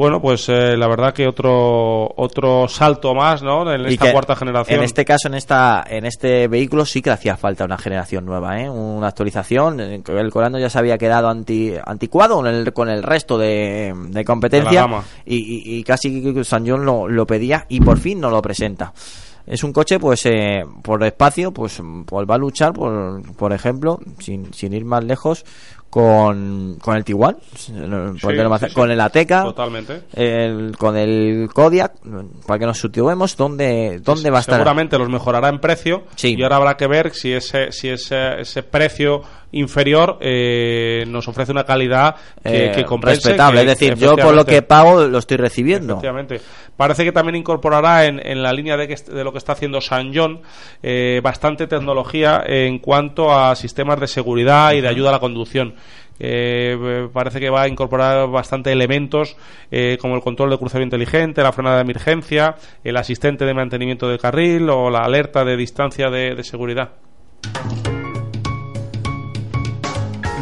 Bueno, 0.00 0.18
pues 0.22 0.48
eh, 0.48 0.78
la 0.78 0.88
verdad 0.88 1.12
que 1.12 1.26
otro 1.28 2.10
otro 2.16 2.66
salto 2.68 3.14
más, 3.14 3.42
¿no? 3.42 3.70
En 3.70 3.84
esta 3.84 4.06
cuarta 4.12 4.34
generación. 4.34 4.78
En 4.78 4.84
este 4.84 5.04
caso, 5.04 5.28
en 5.28 5.34
esta 5.34 5.84
en 5.86 6.06
este 6.06 6.48
vehículo 6.48 6.86
sí 6.86 7.02
que 7.02 7.10
hacía 7.10 7.36
falta 7.36 7.66
una 7.66 7.76
generación 7.76 8.24
nueva, 8.24 8.58
¿eh? 8.62 8.70
una 8.70 9.08
actualización. 9.08 9.78
eh, 9.78 10.02
El 10.06 10.30
Corando 10.30 10.58
ya 10.58 10.70
se 10.70 10.78
había 10.78 10.96
quedado 10.96 11.28
anti, 11.28 11.74
anticuado 11.84 12.36
con 12.36 12.46
el, 12.46 12.72
con 12.72 12.88
el 12.88 13.02
resto 13.02 13.36
de, 13.36 13.92
de 14.08 14.24
competencia 14.24 14.80
De 15.26 15.34
y, 15.34 15.36
y- 15.36 15.78
y 15.80 15.84
casi 15.84 16.32
que 16.32 16.44
San 16.44 16.66
John 16.66 16.86
lo, 16.86 17.06
lo 17.06 17.26
pedía 17.26 17.66
y 17.68 17.82
por 17.82 17.98
fin 17.98 18.20
no 18.22 18.30
lo 18.30 18.40
presenta. 18.40 18.94
Es 19.46 19.64
un 19.64 19.72
coche, 19.72 19.98
pues, 19.98 20.24
eh, 20.26 20.62
por 20.82 21.02
espacio, 21.02 21.50
pues, 21.50 21.82
pues 22.06 22.26
va 22.28 22.36
a 22.36 22.38
luchar, 22.38 22.72
por, 22.72 23.20
por 23.36 23.52
ejemplo, 23.52 23.98
sin, 24.20 24.54
sin 24.54 24.72
ir 24.72 24.84
más 24.84 25.02
lejos, 25.02 25.44
con, 25.90 26.76
con 26.80 26.96
el 26.96 27.04
Tiguan, 27.04 27.36
Sí, 27.56 27.72
con 28.72 28.90
el 28.90 29.00
Ateca, 29.00 29.42
Totalmente. 29.42 30.02
el- 30.14 30.76
con 30.78 30.96
el 30.96 31.48
Kodiak, 31.52 31.94
para 32.46 32.58
que 32.60 32.66
nos 32.66 32.78
situemos 32.80 33.36
dónde, 33.36 34.00
dónde 34.02 34.30
va 34.30 34.38
a 34.38 34.40
estar. 34.40 34.54
Seguramente 34.54 34.96
los 34.98 35.08
mejorará 35.08 35.48
en 35.48 35.58
precio 35.58 36.04
Sí. 36.14 36.36
y 36.38 36.42
ahora 36.42 36.56
habrá 36.56 36.76
que 36.76 36.86
ver 36.86 37.12
si 37.12 37.32
ese, 37.32 37.72
si 37.72 37.88
ese, 37.88 38.40
ese 38.40 38.62
precio 38.62 39.22
inferior 39.52 40.18
eh, 40.20 41.04
nos 41.08 41.26
ofrece 41.28 41.52
una 41.52 41.64
calidad 41.64 42.14
que, 42.42 42.66
Eh, 42.66 42.72
que 42.72 42.84
compense, 42.84 43.16
respetable, 43.16 43.64
que- 43.64 43.72
es 43.72 43.78
decir, 43.78 43.94
yo 43.96 44.16
por 44.16 44.34
lo 44.34 44.44
que 44.44 44.62
pago 44.62 45.06
lo 45.06 45.18
estoy 45.18 45.36
recibiendo. 45.38 45.94
Efectivamente. 45.94 46.40
Parece 46.76 47.04
que 47.04 47.12
también 47.12 47.36
incorporará 47.36 48.06
en, 48.06 48.24
en 48.24 48.42
la 48.42 48.52
línea 48.52 48.76
de, 48.76 48.88
que, 48.88 48.94
de 48.94 49.24
lo 49.24 49.32
que 49.32 49.38
está 49.38 49.52
haciendo 49.52 49.80
San 49.80 50.12
John 50.14 50.40
eh, 50.82 51.20
bastante 51.22 51.66
tecnología 51.66 52.42
en 52.46 52.78
cuanto 52.78 53.32
a 53.32 53.54
sistemas 53.56 54.00
de 54.00 54.06
seguridad 54.06 54.72
y 54.72 54.80
de 54.80 54.88
ayuda 54.88 55.10
a 55.10 55.12
la 55.12 55.18
conducción. 55.20 55.74
Eh, 56.22 56.76
eh, 56.78 57.08
parece 57.12 57.40
que 57.40 57.48
va 57.48 57.62
a 57.62 57.68
incorporar 57.68 58.28
bastante 58.28 58.70
elementos 58.70 59.36
eh, 59.70 59.96
como 60.00 60.16
el 60.16 60.20
control 60.20 60.50
de 60.50 60.58
crucero 60.58 60.84
inteligente, 60.84 61.42
la 61.42 61.50
frenada 61.52 61.76
de 61.76 61.82
emergencia, 61.82 62.56
el 62.84 62.96
asistente 62.98 63.46
de 63.46 63.54
mantenimiento 63.54 64.06
de 64.08 64.18
carril 64.18 64.68
o 64.70 64.90
la 64.90 65.00
alerta 65.00 65.44
de 65.44 65.56
distancia 65.56 66.10
de, 66.10 66.34
de 66.34 66.44
seguridad. 66.44 66.90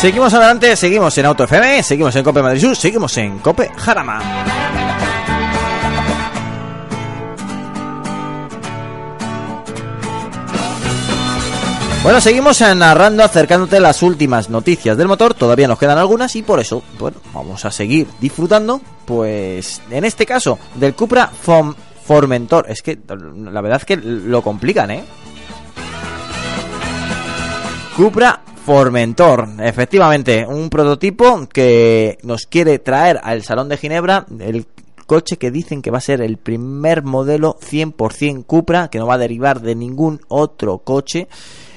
Seguimos 0.00 0.32
adelante, 0.32 0.76
seguimos 0.76 1.18
en 1.18 1.26
Auto 1.26 1.42
FM, 1.42 1.82
seguimos 1.82 2.14
en 2.14 2.22
Cope 2.22 2.40
Madrid 2.40 2.60
Sur, 2.60 2.76
seguimos 2.76 3.16
en 3.18 3.40
Cope 3.40 3.68
Jarama. 3.76 4.20
Bueno, 12.04 12.20
seguimos 12.20 12.60
narrando, 12.60 13.24
acercándote 13.24 13.80
las 13.80 14.04
últimas 14.04 14.48
noticias 14.48 14.96
del 14.96 15.08
motor. 15.08 15.34
Todavía 15.34 15.66
nos 15.66 15.80
quedan 15.80 15.98
algunas 15.98 16.36
y 16.36 16.42
por 16.42 16.60
eso, 16.60 16.80
bueno, 17.00 17.16
vamos 17.34 17.64
a 17.64 17.72
seguir 17.72 18.06
disfrutando. 18.20 18.80
Pues 19.04 19.82
en 19.90 20.04
este 20.04 20.24
caso, 20.24 20.60
del 20.76 20.94
Cupra 20.94 21.28
Formentor. 22.06 22.66
Es 22.70 22.82
que 22.82 23.00
la 23.08 23.60
verdad 23.60 23.80
es 23.80 23.84
que 23.84 23.96
lo 23.96 24.42
complican, 24.42 24.92
¿eh? 24.92 25.04
Cupra 27.98 28.40
Formentor, 28.64 29.48
efectivamente, 29.60 30.46
un 30.46 30.70
prototipo 30.70 31.48
que 31.48 32.16
nos 32.22 32.46
quiere 32.46 32.78
traer 32.78 33.18
al 33.20 33.42
Salón 33.42 33.68
de 33.68 33.76
Ginebra 33.76 34.24
el 34.38 34.66
coche 35.06 35.36
que 35.36 35.50
dicen 35.50 35.82
que 35.82 35.90
va 35.90 35.98
a 35.98 36.02
ser 36.02 36.20
el 36.20 36.36
primer 36.36 37.02
modelo 37.02 37.56
100% 37.60 38.44
Cupra, 38.46 38.88
que 38.88 38.98
no 39.00 39.06
va 39.08 39.14
a 39.14 39.18
derivar 39.18 39.60
de 39.60 39.74
ningún 39.74 40.20
otro 40.28 40.78
coche. 40.78 41.26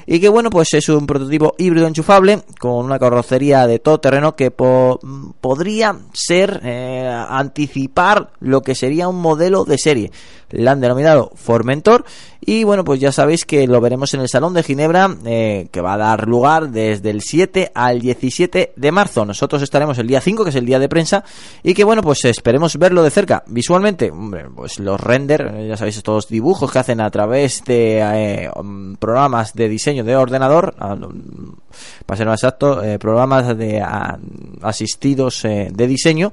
Y 0.06 0.20
que 0.20 0.30
bueno, 0.30 0.50
pues 0.50 0.74
es 0.74 0.90
un 0.90 1.08
prototipo 1.08 1.56
híbrido 1.58 1.88
enchufable 1.88 2.42
con 2.60 2.86
una 2.86 3.00
carrocería 3.00 3.66
de 3.66 3.80
todo 3.80 4.00
terreno 4.00 4.36
que 4.36 4.52
po- 4.52 5.00
podría 5.40 5.96
ser 6.12 6.60
eh, 6.64 7.08
anticipar 7.30 8.32
lo 8.42 8.62
que 8.62 8.76
sería 8.76 9.08
un 9.08 9.22
modelo 9.22 9.64
de 9.64 9.78
serie. 9.78 10.12
La 10.52 10.72
han 10.72 10.82
denominado 10.82 11.32
Formentor 11.36 12.06
y 12.44 12.64
bueno, 12.64 12.84
pues 12.84 13.00
ya 13.00 13.12
sabéis 13.12 13.46
que 13.46 13.68
lo 13.68 13.80
veremos 13.82 14.16
en 14.16 14.22
el 14.22 14.28
Salón 14.28 14.56
de 14.56 14.64
Ginebra 14.64 15.16
eh, 15.26 15.68
que 15.72 15.80
va 15.80 15.94
a 15.94 15.98
dar 15.98 16.28
lugar 16.28 16.72
desde 16.72 17.12
el 17.12 17.22
7 17.22 17.72
al 17.76 18.02
17 18.02 18.74
de 18.76 18.92
marzo. 18.92 19.26
Nosotros 19.26 19.62
estaremos 19.62 20.00
el 20.00 20.08
día 20.08 20.22
5, 20.22 20.44
que 20.44 20.50
es 20.50 20.56
el 20.56 20.66
día 20.66 20.80
de 20.80 20.90
prensa 20.90 21.24
y 21.62 21.76
que 21.76 21.84
bueno, 21.84 22.02
pues 22.02 22.26
esperemos 22.26 22.78
verlo 22.78 23.04
de 23.04 23.12
cerca. 23.12 23.44
Visualmente, 23.46 24.10
hombre, 24.10 24.46
pues 24.56 24.80
los 24.80 25.00
render, 25.00 25.52
eh, 25.54 25.68
ya 25.68 25.78
sabéis, 25.78 25.98
estos 25.98 26.30
dibujos 26.30 26.72
que 26.72 26.80
hacen 26.80 27.00
a 27.00 27.12
través 27.12 27.64
de 27.64 28.00
eh, 28.00 28.50
um, 28.56 28.96
programas 28.96 29.54
de 29.54 29.70
diseño 29.70 30.04
de 30.04 30.16
ordenador, 30.16 30.74
para 30.74 32.18
ser 32.18 32.26
más 32.26 32.42
exacto, 32.42 32.82
programas 33.00 33.56
de 33.56 33.82
ah, 33.82 34.18
asistidos 34.64 35.44
de 35.44 35.88
diseño, 35.88 36.32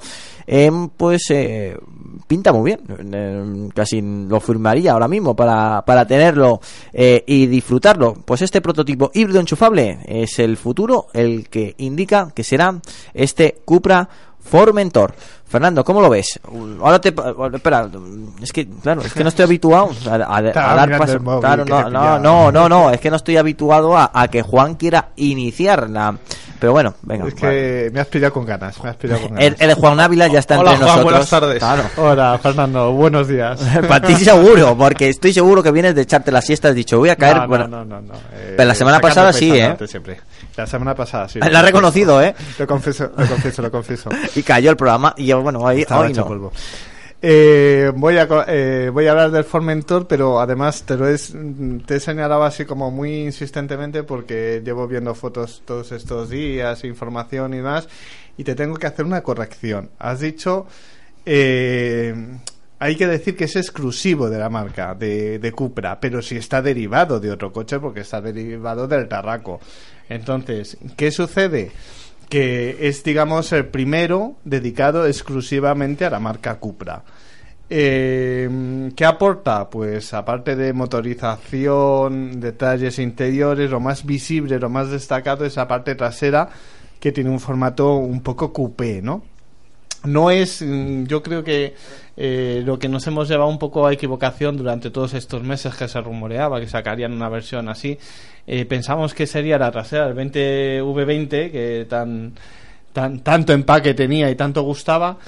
pues 0.97 1.31
pinta 2.27 2.53
muy 2.53 2.73
bien. 2.73 3.71
Casi 3.75 4.01
lo 4.29 4.41
firmaría 4.41 4.93
ahora 4.93 5.09
mismo 5.09 5.35
para, 5.35 5.85
para 5.85 6.07
tenerlo 6.07 6.61
eh, 6.93 7.25
y 7.27 7.47
disfrutarlo. 7.47 8.15
Pues 8.25 8.43
este 8.43 8.61
prototipo 8.61 9.11
híbrido 9.15 9.41
enchufable 9.41 10.01
es 10.07 10.39
el 10.39 10.57
futuro, 10.57 11.07
el 11.13 11.49
que 11.49 11.75
indica 11.79 12.31
que 12.35 12.45
será 12.45 12.81
este 13.15 13.59
Cupra 13.65 14.09
Formentor. 14.39 15.15
Fernando, 15.49 15.83
¿cómo 15.85 16.01
lo 16.01 16.11
ves? 16.11 16.39
Ahora 16.81 17.01
te... 17.01 17.09
Espera, 17.55 17.89
es 18.43 18.53
que, 18.53 18.69
claro, 18.69 19.01
es 19.03 19.13
que 19.13 19.23
no 19.23 19.31
estoy 19.31 19.45
habituado 19.45 19.91
a, 20.07 20.15
a- 20.15 20.37
a 20.37 20.41
Estaba 20.49 20.75
dar 20.87 20.99
paso. 20.99 21.13
el 21.15 21.21
móvil, 21.21 21.41
Claro, 21.41 21.65
que 21.65 21.71
no, 21.71 21.91
no, 21.91 22.19
no, 22.19 22.53
no, 22.53 22.69
no, 22.69 22.91
es 22.91 23.01
que 23.01 23.09
no 23.11 23.17
estoy 23.17 23.37
habituado 23.39 23.97
a, 23.97 24.11
a 24.13 24.29
que 24.29 24.43
Juan 24.43 24.75
quiera 24.75 25.09
iniciar 25.17 25.89
la... 25.89 26.17
Pero 26.61 26.73
bueno, 26.73 26.93
venga. 27.03 27.29
Es 27.29 27.35
que 27.35 27.89
me 27.95 28.01
has 28.01 28.09
pillado 28.09 28.33
con 28.33 28.45
ganas, 28.45 28.83
me 28.83 28.91
has 28.91 28.97
pillado 28.97 29.21
con 29.29 29.31
El, 29.39 29.45
ganas. 29.55 29.61
el 29.61 29.69
de 29.69 29.75
Juan 29.75 30.01
Ávila 30.01 30.27
ya 30.27 30.41
está 30.41 30.59
Hola, 30.59 30.73
entre 30.73 30.87
Juan, 30.89 30.97
nosotros. 30.99 31.13
buenas 31.13 31.31
tardes. 31.31 31.59
Claro. 31.61 31.83
Hola, 32.11 32.41
Fernando, 32.43 32.93
buenos 32.93 33.29
días. 33.29 33.61
Para 33.89 34.05
ti 34.05 34.17
seguro, 34.17 34.77
porque 34.77 35.09
estoy 35.09 35.33
seguro 35.33 35.63
que 35.63 35.71
vienes 35.71 35.95
de 35.95 36.03
echarte 36.03 36.33
la 36.33 36.43
siesta. 36.43 36.69
Has 36.71 36.75
dicho, 36.75 36.99
voy 36.99 37.11
a 37.11 37.17
caer. 37.17 37.37
No, 37.37 37.43
no, 37.43 37.49
bueno, 37.49 37.69
no, 37.69 37.85
no, 37.85 38.01
no. 38.01 38.15
Eh, 38.35 38.55
pero 38.57 38.67
la 38.67 38.75
semana 38.75 38.99
pasada 38.99 39.33
sí, 39.33 39.53
¿eh? 39.57 39.77
Siempre. 39.87 40.21
La 40.57 40.67
semana 40.67 40.97
pasada 40.97 41.29
sí. 41.29 41.39
La 41.39 41.61
ha 41.61 41.63
reconocido, 41.63 42.21
¿eh? 42.21 42.35
Lo 42.59 42.67
confieso, 42.67 43.05
lo 43.17 43.27
confieso, 43.27 43.63
lo 43.63 43.71
confieso. 43.71 44.11
Y 44.35 44.43
cayó 44.43 44.71
el 44.73 44.77
programa. 44.77 45.15
Y 45.17 45.27
bueno, 45.43 45.61
hoy, 45.61 45.85
hoy 45.91 46.13
no. 46.13 46.27
polvo. 46.27 46.53
Eh, 47.21 47.91
voy, 47.97 48.17
a, 48.17 48.29
eh, 48.47 48.91
voy 48.93 49.07
a 49.09 49.11
hablar 49.11 49.33
del 49.33 49.43
Formentor, 49.43 50.07
pero 50.07 50.39
además 50.39 50.85
te 50.85 50.97
lo 50.97 51.09
es, 51.09 51.35
te 51.85 51.97
he 51.97 52.01
señalado 52.01 52.45
así 52.45 52.65
como 52.65 52.93
muy 52.93 53.23
insistentemente 53.23 54.05
porque 54.05 54.63
llevo 54.65 54.87
viendo 54.87 55.15
fotos 55.17 55.63
todos 55.65 55.91
estos 55.91 56.31
días, 56.31 56.85
información 56.85 57.55
y 57.55 57.61
más, 57.61 57.89
y 58.37 58.45
te 58.45 58.55
tengo 58.55 58.77
que 58.77 58.87
hacer 58.87 59.05
una 59.05 59.23
corrección. 59.23 59.91
Has 59.99 60.21
dicho, 60.21 60.67
eh, 61.27 62.15
hay 62.79 62.95
que 62.95 63.09
decir 63.09 63.37
que 63.37 63.45
es 63.45 63.57
exclusivo 63.57 64.31
de 64.31 64.39
la 64.39 64.49
marca, 64.49 64.95
de, 64.95 65.41
de 65.41 65.53
Cupra, 65.53 65.99
pero 65.99 66.23
si 66.23 66.37
está 66.37 66.63
derivado 66.63 67.19
de 67.19 67.33
otro 67.33 67.53
coche 67.53 67.81
porque 67.81 68.01
está 68.01 68.21
derivado 68.21 68.87
del 68.87 69.09
Tarraco. 69.09 69.59
Entonces, 70.09 70.79
¿qué 70.97 71.11
sucede? 71.11 71.73
Que 72.29 72.89
es, 72.89 73.03
digamos, 73.03 73.53
el 73.53 73.67
primero 73.67 74.37
dedicado 74.45 75.07
exclusivamente 75.07 76.05
a 76.05 76.11
la 76.11 76.21
marca 76.21 76.59
Cupra. 76.59 77.03
Eh, 77.71 78.91
¿Qué 78.97 79.05
aporta? 79.05 79.69
Pues 79.69 80.15
aparte 80.15 80.57
de 80.57 80.73
motorización, 80.73 82.41
detalles 82.41 82.99
interiores, 82.99 83.71
lo 83.71 83.81
más 83.81 84.07
visible, 84.07 84.59
lo 84.59 84.71
más 84.71 84.91
destacado 84.91 85.45
es 85.45 85.57
la 85.57 85.69
parte 85.69 85.95
trasera 85.95 86.49
que 86.99 87.13
tiene 87.13 87.31
un 87.31 87.41
formato 87.41 87.95
un 87.95 88.23
poco 88.23 88.53
coupé, 88.53 89.03
¿no? 89.03 89.23
No 90.05 90.31
es, 90.31 90.63
mm, 90.63 91.05
yo 91.05 91.23
creo 91.23 91.43
que 91.43 91.75
eh, 92.17 92.63
lo 92.65 92.79
que 92.79 92.89
nos 92.89 93.07
hemos 93.07 93.29
llevado 93.29 93.51
un 93.51 93.59
poco 93.59 93.87
a 93.87 93.93
equivocación 93.93 94.57
durante 94.57 94.91
todos 94.91 95.15
estos 95.15 95.43
meses 95.43 95.75
que 95.75 95.89
se 95.89 96.01
rumoreaba 96.01 96.61
que 96.61 96.69
sacarían 96.69 97.13
una 97.13 97.29
versión 97.29 97.69
así. 97.69 97.99
Eh, 98.47 98.65
pensamos 98.65 99.15
que 99.15 99.27
sería 99.27 99.59
la 99.59 99.71
trasera 99.71 100.09
del 100.09 100.17
20V20 100.17 101.51
que 101.51 101.87
tan, 101.89 102.33
tan 102.93 103.21
tanto 103.21 103.53
empaque 103.53 103.95
tenía 103.95 104.31
y 104.31 104.37
tanto 104.37 104.63
gustaba 104.63 105.19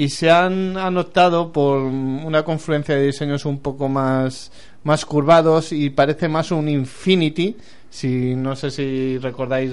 y 0.00 0.08
se 0.08 0.30
han 0.30 0.78
anotado 0.78 1.52
por 1.52 1.78
una 1.82 2.42
confluencia 2.42 2.94
de 2.94 3.04
diseños 3.08 3.44
un 3.44 3.58
poco 3.58 3.86
más 3.86 4.50
más 4.82 5.04
curvados 5.04 5.72
y 5.72 5.90
parece 5.90 6.26
más 6.26 6.52
un 6.52 6.70
Infinity. 6.70 7.54
Si 7.90 8.34
no 8.34 8.56
sé 8.56 8.70
si 8.70 9.18
recordáis 9.18 9.70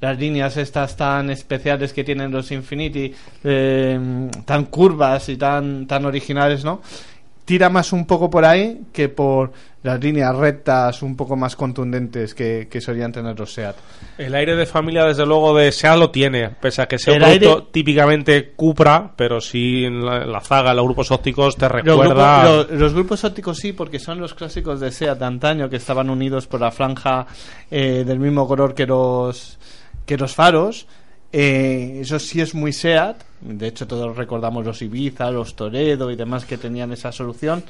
las 0.00 0.18
líneas 0.18 0.56
estas 0.56 0.96
tan 0.96 1.28
especiales 1.28 1.92
que 1.92 2.02
tienen 2.02 2.30
los 2.30 2.50
Infinity 2.50 3.12
eh, 3.44 4.30
tan 4.46 4.64
curvas 4.64 5.28
y 5.28 5.36
tan 5.36 5.86
tan 5.86 6.06
originales 6.06 6.64
no 6.64 6.80
tira 7.48 7.70
más 7.70 7.94
un 7.94 8.04
poco 8.04 8.28
por 8.28 8.44
ahí 8.44 8.82
que 8.92 9.08
por 9.08 9.52
las 9.82 10.00
líneas 10.02 10.34
rectas 10.34 11.02
un 11.02 11.16
poco 11.16 11.36
más 11.36 11.54
contundentes 11.54 12.34
que, 12.34 12.66
que 12.68 12.80
solían 12.80 13.12
tener 13.12 13.38
los 13.38 13.52
SEAT. 13.52 13.76
El 14.18 14.34
aire 14.34 14.56
de 14.56 14.66
familia, 14.66 15.04
desde 15.04 15.24
luego, 15.24 15.56
de 15.56 15.70
SEAT 15.70 15.96
lo 15.98 16.10
tiene, 16.10 16.50
pese 16.50 16.82
a 16.82 16.86
que 16.88 16.98
sea 16.98 17.14
El 17.14 17.22
un 17.22 17.28
producto 17.28 17.54
aire- 17.54 17.66
típicamente 17.70 18.52
Cupra, 18.56 19.12
pero 19.14 19.40
sí 19.40 19.84
en 19.84 20.04
la, 20.04 20.22
en 20.24 20.32
la 20.32 20.40
zaga, 20.40 20.70
en 20.72 20.76
los 20.78 20.84
grupos 20.84 21.10
ópticos, 21.12 21.56
te 21.56 21.68
Los 21.68 21.72
recuerda... 21.72 22.42
grupos, 22.56 22.70
los 22.78 22.92
grupos 22.94 23.24
ópticos 23.24 23.56
sí, 23.58 23.72
porque 23.72 24.00
son 24.00 24.18
los 24.18 24.34
clásicos 24.34 24.80
de 24.80 24.90
SEAT 24.90 25.18
de 25.18 25.24
antaño 25.24 25.70
que 25.70 25.76
estaban 25.76 26.10
unidos 26.10 26.48
por 26.48 26.60
la 26.60 26.72
franja 26.72 27.26
eh, 27.70 28.02
del 28.04 28.18
mismo 28.18 28.48
color 28.48 28.74
que 28.74 28.84
los, 28.86 29.58
que 30.04 30.16
los 30.16 30.34
faros. 30.34 30.88
Eh, 31.32 31.98
eso 32.00 32.18
sí 32.18 32.40
es 32.40 32.52
muy 32.54 32.72
SEAT. 32.72 33.22
De 33.42 33.68
hecho, 33.68 33.86
todos 33.86 34.16
recordamos 34.16 34.64
los 34.66 34.82
Ibiza, 34.82 35.30
los 35.30 35.54
Toledo 35.54 36.10
y 36.10 36.16
demás 36.16 36.44
que 36.46 36.58
tenían 36.58 36.90
esa 36.92 37.12
solución. 37.12 37.62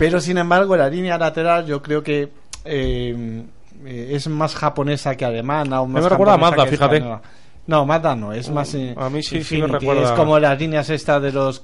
Pero 0.00 0.20
sin 0.20 0.38
embargo, 0.38 0.76
la 0.76 0.88
línea 0.88 1.16
lateral 1.18 1.66
yo 1.66 1.80
creo 1.82 2.02
que 2.02 2.30
eh, 2.64 3.44
eh, 3.84 4.08
es 4.12 4.26
más 4.28 4.54
japonesa 4.54 5.14
que 5.14 5.24
alemana. 5.24 5.80
O 5.82 5.86
me 5.86 6.00
recuerda 6.00 6.34
a 6.34 6.38
Mazda, 6.38 6.66
fíjate. 6.66 6.96
española. 6.96 7.22
No, 7.66 7.86
Mazda 7.86 8.16
no, 8.16 8.32
es 8.32 8.50
más. 8.50 8.74
eh, 8.74 8.94
a 8.96 9.08
mí 9.10 9.22
sí, 9.22 9.44
sí 9.44 9.58
me 9.60 9.66
recuerda. 9.68 10.02
Es 10.04 10.10
como 10.12 10.38
las 10.38 10.58
líneas 10.58 10.88
estas 10.90 11.22
de 11.22 11.30
los. 11.32 11.62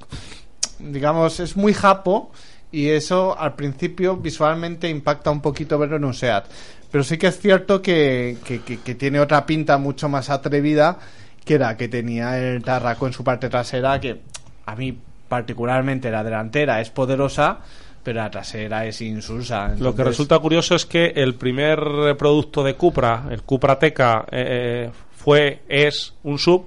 Digamos, 0.78 1.40
es 1.40 1.56
muy 1.56 1.72
japo 1.72 2.30
y 2.70 2.88
eso 2.90 3.38
al 3.38 3.54
principio 3.54 4.16
visualmente 4.16 4.88
impacta 4.88 5.30
un 5.30 5.40
poquito 5.40 5.78
verlo 5.78 5.96
en 5.96 6.04
un 6.04 6.14
SEAT. 6.14 6.44
Pero 6.90 7.02
sí 7.04 7.16
que 7.16 7.28
es 7.28 7.38
cierto 7.40 7.80
que, 7.82 8.36
que- 8.44 8.60
que- 8.60 8.78
que 8.80 8.94
tiene 8.94 9.18
otra 9.20 9.46
pinta 9.46 9.78
mucho 9.78 10.08
más 10.08 10.28
atrevida 10.30 10.98
que 11.44 11.54
era 11.54 11.76
que 11.76 11.88
tenía 11.88 12.38
el 12.38 12.62
Tarraco 12.62 13.06
en 13.06 13.12
su 13.12 13.22
parte 13.24 13.48
trasera, 13.48 13.98
que 14.00 14.20
a 14.66 14.74
mí 14.76 14.98
particularmente 15.28 16.10
la 16.10 16.22
delantera 16.24 16.80
es 16.80 16.90
poderosa, 16.90 17.58
pero 18.06 18.20
la 18.20 18.30
trasera 18.30 18.86
es 18.86 19.00
insulsa. 19.02 19.74
Lo 19.80 19.92
que 19.92 20.04
resulta 20.04 20.38
curioso 20.38 20.76
es 20.76 20.86
que 20.86 21.06
el 21.16 21.34
primer 21.34 21.80
eh, 21.80 22.14
producto 22.14 22.62
de 22.62 22.74
Cupra, 22.74 23.24
el 23.32 23.42
Cupra 23.42 23.80
Teca, 23.80 24.24
eh, 24.30 24.88
fue, 25.10 25.62
es 25.68 26.14
un 26.22 26.38
sub 26.38 26.66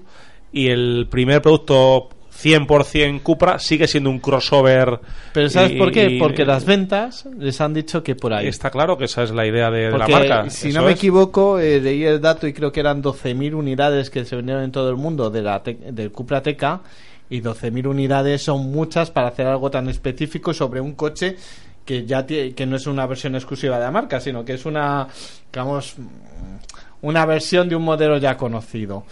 y 0.51 0.67
el 0.67 1.07
primer 1.09 1.41
producto 1.41 2.09
100% 2.43 3.21
Cupra 3.23 3.57
sigue 3.57 3.87
siendo 3.87 4.09
un 4.09 4.19
crossover. 4.19 4.99
Pero 5.33 5.49
¿sabes 5.49 5.71
y- 5.71 5.75
por 5.77 5.93
qué? 5.93 6.09
y- 6.09 6.19
Porque 6.19 6.43
las 6.43 6.65
ventas 6.65 7.25
les 7.37 7.61
han 7.61 7.73
dicho 7.73 8.03
que 8.03 8.15
por 8.15 8.33
ahí. 8.33 8.47
Está 8.47 8.69
claro 8.69 8.97
que 8.97 9.05
esa 9.05 9.23
es 9.23 9.31
la 9.31 9.47
idea 9.47 9.71
de, 9.71 9.91
de 9.91 9.97
la 9.97 10.07
marca. 10.09 10.49
Si 10.49 10.67
eso 10.69 10.79
no 10.79 10.85
me 10.85 10.91
es. 10.91 10.97
equivoco, 10.97 11.57
eh, 11.57 11.79
leí 11.79 12.03
el 12.03 12.19
dato 12.19 12.47
y 12.47 12.51
creo 12.53 12.73
que 12.73 12.81
eran 12.81 13.01
12.000 13.01 13.53
unidades 13.53 14.09
que 14.09 14.25
se 14.25 14.35
vendieron 14.35 14.63
en 14.65 14.73
todo 14.73 14.89
el 14.89 14.97
mundo 14.97 15.29
de 15.29 15.41
la 15.41 15.59
del 15.59 16.11
Cupra 16.11 16.41
Teca 16.43 16.81
y 17.29 17.41
12.000 17.41 17.87
unidades 17.87 18.41
son 18.41 18.71
muchas 18.71 19.11
para 19.11 19.27
hacer 19.27 19.47
algo 19.47 19.69
tan 19.69 19.87
específico 19.89 20.53
sobre 20.53 20.81
un 20.81 20.93
coche 20.93 21.37
que 21.85 22.05
ya 22.05 22.25
que 22.25 22.65
no 22.67 22.75
es 22.75 22.87
una 22.87 23.05
versión 23.07 23.35
exclusiva 23.35 23.77
de 23.77 23.83
la 23.83 23.91
marca, 23.91 24.19
sino 24.19 24.45
que 24.45 24.53
es 24.53 24.65
una 24.65 25.07
digamos 25.51 25.95
una 27.01 27.25
versión 27.25 27.69
de 27.69 27.75
un 27.75 27.83
modelo 27.83 28.17
ya 28.17 28.37
conocido. 28.37 29.05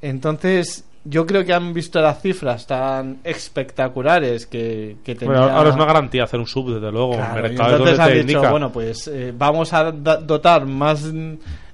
Entonces, 0.00 0.84
yo 1.04 1.26
creo 1.26 1.44
que 1.44 1.54
han 1.54 1.72
visto 1.72 2.00
las 2.00 2.20
cifras 2.20 2.66
tan 2.66 3.18
espectaculares 3.24 4.46
que, 4.46 4.96
que 5.02 5.14
Bueno, 5.14 5.44
ahora 5.44 5.70
es 5.70 5.76
una 5.76 5.86
garantía 5.86 6.24
hacer 6.24 6.40
un 6.40 6.46
sub, 6.46 6.74
desde 6.74 6.92
luego. 6.92 7.12
Claro, 7.12 7.42
mercado 7.42 7.70
entonces 7.76 7.98
han 7.98 8.26
dicho, 8.26 8.50
bueno, 8.50 8.70
pues 8.70 9.08
eh, 9.08 9.32
vamos 9.36 9.72
a 9.72 9.90
dotar 9.90 10.66
más 10.66 11.10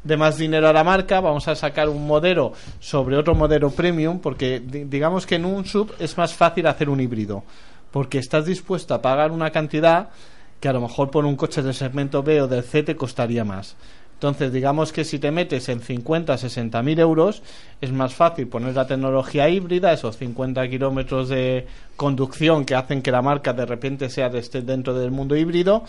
de 0.05 0.17
más 0.17 0.37
dinero 0.37 0.69
a 0.69 0.73
la 0.73 0.85
marca, 0.85 1.21
vamos 1.21 1.49
a 1.49 1.55
sacar 1.57 1.89
un 1.89 2.07
modelo 2.07 2.53
sobre 2.79 3.17
otro 3.17 3.35
modelo 3.35 3.71
premium, 3.71 4.19
porque 4.21 4.61
di- 4.61 4.85
digamos 4.85 5.27
que 5.27 5.37
en 5.37 5.45
un 5.47 5.65
sub 5.65 5.93
es 5.99 6.17
más 6.19 6.35
fácil 6.35 6.67
hacer 6.67 6.89
un 6.89 7.01
híbrido, 7.01 7.43
porque 7.91 8.19
estás 8.19 8.45
dispuesto 8.47 8.95
a 8.95 9.03
pagar 9.03 9.33
una 9.33 9.51
cantidad 9.51 10.11
que 10.61 10.69
a 10.69 10.73
lo 10.73 10.81
mejor 10.83 11.11
por 11.11 11.25
un 11.25 11.37
coche 11.37 11.63
del 11.63 11.75
segmento 11.75 12.23
B 12.23 12.43
o 12.43 12.49
del 12.49 12.63
C 12.63 12.83
te 12.83 12.97
costaría 12.97 13.45
más. 13.45 13.77
Entonces, 14.15 14.53
digamos 14.53 14.93
que 14.93 15.05
si 15.05 15.19
te 15.19 15.31
metes 15.31 15.69
en 15.69 15.81
50, 15.81 16.39
60 16.39 16.83
mil 16.83 16.99
euros, 17.01 17.43
es 17.81 17.93
más 17.93 18.15
fácil 18.15 18.47
poner 18.47 18.75
la 18.75 18.87
tecnología 18.87 19.49
híbrida, 19.49 19.93
esos 19.93 20.17
50 20.17 20.67
kilómetros 20.69 21.29
de 21.29 21.67
conducción 21.97 22.65
que 22.65 22.75
hacen 22.75 23.03
que 23.03 23.11
la 23.11 23.21
marca 23.23 23.53
de 23.53 23.67
repente 23.67 24.09
sea 24.09 24.29
de 24.31 24.39
este, 24.39 24.63
dentro 24.63 24.95
del 24.95 25.11
mundo 25.11 25.37
híbrido 25.37 25.85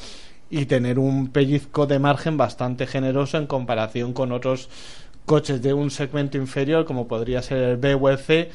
y 0.49 0.65
tener 0.65 0.99
un 0.99 1.29
pellizco 1.29 1.87
de 1.87 1.99
margen 1.99 2.37
bastante 2.37 2.85
generoso 2.87 3.37
en 3.37 3.47
comparación 3.47 4.13
con 4.13 4.31
otros 4.31 4.69
coches 5.25 5.61
de 5.61 5.73
un 5.73 5.89
segmento 5.89 6.37
inferior, 6.37 6.85
como 6.85 7.07
podría 7.07 7.41
ser 7.41 7.57
el 7.57 7.77
B 7.77 8.17
C, 8.17 8.51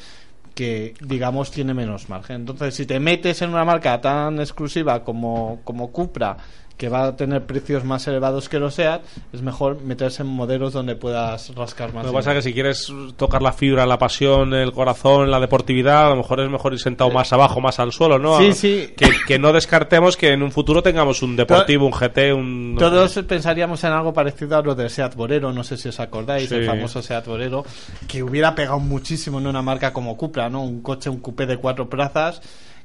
que 0.55 0.93
digamos 1.01 1.51
tiene 1.51 1.73
menos 1.73 2.09
margen. 2.09 2.37
Entonces, 2.37 2.75
si 2.75 2.85
te 2.85 2.99
metes 2.99 3.41
en 3.41 3.49
una 3.49 3.65
marca 3.65 3.99
tan 3.99 4.39
exclusiva 4.39 5.03
como, 5.03 5.59
como 5.63 5.91
Cupra, 5.91 6.37
que 6.81 6.89
va 6.89 7.05
a 7.05 7.15
tener 7.15 7.45
precios 7.45 7.83
más 7.85 8.07
elevados 8.07 8.49
que 8.49 8.57
los 8.57 8.73
SEAT, 8.73 9.03
es 9.31 9.43
mejor 9.43 9.79
meterse 9.83 10.23
en 10.23 10.29
modelos 10.29 10.73
donde 10.73 10.95
puedas 10.95 11.53
rascar 11.53 11.93
más. 11.93 12.03
Lo 12.05 12.09
que 12.11 12.15
pasa 12.17 12.31
es 12.31 12.37
que 12.37 12.41
si 12.49 12.53
quieres 12.55 12.91
tocar 13.17 13.43
la 13.43 13.51
fibra, 13.51 13.85
la 13.85 13.99
pasión, 13.99 14.55
el 14.55 14.71
corazón, 14.71 15.29
la 15.29 15.39
deportividad, 15.39 16.07
a 16.07 16.09
lo 16.09 16.15
mejor 16.15 16.39
es 16.39 16.49
mejor 16.49 16.73
ir 16.73 16.79
sentado 16.79 17.11
más 17.11 17.31
abajo, 17.33 17.61
más 17.61 17.79
al 17.79 17.91
suelo, 17.91 18.17
¿no? 18.17 18.39
Sí, 18.39 18.53
sí. 18.53 18.93
Que, 18.97 19.11
que 19.27 19.37
no 19.37 19.53
descartemos 19.53 20.17
que 20.17 20.31
en 20.31 20.41
un 20.41 20.51
futuro 20.51 20.81
tengamos 20.81 21.21
un 21.21 21.35
deportivo, 21.35 21.85
un 21.85 21.91
GT, 21.91 22.33
un... 22.33 22.75
Todos 22.79 23.13
pensaríamos 23.27 23.83
en 23.83 23.91
algo 23.91 24.11
parecido 24.11 24.57
a 24.57 24.63
lo 24.63 24.73
del 24.73 24.89
Seat 24.89 25.13
Borero, 25.13 25.53
no 25.53 25.63
sé 25.63 25.77
si 25.77 25.87
os 25.89 25.99
acordáis, 25.99 26.49
Sí. 26.49 26.55
el 26.55 26.65
famoso 26.65 27.03
Seat 27.03 27.27
Borero, 27.27 27.63
que 28.07 28.23
hubiera 28.23 28.55
pegado 28.55 28.79
muchísimo 28.79 29.37
en 29.37 29.45
una 29.45 29.61
marca 29.61 29.93
como 29.93 30.17
Cupra, 30.17 30.49
¿no? 30.49 30.63
Un 30.63 30.81
coche, 30.81 31.11
un 31.11 31.19
coupé 31.19 31.45
de 31.45 31.57
cuatro 31.57 31.87
plazas 31.87 32.41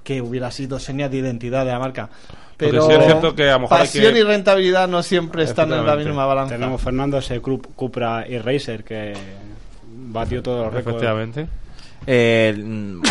que 0.07 0.23
hubiera 0.23 0.53
sido 0.53 0.79
señal 0.79 1.11
de 1.11 1.17
identidad 1.17 1.65
de 1.65 1.73
la 1.73 1.81
marca. 1.81 2.09
Porque 2.57 2.71
Pero 2.71 2.87
sí 2.87 2.93
es 2.93 3.05
cierto 3.05 3.35
que 3.35 3.51
a 3.51 3.55
lo 3.55 3.61
mejor 3.61 3.77
hay 3.79 3.87
pasión 3.87 4.15
que- 4.15 4.21
y 4.21 4.23
rentabilidad 4.23 4.87
no 4.89 5.03
siempre 5.03 5.43
están 5.43 5.73
en 5.73 5.85
la 5.85 5.97
misma 5.97 6.25
balanza. 6.25 6.55
Tenemos 6.55 6.81
Fernando 6.81 7.19
ese 7.19 7.41
Cupra 7.41 8.25
y 8.29 8.39
Racer 8.39 8.85
que 8.85 9.13
batió 10.09 10.43
todos 10.43 10.65
los 10.67 10.73
récords. 10.73 10.97
Efectivamente. 10.97 11.49
Eh, 12.07 12.55
mm, 12.57 13.03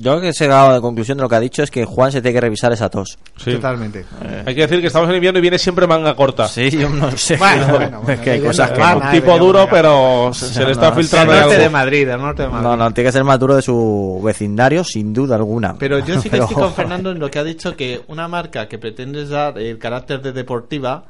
yo 0.00 0.20
que 0.20 0.28
he 0.28 0.32
llegado 0.32 0.68
a 0.68 0.72
la 0.74 0.80
conclusión 0.80 1.16
de 1.16 1.22
lo 1.22 1.28
que 1.30 1.36
ha 1.36 1.40
dicho 1.40 1.62
es 1.62 1.70
que 1.70 1.84
Juan 1.86 2.12
se 2.12 2.20
tiene 2.20 2.34
que 2.34 2.40
revisar 2.42 2.72
esa 2.72 2.90
tos. 2.90 3.16
Sí. 3.38 3.52
Totalmente. 3.52 4.04
Hay 4.44 4.54
que 4.54 4.62
decir 4.62 4.80
que 4.82 4.88
estamos 4.88 5.08
en 5.08 5.14
invierno 5.16 5.38
y 5.38 5.42
viene 5.42 5.58
siempre 5.58 5.86
manga 5.86 6.14
corta. 6.14 6.46
Sí, 6.48 6.70
yo 6.70 6.88
no 6.90 7.10
sé. 7.16 7.36
Bueno, 7.36 7.64
pero 7.66 7.78
bueno, 7.78 7.98
es 8.00 8.04
bueno, 8.04 8.22
que 8.22 8.30
hay 8.32 8.40
cosas 8.42 8.70
que 8.72 8.80
no. 8.80 8.96
Un 8.98 9.10
tipo 9.10 9.38
duro, 9.38 9.66
pero 9.70 10.30
se, 10.34 10.46
se 10.52 10.64
le 10.64 10.72
está 10.72 10.90
no, 10.90 10.96
filtrando 10.96 11.32
el 11.32 11.40
norte 11.40 11.54
algo. 11.54 11.64
de 11.64 11.70
Madrid, 11.70 12.08
el 12.08 12.20
norte 12.20 12.42
de 12.42 12.48
Madrid. 12.48 12.64
No, 12.68 12.76
no, 12.76 12.92
tiene 12.92 13.08
que 13.08 13.12
ser 13.12 13.24
más 13.24 13.38
duro 13.38 13.56
de 13.56 13.62
su 13.62 14.20
vecindario, 14.22 14.84
sin 14.84 15.12
duda 15.14 15.36
alguna. 15.36 15.76
Pero 15.78 15.98
yo 16.00 16.16
sí 16.20 16.24
que 16.24 16.30
Pero- 16.32 16.44
estoy 16.44 16.62
con 16.62 16.74
Fernando 16.74 17.10
en 17.12 17.18
lo 17.18 17.30
que 17.30 17.38
ha 17.38 17.44
dicho 17.44 17.74
que 17.76 18.02
una 18.08 18.28
marca 18.28 18.68
que 18.68 18.78
pretendes 18.78 19.30
dar 19.30 19.58
el 19.58 19.78
carácter 19.78 20.20
de 20.20 20.32
deportiva 20.32 21.04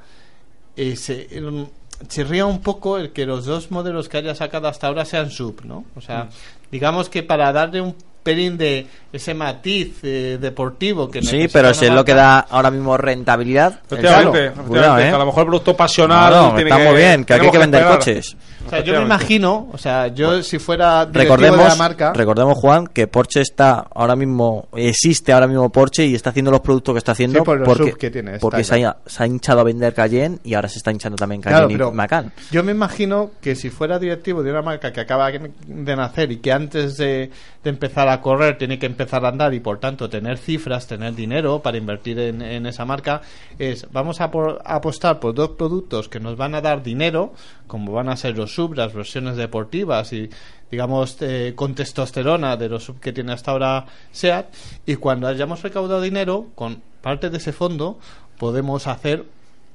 eh, 0.76 0.94
se 0.94 1.26
el- 1.36 1.66
chirría 2.08 2.44
un 2.44 2.60
poco 2.60 2.98
el 2.98 3.12
que 3.12 3.24
los 3.24 3.44
dos 3.46 3.70
modelos 3.70 4.08
que 4.08 4.18
haya 4.18 4.34
sacado 4.34 4.68
hasta 4.68 4.88
ahora 4.88 5.04
sean 5.04 5.30
sub, 5.30 5.64
¿no? 5.64 5.84
O 5.96 6.00
sea, 6.00 6.28
digamos 6.74 7.08
que 7.08 7.22
para 7.22 7.52
darle 7.52 7.80
un 7.80 7.94
pelín 8.24 8.56
de 8.58 8.86
ese 9.12 9.32
matiz 9.32 9.98
eh, 10.02 10.38
deportivo 10.40 11.08
que 11.08 11.22
Sí, 11.22 11.46
pero 11.52 11.72
si 11.72 11.84
es 11.84 11.92
lo 11.92 12.04
que 12.04 12.14
da 12.14 12.40
ahora 12.40 12.70
mismo 12.72 12.96
rentabilidad. 12.96 13.80
Efectivamente, 13.86 14.46
efectivamente, 14.46 14.68
Cuidado, 14.68 14.98
¿eh? 14.98 15.02
que 15.02 15.14
a 15.14 15.18
lo 15.18 15.26
mejor 15.26 15.40
el 15.42 15.46
producto 15.46 15.76
pasional 15.76 16.32
No, 16.32 16.42
no, 16.48 16.54
tiene 16.56 16.70
está 16.70 16.82
que- 16.82 16.88
muy 16.90 16.96
bien, 16.96 17.24
que 17.24 17.34
aquí 17.34 17.44
hay 17.46 17.52
que 17.52 17.58
vender 17.58 17.80
esperar. 17.82 17.98
coches. 17.98 18.36
O 18.66 18.70
sea, 18.70 18.80
yo 18.80 18.94
me 18.94 19.02
imagino, 19.02 19.68
o 19.72 19.78
sea, 19.78 20.08
yo 20.08 20.42
si 20.42 20.58
fuera 20.58 21.06
directivo 21.06 21.36
de 21.36 21.42
Recordemos, 21.48 21.68
la 21.68 21.74
marca, 21.76 22.12
recordemos 22.12 22.58
Juan 22.58 22.86
que 22.86 23.06
Porsche 23.06 23.40
está 23.40 23.86
ahora 23.94 24.16
mismo 24.16 24.68
existe 24.74 25.32
ahora 25.32 25.46
mismo 25.46 25.70
Porsche 25.70 26.06
y 26.06 26.14
está 26.14 26.30
haciendo 26.30 26.50
los 26.50 26.60
productos 26.60 26.94
que 26.94 26.98
está 26.98 27.12
haciendo 27.12 27.40
Sí, 27.40 27.44
por 27.44 27.62
porque, 27.62 27.92
que 27.92 28.10
tiene, 28.10 28.38
porque 28.38 28.64
se 28.64 28.84
ha, 28.84 28.96
se 29.06 29.22
ha 29.22 29.26
hinchado 29.26 29.60
a 29.60 29.64
vender 29.64 29.94
Cayenne 29.94 30.38
y 30.44 30.54
ahora 30.54 30.68
se 30.68 30.78
está 30.78 30.90
hinchando 30.90 31.16
también 31.16 31.40
Cayenne 31.40 31.72
y 31.74 31.94
Macan. 31.94 32.32
Yo 32.50 32.62
me 32.64 32.72
imagino 32.72 33.30
que 33.40 33.54
si 33.54 33.70
fuera 33.70 33.98
directivo 33.98 34.42
de 34.42 34.50
una 34.50 34.62
marca 34.62 34.92
que 34.92 35.00
acaba 35.00 35.30
de 35.30 35.96
nacer 35.96 36.32
y 36.32 36.38
que 36.38 36.52
antes 36.52 36.96
de, 36.96 37.30
de 37.62 37.70
empezar 37.70 38.08
a 38.08 38.20
correr 38.20 38.58
tiene 38.58 38.78
que 38.78 38.86
empezar 38.86 39.24
a 39.24 39.28
andar 39.28 39.52
y 39.54 39.60
por 39.60 39.78
tanto 39.78 40.08
tener 40.08 40.38
cifras, 40.38 40.86
tener 40.86 41.14
dinero 41.14 41.60
para 41.60 41.76
invertir 41.78 42.18
en, 42.18 42.42
en 42.42 42.66
esa 42.66 42.84
marca, 42.84 43.20
es 43.58 43.86
vamos 43.92 44.20
a, 44.20 44.30
por- 44.30 44.60
a 44.64 44.76
apostar 44.76 45.20
por 45.20 45.34
dos 45.34 45.50
productos 45.50 46.08
que 46.08 46.20
nos 46.20 46.36
van 46.36 46.54
a 46.54 46.60
dar 46.60 46.82
dinero, 46.82 47.32
como 47.66 47.92
van 47.92 48.08
a 48.08 48.16
ser 48.16 48.36
los 48.36 48.54
sub, 48.54 48.74
las 48.74 48.92
versiones 48.92 49.36
deportivas 49.36 50.12
y 50.12 50.28
digamos 50.70 51.16
eh, 51.20 51.52
con 51.54 51.74
testosterona 51.74 52.56
de 52.56 52.68
los 52.68 52.84
sub 52.84 53.00
que 53.00 53.12
tiene 53.12 53.32
hasta 53.32 53.52
ahora 53.52 53.86
SEAT 54.12 54.46
y 54.86 54.96
cuando 54.96 55.26
hayamos 55.26 55.62
recaudado 55.62 56.00
dinero 56.00 56.48
con 56.54 56.82
parte 57.00 57.30
de 57.30 57.38
ese 57.38 57.52
fondo 57.52 57.98
podemos 58.38 58.86
hacer 58.86 59.24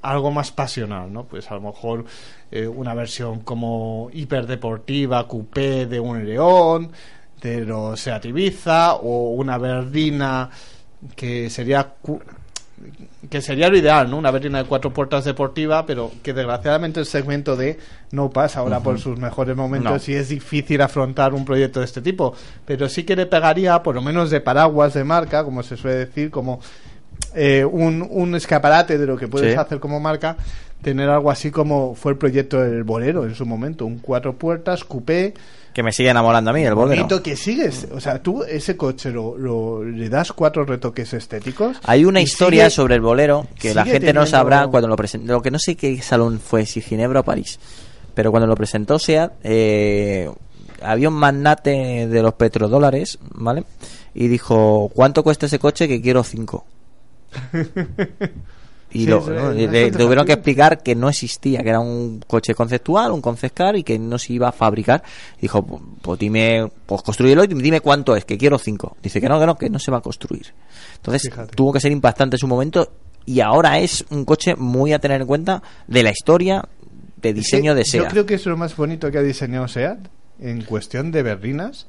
algo 0.02 0.30
más 0.30 0.50
pasional, 0.50 1.12
¿no? 1.12 1.24
Pues 1.24 1.50
a 1.50 1.54
lo 1.54 1.60
mejor 1.60 2.04
eh, 2.50 2.66
una 2.66 2.94
versión 2.94 3.40
como 3.40 4.08
hiperdeportiva, 4.12 5.26
coupé 5.28 5.86
de 5.86 6.00
un 6.00 6.24
León, 6.24 6.90
de 7.40 7.64
los 7.64 8.00
Seat 8.00 8.24
Ibiza, 8.26 8.94
o 8.94 9.30
una 9.30 9.58
Verdina 9.58 10.50
que 11.16 11.50
sería 11.50 11.94
que 13.28 13.40
sería 13.42 13.68
lo 13.68 13.76
ideal, 13.76 14.10
¿no? 14.10 14.16
Una 14.18 14.30
berlina 14.30 14.58
de 14.62 14.64
cuatro 14.64 14.92
puertas 14.92 15.24
deportiva, 15.24 15.84
pero 15.86 16.10
que 16.22 16.32
desgraciadamente 16.32 17.00
el 17.00 17.06
segmento 17.06 17.54
D 17.56 17.78
no 18.12 18.30
pasa 18.30 18.60
ahora 18.60 18.80
por 18.80 18.98
sus 18.98 19.18
mejores 19.18 19.54
momentos 19.56 20.08
No. 20.08 20.12
y 20.14 20.16
es 20.16 20.28
difícil 20.30 20.80
afrontar 20.80 21.34
un 21.34 21.44
proyecto 21.44 21.80
de 21.80 21.86
este 21.86 22.00
tipo. 22.02 22.34
Pero 22.64 22.88
sí 22.88 23.04
que 23.04 23.14
le 23.16 23.26
pegaría, 23.26 23.82
por 23.82 23.94
lo 23.94 24.02
menos 24.02 24.30
de 24.30 24.40
paraguas 24.40 24.94
de 24.94 25.04
marca, 25.04 25.44
como 25.44 25.62
se 25.62 25.76
suele 25.76 25.98
decir, 25.98 26.30
como 26.30 26.60
eh, 27.34 27.64
un, 27.64 28.06
un 28.10 28.34
escaparate 28.34 28.96
de 28.98 29.06
lo 29.06 29.16
que 29.16 29.28
puedes 29.28 29.52
Sí. 29.52 29.58
hacer 29.58 29.78
como 29.78 30.00
marca, 30.00 30.36
tener 30.82 31.08
algo 31.10 31.30
así 31.30 31.50
como 31.50 31.94
fue 31.94 32.12
el 32.12 32.18
proyecto 32.18 32.60
del 32.60 32.82
Bolero 32.84 33.24
en 33.26 33.34
su 33.34 33.44
momento, 33.44 33.84
un 33.84 33.98
cuatro 33.98 34.34
puertas, 34.36 34.82
coupé, 34.84 35.34
Que 35.72 35.82
me 35.82 35.92
sigue 35.92 36.10
enamorando 36.10 36.50
a 36.50 36.52
mí 36.54 36.62
el 36.64 36.74
bolero. 36.74 37.02
bonito 37.02 37.22
que 37.22 37.36
sigues. 37.36 37.86
O 37.92 38.00
sea, 38.00 38.20
tú 38.22 38.42
ese 38.42 38.76
coche 38.76 39.10
lo, 39.10 39.38
lo- 39.38 39.84
le 39.84 40.08
das 40.08 40.32
cuatro 40.32 40.64
retoques 40.64 41.12
estéticos. 41.14 41.78
Hay 41.84 42.04
una 42.04 42.20
historia 42.20 42.64
sigue- 42.64 42.70
sobre 42.76 42.94
el 42.96 43.00
bolero 43.00 43.46
que 43.58 43.72
la 43.74 43.84
gente 43.84 44.12
no 44.12 44.26
sabrá 44.26 44.66
cuando 44.66 44.88
lo 44.88 44.96
presentó. 44.96 45.32
Lo 45.32 45.42
que 45.42 45.50
no 45.50 45.58
sé 45.58 45.76
qué 45.76 46.00
salón 46.02 46.40
fue, 46.40 46.66
si 46.66 46.80
Ginebra 46.80 47.20
o 47.20 47.24
París. 47.24 47.58
Pero 48.14 48.30
cuando 48.32 48.46
lo 48.48 48.56
presentó 48.56 48.98
SEAT, 48.98 49.32
eh, 49.44 50.28
había 50.82 51.08
un 51.08 51.14
magnate 51.14 52.08
de 52.08 52.22
los 52.22 52.34
petrodólares, 52.34 53.18
¿vale? 53.34 53.64
Y 54.14 54.26
dijo, 54.26 54.90
¿cuánto 54.92 55.22
cuesta 55.22 55.46
ese 55.46 55.60
coche? 55.60 55.86
Que 55.86 56.00
quiero 56.02 56.24
cinco. 56.24 56.66
Y 58.92 59.00
Sí, 59.04 59.06
lo- 59.06 59.52
le- 59.52 59.90
tuvieron 59.92 60.26
que 60.26 60.32
explicar 60.32 60.82
que 60.82 60.94
no 60.96 61.08
existía, 61.08 61.62
que 61.62 61.68
era 61.68 61.78
un 61.80 62.20
coche 62.26 62.54
conceptual, 62.54 63.12
un 63.12 63.20
concept 63.20 63.56
car 63.56 63.76
y 63.76 63.84
que 63.84 63.98
no 63.98 64.18
se 64.18 64.32
iba 64.32 64.48
a 64.48 64.52
fabricar. 64.52 65.02
Dijo, 65.40 65.64
"Pu- 65.64 65.80
pues 66.02 66.18
dime, 66.18 66.68
pues 66.86 67.02
construyelo 67.02 67.44
y 67.44 67.46
dime 67.46 67.80
cuánto 67.80 68.16
es, 68.16 68.24
que 68.24 68.36
quiero 68.36 68.58
cinco. 68.58 68.96
Dice 69.02 69.20
que 69.20 69.28
no, 69.28 69.38
que 69.38 69.46
no, 69.46 69.56
que 69.56 69.70
no 69.70 69.78
se 69.78 69.90
va 69.92 69.98
a 69.98 70.00
construir. 70.00 70.52
Entonces 70.96 71.22
Fíjate. 71.30 71.54
tuvo 71.54 71.72
que 71.72 71.80
ser 71.80 71.92
impactante 71.92 72.34
en 72.36 72.40
su 72.40 72.48
momento 72.48 72.90
y 73.26 73.40
ahora 73.40 73.78
es 73.78 74.04
un 74.10 74.24
coche 74.24 74.56
muy 74.56 74.92
a 74.92 74.98
tener 74.98 75.20
en 75.20 75.26
cuenta 75.26 75.62
de 75.86 76.02
la 76.02 76.10
historia 76.10 76.64
de 77.16 77.32
diseño 77.32 77.74
de 77.74 77.84
Sí, 77.84 77.98
Yo 77.98 78.02
SEAT. 78.04 78.12
creo 78.12 78.26
que 78.26 78.34
es 78.34 78.46
lo 78.46 78.56
más 78.56 78.74
bonito 78.74 79.10
que 79.10 79.18
ha 79.18 79.22
diseñado 79.22 79.68
SEAT 79.68 79.98
en 80.40 80.62
cuestión 80.62 81.12
de 81.12 81.22
berlinas. 81.22 81.86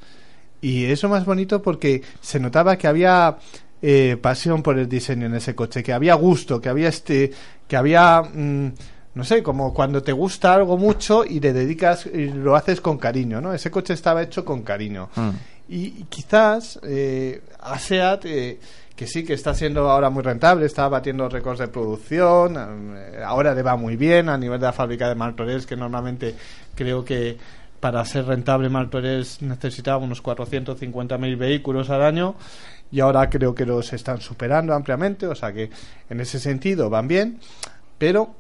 Y 0.62 0.86
eso 0.86 1.10
más 1.10 1.26
bonito 1.26 1.64
porque 1.64 2.04
se 2.22 2.40
notaba 2.40 2.78
que 2.78 2.86
había 2.88 3.38
eh, 3.82 4.18
pasión 4.22 4.62
por 4.64 4.78
el 4.78 4.88
diseño 4.88 5.26
en 5.26 5.36
ese 5.36 5.56
coche, 5.56 5.84
que 5.84 5.94
había 5.94 6.16
gusto, 6.16 6.62
que 6.62 6.70
había 6.70 6.90
este, 6.90 7.32
que 7.68 7.78
había, 7.78 8.22
mm, 8.22 8.68
no 9.16 9.24
sé, 9.24 9.42
como 9.42 9.74
cuando 9.74 10.04
te 10.04 10.12
gusta 10.12 10.54
algo 10.54 10.78
mucho 10.78 11.26
y 11.26 11.40
le 11.40 11.54
dedicas 11.54 12.06
y 12.06 12.28
lo 12.28 12.56
haces 12.56 12.82
con 12.82 12.98
cariño, 12.98 13.42
¿no? 13.42 13.54
Ese 13.54 13.72
coche 13.72 13.94
estaba 13.94 14.22
hecho 14.22 14.46
con 14.46 14.62
cariño. 14.62 15.10
Mm. 15.16 15.30
Y, 15.70 15.86
y 15.86 16.06
quizás 16.10 16.80
eh, 16.84 17.42
a 17.60 17.80
SEAT, 17.80 18.26
eh, 18.26 18.60
que 19.02 19.08
sí 19.08 19.24
que 19.24 19.34
está 19.34 19.56
siendo 19.56 19.90
ahora 19.90 20.12
muy 20.12 20.22
rentable, 20.22 20.66
está 20.66 20.88
batiendo 20.88 21.28
récords 21.28 21.60
de 21.60 21.68
producción, 21.70 22.56
eh, 22.96 23.22
ahora 23.26 23.56
le 23.56 23.64
va 23.64 23.76
muy 23.76 23.96
bien 23.96 24.30
a 24.30 24.38
nivel 24.38 24.60
de 24.60 24.68
la 24.68 24.74
fábrica 24.74 25.10
de 25.10 25.16
Martorell, 25.16 25.66
que 25.66 25.76
normalmente 25.76 26.36
creo 26.76 27.04
que 27.04 27.36
para 27.80 28.06
ser 28.06 28.26
rentable 28.26 28.70
Martorell 28.70 29.26
necesitaba 29.40 29.98
unos 29.98 30.22
450.000 30.22 31.36
vehículos 31.36 31.90
al 31.90 32.04
año 32.04 32.36
y 32.92 33.00
ahora 33.00 33.30
creo 33.30 33.56
que 33.56 33.66
los 33.66 33.94
están 33.94 34.20
superando 34.20 34.74
ampliamente, 34.74 35.26
o 35.28 35.36
sea 35.36 35.54
que 35.54 35.70
en 36.10 36.20
ese 36.20 36.40
sentido 36.40 36.90
van 36.90 37.08
bien, 37.08 37.40
pero 37.98 38.36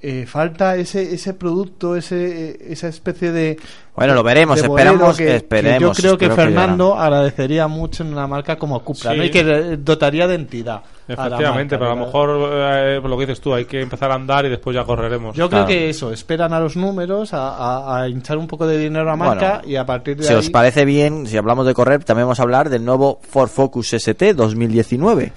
eh, 0.00 0.26
falta 0.26 0.76
ese 0.76 1.14
ese 1.14 1.34
producto, 1.34 1.96
ese 1.96 2.72
esa 2.72 2.86
especie 2.88 3.32
de 3.32 3.58
Bueno, 3.96 4.14
lo 4.14 4.22
veremos, 4.22 4.56
esperamos, 4.60 5.16
que- 5.16 5.24
que 5.26 5.36
esperemos. 5.36 5.80
yo 5.80 5.92
creo 6.02 6.16
que 6.18 6.30
Fernando 6.30 6.94
agradecería 6.96 7.66
mucho 7.66 8.04
en 8.04 8.12
una 8.12 8.28
marca 8.28 8.54
como 8.56 8.78
Cupra, 8.84 9.10
Sí. 9.12 9.16
¿no? 9.18 9.24
Y 9.24 9.30
que 9.30 9.42
le 9.42 9.76
dotaría 9.78 10.28
de 10.28 10.36
entidad. 10.36 10.82
a 11.08 11.10
la 11.10 11.14
Efectivamente, 11.26 11.74
marca, 11.74 11.78
pero 11.78 11.90
a 11.90 11.94
lo 11.96 12.04
mejor 12.06 12.50
eh, 12.52 12.98
por 13.00 13.10
lo 13.10 13.16
que 13.18 13.24
dices 13.26 13.40
tú, 13.40 13.54
hay 13.54 13.64
que 13.64 13.80
empezar 13.80 14.10
a 14.12 14.14
andar 14.14 14.44
y 14.44 14.50
después 14.50 14.74
ya 14.76 14.84
correremos. 14.84 15.34
Yo 15.34 15.48
creo 15.48 15.64
que 15.66 15.88
eso, 15.88 16.12
esperan 16.12 16.52
a 16.52 16.60
los 16.60 16.76
números, 16.76 17.32
a, 17.32 17.48
a- 17.56 18.02
a 18.02 18.08
hinchar 18.10 18.36
un 18.38 18.46
poco 18.46 18.66
de 18.66 18.76
dinero 18.78 19.10
a 19.10 19.16
marca 19.16 19.54
Bueno, 19.62 19.68
y 19.72 19.76
a 19.76 19.86
partir 19.86 20.16
de 20.18 20.24
Si 20.24 20.32
ahí... 20.34 20.38
os 20.38 20.50
parece 20.50 20.84
bien, 20.84 21.26
si 21.26 21.36
hablamos 21.38 21.66
de 21.66 21.72
correr, 21.74 22.04
también 22.04 22.26
vamos 22.26 22.38
a 22.40 22.42
hablar 22.42 22.68
del 22.68 22.84
nuevo 22.84 23.18
Ford 23.28 23.48
Focus 23.48 23.94
ST 23.94 24.34
2019. 24.34 25.32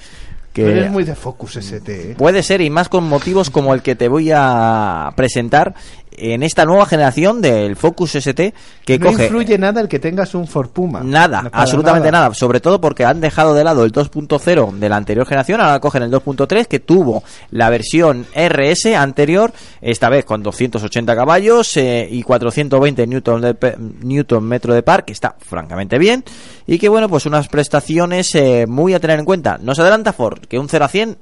Que 0.53 0.69
eres 0.69 0.91
muy 0.91 1.03
de 1.05 1.15
Focus 1.15 1.57
ST, 1.57 2.11
¿eh? 2.11 2.15
Puede 2.17 2.43
ser, 2.43 2.59
y 2.61 2.69
más 2.69 2.89
con 2.89 3.05
motivos 3.05 3.49
como 3.49 3.73
el 3.73 3.81
que 3.81 3.95
te 3.95 4.09
voy 4.09 4.31
a 4.33 5.13
presentar 5.15 5.75
en 6.21 6.43
esta 6.43 6.65
nueva 6.65 6.85
generación 6.85 7.41
del 7.41 7.75
Focus 7.75 8.15
ST 8.15 8.53
que 8.85 8.99
no 8.99 9.07
coge 9.07 9.25
influye 9.25 9.57
nada 9.57 9.81
el 9.81 9.87
que 9.87 9.99
tengas 9.99 10.35
un 10.35 10.47
Ford 10.47 10.69
Puma. 10.69 11.01
nada, 11.03 11.41
No, 11.43 11.49
absolutamente 11.51 12.11
nada. 12.11 12.33
sobre 12.33 12.59
todo 12.59 12.79
porque 12.79 13.05
han 13.05 13.19
dejado 13.19 13.53
de 13.53 13.63
lado 13.63 13.83
el 13.83 13.91
2.0 13.91 14.71
de 14.73 14.89
la 14.89 14.95
anterior 14.95 15.25
generación, 15.25 15.61
ahora 15.61 15.79
cogen 15.79 16.03
el 16.03 16.11
2.3 16.11 16.67
que 16.67 16.79
tuvo 16.79 17.23
la 17.49 17.69
versión 17.69 18.25
RS 18.35 18.95
anterior, 18.95 19.51
esta 19.81 20.09
vez 20.09 20.25
con 20.25 20.43
280 20.43 21.15
caballos 21.15 21.75
eh, 21.77 22.07
y 22.09 22.21
420 22.23 23.07
newton, 23.07 23.41
de 23.41 23.77
newton 24.01 24.43
metro 24.43 24.73
de 24.73 24.83
par, 24.83 25.05
que 25.05 25.13
está 25.13 25.35
francamente 25.39 25.97
bien, 25.97 26.23
y 26.67 26.77
que 26.77 26.89
bueno, 26.89 27.09
pues 27.09 27.25
unas 27.25 27.47
prestaciones 27.47 28.33
eh, 28.35 28.65
muy 28.67 28.93
a 28.93 28.99
tener 28.99 29.19
en 29.19 29.25
cuenta. 29.25 29.57
Nos 29.61 29.79
adelanta 29.79 30.13
Ford 30.13 30.39
que 30.47 30.59
un 30.59 30.69
0 30.69 30.85
a 30.85 30.87
100 30.87 31.17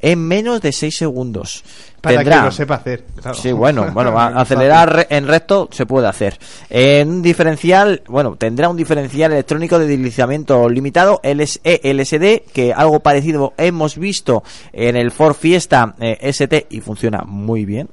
en 0.00 0.20
menos 0.26 0.60
de 0.60 0.72
6 0.72 0.96
segundos. 0.96 1.64
Para 2.00 2.18
Tendrá- 2.18 2.38
que 2.40 2.44
lo 2.46 2.52
sepa 2.52 2.74
hacer. 2.76 3.04
claro. 3.20 3.36
Sí, 3.36 3.50
bueno, 3.52 3.90
bueno, 3.94 4.12
va 4.12 4.26
a 4.26 4.40
acelerar 4.42 5.06
en 5.10 5.26
recto 5.26 5.68
se 5.72 5.86
puede 5.86 6.06
hacer. 6.06 6.38
En 6.70 7.08
un 7.08 7.22
diferencial, 7.22 8.02
bueno, 8.06 8.36
tendrá 8.36 8.68
un 8.68 8.76
diferencial 8.76 9.32
electrónico 9.32 9.78
de 9.78 9.86
deslizamiento 9.86 10.68
limitado 10.68 11.20
LSE 11.24 11.80
LSD, 11.82 12.50
que 12.52 12.72
algo 12.72 13.00
parecido 13.00 13.54
hemos 13.56 13.98
visto 13.98 14.44
en 14.72 14.96
el 14.96 15.10
Ford 15.10 15.34
Fiesta 15.34 15.94
eh, 15.98 16.16
ST 16.32 16.66
y 16.70 16.80
funciona 16.80 17.22
muy 17.26 17.64
bien. 17.64 17.88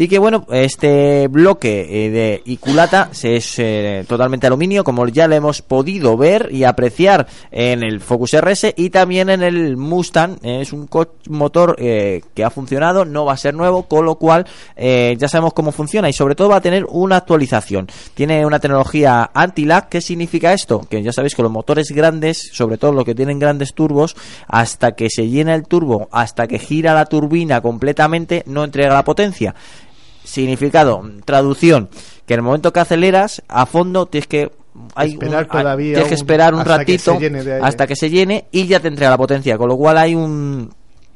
Y 0.00 0.06
que 0.06 0.20
bueno, 0.20 0.46
este 0.52 1.26
bloque 1.26 2.06
eh, 2.06 2.10
de 2.10 2.42
Iculata 2.44 3.10
es 3.20 3.58
eh, 3.58 4.04
totalmente 4.06 4.46
aluminio, 4.46 4.84
como 4.84 5.08
ya 5.08 5.26
lo 5.26 5.34
hemos 5.34 5.60
podido 5.60 6.16
ver 6.16 6.50
y 6.52 6.62
apreciar 6.62 7.26
en 7.50 7.82
el 7.82 8.00
Focus 8.00 8.36
RS 8.40 8.74
y 8.76 8.90
también 8.90 9.28
en 9.28 9.42
el 9.42 9.76
Mustang. 9.76 10.38
Es 10.44 10.72
un 10.72 10.88
motor 11.30 11.74
eh, 11.80 12.22
que 12.32 12.44
ha 12.44 12.50
funcionado, 12.50 13.04
no 13.04 13.24
va 13.24 13.32
a 13.32 13.36
ser 13.36 13.54
nuevo, 13.54 13.88
con 13.88 14.04
lo 14.04 14.14
cual 14.14 14.46
eh, 14.76 15.16
ya 15.18 15.26
sabemos 15.26 15.52
cómo 15.52 15.72
funciona 15.72 16.08
y 16.08 16.12
sobre 16.12 16.36
todo 16.36 16.50
va 16.50 16.58
a 16.58 16.60
tener 16.60 16.86
una 16.88 17.16
actualización. 17.16 17.88
Tiene 18.14 18.46
una 18.46 18.60
tecnología 18.60 19.28
anti-lag. 19.34 19.88
¿Qué 19.88 20.00
significa 20.00 20.52
esto? 20.52 20.80
Que 20.88 21.02
ya 21.02 21.12
sabéis 21.12 21.34
que 21.34 21.42
los 21.42 21.50
motores 21.50 21.90
grandes, 21.90 22.50
sobre 22.52 22.78
todo 22.78 22.92
los 22.92 23.04
que 23.04 23.16
tienen 23.16 23.40
grandes 23.40 23.74
turbos, 23.74 24.14
hasta 24.46 24.92
que 24.92 25.10
se 25.10 25.26
llena 25.26 25.56
el 25.56 25.66
turbo, 25.66 26.08
hasta 26.12 26.46
que 26.46 26.60
gira 26.60 26.94
la 26.94 27.06
turbina 27.06 27.60
completamente, 27.60 28.44
no 28.46 28.62
entrega 28.62 28.94
la 28.94 29.02
potencia. 29.02 29.56
Significado, 30.28 31.02
traducción, 31.24 31.88
que 32.26 32.34
en 32.34 32.40
el 32.40 32.44
momento 32.44 32.72
que 32.72 32.80
aceleras 32.80 33.42
a 33.48 33.64
fondo 33.66 34.06
tienes 34.06 34.26
que 34.28 34.50
hay 34.94 35.12
Esperar 35.12 35.44
un- 35.44 35.50
todavía 35.50 35.94
tienes 35.94 36.08
que 36.08 36.14
esperar 36.14 36.54
un 36.54 36.60
hasta 36.60 36.76
ratito 36.76 37.12
hasta 37.64 37.86
que 37.86 37.96
se 37.96 38.10
llene 38.10 38.44
y 38.52 38.66
ya 38.66 38.78
te 38.78 38.88
entrega 38.88 39.10
la 39.10 39.16
potencia, 39.16 39.56
con 39.58 39.68
lo 39.68 39.76
cual 39.76 39.96
hay 39.98 40.14
un 40.14 40.72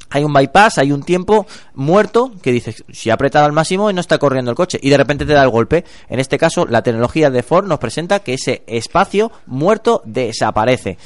hay 0.09 0.23
un 0.23 0.31
bypass, 0.33 0.77
hay 0.77 0.91
un 0.91 1.01
tiempo 1.01 1.47
muerto 1.73 2.31
que 2.43 2.51
dices, 2.51 2.83
si 2.91 3.09
ha 3.09 3.15
apretado 3.15 3.45
al 3.45 3.51
máximo 3.51 3.89
y 3.89 3.93
no 3.95 4.01
está 4.01 4.19
corriendo 4.19 4.51
el 4.51 4.57
coche 4.57 4.77
y 4.79 4.91
de 4.91 4.97
repente 4.97 5.25
te 5.25 5.33
da 5.33 5.41
el 5.43 5.49
golpe. 5.49 5.85
En 6.07 6.19
este 6.19 6.37
caso, 6.37 6.67
la 6.67 6.83
tecnología 6.83 7.31
de 7.31 7.41
Ford 7.41 7.65
nos 7.67 7.79
presenta 7.79 8.19
que 8.19 8.35
ese 8.35 8.61
espacio 8.67 9.31
muerto 9.47 10.03
desaparece. 10.05 10.97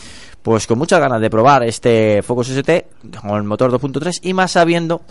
Pues 0.47 0.65
con 0.65 0.79
muchas 0.79 1.01
ganas 1.01 1.19
de 1.19 1.29
probar 1.29 1.63
este 1.63 2.21
Focus 2.21 2.51
ST 2.51 2.87
con 3.21 3.35
el 3.35 3.43
motor 3.43 3.69
2.3 3.69 4.19
y 4.21 4.33
más 4.33 4.51
sabiendo 4.51 5.01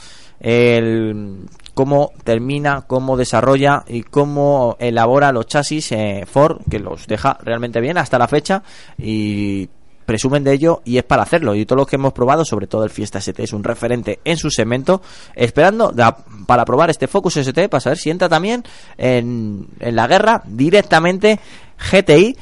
el 0.41 1.41
cómo 1.75 2.13
termina, 2.25 2.85
cómo 2.87 3.19
desarrolla 3.19 3.85
y 3.87 4.03
cómo 4.03 4.79
elabora 4.81 5.33
los 5.33 5.47
chasis 5.47 5.93
eh, 5.93 6.25
Ford, 6.27 6.63
que 6.71 6.79
los 6.79 7.07
deja 7.07 7.37
realmente 7.43 7.83
bien 7.83 7.99
hasta 7.99 8.19
la 8.19 8.29
fecha 8.29 8.63
y 8.97 9.69
presumen 10.07 10.43
de 10.43 10.55
ello 10.55 10.81
y 10.87 10.97
es 10.97 11.05
para 11.05 11.25
hacerlo. 11.25 11.55
Y 11.55 11.67
todos 11.67 11.81
los 11.81 11.87
que 11.87 11.97
hemos 11.97 12.15
probado, 12.15 12.47
sobre 12.47 12.67
todo 12.67 12.85
el 12.85 12.91
Fiesta 12.91 13.19
ST, 13.19 13.43
es 13.43 13.53
un 13.53 13.63
referente 13.63 14.21
en 14.25 14.39
su 14.39 14.51
segmento, 14.51 15.03
esperando 15.35 15.95
para 16.47 16.65
probar 16.65 16.89
este 16.89 17.09
Focus 17.09 17.37
ST 17.37 17.69
para 17.69 17.83
saber 17.83 17.99
si 17.99 18.09
entra 18.09 18.31
también 18.31 18.65
en, 18.97 19.67
en 19.81 19.97
la 19.97 20.07
guerra 20.07 20.43
directamente 20.47 21.39
GTI. 21.93 22.35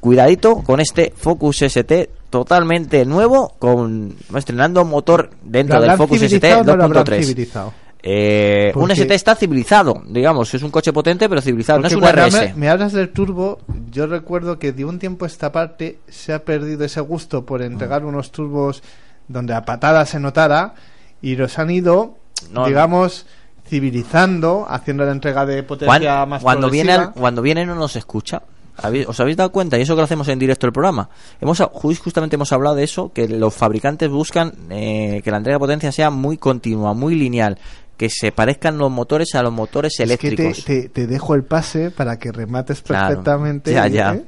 Cuidadito 0.00 0.56
con 0.56 0.80
este 0.80 1.14
Focus 1.16 1.62
ST 1.62 2.21
totalmente 2.32 3.04
nuevo, 3.04 3.54
con 3.58 4.16
estrenando 4.34 4.84
motor 4.86 5.28
dentro 5.42 5.78
¿Lo 5.78 5.86
del 5.86 5.96
Focus 5.98 6.22
ST 6.22 6.28
civilizado 6.30 6.60
o 6.62 6.64
no 6.64 6.76
lo 6.76 6.84
habrán 6.84 7.04
2.3. 7.04 7.20
civilizado? 7.20 7.74
Eh, 8.02 8.72
un 8.74 8.90
ST 8.90 9.14
está 9.14 9.36
civilizado, 9.36 10.02
digamos, 10.08 10.52
es 10.54 10.62
un 10.62 10.70
coche 10.70 10.92
potente 10.94 11.28
pero 11.28 11.42
civilizado, 11.42 11.78
no 11.78 11.86
es 11.86 11.94
un 11.94 12.02
RS. 12.02 12.32
Me, 12.32 12.54
me 12.54 12.68
hablas 12.70 12.92
del 12.94 13.10
turbo, 13.10 13.58
yo 13.90 14.06
recuerdo 14.06 14.58
que 14.58 14.72
de 14.72 14.84
un 14.86 14.98
tiempo 14.98 15.26
a 15.26 15.28
esta 15.28 15.52
parte 15.52 15.98
se 16.08 16.32
ha 16.32 16.42
perdido 16.44 16.84
ese 16.84 17.00
gusto 17.02 17.44
por 17.44 17.60
entregar 17.60 18.04
unos 18.04 18.32
turbos 18.32 18.82
donde 19.28 19.54
a 19.54 19.64
patada 19.66 20.04
se 20.06 20.18
notara 20.18 20.74
y 21.20 21.36
los 21.36 21.58
han 21.58 21.70
ido, 21.70 22.16
No, 22.50 22.66
digamos, 22.66 23.26
civilizando, 23.68 24.66
haciendo 24.68 25.04
la 25.04 25.12
entrega 25.12 25.44
de 25.46 25.62
potencia 25.62 26.26
más 26.26 26.42
cuando 26.42 26.68
progresiva. 26.68 27.12
cuando 27.12 27.42
viene 27.42 27.66
no 27.66 27.74
nos 27.74 27.94
escucha. 27.94 28.42
¿Habéis- 28.76 29.06
¿Os 29.08 29.20
habéis 29.20 29.36
dado 29.36 29.52
cuenta? 29.52 29.78
Y 29.78 29.82
eso 29.82 29.94
que 29.94 30.00
lo 30.00 30.04
hacemos 30.04 30.28
en 30.28 30.38
directo 30.38 30.66
el 30.66 30.72
programa. 30.72 31.08
Hemos, 31.40 31.60
ju- 31.60 31.96
justamente 31.98 32.36
hemos 32.36 32.52
hablado 32.52 32.74
de 32.76 32.84
eso, 32.84 33.12
que 33.12 33.28
los 33.28 33.54
fabricantes 33.54 34.08
buscan 34.10 34.52
eh, 34.70 35.20
que 35.22 35.30
la 35.30 35.36
entrega 35.38 35.56
de 35.56 35.60
potencia 35.60 35.92
sea 35.92 36.10
muy 36.10 36.38
continua, 36.38 36.94
muy 36.94 37.14
lineal, 37.14 37.58
que 37.98 38.08
se 38.08 38.32
parezcan 38.32 38.78
los 38.78 38.90
motores 38.90 39.34
a 39.34 39.42
los 39.42 39.52
motores 39.52 39.92
Es 40.00 40.08
que 40.16 40.16
te, 40.16 40.26
eléctricos. 40.26 40.64
te, 40.64 40.88
te 40.88 41.06
dejo 41.06 41.34
el 41.34 41.44
pase 41.44 41.90
para 41.90 42.18
que 42.18 42.32
remates 42.32 42.80
Claro. 42.82 43.08
perfectamente. 43.08 43.72
Ya, 43.72 43.86
¿eh? 43.86 43.90
ya. 43.90 44.18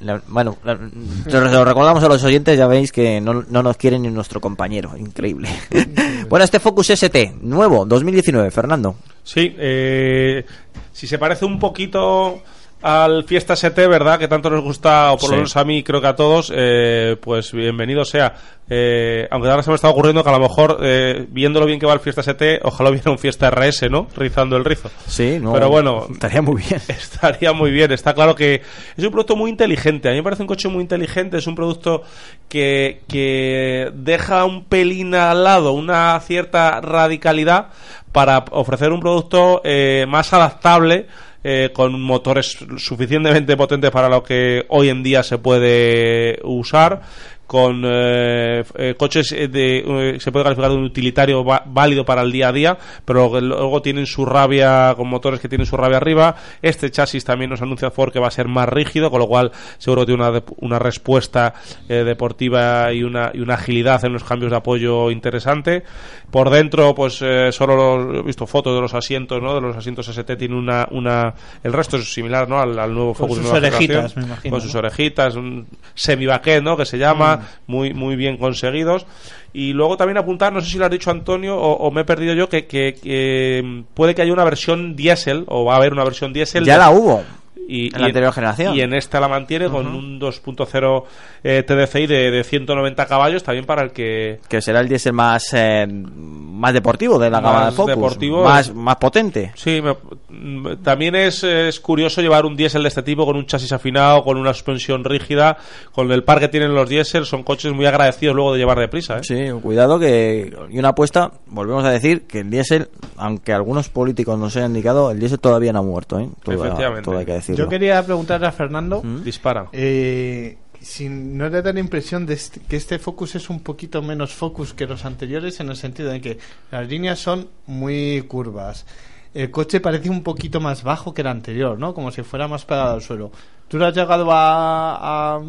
La- 0.00 0.20
bueno, 0.26 0.56
la- 0.64 0.74
lo 0.74 1.64
recordamos 1.64 2.02
a 2.02 2.08
los 2.08 2.24
oyentes, 2.24 2.56
ya 2.58 2.66
veis 2.66 2.90
que 2.90 3.20
no, 3.20 3.44
no 3.48 3.62
nos 3.62 3.76
quiere 3.76 3.98
ni 3.98 4.08
nuestro 4.08 4.40
compañero, 4.40 4.96
increíble. 4.96 5.48
bueno, 6.28 6.44
este 6.44 6.58
Focus 6.58 6.90
ST, 6.90 7.36
nuevo, 7.42 7.84
2019, 7.84 8.50
Fernando. 8.50 8.96
Sí, 9.22 9.54
eh, 9.58 10.44
si 10.92 11.06
se 11.06 11.18
parece 11.18 11.44
un 11.44 11.58
poquito 11.58 12.42
al 12.86 13.24
Fiesta 13.24 13.54
ST, 13.54 13.86
¿verdad? 13.88 14.18
Que 14.18 14.28
tanto 14.28 14.50
nos 14.50 14.62
gusta, 14.62 15.12
o 15.12 15.16
por 15.16 15.22
Sí. 15.22 15.30
lo 15.30 15.36
menos 15.36 15.56
a 15.56 15.64
mí, 15.64 15.82
creo 15.82 16.02
que 16.02 16.06
a 16.06 16.14
todos, 16.14 16.52
eh, 16.54 17.16
pues 17.18 17.50
bienvenido 17.52 18.04
sea. 18.04 18.34
Eh, 18.68 19.26
aunque 19.30 19.48
ahora 19.48 19.62
se 19.62 19.70
me 19.70 19.76
está 19.76 19.88
ocurriendo 19.88 20.22
que 20.22 20.28
a 20.28 20.32
lo 20.32 20.38
mejor, 20.40 20.78
eh, 20.82 21.26
viendo 21.30 21.60
lo 21.60 21.66
bien 21.66 21.80
que 21.80 21.86
va 21.86 21.94
el 21.94 22.00
Fiesta 22.00 22.20
ST, 22.20 22.60
ojalá 22.62 22.90
hubiera 22.90 23.10
un 23.10 23.18
Fiesta 23.18 23.48
RS, 23.50 23.88
¿no? 23.88 24.06
Rizando 24.14 24.56
el 24.58 24.66
rizo. 24.66 24.90
Sí, 25.06 25.38
no, 25.40 25.54
Pero 25.54 25.70
bueno, 25.70 26.06
estaría 26.12 26.42
muy 26.42 26.56
bien. 26.62 26.78
estaría 26.88 27.54
muy 27.54 27.70
bien. 27.70 27.90
Está 27.90 28.12
claro 28.12 28.34
que 28.34 28.60
es 28.96 29.02
un 29.04 29.10
producto 29.10 29.34
muy 29.34 29.50
inteligente. 29.50 30.08
A 30.08 30.12
mí 30.12 30.18
me 30.18 30.22
parece 30.22 30.42
un 30.42 30.48
coche 30.48 30.68
muy 30.68 30.82
inteligente. 30.82 31.38
Es 31.38 31.46
un 31.46 31.54
producto 31.54 32.02
que, 32.50 33.00
que 33.08 33.90
deja 33.94 34.44
un 34.44 34.64
pelín 34.64 35.14
al 35.14 35.42
lado 35.42 35.72
una 35.72 36.20
cierta 36.20 36.80
radicalidad 36.82 37.68
para 38.12 38.44
ofrecer 38.50 38.92
un 38.92 39.00
producto 39.00 39.62
eh, 39.64 40.04
más 40.06 40.32
adaptable. 40.34 41.06
Eh, 41.46 41.70
con 41.74 42.00
motores 42.00 42.56
suficientemente 42.78 43.54
potentes 43.54 43.90
para 43.90 44.08
lo 44.08 44.22
que 44.22 44.64
hoy 44.68 44.88
en 44.88 45.02
día 45.02 45.22
se 45.22 45.36
puede 45.36 46.40
usar 46.42 47.02
con 47.46 47.82
eh, 47.84 48.64
eh, 48.76 48.94
coches 48.96 49.32
eh, 49.32 49.48
de 49.48 50.14
eh, 50.14 50.20
se 50.20 50.32
puede 50.32 50.44
calificar 50.44 50.70
de 50.70 50.76
un 50.76 50.84
utilitario 50.84 51.44
va- 51.44 51.62
válido 51.66 52.04
para 52.04 52.22
el 52.22 52.32
día 52.32 52.48
a 52.48 52.52
día 52.52 52.78
pero 53.04 53.38
luego 53.40 53.82
tienen 53.82 54.06
su 54.06 54.24
rabia 54.24 54.94
con 54.96 55.08
motores 55.08 55.40
que 55.40 55.48
tienen 55.48 55.66
su 55.66 55.76
rabia 55.76 55.98
arriba 55.98 56.36
este 56.62 56.90
chasis 56.90 57.22
también 57.24 57.50
nos 57.50 57.60
anuncia 57.60 57.90
Ford 57.90 58.12
que 58.12 58.18
va 58.18 58.28
a 58.28 58.30
ser 58.30 58.48
más 58.48 58.68
rígido 58.68 59.10
con 59.10 59.20
lo 59.20 59.26
cual 59.26 59.52
seguro 59.78 60.02
que 60.02 60.06
tiene 60.14 60.26
una, 60.26 60.42
una 60.58 60.78
respuesta 60.78 61.52
eh, 61.88 62.02
deportiva 62.04 62.92
y 62.92 63.02
una, 63.02 63.30
y 63.34 63.40
una 63.40 63.54
agilidad 63.54 64.02
en 64.04 64.14
los 64.14 64.24
cambios 64.24 64.50
de 64.50 64.56
apoyo 64.56 65.10
interesante 65.10 65.82
por 66.30 66.48
dentro 66.50 66.94
pues 66.94 67.20
eh, 67.22 67.52
solo 67.52 67.76
los- 67.76 68.20
he 68.20 68.22
visto 68.22 68.46
fotos 68.46 68.74
de 68.74 68.80
los 68.80 68.94
asientos 68.94 69.42
no 69.42 69.54
de 69.54 69.60
los 69.60 69.76
asientos 69.76 70.08
ST 70.08 70.36
tiene 70.36 70.56
una, 70.56 70.88
una 70.90 71.34
el 71.62 71.72
resto 71.72 71.98
es 71.98 72.12
similar 72.12 72.48
no 72.48 72.58
al, 72.60 72.78
al 72.78 72.94
nuevo 72.94 73.12
Con 73.12 73.28
Focus 73.28 73.36
sus 73.36 73.44
nueva 73.52 73.58
orejitas, 73.68 74.16
me 74.16 74.22
imagino, 74.24 74.50
con 74.50 74.58
¿no? 74.58 74.64
sus 74.64 74.74
orejitas 74.74 75.34
un 75.36 75.66
semi 75.94 76.26
¿no? 76.62 76.76
que 76.76 76.86
se 76.86 76.96
llama 76.98 77.33
Mm. 77.33 77.33
Muy 77.66 77.94
muy 77.94 78.16
bien 78.16 78.36
conseguidos 78.36 79.06
y 79.52 79.72
luego 79.72 79.96
también 79.96 80.18
apuntar 80.18 80.52
no 80.52 80.60
sé 80.60 80.68
si 80.70 80.78
lo 80.78 80.84
has 80.84 80.90
dicho 80.90 81.10
Antonio 81.10 81.56
o, 81.56 81.72
o 81.74 81.90
me 81.90 82.00
he 82.02 82.04
perdido 82.04 82.34
yo 82.34 82.48
que, 82.48 82.66
que- 82.66 82.94
que, 83.02 83.62
mm, 83.64 83.80
puede 83.94 84.14
que 84.14 84.22
haya 84.22 84.32
una 84.32 84.44
versión 84.44 84.96
diésel 84.96 85.44
o 85.48 85.64
va 85.64 85.74
a 85.74 85.76
haber 85.76 85.92
una 85.92 86.04
versión 86.04 86.32
diésel 86.32 86.64
Ya 86.64 86.72
de- 86.74 86.78
la 86.78 86.90
hubo. 86.90 87.22
Y, 87.68 87.94
en 87.94 88.00
la 88.00 88.06
anterior 88.08 88.32
generación. 88.32 88.74
y 88.74 88.80
en 88.80 88.94
esta 88.94 89.20
la 89.20 89.28
mantiene 89.28 89.68
con 89.68 89.86
un 89.86 90.20
2.0 90.20 91.04
eh, 91.42 91.62
TDCi 91.62 92.06
de, 92.06 92.30
de 92.30 92.44
190 92.44 93.06
caballos 93.06 93.42
también 93.42 93.64
para 93.66 93.82
el 93.82 93.92
que 93.92 94.40
Que 94.48 94.60
será 94.60 94.80
el 94.80 94.88
diésel 94.88 95.12
más, 95.12 95.52
eh, 95.54 95.86
más 95.88 96.72
deportivo 96.72 97.18
de 97.18 97.30
la 97.30 97.40
gama 97.40 97.66
de 97.66 97.72
Focus. 97.72 97.94
deportivo. 97.94 98.44
Más, 98.44 98.74
más 98.74 98.96
potente. 98.96 99.52
Sí, 99.54 99.80
me- 99.82 99.96
mm, 100.28 100.82
también 100.82 101.14
es, 101.14 101.42
es 101.44 101.80
curioso 101.80 102.20
llevar 102.22 102.44
un 102.46 102.56
diésel 102.56 102.82
de 102.82 102.88
este 102.88 103.02
tipo 103.02 103.24
con 103.26 103.36
un 103.36 103.46
chasis 103.46 103.72
afinado, 103.72 104.22
con 104.24 104.36
una 104.38 104.52
suspensión 104.54 105.04
rígida, 105.04 105.56
con 105.92 106.10
el 106.12 106.22
par 106.24 106.40
que 106.40 106.48
tienen 106.48 106.74
los 106.74 106.88
diésel, 106.88 107.24
son 107.26 107.42
coches 107.42 107.72
muy 107.72 107.86
agradecidos 107.86 108.34
luego 108.36 108.52
de 108.52 108.58
llevar 108.58 108.78
deprisa. 108.78 109.18
¿eh? 109.18 109.20
Sí, 109.24 109.46
cuidado 109.62 109.98
que. 109.98 110.52
Y 110.70 110.78
una 110.78 110.90
apuesta, 110.90 111.30
volvemos 111.46 111.84
a 111.84 111.90
decir 111.90 112.22
que 112.26 112.40
el 112.40 112.50
diésel, 112.50 112.88
aunque 113.16 113.52
algunos 113.52 113.88
políticos 113.88 114.38
nos 114.38 114.56
hayan 114.56 114.70
indicado, 114.70 115.10
el 115.10 115.18
diésel 115.18 115.38
todavía 115.38 115.72
no 115.72 115.80
ha 115.80 115.82
muerto, 115.82 116.18
¿eh? 116.18 116.28
Todo, 116.42 116.54
Efectivamente. 116.54 117.02
todo 117.04 117.18
hay 117.18 117.24
que 117.26 117.32
decirlo. 117.54 117.64
Yo 117.66 117.70
quería 117.70 118.02
preguntarle 118.04 118.46
a 118.46 118.52
Fernando. 118.52 119.02
Dispara. 119.24 119.66
Eh, 119.72 120.58
si 120.80 121.08
no 121.08 121.48
le 121.48 121.62
da 121.62 121.72
la 121.72 121.80
impresión 121.80 122.26
de 122.26 122.34
este- 122.34 122.60
que 122.60 122.76
este 122.76 122.98
Focus 122.98 123.36
es 123.36 123.48
un 123.48 123.60
poquito 123.60 124.02
menos 124.02 124.32
Focus 124.34 124.74
que 124.74 124.86
los 124.86 125.04
anteriores 125.04 125.58
en 125.60 125.70
el 125.70 125.76
sentido 125.76 126.10
de 126.10 126.20
que 126.20 126.38
las 126.70 126.86
líneas 126.88 127.18
son 127.18 127.48
muy 127.66 128.22
curvas. 128.28 128.84
El 129.32 129.50
coche 129.50 129.80
parece 129.80 130.10
un 130.10 130.22
poquito 130.22 130.60
más 130.60 130.82
bajo 130.84 131.12
que 131.12 131.22
el 131.22 131.26
anterior, 131.28 131.76
¿no? 131.78 131.92
Como 131.94 132.10
si 132.12 132.22
fuera 132.22 132.46
más 132.46 132.64
pegado 132.64 132.94
al 132.94 133.02
suelo. 133.02 133.32
¿Tú 133.66 133.78
lo 133.78 133.86
has 133.86 133.94
llegado 133.94 134.30
a, 134.30 135.36
a, 135.36 135.40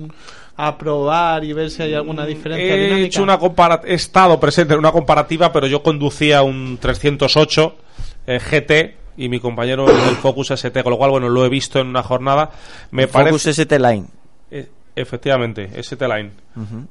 a 0.56 0.78
probar 0.78 1.44
y 1.44 1.54
ver 1.54 1.70
si 1.70 1.84
hay 1.84 1.94
alguna 1.94 2.26
diferencia 2.26 2.74
He 2.74 2.80
dinámica? 2.86 3.06
hecho 3.08 3.22
una 3.22 3.38
compara- 3.38 3.82
he 3.86 3.94
estado 3.94 4.40
presente 4.40 4.74
en 4.74 4.80
una 4.80 4.92
comparativa, 4.92 5.52
pero 5.52 5.68
yo 5.68 5.84
conducía 5.84 6.42
un 6.42 6.78
308 6.82 7.76
eh, 8.26 8.40
GT 8.40 9.05
y 9.18 9.30
mi 9.30 9.40
compañero 9.40 9.90
es 9.90 10.08
el 10.10 10.16
Focus 10.16 10.52
ST, 10.52 10.84
con 10.84 10.92
lo 10.92 10.98
cual, 10.98 11.12
bueno, 11.12 11.30
lo 11.30 11.46
he 11.46 11.50
visto 11.50 11.80
en 11.80 11.88
una 11.88 12.04
jornada. 12.04 12.50
Me 12.92 13.04
El 13.04 13.10
Focus 13.10 13.44
parece, 13.44 13.50
ST 13.52 13.80
Line. 13.80 14.06
Eh, 14.52 14.70
efectivamente, 14.96 15.70
ST 15.80 16.08
Line. 16.08 16.32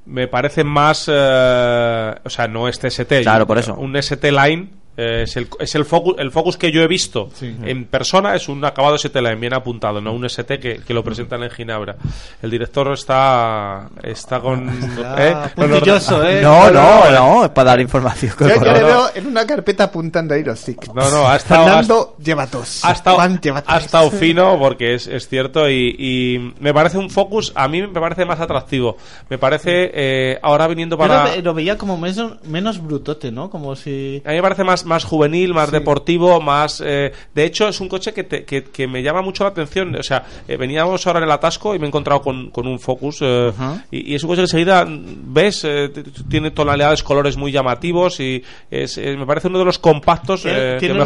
Me 0.06 0.28
parece 0.28 0.64
más, 0.64 1.06
eh, 1.12 2.14
o 2.24 2.30
sea, 2.30 2.48
no 2.48 2.68
este 2.68 2.88
ST. 2.88 3.22
Claro, 3.22 3.40
yo- 3.44 3.46
por 3.46 3.58
eso. 3.58 3.74
Un 3.74 3.96
ST 3.96 4.30
Line 4.32 4.68
eh, 4.96 5.22
es 5.24 5.36
el, 5.36 5.48
es 5.58 5.74
el 5.74 5.84
focus, 5.84 6.14
el 6.18 6.30
focus 6.30 6.56
que 6.56 6.70
yo 6.72 6.82
he 6.82 6.86
visto 6.86 7.28
en 7.40 7.84
persona 7.86 8.34
es 8.34 8.48
un 8.48 8.64
acabado 8.64 8.94
ST 8.96 9.14
Line 9.20 9.36
bien 9.36 9.54
apuntado, 9.54 10.00
no 10.00 10.12
un 10.12 10.24
ST 10.24 10.58
que, 10.60 10.76
que 10.86 10.94
lo 10.94 11.02
presentan 11.04 11.42
en 11.42 11.50
Ginebra. 11.50 11.96
El 12.42 12.50
director 12.50 12.92
está 12.92 13.88
está 14.02 14.40
con 14.40 14.68
Ah, 15.04 15.50
puntilloso, 15.54 16.18
los- 16.18 16.26
¿eh? 16.28 16.40
No, 16.42 16.70
no, 16.70 17.10
no, 17.10 17.44
es 17.44 17.50
para 17.50 17.70
dar 17.70 17.80
información. 17.80 18.32
Yo, 18.38 18.46
yo 18.48 18.72
le 18.72 18.82
veo 18.82 19.10
en 19.14 19.26
una 19.26 19.46
carpeta 19.46 19.84
apuntando 19.84 20.34
ahí 20.34 20.44
los 20.44 20.60
tics. 20.62 20.92
No, 20.94 21.10
no, 21.10 21.28
ha 21.28 21.36
estado- 21.36 21.64
Fernando, 21.64 22.16
lleva 22.22 22.46
tos. 22.46 22.84
ha 22.84 22.92
estado, 22.92 23.16
Juan, 23.16 23.40
ha 23.66 23.78
estado 23.78 24.10
fino 24.10 24.58
porque 24.58 24.94
es, 24.94 25.06
es 25.06 25.28
cierto 25.28 25.68
y, 25.68 25.94
y 25.98 26.54
me 26.60 26.72
parece 26.72 26.98
un 26.98 27.10
focus 27.10 27.52
a 27.54 27.68
mí 27.68 27.82
me 27.82 27.88
parece 28.00 28.24
más 28.24 28.40
atractivo 28.40 28.96
me 29.28 29.38
parece 29.38 29.90
eh, 29.94 30.38
ahora 30.42 30.66
viniendo 30.66 30.94
Yo 30.96 30.98
para 31.00 31.24
lo, 31.24 31.30
ve- 31.30 31.42
lo 31.42 31.54
veía 31.54 31.76
como 31.78 31.96
menos, 31.98 32.42
menos 32.44 32.82
brutote, 32.82 33.30
¿no? 33.32 33.50
Como 33.50 33.76
si... 33.76 34.22
A 34.24 34.30
mí 34.30 34.36
me 34.36 34.42
parece 34.42 34.64
más, 34.64 34.83
más 34.84 35.04
juvenil, 35.04 35.54
más 35.54 35.70
deportivo, 35.70 36.40
más... 36.40 36.82
eh, 36.84 37.12
de 37.34 37.44
hecho, 37.44 37.68
es 37.68 37.80
un 37.80 37.88
coche 37.88 38.12
que, 38.12 38.24
te- 38.24 38.44
que, 38.44 38.64
que 38.64 38.86
me 38.86 39.02
llama 39.02 39.22
mucho 39.22 39.44
la 39.44 39.50
atención. 39.50 39.94
O 39.96 40.02
sea, 40.02 40.24
eh, 40.48 40.56
veníamos 40.56 41.06
ahora 41.06 41.18
en 41.20 41.24
el 41.24 41.30
atasco 41.32 41.74
y 41.74 41.78
me 41.78 41.84
he 41.86 41.88
encontrado 41.88 42.20
con, 42.22 42.50
con 42.50 42.66
un 42.66 42.78
Focus. 42.78 43.18
eh, 43.20 43.52
y, 43.90 44.12
y 44.12 44.14
es 44.14 44.22
un 44.22 44.28
coche 44.28 44.38
que 44.40 44.42
enseguida 44.44 44.86
ves, 44.88 45.62
eh, 45.64 45.90
tiene 46.28 46.50
tonalidades, 46.50 47.02
colores 47.02 47.36
muy 47.36 47.52
llamativos 47.52 48.20
y 48.20 48.42
es, 48.70 48.98
eh, 48.98 49.16
me 49.16 49.26
parece 49.26 49.48
uno 49.48 49.58
de 49.58 49.64
los 49.64 49.78
compactos 49.78 50.44
eh, 50.46 50.76
que 50.80 50.86
¿eh? 50.86 50.98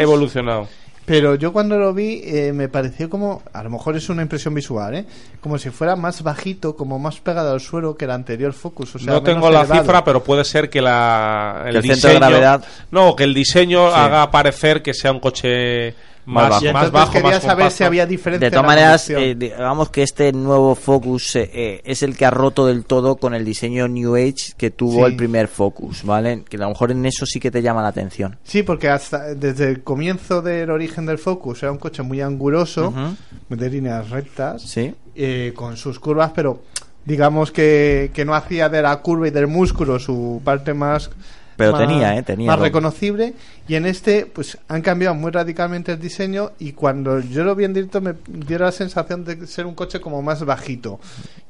Evolucionado. 0.00 0.68
Pero 1.08 1.34
yo 1.34 1.52
cuando 1.52 1.78
lo 1.78 1.92
vi 1.94 2.20
eh, 2.24 2.52
me 2.52 2.68
pareció 2.68 3.08
como, 3.10 3.42
a 3.52 3.62
lo 3.62 3.70
mejor 3.70 3.96
es 3.96 4.08
una 4.10 4.22
impresión 4.22 4.54
visual, 4.54 4.94
¿eh? 4.94 5.06
Como 5.40 5.58
si 5.58 5.70
fuera 5.70 5.96
más 5.96 6.22
bajito, 6.22 6.76
como 6.76 6.98
más 6.98 7.18
pegado 7.20 7.52
al 7.52 7.60
suelo 7.60 7.96
que 7.96 8.04
el 8.04 8.10
anterior 8.10 8.52
Focus. 8.52 8.94
O 8.96 8.98
sea, 8.98 9.14
no 9.14 9.22
tengo 9.22 9.50
la 9.50 9.60
elevado. 9.60 9.80
cifra, 9.82 10.04
pero 10.04 10.22
puede 10.22 10.44
ser 10.44 10.68
que 10.68 10.82
la 10.82 11.62
Que 11.64 11.78
el 11.78 11.82
centro 11.82 12.10
de 12.10 12.16
gravedad- 12.16 12.64
no, 12.90 13.16
que 13.16 13.24
el 13.24 13.34
diseño 13.34 13.88
Sí. 13.88 13.94
haga 13.96 14.30
parecer 14.30 14.82
que 14.82 14.92
sea 14.94 15.10
un 15.10 15.20
coche 15.20 15.94
Más 16.28 16.50
bajo. 16.50 16.72
más, 16.72 16.90
bajo, 16.90 17.12
quería 17.12 17.30
más 17.30 17.42
saber 17.42 17.70
si 17.70 17.84
había 17.84 18.06
diferencia 18.06 18.46
De 18.46 18.50
todas 18.50 18.66
maneras, 18.66 19.08
eh, 19.10 19.34
digamos 19.36 19.88
que 19.90 20.02
este 20.02 20.32
nuevo 20.32 20.74
Focus 20.74 21.36
eh, 21.36 21.50
eh, 21.52 21.80
es 21.84 22.02
el 22.02 22.16
que 22.16 22.26
ha 22.26 22.30
roto 22.30 22.66
del 22.66 22.84
todo 22.84 23.16
con 23.16 23.34
el 23.34 23.44
diseño 23.44 23.88
New 23.88 24.14
Age 24.16 24.52
que 24.56 24.70
tuvo 24.70 24.98
Sí. 25.06 25.12
el 25.12 25.16
primer 25.16 25.48
Focus, 25.48 26.04
¿vale? 26.04 26.44
Que 26.48 26.56
a 26.56 26.60
lo 26.60 26.68
mejor 26.68 26.90
en 26.90 27.04
eso 27.06 27.24
sí 27.26 27.40
que 27.40 27.50
te 27.50 27.62
llama 27.62 27.80
la 27.82 27.88
atención. 27.88 28.36
Sí, 28.44 28.62
porque 28.62 28.88
hasta 28.88 29.34
desde 29.34 29.68
el 29.68 29.82
comienzo 29.82 30.42
del 30.42 30.70
origen 30.70 31.06
del 31.06 31.18
Focus 31.18 31.62
era 31.62 31.72
un 31.72 31.78
coche 31.78 32.02
muy 32.02 32.20
anguloso, 32.20 32.88
Ujú. 32.88 33.16
de 33.56 33.70
líneas 33.70 34.10
rectas, 34.10 34.62
Sí. 34.62 34.94
eh, 35.16 35.52
con 35.56 35.76
sus 35.76 35.98
curvas, 35.98 36.32
pero 36.34 36.62
digamos 37.04 37.50
que, 37.50 38.10
que 38.12 38.24
no 38.26 38.34
hacía 38.34 38.68
de 38.68 38.82
la 38.82 38.94
curva 39.00 39.28
y 39.28 39.30
del 39.30 39.46
músculo 39.46 39.98
su 39.98 40.42
parte 40.44 40.74
más 40.74 41.10
Pero 41.58 41.72
más- 41.72 41.80
tenía, 41.86 42.16
¿eh? 42.16 42.22
Tenía 42.22 42.46
más 42.46 42.58
reconocible 42.60 43.34
y 43.68 43.74
en 43.74 43.84
este 43.84 44.24
pues 44.24 44.56
han 44.68 44.80
cambiado 44.80 45.14
muy 45.14 45.30
radicalmente 45.30 45.92
el 45.92 46.00
diseño 46.00 46.52
y 46.58 46.72
cuando 46.72 47.20
yo 47.20 47.44
lo 47.44 47.54
vi 47.54 47.64
en 47.64 47.74
directo 47.74 48.00
me 48.00 48.14
dio 48.26 48.58
la 48.58 48.72
sensación 48.72 49.24
de 49.24 49.46
ser 49.46 49.66
un 49.66 49.74
coche 49.74 50.00
como 50.00 50.22
más 50.22 50.42
bajito 50.44 50.98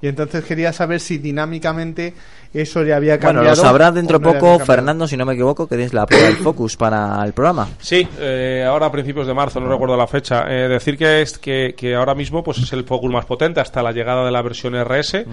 y 0.03 0.09
entonces 0.09 0.45
quería 0.45 0.73
saber 0.73 0.99
si 0.99 1.19
dinámicamente 1.19 2.15
eso 2.55 2.83
le 2.83 2.95
había 2.95 3.19
cambiado 3.19 3.45
Bueno, 3.45 3.51
lo 3.51 3.57
sabrás 3.57 3.95
dentro 3.95 4.19
no 4.19 4.33
poco. 4.33 4.59
Fernando, 4.61 5.07
si 5.07 5.19
no 5.19 5.27
me 5.27 5.35
equivoco, 5.35 5.67
que 5.69 5.77
tienes 5.77 5.93
la 5.93 6.07
prueba 6.07 6.29
del 6.29 6.37
Focus 6.39 6.77
para 6.79 7.23
el 7.27 7.35
programa. 7.35 7.69
Sí, 7.79 8.09
eh, 8.19 8.65
ahora 8.67 8.87
a 8.87 8.93
principios 8.93 9.27
de 9.27 9.35
marzo, 9.35 9.61
no 9.61 9.69
recuerdo 9.69 9.97
la 9.99 10.07
fecha. 10.07 10.47
Eh, 10.49 10.67
decir 10.69 10.97
que 10.97 11.21
es 11.21 11.37
que, 11.39 11.75
que 11.77 11.95
ahora 11.95 12.15
mismo 12.15 12.43
pues 12.43 12.57
es 12.59 12.73
el 12.73 12.85
Focus 12.85 13.13
más 13.13 13.27
potente 13.27 13.61
hasta 13.61 13.83
la 13.83 13.93
llegada 13.93 14.25
de 14.25 14.31
la 14.31 14.41
versión 14.41 14.75
RS 14.75 15.27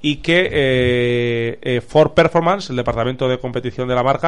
y 0.00 0.16
que 0.16 0.48
eh, 0.50 1.58
eh, 1.60 1.80
Ford 1.86 2.12
Performance, 2.12 2.70
el 2.70 2.76
departamento 2.76 3.28
de 3.28 3.38
competición 3.38 3.86
de 3.86 3.94
la 3.94 4.02
marca, 4.02 4.21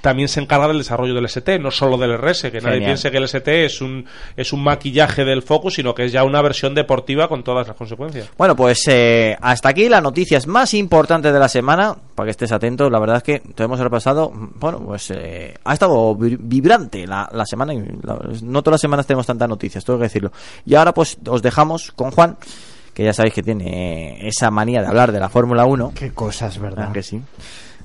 también 0.00 0.28
se 0.28 0.38
encarga 0.40 0.68
del 0.68 0.78
desarrollo 0.78 1.12
del 1.12 1.24
ST, 1.24 1.58
no 1.58 1.72
solo 1.72 1.98
del 1.98 2.16
RS, 2.16 2.52
que 2.52 2.60
nadie 2.60 2.78
piense 2.86 3.10
que 3.10 3.16
el 3.16 3.24
ST 3.24 3.64
es 3.64 3.80
un, 3.80 4.06
es 4.36 4.52
un 4.52 4.62
maquillaje 4.62 5.24
del 5.24 5.42
Focus, 5.42 5.74
sino 5.74 5.92
que 5.92 6.04
es 6.04 6.12
ya 6.12 6.22
una 6.22 6.40
versión 6.40 6.72
deportiva 6.72 7.28
con 7.28 7.42
todas 7.42 7.66
las 7.66 7.76
consecuencias. 7.76 8.30
Bueno, 8.38 8.54
pues 8.54 8.80
eh, 8.86 9.36
hasta 9.40 9.70
aquí 9.70 9.88
las 9.88 10.00
noticias 10.00 10.46
más 10.46 10.72
importantes 10.74 11.32
de 11.32 11.38
la 11.40 11.48
semana. 11.48 11.96
Para 12.14 12.26
que 12.26 12.30
estés 12.30 12.52
atento, 12.52 12.88
la 12.88 13.00
verdad 13.00 13.16
es 13.16 13.22
que 13.24 13.40
te 13.40 13.64
hemos 13.64 13.80
repasado. 13.80 14.30
Bueno, 14.32 14.78
pues 14.84 15.10
eh, 15.10 15.56
ha 15.64 15.72
estado 15.72 16.14
vi- 16.14 16.36
vibrante 16.38 17.04
la, 17.04 17.28
la 17.32 17.44
semana. 17.44 17.74
y 17.74 17.78
la- 18.02 18.18
no 18.42 18.62
todas 18.62 18.74
las 18.74 18.80
semanas 18.80 19.04
tenemos 19.04 19.26
tantas 19.26 19.48
noticias, 19.48 19.84
tengo 19.84 19.98
que 19.98 20.04
decirlo. 20.04 20.30
Y 20.64 20.76
ahora, 20.76 20.94
pues 20.94 21.18
os 21.26 21.42
dejamos 21.42 21.90
con 21.90 22.12
Juan, 22.12 22.36
que 22.94 23.02
ya 23.04 23.12
sabéis 23.12 23.34
que 23.34 23.42
tiene 23.42 24.28
esa 24.28 24.50
manía 24.52 24.80
de 24.80 24.86
hablar 24.86 25.10
de 25.10 25.18
la 25.18 25.28
Fórmula 25.28 25.64
1. 25.64 25.92
Qué 25.96 26.12
cosas, 26.12 26.56
¿verdad? 26.60 26.86
Ah, 26.90 26.92
que 26.92 27.02
sí. 27.02 27.20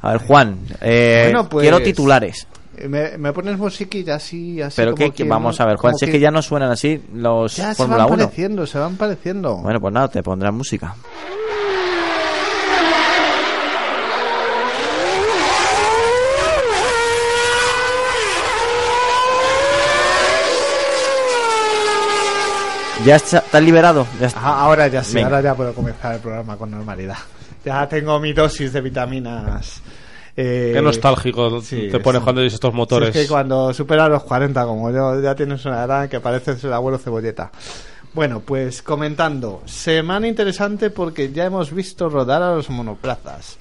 A 0.04 0.12
ver, 0.12 0.22
Juan, 0.28 0.60
eh, 0.82 1.24
Bueno, 1.32 1.50
pues, 1.50 1.64
quiero 1.64 1.82
titulares. 1.82 2.46
eh, 2.78 2.88
Me, 2.88 3.18
me 3.18 3.32
pones 3.34 3.58
musiquilla 3.58 4.16
así, 4.16 4.62
así 4.62 4.76
Pero 4.76 4.96
como 4.96 5.12
que, 5.14 5.24
vamos 5.24 5.60
a 5.62 5.66
ver, 5.66 5.78
Juan, 5.78 5.96
si 5.96 6.06
es 6.06 6.12
que 6.12 6.20
ya 6.20 6.30
no 6.30 6.42
suenan 6.42 6.70
así 6.72 7.02
los 7.14 7.56
Ya 7.56 7.70
se 7.70 7.76
Fórmula 7.76 8.04
van 8.06 8.14
1. 8.14 8.24
pareciendo, 8.26 8.68
se 8.68 8.78
van 8.80 8.96
pareciendo. 8.98 9.56
Bueno, 9.58 9.80
pues 9.80 9.94
nada, 9.94 10.08
te 10.10 10.22
pondrán 10.22 10.56
música. 10.56 10.94
¿Ya 23.06 23.18
está, 23.18 23.40
estás 23.40 23.62
liberado? 23.62 24.08
Ya 24.20 24.28
está. 24.28 24.40
Ah, 24.42 24.62
ahora 24.62 24.88
ya 24.88 25.04
sí, 25.04 25.16
Venga. 25.16 25.28
ahora 25.28 25.42
ya 25.42 25.56
puedo 25.56 25.74
comenzar 25.74 26.14
el 26.16 26.22
programa 26.22 26.56
con 26.56 26.72
normalidad. 26.72 27.18
Ya 27.66 27.88
tengo 27.88 28.18
mi 28.20 28.32
dosis 28.32 28.72
de 28.72 28.80
vitaminas. 28.82 29.82
Eh, 30.36 30.72
Qué 30.74 30.82
nostálgico 30.82 31.62
sí, 31.62 31.90
te 31.92 32.00
pones 32.00 32.22
sí. 32.22 32.24
cuando 32.24 32.42
dices 32.42 32.56
estos 32.56 32.72
Sí, 32.72 32.78
motores. 32.78 33.16
es 33.16 33.22
que 33.24 33.28
cuando 33.28 33.74
superas 33.74 34.10
los 34.10 34.24
40, 34.24 34.66
como 34.66 34.92
yo, 34.92 35.22
ya 35.22 35.36
tienes 35.36 35.64
una 35.66 35.84
edad 35.84 36.10
que 36.10 36.20
pareces 36.20 36.64
el 36.64 36.74
abuelo 36.74 36.98
cebolleta. 36.98 37.52
Bueno, 38.14 38.42
pues 38.42 38.82
comentando, 38.82 39.62
semana 39.66 40.28
interesante 40.28 40.90
porque 40.92 41.32
ya 41.32 41.46
hemos 41.46 41.72
visto 41.74 42.10
rodar 42.10 42.42
a 42.44 42.56
los 42.56 42.70
monoplazas. 42.70 43.58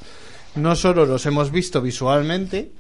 No 0.57 0.77
solo 0.77 1.07
los 1.07 1.25
hemos 1.25 1.51
visto 1.51 1.81
visualmente, 1.81 2.71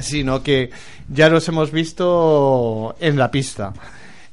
sino 0.00 0.42
que 0.42 0.70
ya 1.08 1.28
los 1.28 1.48
hemos 1.48 1.72
visto 1.72 2.94
en 3.00 3.16
la 3.18 3.30
pista. 3.30 3.72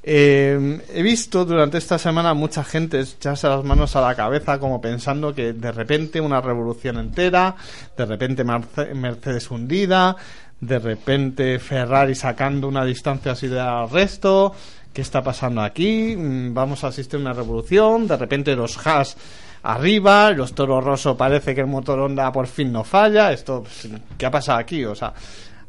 Eh, 0.03 0.81
he 0.93 1.03
visto 1.03 1.45
durante 1.45 1.77
esta 1.77 1.99
semana 1.99 2.33
mucha 2.33 2.63
gente 2.63 2.99
echarse 2.99 3.47
las 3.47 3.63
manos 3.63 3.95
a 3.95 4.01
la 4.01 4.15
cabeza 4.15 4.59
como 4.59 4.81
pensando 4.81 5.33
que 5.33 5.53
de 5.53 5.71
repente 5.71 6.19
una 6.19 6.41
revolución 6.41 6.97
entera, 6.97 7.55
de 7.95 8.05
repente 8.05 8.43
Mercedes 8.43 9.51
hundida, 9.51 10.15
de 10.59 10.79
repente 10.79 11.59
Ferrari 11.59 12.15
sacando 12.15 12.67
una 12.67 12.83
distancia 12.83 13.33
así 13.33 13.47
del 13.47 13.89
resto, 13.91 14.55
¿qué 14.91 15.01
está 15.03 15.21
pasando 15.21 15.61
aquí? 15.61 16.15
Mm, 16.17 16.53
Vamos 16.53 16.83
a 16.83 16.87
asistir 16.87 17.19
a 17.19 17.21
una 17.21 17.33
revolución, 17.33 18.07
de 18.07 18.17
repente 18.17 18.55
los 18.55 18.83
Haas 18.85 19.15
arriba, 19.63 20.31
los 20.31 20.53
Toro 20.55 20.81
Rosso 20.81 21.15
parece 21.15 21.53
que 21.53 21.61
el 21.61 21.67
motor 21.67 21.99
Honda 21.99 22.31
por 22.31 22.47
fin 22.47 22.71
no 22.71 22.83
falla, 22.83 23.31
esto, 23.31 23.61
pues, 23.61 23.87
¿qué 24.17 24.25
ha 24.25 24.31
pasado 24.31 24.57
aquí? 24.57 24.83
O 24.83 24.95
sea, 24.95 25.13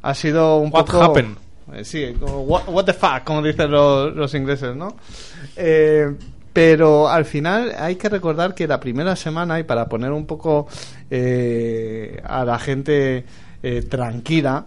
ha 0.00 0.14
sido 0.14 0.56
un 0.56 0.72
What 0.72 0.86
poco... 0.86 1.02
happened? 1.02 1.36
Eh, 1.74 1.84
Sí, 1.84 2.14
como 2.20 2.40
what, 2.42 2.84
the 2.84 2.92
fuck, 2.92 3.24
como 3.24 3.42
dicen 3.42 3.70
los, 3.70 4.14
los 4.14 4.34
ingleses, 4.34 4.74
¿no? 4.76 4.96
Eh, 5.56 6.06
pero 6.52 7.08
al 7.08 7.24
final 7.24 7.72
hay 7.78 7.96
que 7.96 8.08
recordar 8.10 8.54
que 8.54 8.66
la 8.66 8.78
primera 8.78 9.16
semana, 9.16 9.58
y 9.58 9.62
para 9.64 9.86
poner 9.88 10.12
un 10.12 10.26
poco 10.26 10.66
eh, 11.10 12.20
a 12.24 12.44
la 12.44 12.58
gente 12.58 13.24
eh, 13.62 13.82
tranquila, 13.82 14.66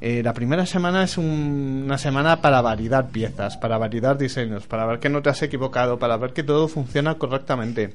eh, 0.00 0.22
la 0.22 0.32
primera 0.32 0.64
semana 0.66 1.02
es 1.04 1.18
un- 1.18 1.82
una 1.86 1.98
semana 1.98 2.40
para 2.40 2.60
validar 2.62 3.08
piezas, 3.08 3.56
para 3.56 3.76
validar 3.76 4.16
diseños, 4.16 4.66
para 4.66 4.86
ver 4.86 4.98
que 4.98 5.08
no 5.10 5.20
te 5.22 5.30
has 5.30 5.42
equivocado, 5.42 5.98
para 5.98 6.16
ver 6.16 6.32
que 6.32 6.42
todo 6.42 6.68
funciona 6.68 7.16
correctamente 7.16 7.92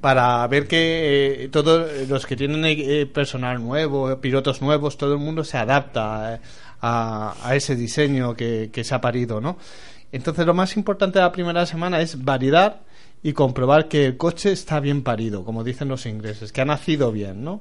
para 0.00 0.46
ver 0.46 0.68
que 0.68 1.44
eh, 1.44 1.48
todos 1.48 1.90
los 2.08 2.26
que 2.26 2.36
tienen 2.36 2.62
eh, 2.66 3.06
personal 3.06 3.60
nuevo, 3.62 4.14
pilotos 4.18 4.60
nuevos, 4.60 4.98
todo 4.98 5.14
el 5.14 5.18
mundo 5.18 5.42
se 5.42 5.56
adapta 5.56 6.38
a, 6.86 7.34
a 7.42 7.56
ese 7.56 7.74
diseño 7.74 8.34
que, 8.34 8.70
se 8.82 8.94
ha 8.94 9.00
parido, 9.00 9.40
¿no? 9.40 9.58
Entonces 10.12 10.46
lo 10.46 10.54
más 10.54 10.76
importante 10.76 11.18
de 11.18 11.24
la 11.24 11.32
primera 11.32 11.66
semana 11.66 12.00
es 12.00 12.24
validar 12.24 12.82
y 13.22 13.32
comprobar 13.32 13.88
que 13.88 14.06
el 14.06 14.16
coche 14.16 14.52
está 14.52 14.78
bien 14.78 15.02
parido, 15.02 15.44
como 15.44 15.64
dicen 15.64 15.88
los 15.88 16.06
ingleses, 16.06 16.52
que 16.52 16.60
ha 16.60 16.64
nacido 16.64 17.10
bien, 17.10 17.42
¿no? 17.42 17.60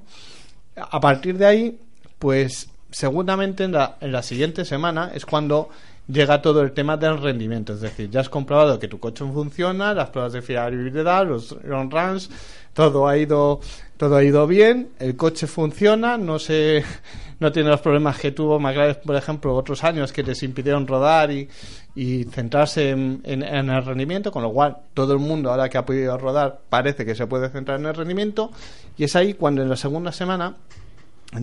A 0.76 1.00
partir 1.00 1.38
de 1.38 1.46
ahí, 1.46 1.80
pues 2.20 2.70
seguramente 2.92 3.64
en 3.64 3.72
la, 3.72 3.98
en 4.00 4.12
la 4.12 4.22
siguiente 4.22 4.64
semana 4.64 5.12
es 5.14 5.26
cuando 5.26 5.70
llega 6.08 6.42
todo 6.42 6.62
el 6.62 6.72
tema 6.72 6.98
del 6.98 7.20
rendimiento. 7.20 7.74
Es 7.74 7.82
decir, 7.82 8.10
ya 8.10 8.20
has 8.20 8.30
comprobado 8.30 8.80
que 8.80 8.88
tu 8.88 9.00
coche 9.00 9.26
funciona, 9.26 9.94
las 9.94 10.10
pruebas 10.10 10.34
de 10.34 10.42
fiabilidad, 10.42 11.28
los 11.28 11.58
long 11.64 11.92
runs, 11.92 12.30
todo 12.76 13.08
ha 13.08 13.18
ido, 13.18 13.60
todo 13.98 14.18
ha 14.18 14.24
ido 14.24 14.46
bien, 14.46 14.90
el 15.00 15.16
coche 15.16 15.48
funciona, 15.48 16.18
no 16.18 16.38
se, 16.38 16.84
no 17.40 17.52
tiene 17.52 17.70
los 17.70 17.82
problemas 17.82 18.20
que 18.20 18.32
tuvo 18.32 18.60
McLaren, 18.60 18.98
por 19.04 19.16
ejemplo, 19.16 19.56
otros 19.56 19.84
años 19.84 20.12
que 20.14 20.22
les 20.22 20.44
impidieron 20.44 20.86
rodar 20.86 21.32
y, 21.32 21.50
y 21.96 22.26
centrarse 22.26 22.90
en, 22.92 23.22
en- 23.24 23.42
en 23.42 23.70
el 23.70 23.84
rendimiento, 23.84 24.32
con 24.32 24.44
lo 24.44 24.52
cual 24.52 24.78
todo 24.94 25.14
el 25.14 25.20
mundo 25.20 25.50
ahora 25.50 25.70
que 25.70 25.78
ha 25.80 25.86
podido 25.86 26.16
rodar 26.18 26.60
parece 26.70 27.06
que 27.06 27.16
se 27.16 27.26
puede 27.26 27.50
centrar 27.50 27.80
en 27.80 27.88
el 27.88 27.96
rendimiento 27.96 28.52
y 28.98 29.06
es 29.06 29.16
ahí 29.16 29.34
cuando 29.34 29.62
en 29.64 29.70
la 29.70 29.78
segunda 29.78 30.12
semana 30.12 30.58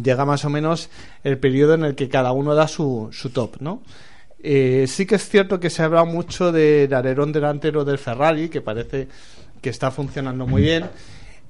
llega 0.03 0.25
más 0.25 0.45
o 0.45 0.51
menos 0.51 0.91
el 1.25 1.39
periodo 1.39 1.75
en 1.75 1.85
el 1.85 1.95
que 1.95 2.09
cada 2.09 2.33
uno 2.33 2.55
da 2.55 2.69
su, 2.69 3.09
su 3.13 3.31
top, 3.31 3.57
¿no? 3.61 3.83
Eh, 4.45 4.87
sí 4.89 5.07
que 5.07 5.15
es 5.15 5.29
cierto 5.29 5.61
que 5.61 5.71
se 5.71 5.83
habla 5.83 6.05
mucho 6.05 6.51
del 6.53 6.93
alerón 6.93 7.33
delantero 7.33 7.85
del 7.85 7.99
Ferrari, 7.99 8.49
que 8.49 8.61
parece 8.61 9.09
que 9.61 9.71
está 9.71 9.91
funcionando 9.93 10.47
muy 10.47 10.63
bien. 10.63 10.91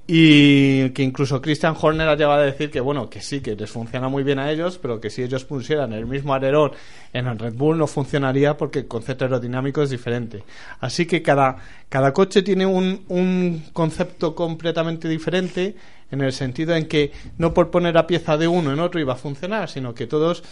Y 0.07 0.91
que 0.91 1.03
incluso 1.03 1.41
Christian 1.41 1.77
Horner 1.81 2.09
ha 2.09 2.17
llegado 2.17 2.41
a 2.41 2.43
decir 2.43 2.71
que 2.71 2.81
bueno, 2.81 3.09
que 3.09 3.21
sí, 3.21 3.41
que 3.41 3.55
les 3.55 3.71
funciona 3.71 4.09
muy 4.09 4.25
bien 4.25 4.41
a 4.41 4.51
ellos, 4.51 4.79
pero 4.83 5.01
que 5.01 5.11
si 5.11 5.23
ellos 5.23 5.45
pusieran 5.45 5.93
el 5.93 6.07
mismo 6.07 6.35
alerón 6.35 6.73
en 7.13 7.29
el 7.29 7.39
Red 7.39 7.55
Bull 7.55 7.79
no 7.79 7.87
funcionaría 7.87 8.57
porque 8.57 8.81
el 8.81 8.89
concepto 8.89 9.25
aerodinámico 9.25 9.81
es 9.81 9.91
diferente. 9.91 10.43
Así 10.81 11.07
que 11.07 11.23
cada, 11.23 11.57
cada 11.89 12.13
coche 12.13 12.43
tiene 12.43 12.67
un, 12.67 13.05
un 13.09 13.65
concepto 13.73 14.35
completamente 14.35 15.09
diferente 15.09 15.77
en 16.11 16.21
el 16.21 16.33
sentido 16.33 16.75
en 16.75 16.87
que 16.87 17.13
no 17.39 17.55
por 17.55 17.71
poner 17.71 17.95
la 17.95 18.07
pieza 18.07 18.37
de 18.37 18.49
uno 18.49 18.73
en 18.73 18.81
otro 18.81 19.01
iba 19.01 19.13
a 19.13 19.17
funcionar, 19.17 19.69
sino 19.69 19.95
que 19.95 20.09
todos 20.09 20.43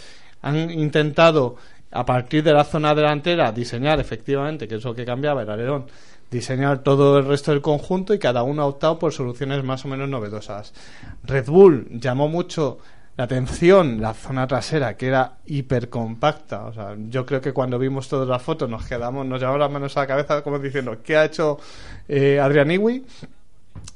han 0.41 0.71
intentado 0.71 1.57
a 1.91 2.05
partir 2.05 2.43
de 2.43 2.53
la 2.53 2.63
zona 2.63 2.95
delantera 2.95 3.51
diseñar 3.51 3.99
efectivamente, 3.99 4.67
que 4.67 4.75
es 4.75 4.83
lo 4.83 4.95
que 4.95 5.05
cambiaba 5.05 5.43
el 5.43 5.49
alerón, 5.49 5.85
diseñar 6.31 6.79
todo 6.79 7.19
el 7.19 7.25
resto 7.25 7.51
del 7.51 7.61
conjunto 7.61 8.13
y 8.13 8.19
cada 8.19 8.43
uno 8.43 8.63
ha 8.63 8.65
optado 8.65 8.97
por 8.97 9.11
soluciones 9.11 9.63
más 9.63 9.85
o 9.85 9.89
menos 9.89 10.09
novedosas. 10.09 10.73
Red 11.23 11.47
Bull 11.47 11.87
llamó 11.91 12.29
mucho 12.29 12.79
la 13.17 13.25
atención 13.25 14.01
la 14.01 14.13
zona 14.13 14.47
trasera 14.47 14.95
que 14.95 15.07
era 15.07 15.37
hiper 15.45 15.89
compacta, 15.89 16.65
o 16.65 16.73
sea, 16.73 16.95
yo 17.09 17.25
creo 17.25 17.41
que 17.41 17.51
cuando 17.51 17.77
vimos 17.77 18.07
todas 18.07 18.27
las 18.27 18.41
fotos 18.41 18.69
nos 18.69 18.85
quedamos, 18.87 19.25
nos 19.25 19.39
llevamos 19.39 19.59
las 19.59 19.71
manos 19.71 19.97
a 19.97 20.01
la 20.01 20.07
cabeza 20.07 20.41
como 20.41 20.57
diciendo, 20.57 20.97
¿qué 21.03 21.17
ha 21.17 21.25
hecho 21.25 21.59
eh, 22.07 22.39
Adrian 22.39 22.71
Iwi? 22.71 23.05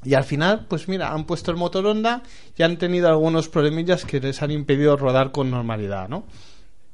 Y 0.03 0.13
al 0.13 0.23
final, 0.23 0.65
pues 0.67 0.87
mira, 0.87 1.13
han 1.13 1.25
puesto 1.25 1.51
el 1.51 1.57
motor 1.57 1.85
Honda 1.85 2.21
y 2.57 2.63
han 2.63 2.77
tenido 2.77 3.07
algunos 3.07 3.49
problemillas 3.49 4.05
que 4.05 4.19
les 4.19 4.41
han 4.41 4.51
impedido 4.51 4.97
rodar 4.97 5.31
con 5.31 5.49
normalidad, 5.49 6.09
¿no? 6.09 6.25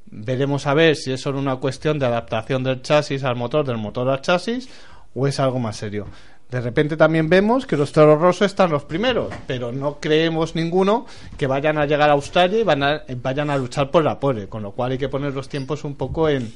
Veremos 0.05 0.67
a 0.67 0.73
ver 0.73 0.95
si 0.95 1.11
es 1.11 1.21
solo 1.21 1.39
una 1.39 1.55
cuestión 1.55 1.97
de 1.97 2.05
adaptación 2.05 2.63
del 2.63 2.81
chasis 2.81 3.23
al 3.23 3.35
motor, 3.35 3.65
del 3.65 3.77
motor 3.77 4.09
al 4.09 4.21
chasis, 4.21 4.69
o 5.15 5.27
es 5.27 5.39
algo 5.39 5.59
más 5.59 5.77
serio. 5.77 6.07
De 6.49 6.59
repente 6.59 6.97
también 6.97 7.29
vemos 7.29 7.65
que 7.65 7.77
los 7.77 7.93
toros 7.93 8.19
rosos 8.19 8.47
están 8.47 8.71
los 8.71 8.83
primeros, 8.83 9.33
pero 9.47 9.71
no 9.71 9.99
creemos 10.01 10.53
ninguno 10.53 11.05
que 11.37 11.47
vayan 11.47 11.77
a 11.77 11.85
llegar 11.85 12.09
a 12.09 12.13
Australia 12.13 12.59
y 12.59 12.63
van 12.63 12.83
a- 12.83 13.01
vayan 13.21 13.49
a 13.49 13.57
luchar 13.57 13.89
por 13.89 14.03
la 14.03 14.19
pole, 14.19 14.49
con 14.49 14.61
lo 14.61 14.71
cual 14.71 14.91
hay 14.91 14.97
que 14.97 15.07
poner 15.07 15.33
los 15.33 15.47
tiempos 15.47 15.85
un 15.85 15.95
poco 15.95 16.27
en, 16.27 16.51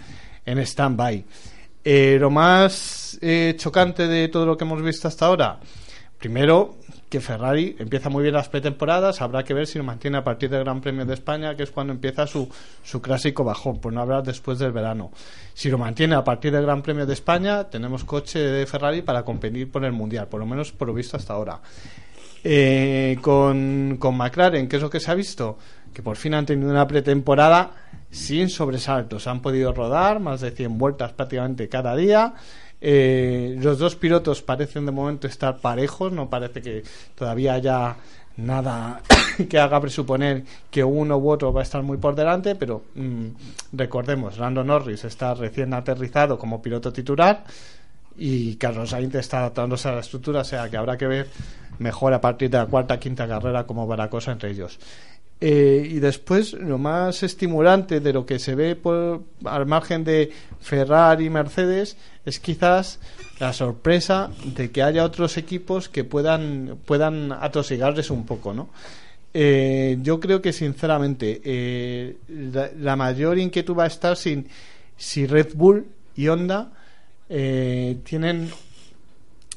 en 0.45 0.57
stand-by. 0.59 1.23
Eh, 1.85 2.17
lo 2.19 2.29
más 2.29 3.17
eh, 3.21 3.53
chocante 3.57 4.07
de 4.07 4.27
todo 4.27 4.45
lo 4.45 4.57
que 4.57 4.65
hemos 4.65 4.81
visto 4.81 5.07
hasta 5.07 5.27
ahora, 5.27 5.59
primero 6.17 6.75
que 7.15 7.21
Ferrari 7.21 7.77
empieza 7.79 8.09
muy 8.09 8.23
bien 8.23 8.33
las 8.33 8.49
pretemporadas, 8.49 9.21
habrá 9.21 9.41
que 9.45 9.53
ver 9.53 9.67
si 9.67 9.77
lo 9.77 9.85
mantiene 9.85 10.17
a 10.17 10.23
partir 10.25 10.49
del 10.49 10.65
Gran 10.65 10.81
Premio 10.81 11.05
de 11.05 11.13
España, 11.13 11.55
que 11.55 11.63
es 11.63 11.71
cuando 11.71 11.93
empieza 11.93 12.27
su, 12.27 12.49
su 12.83 13.01
clásico 13.01 13.45
bajón, 13.45 13.79
por 13.79 13.93
no 13.93 14.01
hablar 14.01 14.21
después 14.21 14.59
del 14.59 14.73
verano. 14.73 15.11
Si 15.53 15.69
lo 15.69 15.77
mantiene 15.77 16.15
a 16.15 16.25
partir 16.25 16.51
del 16.51 16.63
Gran 16.63 16.81
Premio 16.81 17.05
de 17.05 17.13
España, 17.13 17.69
tenemos 17.69 18.03
coche 18.03 18.39
de 18.39 18.65
Ferrari 18.65 19.01
para 19.01 19.23
competir 19.23 19.71
por 19.71 19.85
el 19.85 19.93
Mundial, 19.93 20.27
por 20.27 20.41
lo 20.41 20.45
menos 20.45 20.73
por 20.73 20.89
lo 20.89 20.93
visto 20.93 21.15
hasta 21.15 21.31
ahora. 21.31 21.61
Eh, 22.43 23.17
con, 23.21 23.95
con 23.97 24.17
McLaren, 24.17 24.67
¿qué 24.67 24.75
es 24.75 24.81
lo 24.81 24.89
que 24.89 24.99
se 24.99 25.09
ha 25.09 25.15
visto? 25.15 25.57
Que 25.93 26.03
por 26.03 26.17
fin 26.17 26.33
han 26.33 26.45
tenido 26.45 26.69
una 26.69 26.85
pretemporada 26.85 27.71
sin 28.11 28.49
sobresaltos. 28.49 29.25
Han 29.27 29.41
podido 29.41 29.71
rodar 29.71 30.19
más 30.19 30.41
de 30.41 30.51
100 30.51 30.77
vueltas 30.77 31.13
prácticamente 31.13 31.69
cada 31.69 31.95
día. 31.95 32.33
Eh, 32.87 33.55
los 33.57 33.79
dos 33.79 33.95
pilotos 33.95 34.43
parecen 34.43 34.85
de 34.85 34.91
momento 34.91 35.25
estar 35.25 35.57
parejos, 35.57 36.11
no 36.11 36.29
parece 36.29 36.61
que 36.61 36.83
todavía 37.15 37.55
haya 37.55 37.95
nada 38.37 39.01
que 39.49 39.57
haga 39.57 39.81
presuponer 39.81 40.43
que 40.69 40.83
uno 40.83 41.17
u 41.17 41.31
otro 41.31 41.51
va 41.51 41.61
a 41.61 41.63
estar 41.63 41.81
muy 41.81 41.97
por 41.97 42.13
delante, 42.13 42.53
pero 42.53 42.83
mm, 42.93 43.25
recordemos, 43.73 44.37
Lando 44.37 44.63
Norris 44.63 45.03
está 45.03 45.33
recién 45.33 45.73
aterrizado 45.73 46.37
como 46.37 46.61
piloto 46.61 46.93
titular 46.93 47.43
y 48.17 48.55
Carlos 48.57 48.91
Sainz 48.91 49.15
está 49.15 49.39
adaptándose 49.39 49.89
a 49.89 49.93
la 49.93 50.01
estructura, 50.01 50.41
o 50.41 50.45
sea 50.45 50.69
que 50.69 50.77
habrá 50.77 50.95
que 50.95 51.07
ver 51.07 51.27
mejor 51.79 52.13
a 52.13 52.21
partir 52.21 52.51
de 52.51 52.59
la 52.59 52.67
cuarta, 52.67 52.99
quinta 52.99 53.27
carrera 53.27 53.65
cómo 53.65 53.87
va 53.87 53.97
la 53.97 54.11
cosa 54.11 54.31
entre 54.31 54.51
ellos. 54.51 54.77
Eh, 55.41 55.87
y 55.91 55.99
después, 55.99 56.53
lo 56.53 56.77
más 56.77 57.21
estimulante 57.21 57.99
de 57.99 58.13
lo 58.13 58.25
que 58.25 58.39
se 58.39 58.55
ve 58.55 58.75
por, 58.75 59.23
al 59.43 59.65
margen 59.65 60.03
de 60.03 60.31
Ferrari 60.61 61.25
y 61.25 61.29
Mercedes 61.29 61.97
es 62.25 62.39
quizás 62.39 62.99
la 63.39 63.51
sorpresa 63.53 64.31
de 64.43 64.71
que 64.71 64.81
haya 64.81 65.03
otros 65.03 65.37
equipos 65.37 65.89
que 65.89 66.03
puedan, 66.03 66.77
puedan 66.85 67.31
atosigarles 67.31 68.09
un 68.09 68.25
poco, 68.25 68.53
¿no? 68.53 68.69
Eh, 69.37 69.97
yo 70.01 70.21
creo 70.21 70.41
que 70.41 70.53
sinceramente 70.53 71.41
eh, 71.43 72.15
la, 72.79 72.95
mayor 72.95 73.37
inquietud 73.37 73.75
va 73.75 73.83
a 73.83 73.87
estar 73.87 74.15
sin, 74.15 74.47
si 74.95 75.27
Red 75.27 75.55
Bull 75.55 75.85
y 76.15 76.29
Honda 76.29 76.71
eh, 77.27 77.97
tienen 78.05 78.49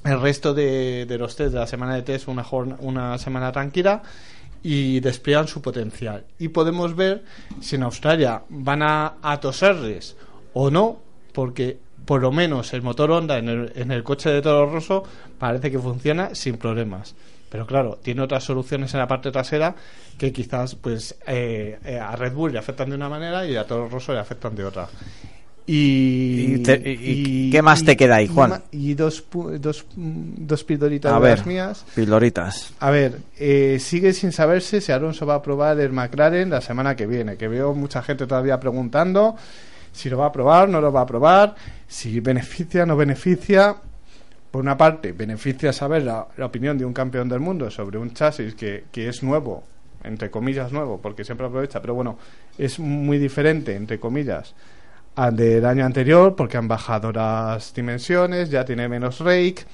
el 0.05 0.21
resto 0.21 0.53
de, 0.53 1.07
de 1.07 1.17
los 1.17 1.37
test 1.37 1.53
de 1.53 1.61
la 1.61 1.69
semana 1.69 1.95
de 1.95 2.03
test 2.03 2.27
una, 2.27 2.45
una 2.81 3.19
semana 3.19 3.53
tranquila 3.53 4.03
y 4.63 5.01
despliegan 5.01 5.49
su 5.49 5.63
potencial. 5.63 6.25
Y 6.39 6.49
podemos 6.49 6.95
ver 6.97 7.25
si 7.61 7.77
en 7.77 7.83
Australia 7.83 8.43
van 8.49 8.83
a, 8.83 9.15
a 9.23 9.41
toserles 9.41 10.17
o 10.55 10.71
no, 10.71 10.99
porque 11.33 11.79
por 12.05 12.23
lo 12.23 12.33
menos 12.33 12.73
el 12.73 12.83
motor 12.83 13.11
Honda 13.11 13.39
en 13.39 13.49
el, 13.49 13.73
en 13.75 13.93
el 13.93 14.03
coche 14.03 14.31
de 14.31 14.41
Toro 14.41 14.71
Rosso 14.71 15.05
parece 15.39 15.71
que 15.71 15.79
funciona 15.79 16.35
sin 16.35 16.57
problemas. 16.57 17.15
Pero 17.51 17.67
claro, 17.67 17.99
tiene 18.03 18.23
otras 18.23 18.45
soluciones 18.45 18.93
en 18.95 19.01
la 19.01 19.07
parte 19.07 19.31
trasera 19.31 19.75
que 20.19 20.33
quizás 20.33 20.75
pues 20.75 21.17
eh, 21.27 21.79
eh, 21.85 21.99
a 21.99 22.17
Red 22.17 22.33
Bull 22.33 22.53
le 22.53 22.59
afectan 22.59 22.91
de 22.91 22.97
una 22.97 23.09
manera 23.09 23.47
y 23.47 23.57
a 23.57 23.67
Toro 23.67 23.89
Rosso 23.89 24.13
le 24.13 24.21
afectan 24.21 24.55
de 24.55 24.65
otra. 24.65 24.89
Y, 25.71 26.55
Y 26.55 26.59
te- 26.63 26.81
y- 26.85 27.51
¿qué 27.51 27.61
más 27.61 27.85
te 27.85 27.95
queda 27.95 28.17
ahí, 28.17 28.27
Juan? 28.27 28.63
Y, 28.73 28.95
dos, 28.95 29.23
dos, 29.61 29.85
mm, 29.97 30.47
dos 30.47 30.65
pildoritas 30.65 31.13
A 31.13 31.17
de 31.17 31.21
ver, 31.21 31.39
las 31.39 31.47
mías. 31.47 31.85
pildoritas. 31.95 32.73
A 32.81 32.91
ver, 32.91 33.19
eh, 33.39 33.77
sigue 33.79 34.15
sin 34.15 34.33
saberse 34.33 34.81
si 34.81 34.93
Alonso 34.93 35.27
va 35.27 35.35
a 35.35 35.43
probar 35.43 35.79
el 35.79 35.93
McLaren 35.93 36.49
la 36.49 36.63
semana 36.63 36.97
que 36.97 37.07
viene, 37.07 37.37
que 37.37 37.49
veo 37.49 37.75
mucha 37.75 38.03
gente 38.03 38.27
todavía 38.27 38.59
preguntando 38.59 39.37
si 39.93 40.09
lo 40.09 40.17
va 40.17 40.27
a 40.27 40.33
probar, 40.33 40.71
no 40.71 40.81
lo 40.81 40.91
va 40.91 41.03
a 41.03 41.07
probar, 41.07 41.55
si 41.87 42.19
beneficia, 42.21 42.87
no 42.87 42.97
beneficia. 42.97 43.77
Por 44.51 44.63
una 44.63 44.79
parte, 44.79 45.13
beneficia 45.13 45.75
saber 45.75 46.05
la, 46.05 46.27
la 46.39 46.47
opinión 46.47 46.79
de 46.79 46.87
un 46.87 46.95
campeón 46.95 47.29
del 47.29 47.41
mundo 47.41 47.71
sobre 47.71 47.99
un 47.99 48.15
chasis 48.15 48.55
que, 48.55 48.85
que 48.91 49.09
es 49.09 49.23
nuevo, 49.23 49.65
entre 50.03 50.31
comillas 50.31 50.73
nuevo, 50.73 50.99
porque 51.03 51.25
siempre 51.25 51.47
aprovecha, 51.47 51.83
pero 51.83 51.93
bueno, 51.93 52.17
es 52.57 52.79
muy 52.79 53.19
diferente, 53.19 53.77
entre 53.77 54.01
comillas, 54.01 54.55
del 55.33 55.65
año 55.65 55.85
anterior, 55.85 56.35
porque 56.37 56.57
han 56.57 56.69
bajado 56.69 57.11
las 57.13 57.75
dimensiones, 57.75 58.51
ya 58.51 58.65
tiene 58.65 58.89
menos 58.89 59.19
rake, 59.21 59.65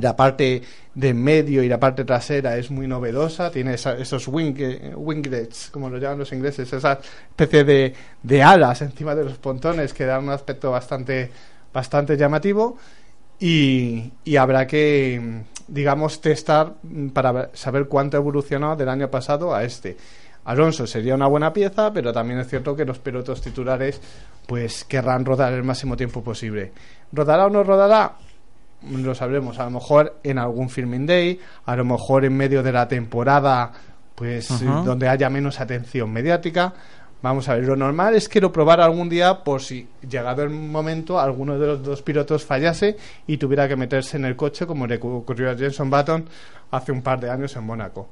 la 0.00 0.16
parte 0.16 0.62
de 0.94 1.14
medio 1.14 1.62
y 1.62 1.68
la 1.68 1.78
parte 1.78 2.04
trasera 2.04 2.56
es 2.56 2.70
muy 2.70 2.88
novedosa, 2.88 3.50
tiene 3.50 3.74
esa- 3.74 3.96
esos 3.96 4.26
wing, 4.26 4.54
eh, 4.58 4.92
winglets, 4.96 5.68
como 5.70 5.88
lo 5.88 5.98
llaman 5.98 6.18
los 6.18 6.32
ingleses, 6.32 6.72
esa 6.72 6.98
especie 7.28 7.62
de, 7.62 7.94
de 8.22 8.42
alas 8.42 8.82
encima 8.82 9.14
de 9.14 9.24
los 9.24 9.38
pontones 9.38 9.92
que 9.94 10.04
dan 10.04 10.24
un 10.24 10.30
aspecto 10.30 10.70
bastante, 10.72 11.30
bastante 11.72 12.16
llamativo 12.16 12.76
y, 13.38 14.12
habrá 14.36 14.66
que, 14.66 15.42
digamos, 15.68 16.20
testar 16.20 16.74
para 17.12 17.50
saber 17.52 17.86
cuánto 17.86 18.16
ha 18.16 18.20
evolucionado 18.20 18.76
del 18.76 18.88
año 18.88 19.10
pasado 19.10 19.54
a 19.54 19.62
este. 19.62 19.96
Alonso 20.46 20.86
sería 20.86 21.14
una 21.14 21.26
buena 21.26 21.52
pieza, 21.52 21.92
pero 21.92 22.12
también 22.12 22.40
es 22.40 22.48
cierto 22.48 22.76
que 22.76 22.84
los 22.84 22.98
pilotos 22.98 23.40
titulares 23.40 24.00
pues 24.46 24.84
querrán 24.84 25.24
rodar 25.24 25.52
el 25.52 25.64
máximo 25.64 25.96
tiempo 25.96 26.22
posible. 26.22 26.72
¿Rodará 27.12 27.46
o 27.46 27.50
no 27.50 27.62
rodará? 27.62 28.16
lo 28.90 29.14
sabremos 29.14 29.58
a 29.58 29.64
lo 29.64 29.70
mejor 29.70 30.18
en 30.22 30.38
algún 30.38 30.68
filming 30.68 31.06
day 31.06 31.40
a 31.66 31.76
lo 31.76 31.84
mejor 31.84 32.24
en 32.24 32.36
medio 32.36 32.62
de 32.62 32.72
la 32.72 32.86
temporada 32.86 33.72
pues 34.14 34.48
donde 34.84 35.08
haya 35.08 35.30
menos 35.30 35.60
atención 35.60 36.12
mediática 36.12 36.74
vamos 37.22 37.48
a 37.48 37.54
ver 37.54 37.64
lo 37.64 37.76
normal 37.76 38.14
es 38.14 38.28
que 38.28 38.40
lo 38.40 38.52
probara 38.52 38.84
algún 38.84 39.08
día 39.08 39.42
por 39.42 39.62
si 39.62 39.88
llegado 40.08 40.42
el 40.42 40.50
momento 40.50 41.18
alguno 41.18 41.58
de 41.58 41.66
los 41.66 41.82
dos 41.82 42.02
pilotos 42.02 42.44
fallase 42.44 42.96
y 43.26 43.38
tuviera 43.38 43.66
que 43.66 43.76
meterse 43.76 44.18
en 44.18 44.26
el 44.26 44.36
coche 44.36 44.66
como 44.66 44.86
le 44.86 44.96
ocurrió 44.96 45.50
a 45.50 45.56
Jenson 45.56 45.88
Button 45.88 46.28
hace 46.70 46.92
un 46.92 47.02
par 47.02 47.20
de 47.20 47.30
años 47.30 47.56
en 47.56 47.64
Mónaco 47.64 48.08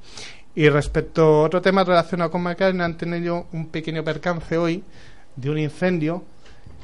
y 0.55 0.69
respecto 0.69 1.23
a 1.23 1.43
otro 1.43 1.61
tema 1.61 1.85
relacionado 1.85 2.31
con 2.31 2.43
McLaren 2.43 2.81
han 2.81 2.97
tenido 2.97 3.47
un 3.53 3.67
pequeño 3.67 4.03
percance 4.03 4.57
hoy 4.57 4.83
de 5.37 5.51
un 5.51 5.59
incendio 5.59 6.23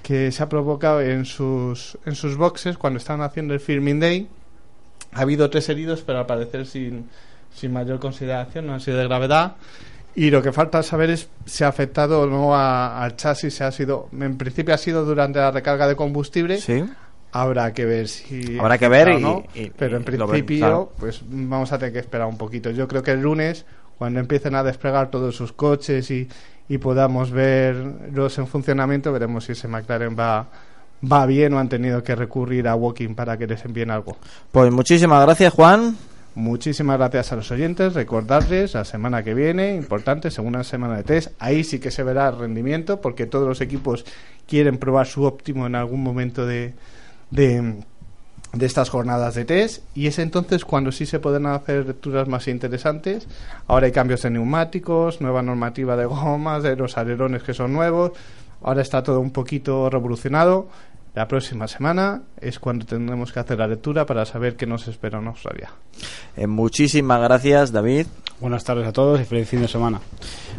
que 0.02 0.32
se 0.32 0.42
ha 0.42 0.48
provocado 0.48 1.00
en 1.00 1.24
sus, 1.24 1.98
en 2.06 2.14
sus 2.14 2.36
boxes 2.36 2.78
cuando 2.78 2.98
estaban 2.98 3.22
haciendo 3.22 3.54
el 3.54 3.60
filming 3.60 4.00
day. 4.00 4.28
Ha 5.12 5.22
habido 5.22 5.50
tres 5.50 5.68
heridos, 5.68 6.02
pero 6.02 6.20
al 6.20 6.26
parecer 6.26 6.66
sin, 6.66 7.08
sin 7.54 7.72
mayor 7.72 7.98
consideración, 7.98 8.66
no 8.66 8.74
han 8.74 8.80
sido 8.80 8.98
de 8.98 9.04
gravedad. 9.04 9.56
Y 10.14 10.30
lo 10.30 10.42
que 10.42 10.52
falta 10.52 10.82
saber 10.82 11.10
es 11.10 11.28
si 11.46 11.64
ha 11.64 11.68
afectado 11.68 12.22
o 12.22 12.26
no 12.26 12.54
a- 12.54 13.02
al 13.04 13.16
chasis. 13.16 13.54
Si 13.54 13.62
ha 13.64 13.70
sido, 13.70 14.08
en 14.18 14.36
principio 14.36 14.74
ha 14.74 14.78
sido 14.78 15.04
durante 15.04 15.38
la 15.38 15.50
recarga 15.50 15.86
de 15.86 15.94
combustible. 15.96 16.58
Sí. 16.58 16.84
Habrá 17.30 17.72
que 17.74 17.84
ver 17.84 18.08
si. 18.08 18.58
Habrá 18.58 18.78
que 18.78 18.88
ver 18.88 19.08
y- 19.18 19.22
no, 19.22 19.44
y- 19.54 19.70
pero 19.70 19.96
en 19.98 20.04
principio, 20.04 20.58
claro. 20.58 20.92
pues 20.98 21.20
vamos 21.28 21.70
a 21.72 21.78
tener 21.78 21.92
que 21.92 21.98
esperar 22.00 22.26
un 22.26 22.38
poquito. 22.38 22.70
Yo 22.70 22.88
creo 22.88 23.02
que 23.02 23.12
el 23.12 23.20
lunes, 23.20 23.64
cuando 23.98 24.18
empiecen 24.18 24.54
a 24.54 24.62
desplegar 24.62 25.10
todos 25.10 25.36
sus 25.36 25.52
coches 25.52 26.10
y, 26.10 26.26
y 26.68 26.78
podamos 26.78 27.30
verlos 27.30 28.38
en 28.38 28.46
funcionamiento, 28.46 29.12
veremos 29.12 29.44
si 29.44 29.52
ese 29.52 29.68
McLaren 29.68 30.16
va, 30.18 30.46
va 31.10 31.26
bien 31.26 31.54
o 31.54 31.58
han 31.58 31.68
tenido 31.68 32.02
que 32.02 32.14
recurrir 32.14 32.68
a 32.68 32.74
Walking 32.74 33.14
para 33.14 33.36
que 33.36 33.46
les 33.46 33.64
envíen 33.64 33.90
algo. 33.90 34.16
Pues 34.52 34.72
muchísimas 34.72 35.24
gracias, 35.24 35.52
Juan. 35.54 35.96
Muchísimas 36.34 36.98
gracias 36.98 37.32
a 37.32 37.36
los 37.36 37.50
oyentes. 37.50 37.94
Recordarles 37.94 38.74
la 38.74 38.84
semana 38.84 39.24
que 39.24 39.34
viene, 39.34 39.74
importante, 39.74 40.30
segunda 40.30 40.62
semana 40.62 40.96
de 40.96 41.02
test. 41.02 41.32
Ahí 41.38 41.64
sí 41.64 41.80
que 41.80 41.90
se 41.90 42.04
verá 42.04 42.28
el 42.28 42.38
rendimiento 42.38 43.00
porque 43.00 43.26
todos 43.26 43.48
los 43.48 43.60
equipos 43.60 44.04
quieren 44.46 44.78
probar 44.78 45.06
su 45.06 45.24
óptimo 45.24 45.66
en 45.66 45.74
algún 45.74 46.02
momento 46.02 46.46
de, 46.46 46.74
de, 47.30 47.82
de 48.52 48.66
estas 48.66 48.90
jornadas 48.90 49.34
de 49.34 49.44
test. 49.44 49.84
Y 49.94 50.06
es 50.06 50.18
entonces 50.18 50.64
cuando 50.64 50.92
sí 50.92 51.06
se 51.06 51.20
pueden 51.20 51.46
hacer 51.46 51.86
lecturas 51.86 52.28
más 52.28 52.48
interesantes. 52.48 53.26
Ahora 53.66 53.86
hay 53.86 53.92
cambios 53.92 54.22
de 54.22 54.30
neumáticos, 54.30 55.20
nueva 55.20 55.42
normativa 55.42 55.96
de 55.96 56.06
gomas, 56.06 56.62
de 56.62 56.76
los 56.76 56.96
alerones 56.96 57.42
que 57.42 57.54
son 57.54 57.72
nuevos. 57.72 58.12
Ahora 58.62 58.82
está 58.82 59.02
todo 59.02 59.20
un 59.20 59.30
poquito 59.30 59.88
revolucionado. 59.90 60.68
La 61.14 61.26
próxima 61.26 61.66
semana 61.66 62.22
es 62.40 62.58
cuando 62.58 62.86
tendremos 62.86 63.32
que 63.32 63.40
hacer 63.40 63.58
la 63.58 63.66
lectura 63.66 64.06
para 64.06 64.24
saber 64.24 64.56
qué 64.56 64.66
nos 64.66 64.86
espera 64.86 65.18
en 65.18 65.26
Australia. 65.26 65.70
Eh, 66.36 66.46
muchísimas 66.46 67.20
gracias, 67.20 67.72
David. 67.72 68.06
Buenas 68.40 68.62
tardes 68.62 68.86
a 68.86 68.92
todos 68.92 69.20
y 69.20 69.24
feliz 69.24 69.48
fin 69.48 69.60
de 69.60 69.68
semana. 69.68 70.00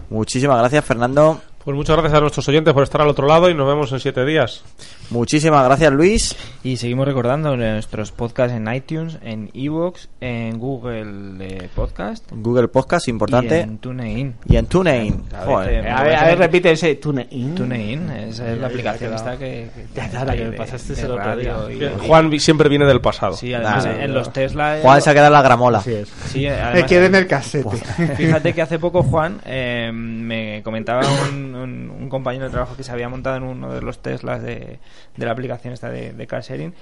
Muchísimas 0.09 0.57
gracias, 0.57 0.83
Fernando. 0.83 1.39
Pues 1.69 1.77
muchas 1.77 1.97
gracias 1.97 2.17
a 2.17 2.21
nuestros 2.21 2.47
oyentes 2.49 2.73
por 2.73 2.81
estar 2.81 2.99
al 2.99 3.09
otro 3.09 3.27
lado 3.27 3.47
y 3.47 3.53
nos 3.53 3.67
vemos 3.67 3.91
en 3.91 3.99
siete 3.99 4.25
días. 4.25 4.63
Muchísimas 5.11 5.63
gracias, 5.65 5.91
Luis. 5.93 6.35
Y 6.63 6.77
seguimos 6.77 7.05
recordando 7.07 7.55
nuestros 7.55 8.11
podcasts 8.11 8.57
en 8.57 8.73
iTunes, 8.73 9.19
en 9.23 9.51
Evox, 9.53 10.09
en 10.19 10.57
Google 10.57 11.45
eh, 11.45 11.69
Podcast. 11.75 12.25
Google 12.31 12.69
Podcast, 12.69 13.07
importante. 13.07 13.59
Y 13.59 13.61
en 13.61 13.77
TuneIn. 13.77 14.35
Y 14.47 14.55
en 14.55 14.65
TuneIn. 14.65 15.23
A 15.31 15.37
ver, 15.41 15.45
Joder. 15.47 15.85
eh, 15.85 15.89
A 15.91 16.03
ver, 16.03 16.15
a 16.15 16.25
ver, 16.25 16.37
repite 16.39 16.71
ese 16.71 16.95
TuneIn. 16.95 17.53
TuneIn, 17.53 18.09
esa 18.09 18.51
es 18.51 18.57
la 18.57 18.65
aplicación 18.65 19.13
esta 19.13 19.33
ya. 19.33 19.37
que... 19.39 19.69
Ya, 19.95 20.25
la 20.25 20.35
que 20.35 20.45
me 20.45 20.57
pasaste 20.57 20.99
el 20.99 21.11
otro 21.11 21.37
día. 21.37 21.55
y- 21.71 22.07
Juan 22.07 22.39
siempre 22.39 22.67
viene 22.67 22.85
del 22.85 22.99
pasado. 22.99 23.33
Sí, 23.33 23.53
además 23.53 23.85
Nah, 23.85 23.91
en 24.05 24.13
los 24.15 24.33
Tesla... 24.33 24.79
eh, 24.79 24.81
Juan 24.81 25.01
se 25.03 25.09
ha 25.11 25.13
quedado 25.13 25.27
en 25.27 25.33
la 25.33 25.41
gramola. 25.43 25.81
Sí, 25.81 25.91
Me 26.39 26.49
además- 26.49 26.89
quedé 26.89 27.05
en 27.05 27.13
el 27.15 27.27
casete. 27.27 27.77
Fíjate 28.17 28.53
que 28.53 28.61
hace 28.63 28.79
poco 28.79 29.03
Juan 29.03 29.39
eh, 29.45 29.91
me 29.93 30.61
comentaba 30.63 31.03
un, 31.31 31.58
un- 31.59 31.89
un 31.89 32.09
compañero 32.09 32.45
de 32.45 32.51
trabajo 32.51 32.75
que 32.75 32.83
se 32.83 32.91
había 32.91 33.09
montado 33.09 33.37
en 33.37 33.43
uno 33.43 33.73
de 33.73 33.81
los 33.81 33.99
Teslas 34.01 34.41
de, 34.41 34.79
de 35.15 35.25
la 35.25 35.31
aplicación 35.31 35.73
esta 35.73 35.89
de, 35.89 36.13
de 36.13 36.27
car 36.27 36.41
sharing 36.41 36.73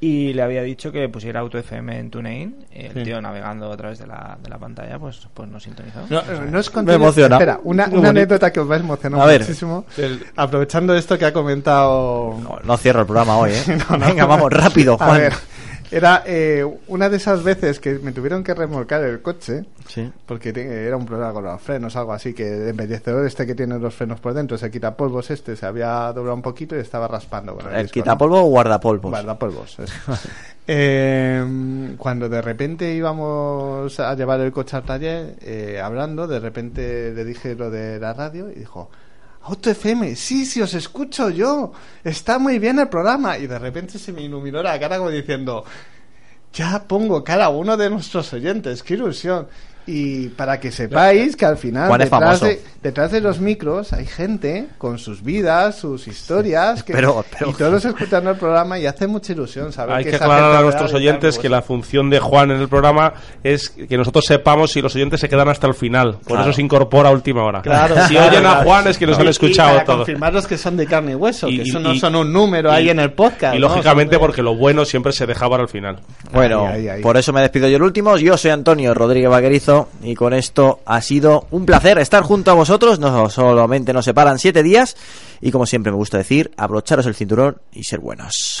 y 0.00 0.34
le 0.34 0.42
había 0.42 0.62
dicho 0.62 0.92
que 0.92 1.08
pusiera 1.08 1.40
Auto 1.40 1.56
FM 1.56 1.98
en 1.98 2.10
TuneIn. 2.10 2.66
El 2.72 2.92
Sí. 2.92 3.02
tío 3.04 3.22
navegando 3.22 3.72
a 3.72 3.76
través 3.76 3.98
de 3.98 4.06
la, 4.06 4.36
de 4.42 4.50
la 4.50 4.58
pantalla, 4.58 4.98
pues, 4.98 5.26
pues 5.32 5.48
nos 5.48 5.62
sintonizó. 5.62 6.00
No, 6.10 6.20
no 6.50 6.58
os 6.58 6.70
conté- 6.70 6.88
Me 6.90 6.94
emociona. 6.96 7.36
Espera, 7.36 7.60
una, 7.62 7.86
una 7.86 8.10
anécdota 8.10 8.52
que 8.52 8.60
os 8.60 8.70
va 8.70 8.74
a 8.74 8.78
emocionar 8.80 9.20
A 9.22 9.24
ver. 9.26 9.40
muchísimo. 9.40 9.86
Aprovechando 10.36 10.94
esto 10.94 11.16
que 11.16 11.24
ha 11.24 11.32
comentado. 11.32 12.38
No, 12.42 12.58
no 12.62 12.76
cierro 12.76 13.00
el 13.00 13.06
programa 13.06 13.38
hoy, 13.38 13.52
¿eh? 13.52 13.62
No, 13.88 13.96
no. 13.96 14.06
Venga, 14.06 14.26
vamos, 14.26 14.52
rápido, 14.52 14.94
A 15.00 15.06
Juan. 15.06 15.18
ver, 15.20 15.32
Era 15.90 16.22
eh, 16.26 16.64
una 16.88 17.08
de 17.08 17.16
esas 17.18 17.42
veces 17.42 17.78
que 17.80 17.98
me 18.00 18.12
tuvieron 18.12 18.42
que 18.42 18.54
remolcar 18.54 19.02
el 19.04 19.22
coche. 19.22 19.64
Sí. 19.86 20.10
Porque 20.26 20.52
te- 20.52 20.86
era 20.86 20.96
un 20.96 21.04
problema 21.06 21.32
con 21.32 21.44
los 21.44 21.60
frenos, 21.60 21.94
algo 21.96 22.12
así, 22.12 22.32
que 22.34 22.62
el 22.62 22.68
embellecedor 22.68 23.26
este 23.26 23.46
que 23.46 23.54
tiene 23.54 23.78
los 23.78 23.94
frenos 23.94 24.18
por 24.20 24.32
dentro, 24.34 24.56
ese 24.56 24.70
quitapolvos 24.70 25.30
este, 25.30 25.56
se 25.56 25.66
había 25.66 26.12
doblado 26.12 26.34
un 26.34 26.42
poquito 26.42 26.74
y 26.76 26.80
estaba 26.80 27.06
raspando 27.06 27.54
con 27.54 27.68
el, 27.70 27.76
¿El 27.80 27.86
¿no? 27.86 27.92
quitapolvo 27.92 28.40
o 28.42 28.44
guardapolvos? 28.48 29.10
Guardapolvos. 29.10 29.76
Eh, 30.66 31.94
cuando 31.98 32.28
de 32.28 32.42
repente 32.42 32.92
íbamos 32.94 33.98
a 34.00 34.14
llevar 34.14 34.40
el 34.40 34.52
coche 34.52 34.76
al 34.76 34.84
taller, 34.84 35.36
eh, 35.42 35.80
hablando, 35.82 36.26
de 36.26 36.40
repente 36.40 37.12
le 37.14 37.24
dije 37.24 37.54
lo 37.54 37.70
de 37.70 37.98
la 38.00 38.14
radio 38.14 38.50
y 38.50 38.54
dijo, 38.60 38.90
Auto 39.46 39.68
FM, 39.68 40.16
sí, 40.16 40.46
sí, 40.46 40.62
os 40.62 40.72
escucho 40.72 41.28
yo, 41.28 41.72
está 42.02 42.38
muy 42.38 42.58
bien 42.58 42.78
el 42.78 42.88
programa. 42.88 43.36
Y 43.36 43.46
de 43.46 43.58
repente 43.58 43.98
se 43.98 44.10
me 44.10 44.22
iluminó 44.22 44.62
la 44.62 44.80
cara 44.80 44.96
como 44.96 45.10
diciendo, 45.10 45.66
ya 46.54 46.84
pongo 46.88 47.22
cara 47.22 47.46
a 47.46 47.48
uno 47.50 47.76
de 47.76 47.90
nuestros 47.90 48.32
oyentes, 48.32 48.82
qué 48.82 48.94
ilusión. 48.94 49.46
Y 49.86 50.28
para 50.30 50.58
que 50.58 50.72
sepáis 50.72 51.36
que 51.36 51.44
al 51.44 51.58
final, 51.58 51.90
detrás 51.92 52.08
famoso. 52.08 52.46
de, 52.46 52.60
detrás 52.82 53.12
de 53.12 53.20
los 53.20 53.38
micros, 53.40 53.92
hay 53.92 54.06
gente 54.06 54.66
con 54.78 54.98
sus 54.98 55.22
vidas, 55.22 55.76
sus 55.76 56.08
historias, 56.08 56.82
que, 56.82 56.94
Pero- 56.94 57.22
pero- 57.38 57.50
y 57.50 57.52
todos 57.54 57.84
escuchando 57.84 58.30
el 58.30 58.36
programa 58.38 58.78
y 58.78 58.86
hace 58.86 59.06
mucha 59.06 59.32
ilusión 59.34 59.72
saber 59.72 59.96
Hay 59.96 60.04
que 60.04 60.10
esa 60.16 60.24
aclarar 60.24 60.56
a 60.56 60.62
nuestros 60.62 60.90
y 60.92 60.94
oyentes 60.96 61.34
pues, 61.34 61.38
que 61.42 61.48
la 61.50 61.60
función 61.60 62.08
de 62.08 62.18
Juan 62.18 62.50
en 62.50 62.60
el 62.62 62.68
programa 62.68 63.12
es 63.42 63.68
que 63.68 63.98
nosotros 63.98 64.24
sepamos 64.26 64.72
si 64.72 64.80
los 64.80 64.94
oyentes 64.96 65.20
se 65.20 65.28
quedan 65.28 65.48
hasta 65.50 65.66
el 65.66 65.74
final. 65.74 66.12
Por 66.14 66.22
Claro. 66.28 66.42
eso 66.44 66.52
se 66.54 66.62
incorpora 66.62 67.10
a 67.10 67.12
última 67.12 67.44
hora. 67.44 67.60
Claro, 67.60 67.94
si 68.06 68.14
claro, 68.14 68.28
oyen 68.30 68.46
a 68.46 68.50
claro. 68.50 68.64
Juan 68.64 68.88
es 68.88 68.96
que 68.96 69.06
nos 69.06 69.18
Y- 69.18 69.20
han 69.20 69.26
y 69.26 69.30
escuchado 69.30 69.72
para 69.74 69.84
todo. 69.84 69.96
confirmaros 69.98 70.46
que 70.46 70.56
son 70.56 70.78
de 70.78 70.86
carne 70.86 71.12
y 71.12 71.14
hueso, 71.14 71.46
Y- 71.48 71.56
que 71.58 71.62
eso 71.64 71.78
y- 71.78 71.82
no 71.82 71.92
y- 71.92 71.98
son 72.00 72.16
un 72.16 72.32
número 72.32 72.72
ahí 72.72 72.86
y- 72.86 72.90
en 72.90 73.00
el 73.00 73.12
podcast. 73.12 73.54
Y 73.54 73.60
¿no? 73.60 73.68
lógicamente 73.68 74.18
porque 74.18 74.42
lo 74.42 74.54
bueno 74.56 74.86
siempre 74.86 75.12
se 75.12 75.26
deja 75.26 75.46
para 75.50 75.62
el 75.64 75.68
final. 75.68 76.00
Bueno, 76.32 76.66
Ahí, 76.66 76.80
ahí, 76.82 76.88
ahí. 76.88 77.02
por 77.02 77.18
eso 77.18 77.34
me 77.34 77.42
despido 77.42 77.68
yo 77.68 77.76
el 77.76 77.82
último. 77.82 78.16
Yo 78.16 78.38
soy 78.38 78.50
Antonio 78.50 78.94
Rodríguez 78.94 79.28
Vaquerizo 79.28 79.73
y 80.02 80.14
con 80.14 80.32
esto 80.32 80.80
ha 80.84 81.00
sido 81.00 81.46
un 81.50 81.66
placer 81.66 81.98
estar 81.98 82.22
junto 82.22 82.50
a 82.50 82.54
vosotros. 82.54 82.98
No 82.98 83.28
solamente 83.30 83.92
nos 83.92 84.04
separan 84.04 84.38
siete 84.38 84.62
días 84.62 84.96
y 85.40 85.50
como 85.50 85.66
siempre 85.66 85.92
me 85.92 85.96
gusta 85.96 86.18
decir, 86.18 86.52
abrocharos 86.56 87.06
el 87.06 87.14
cinturón 87.14 87.60
y 87.72 87.84
ser 87.84 88.00
buenos. 88.00 88.60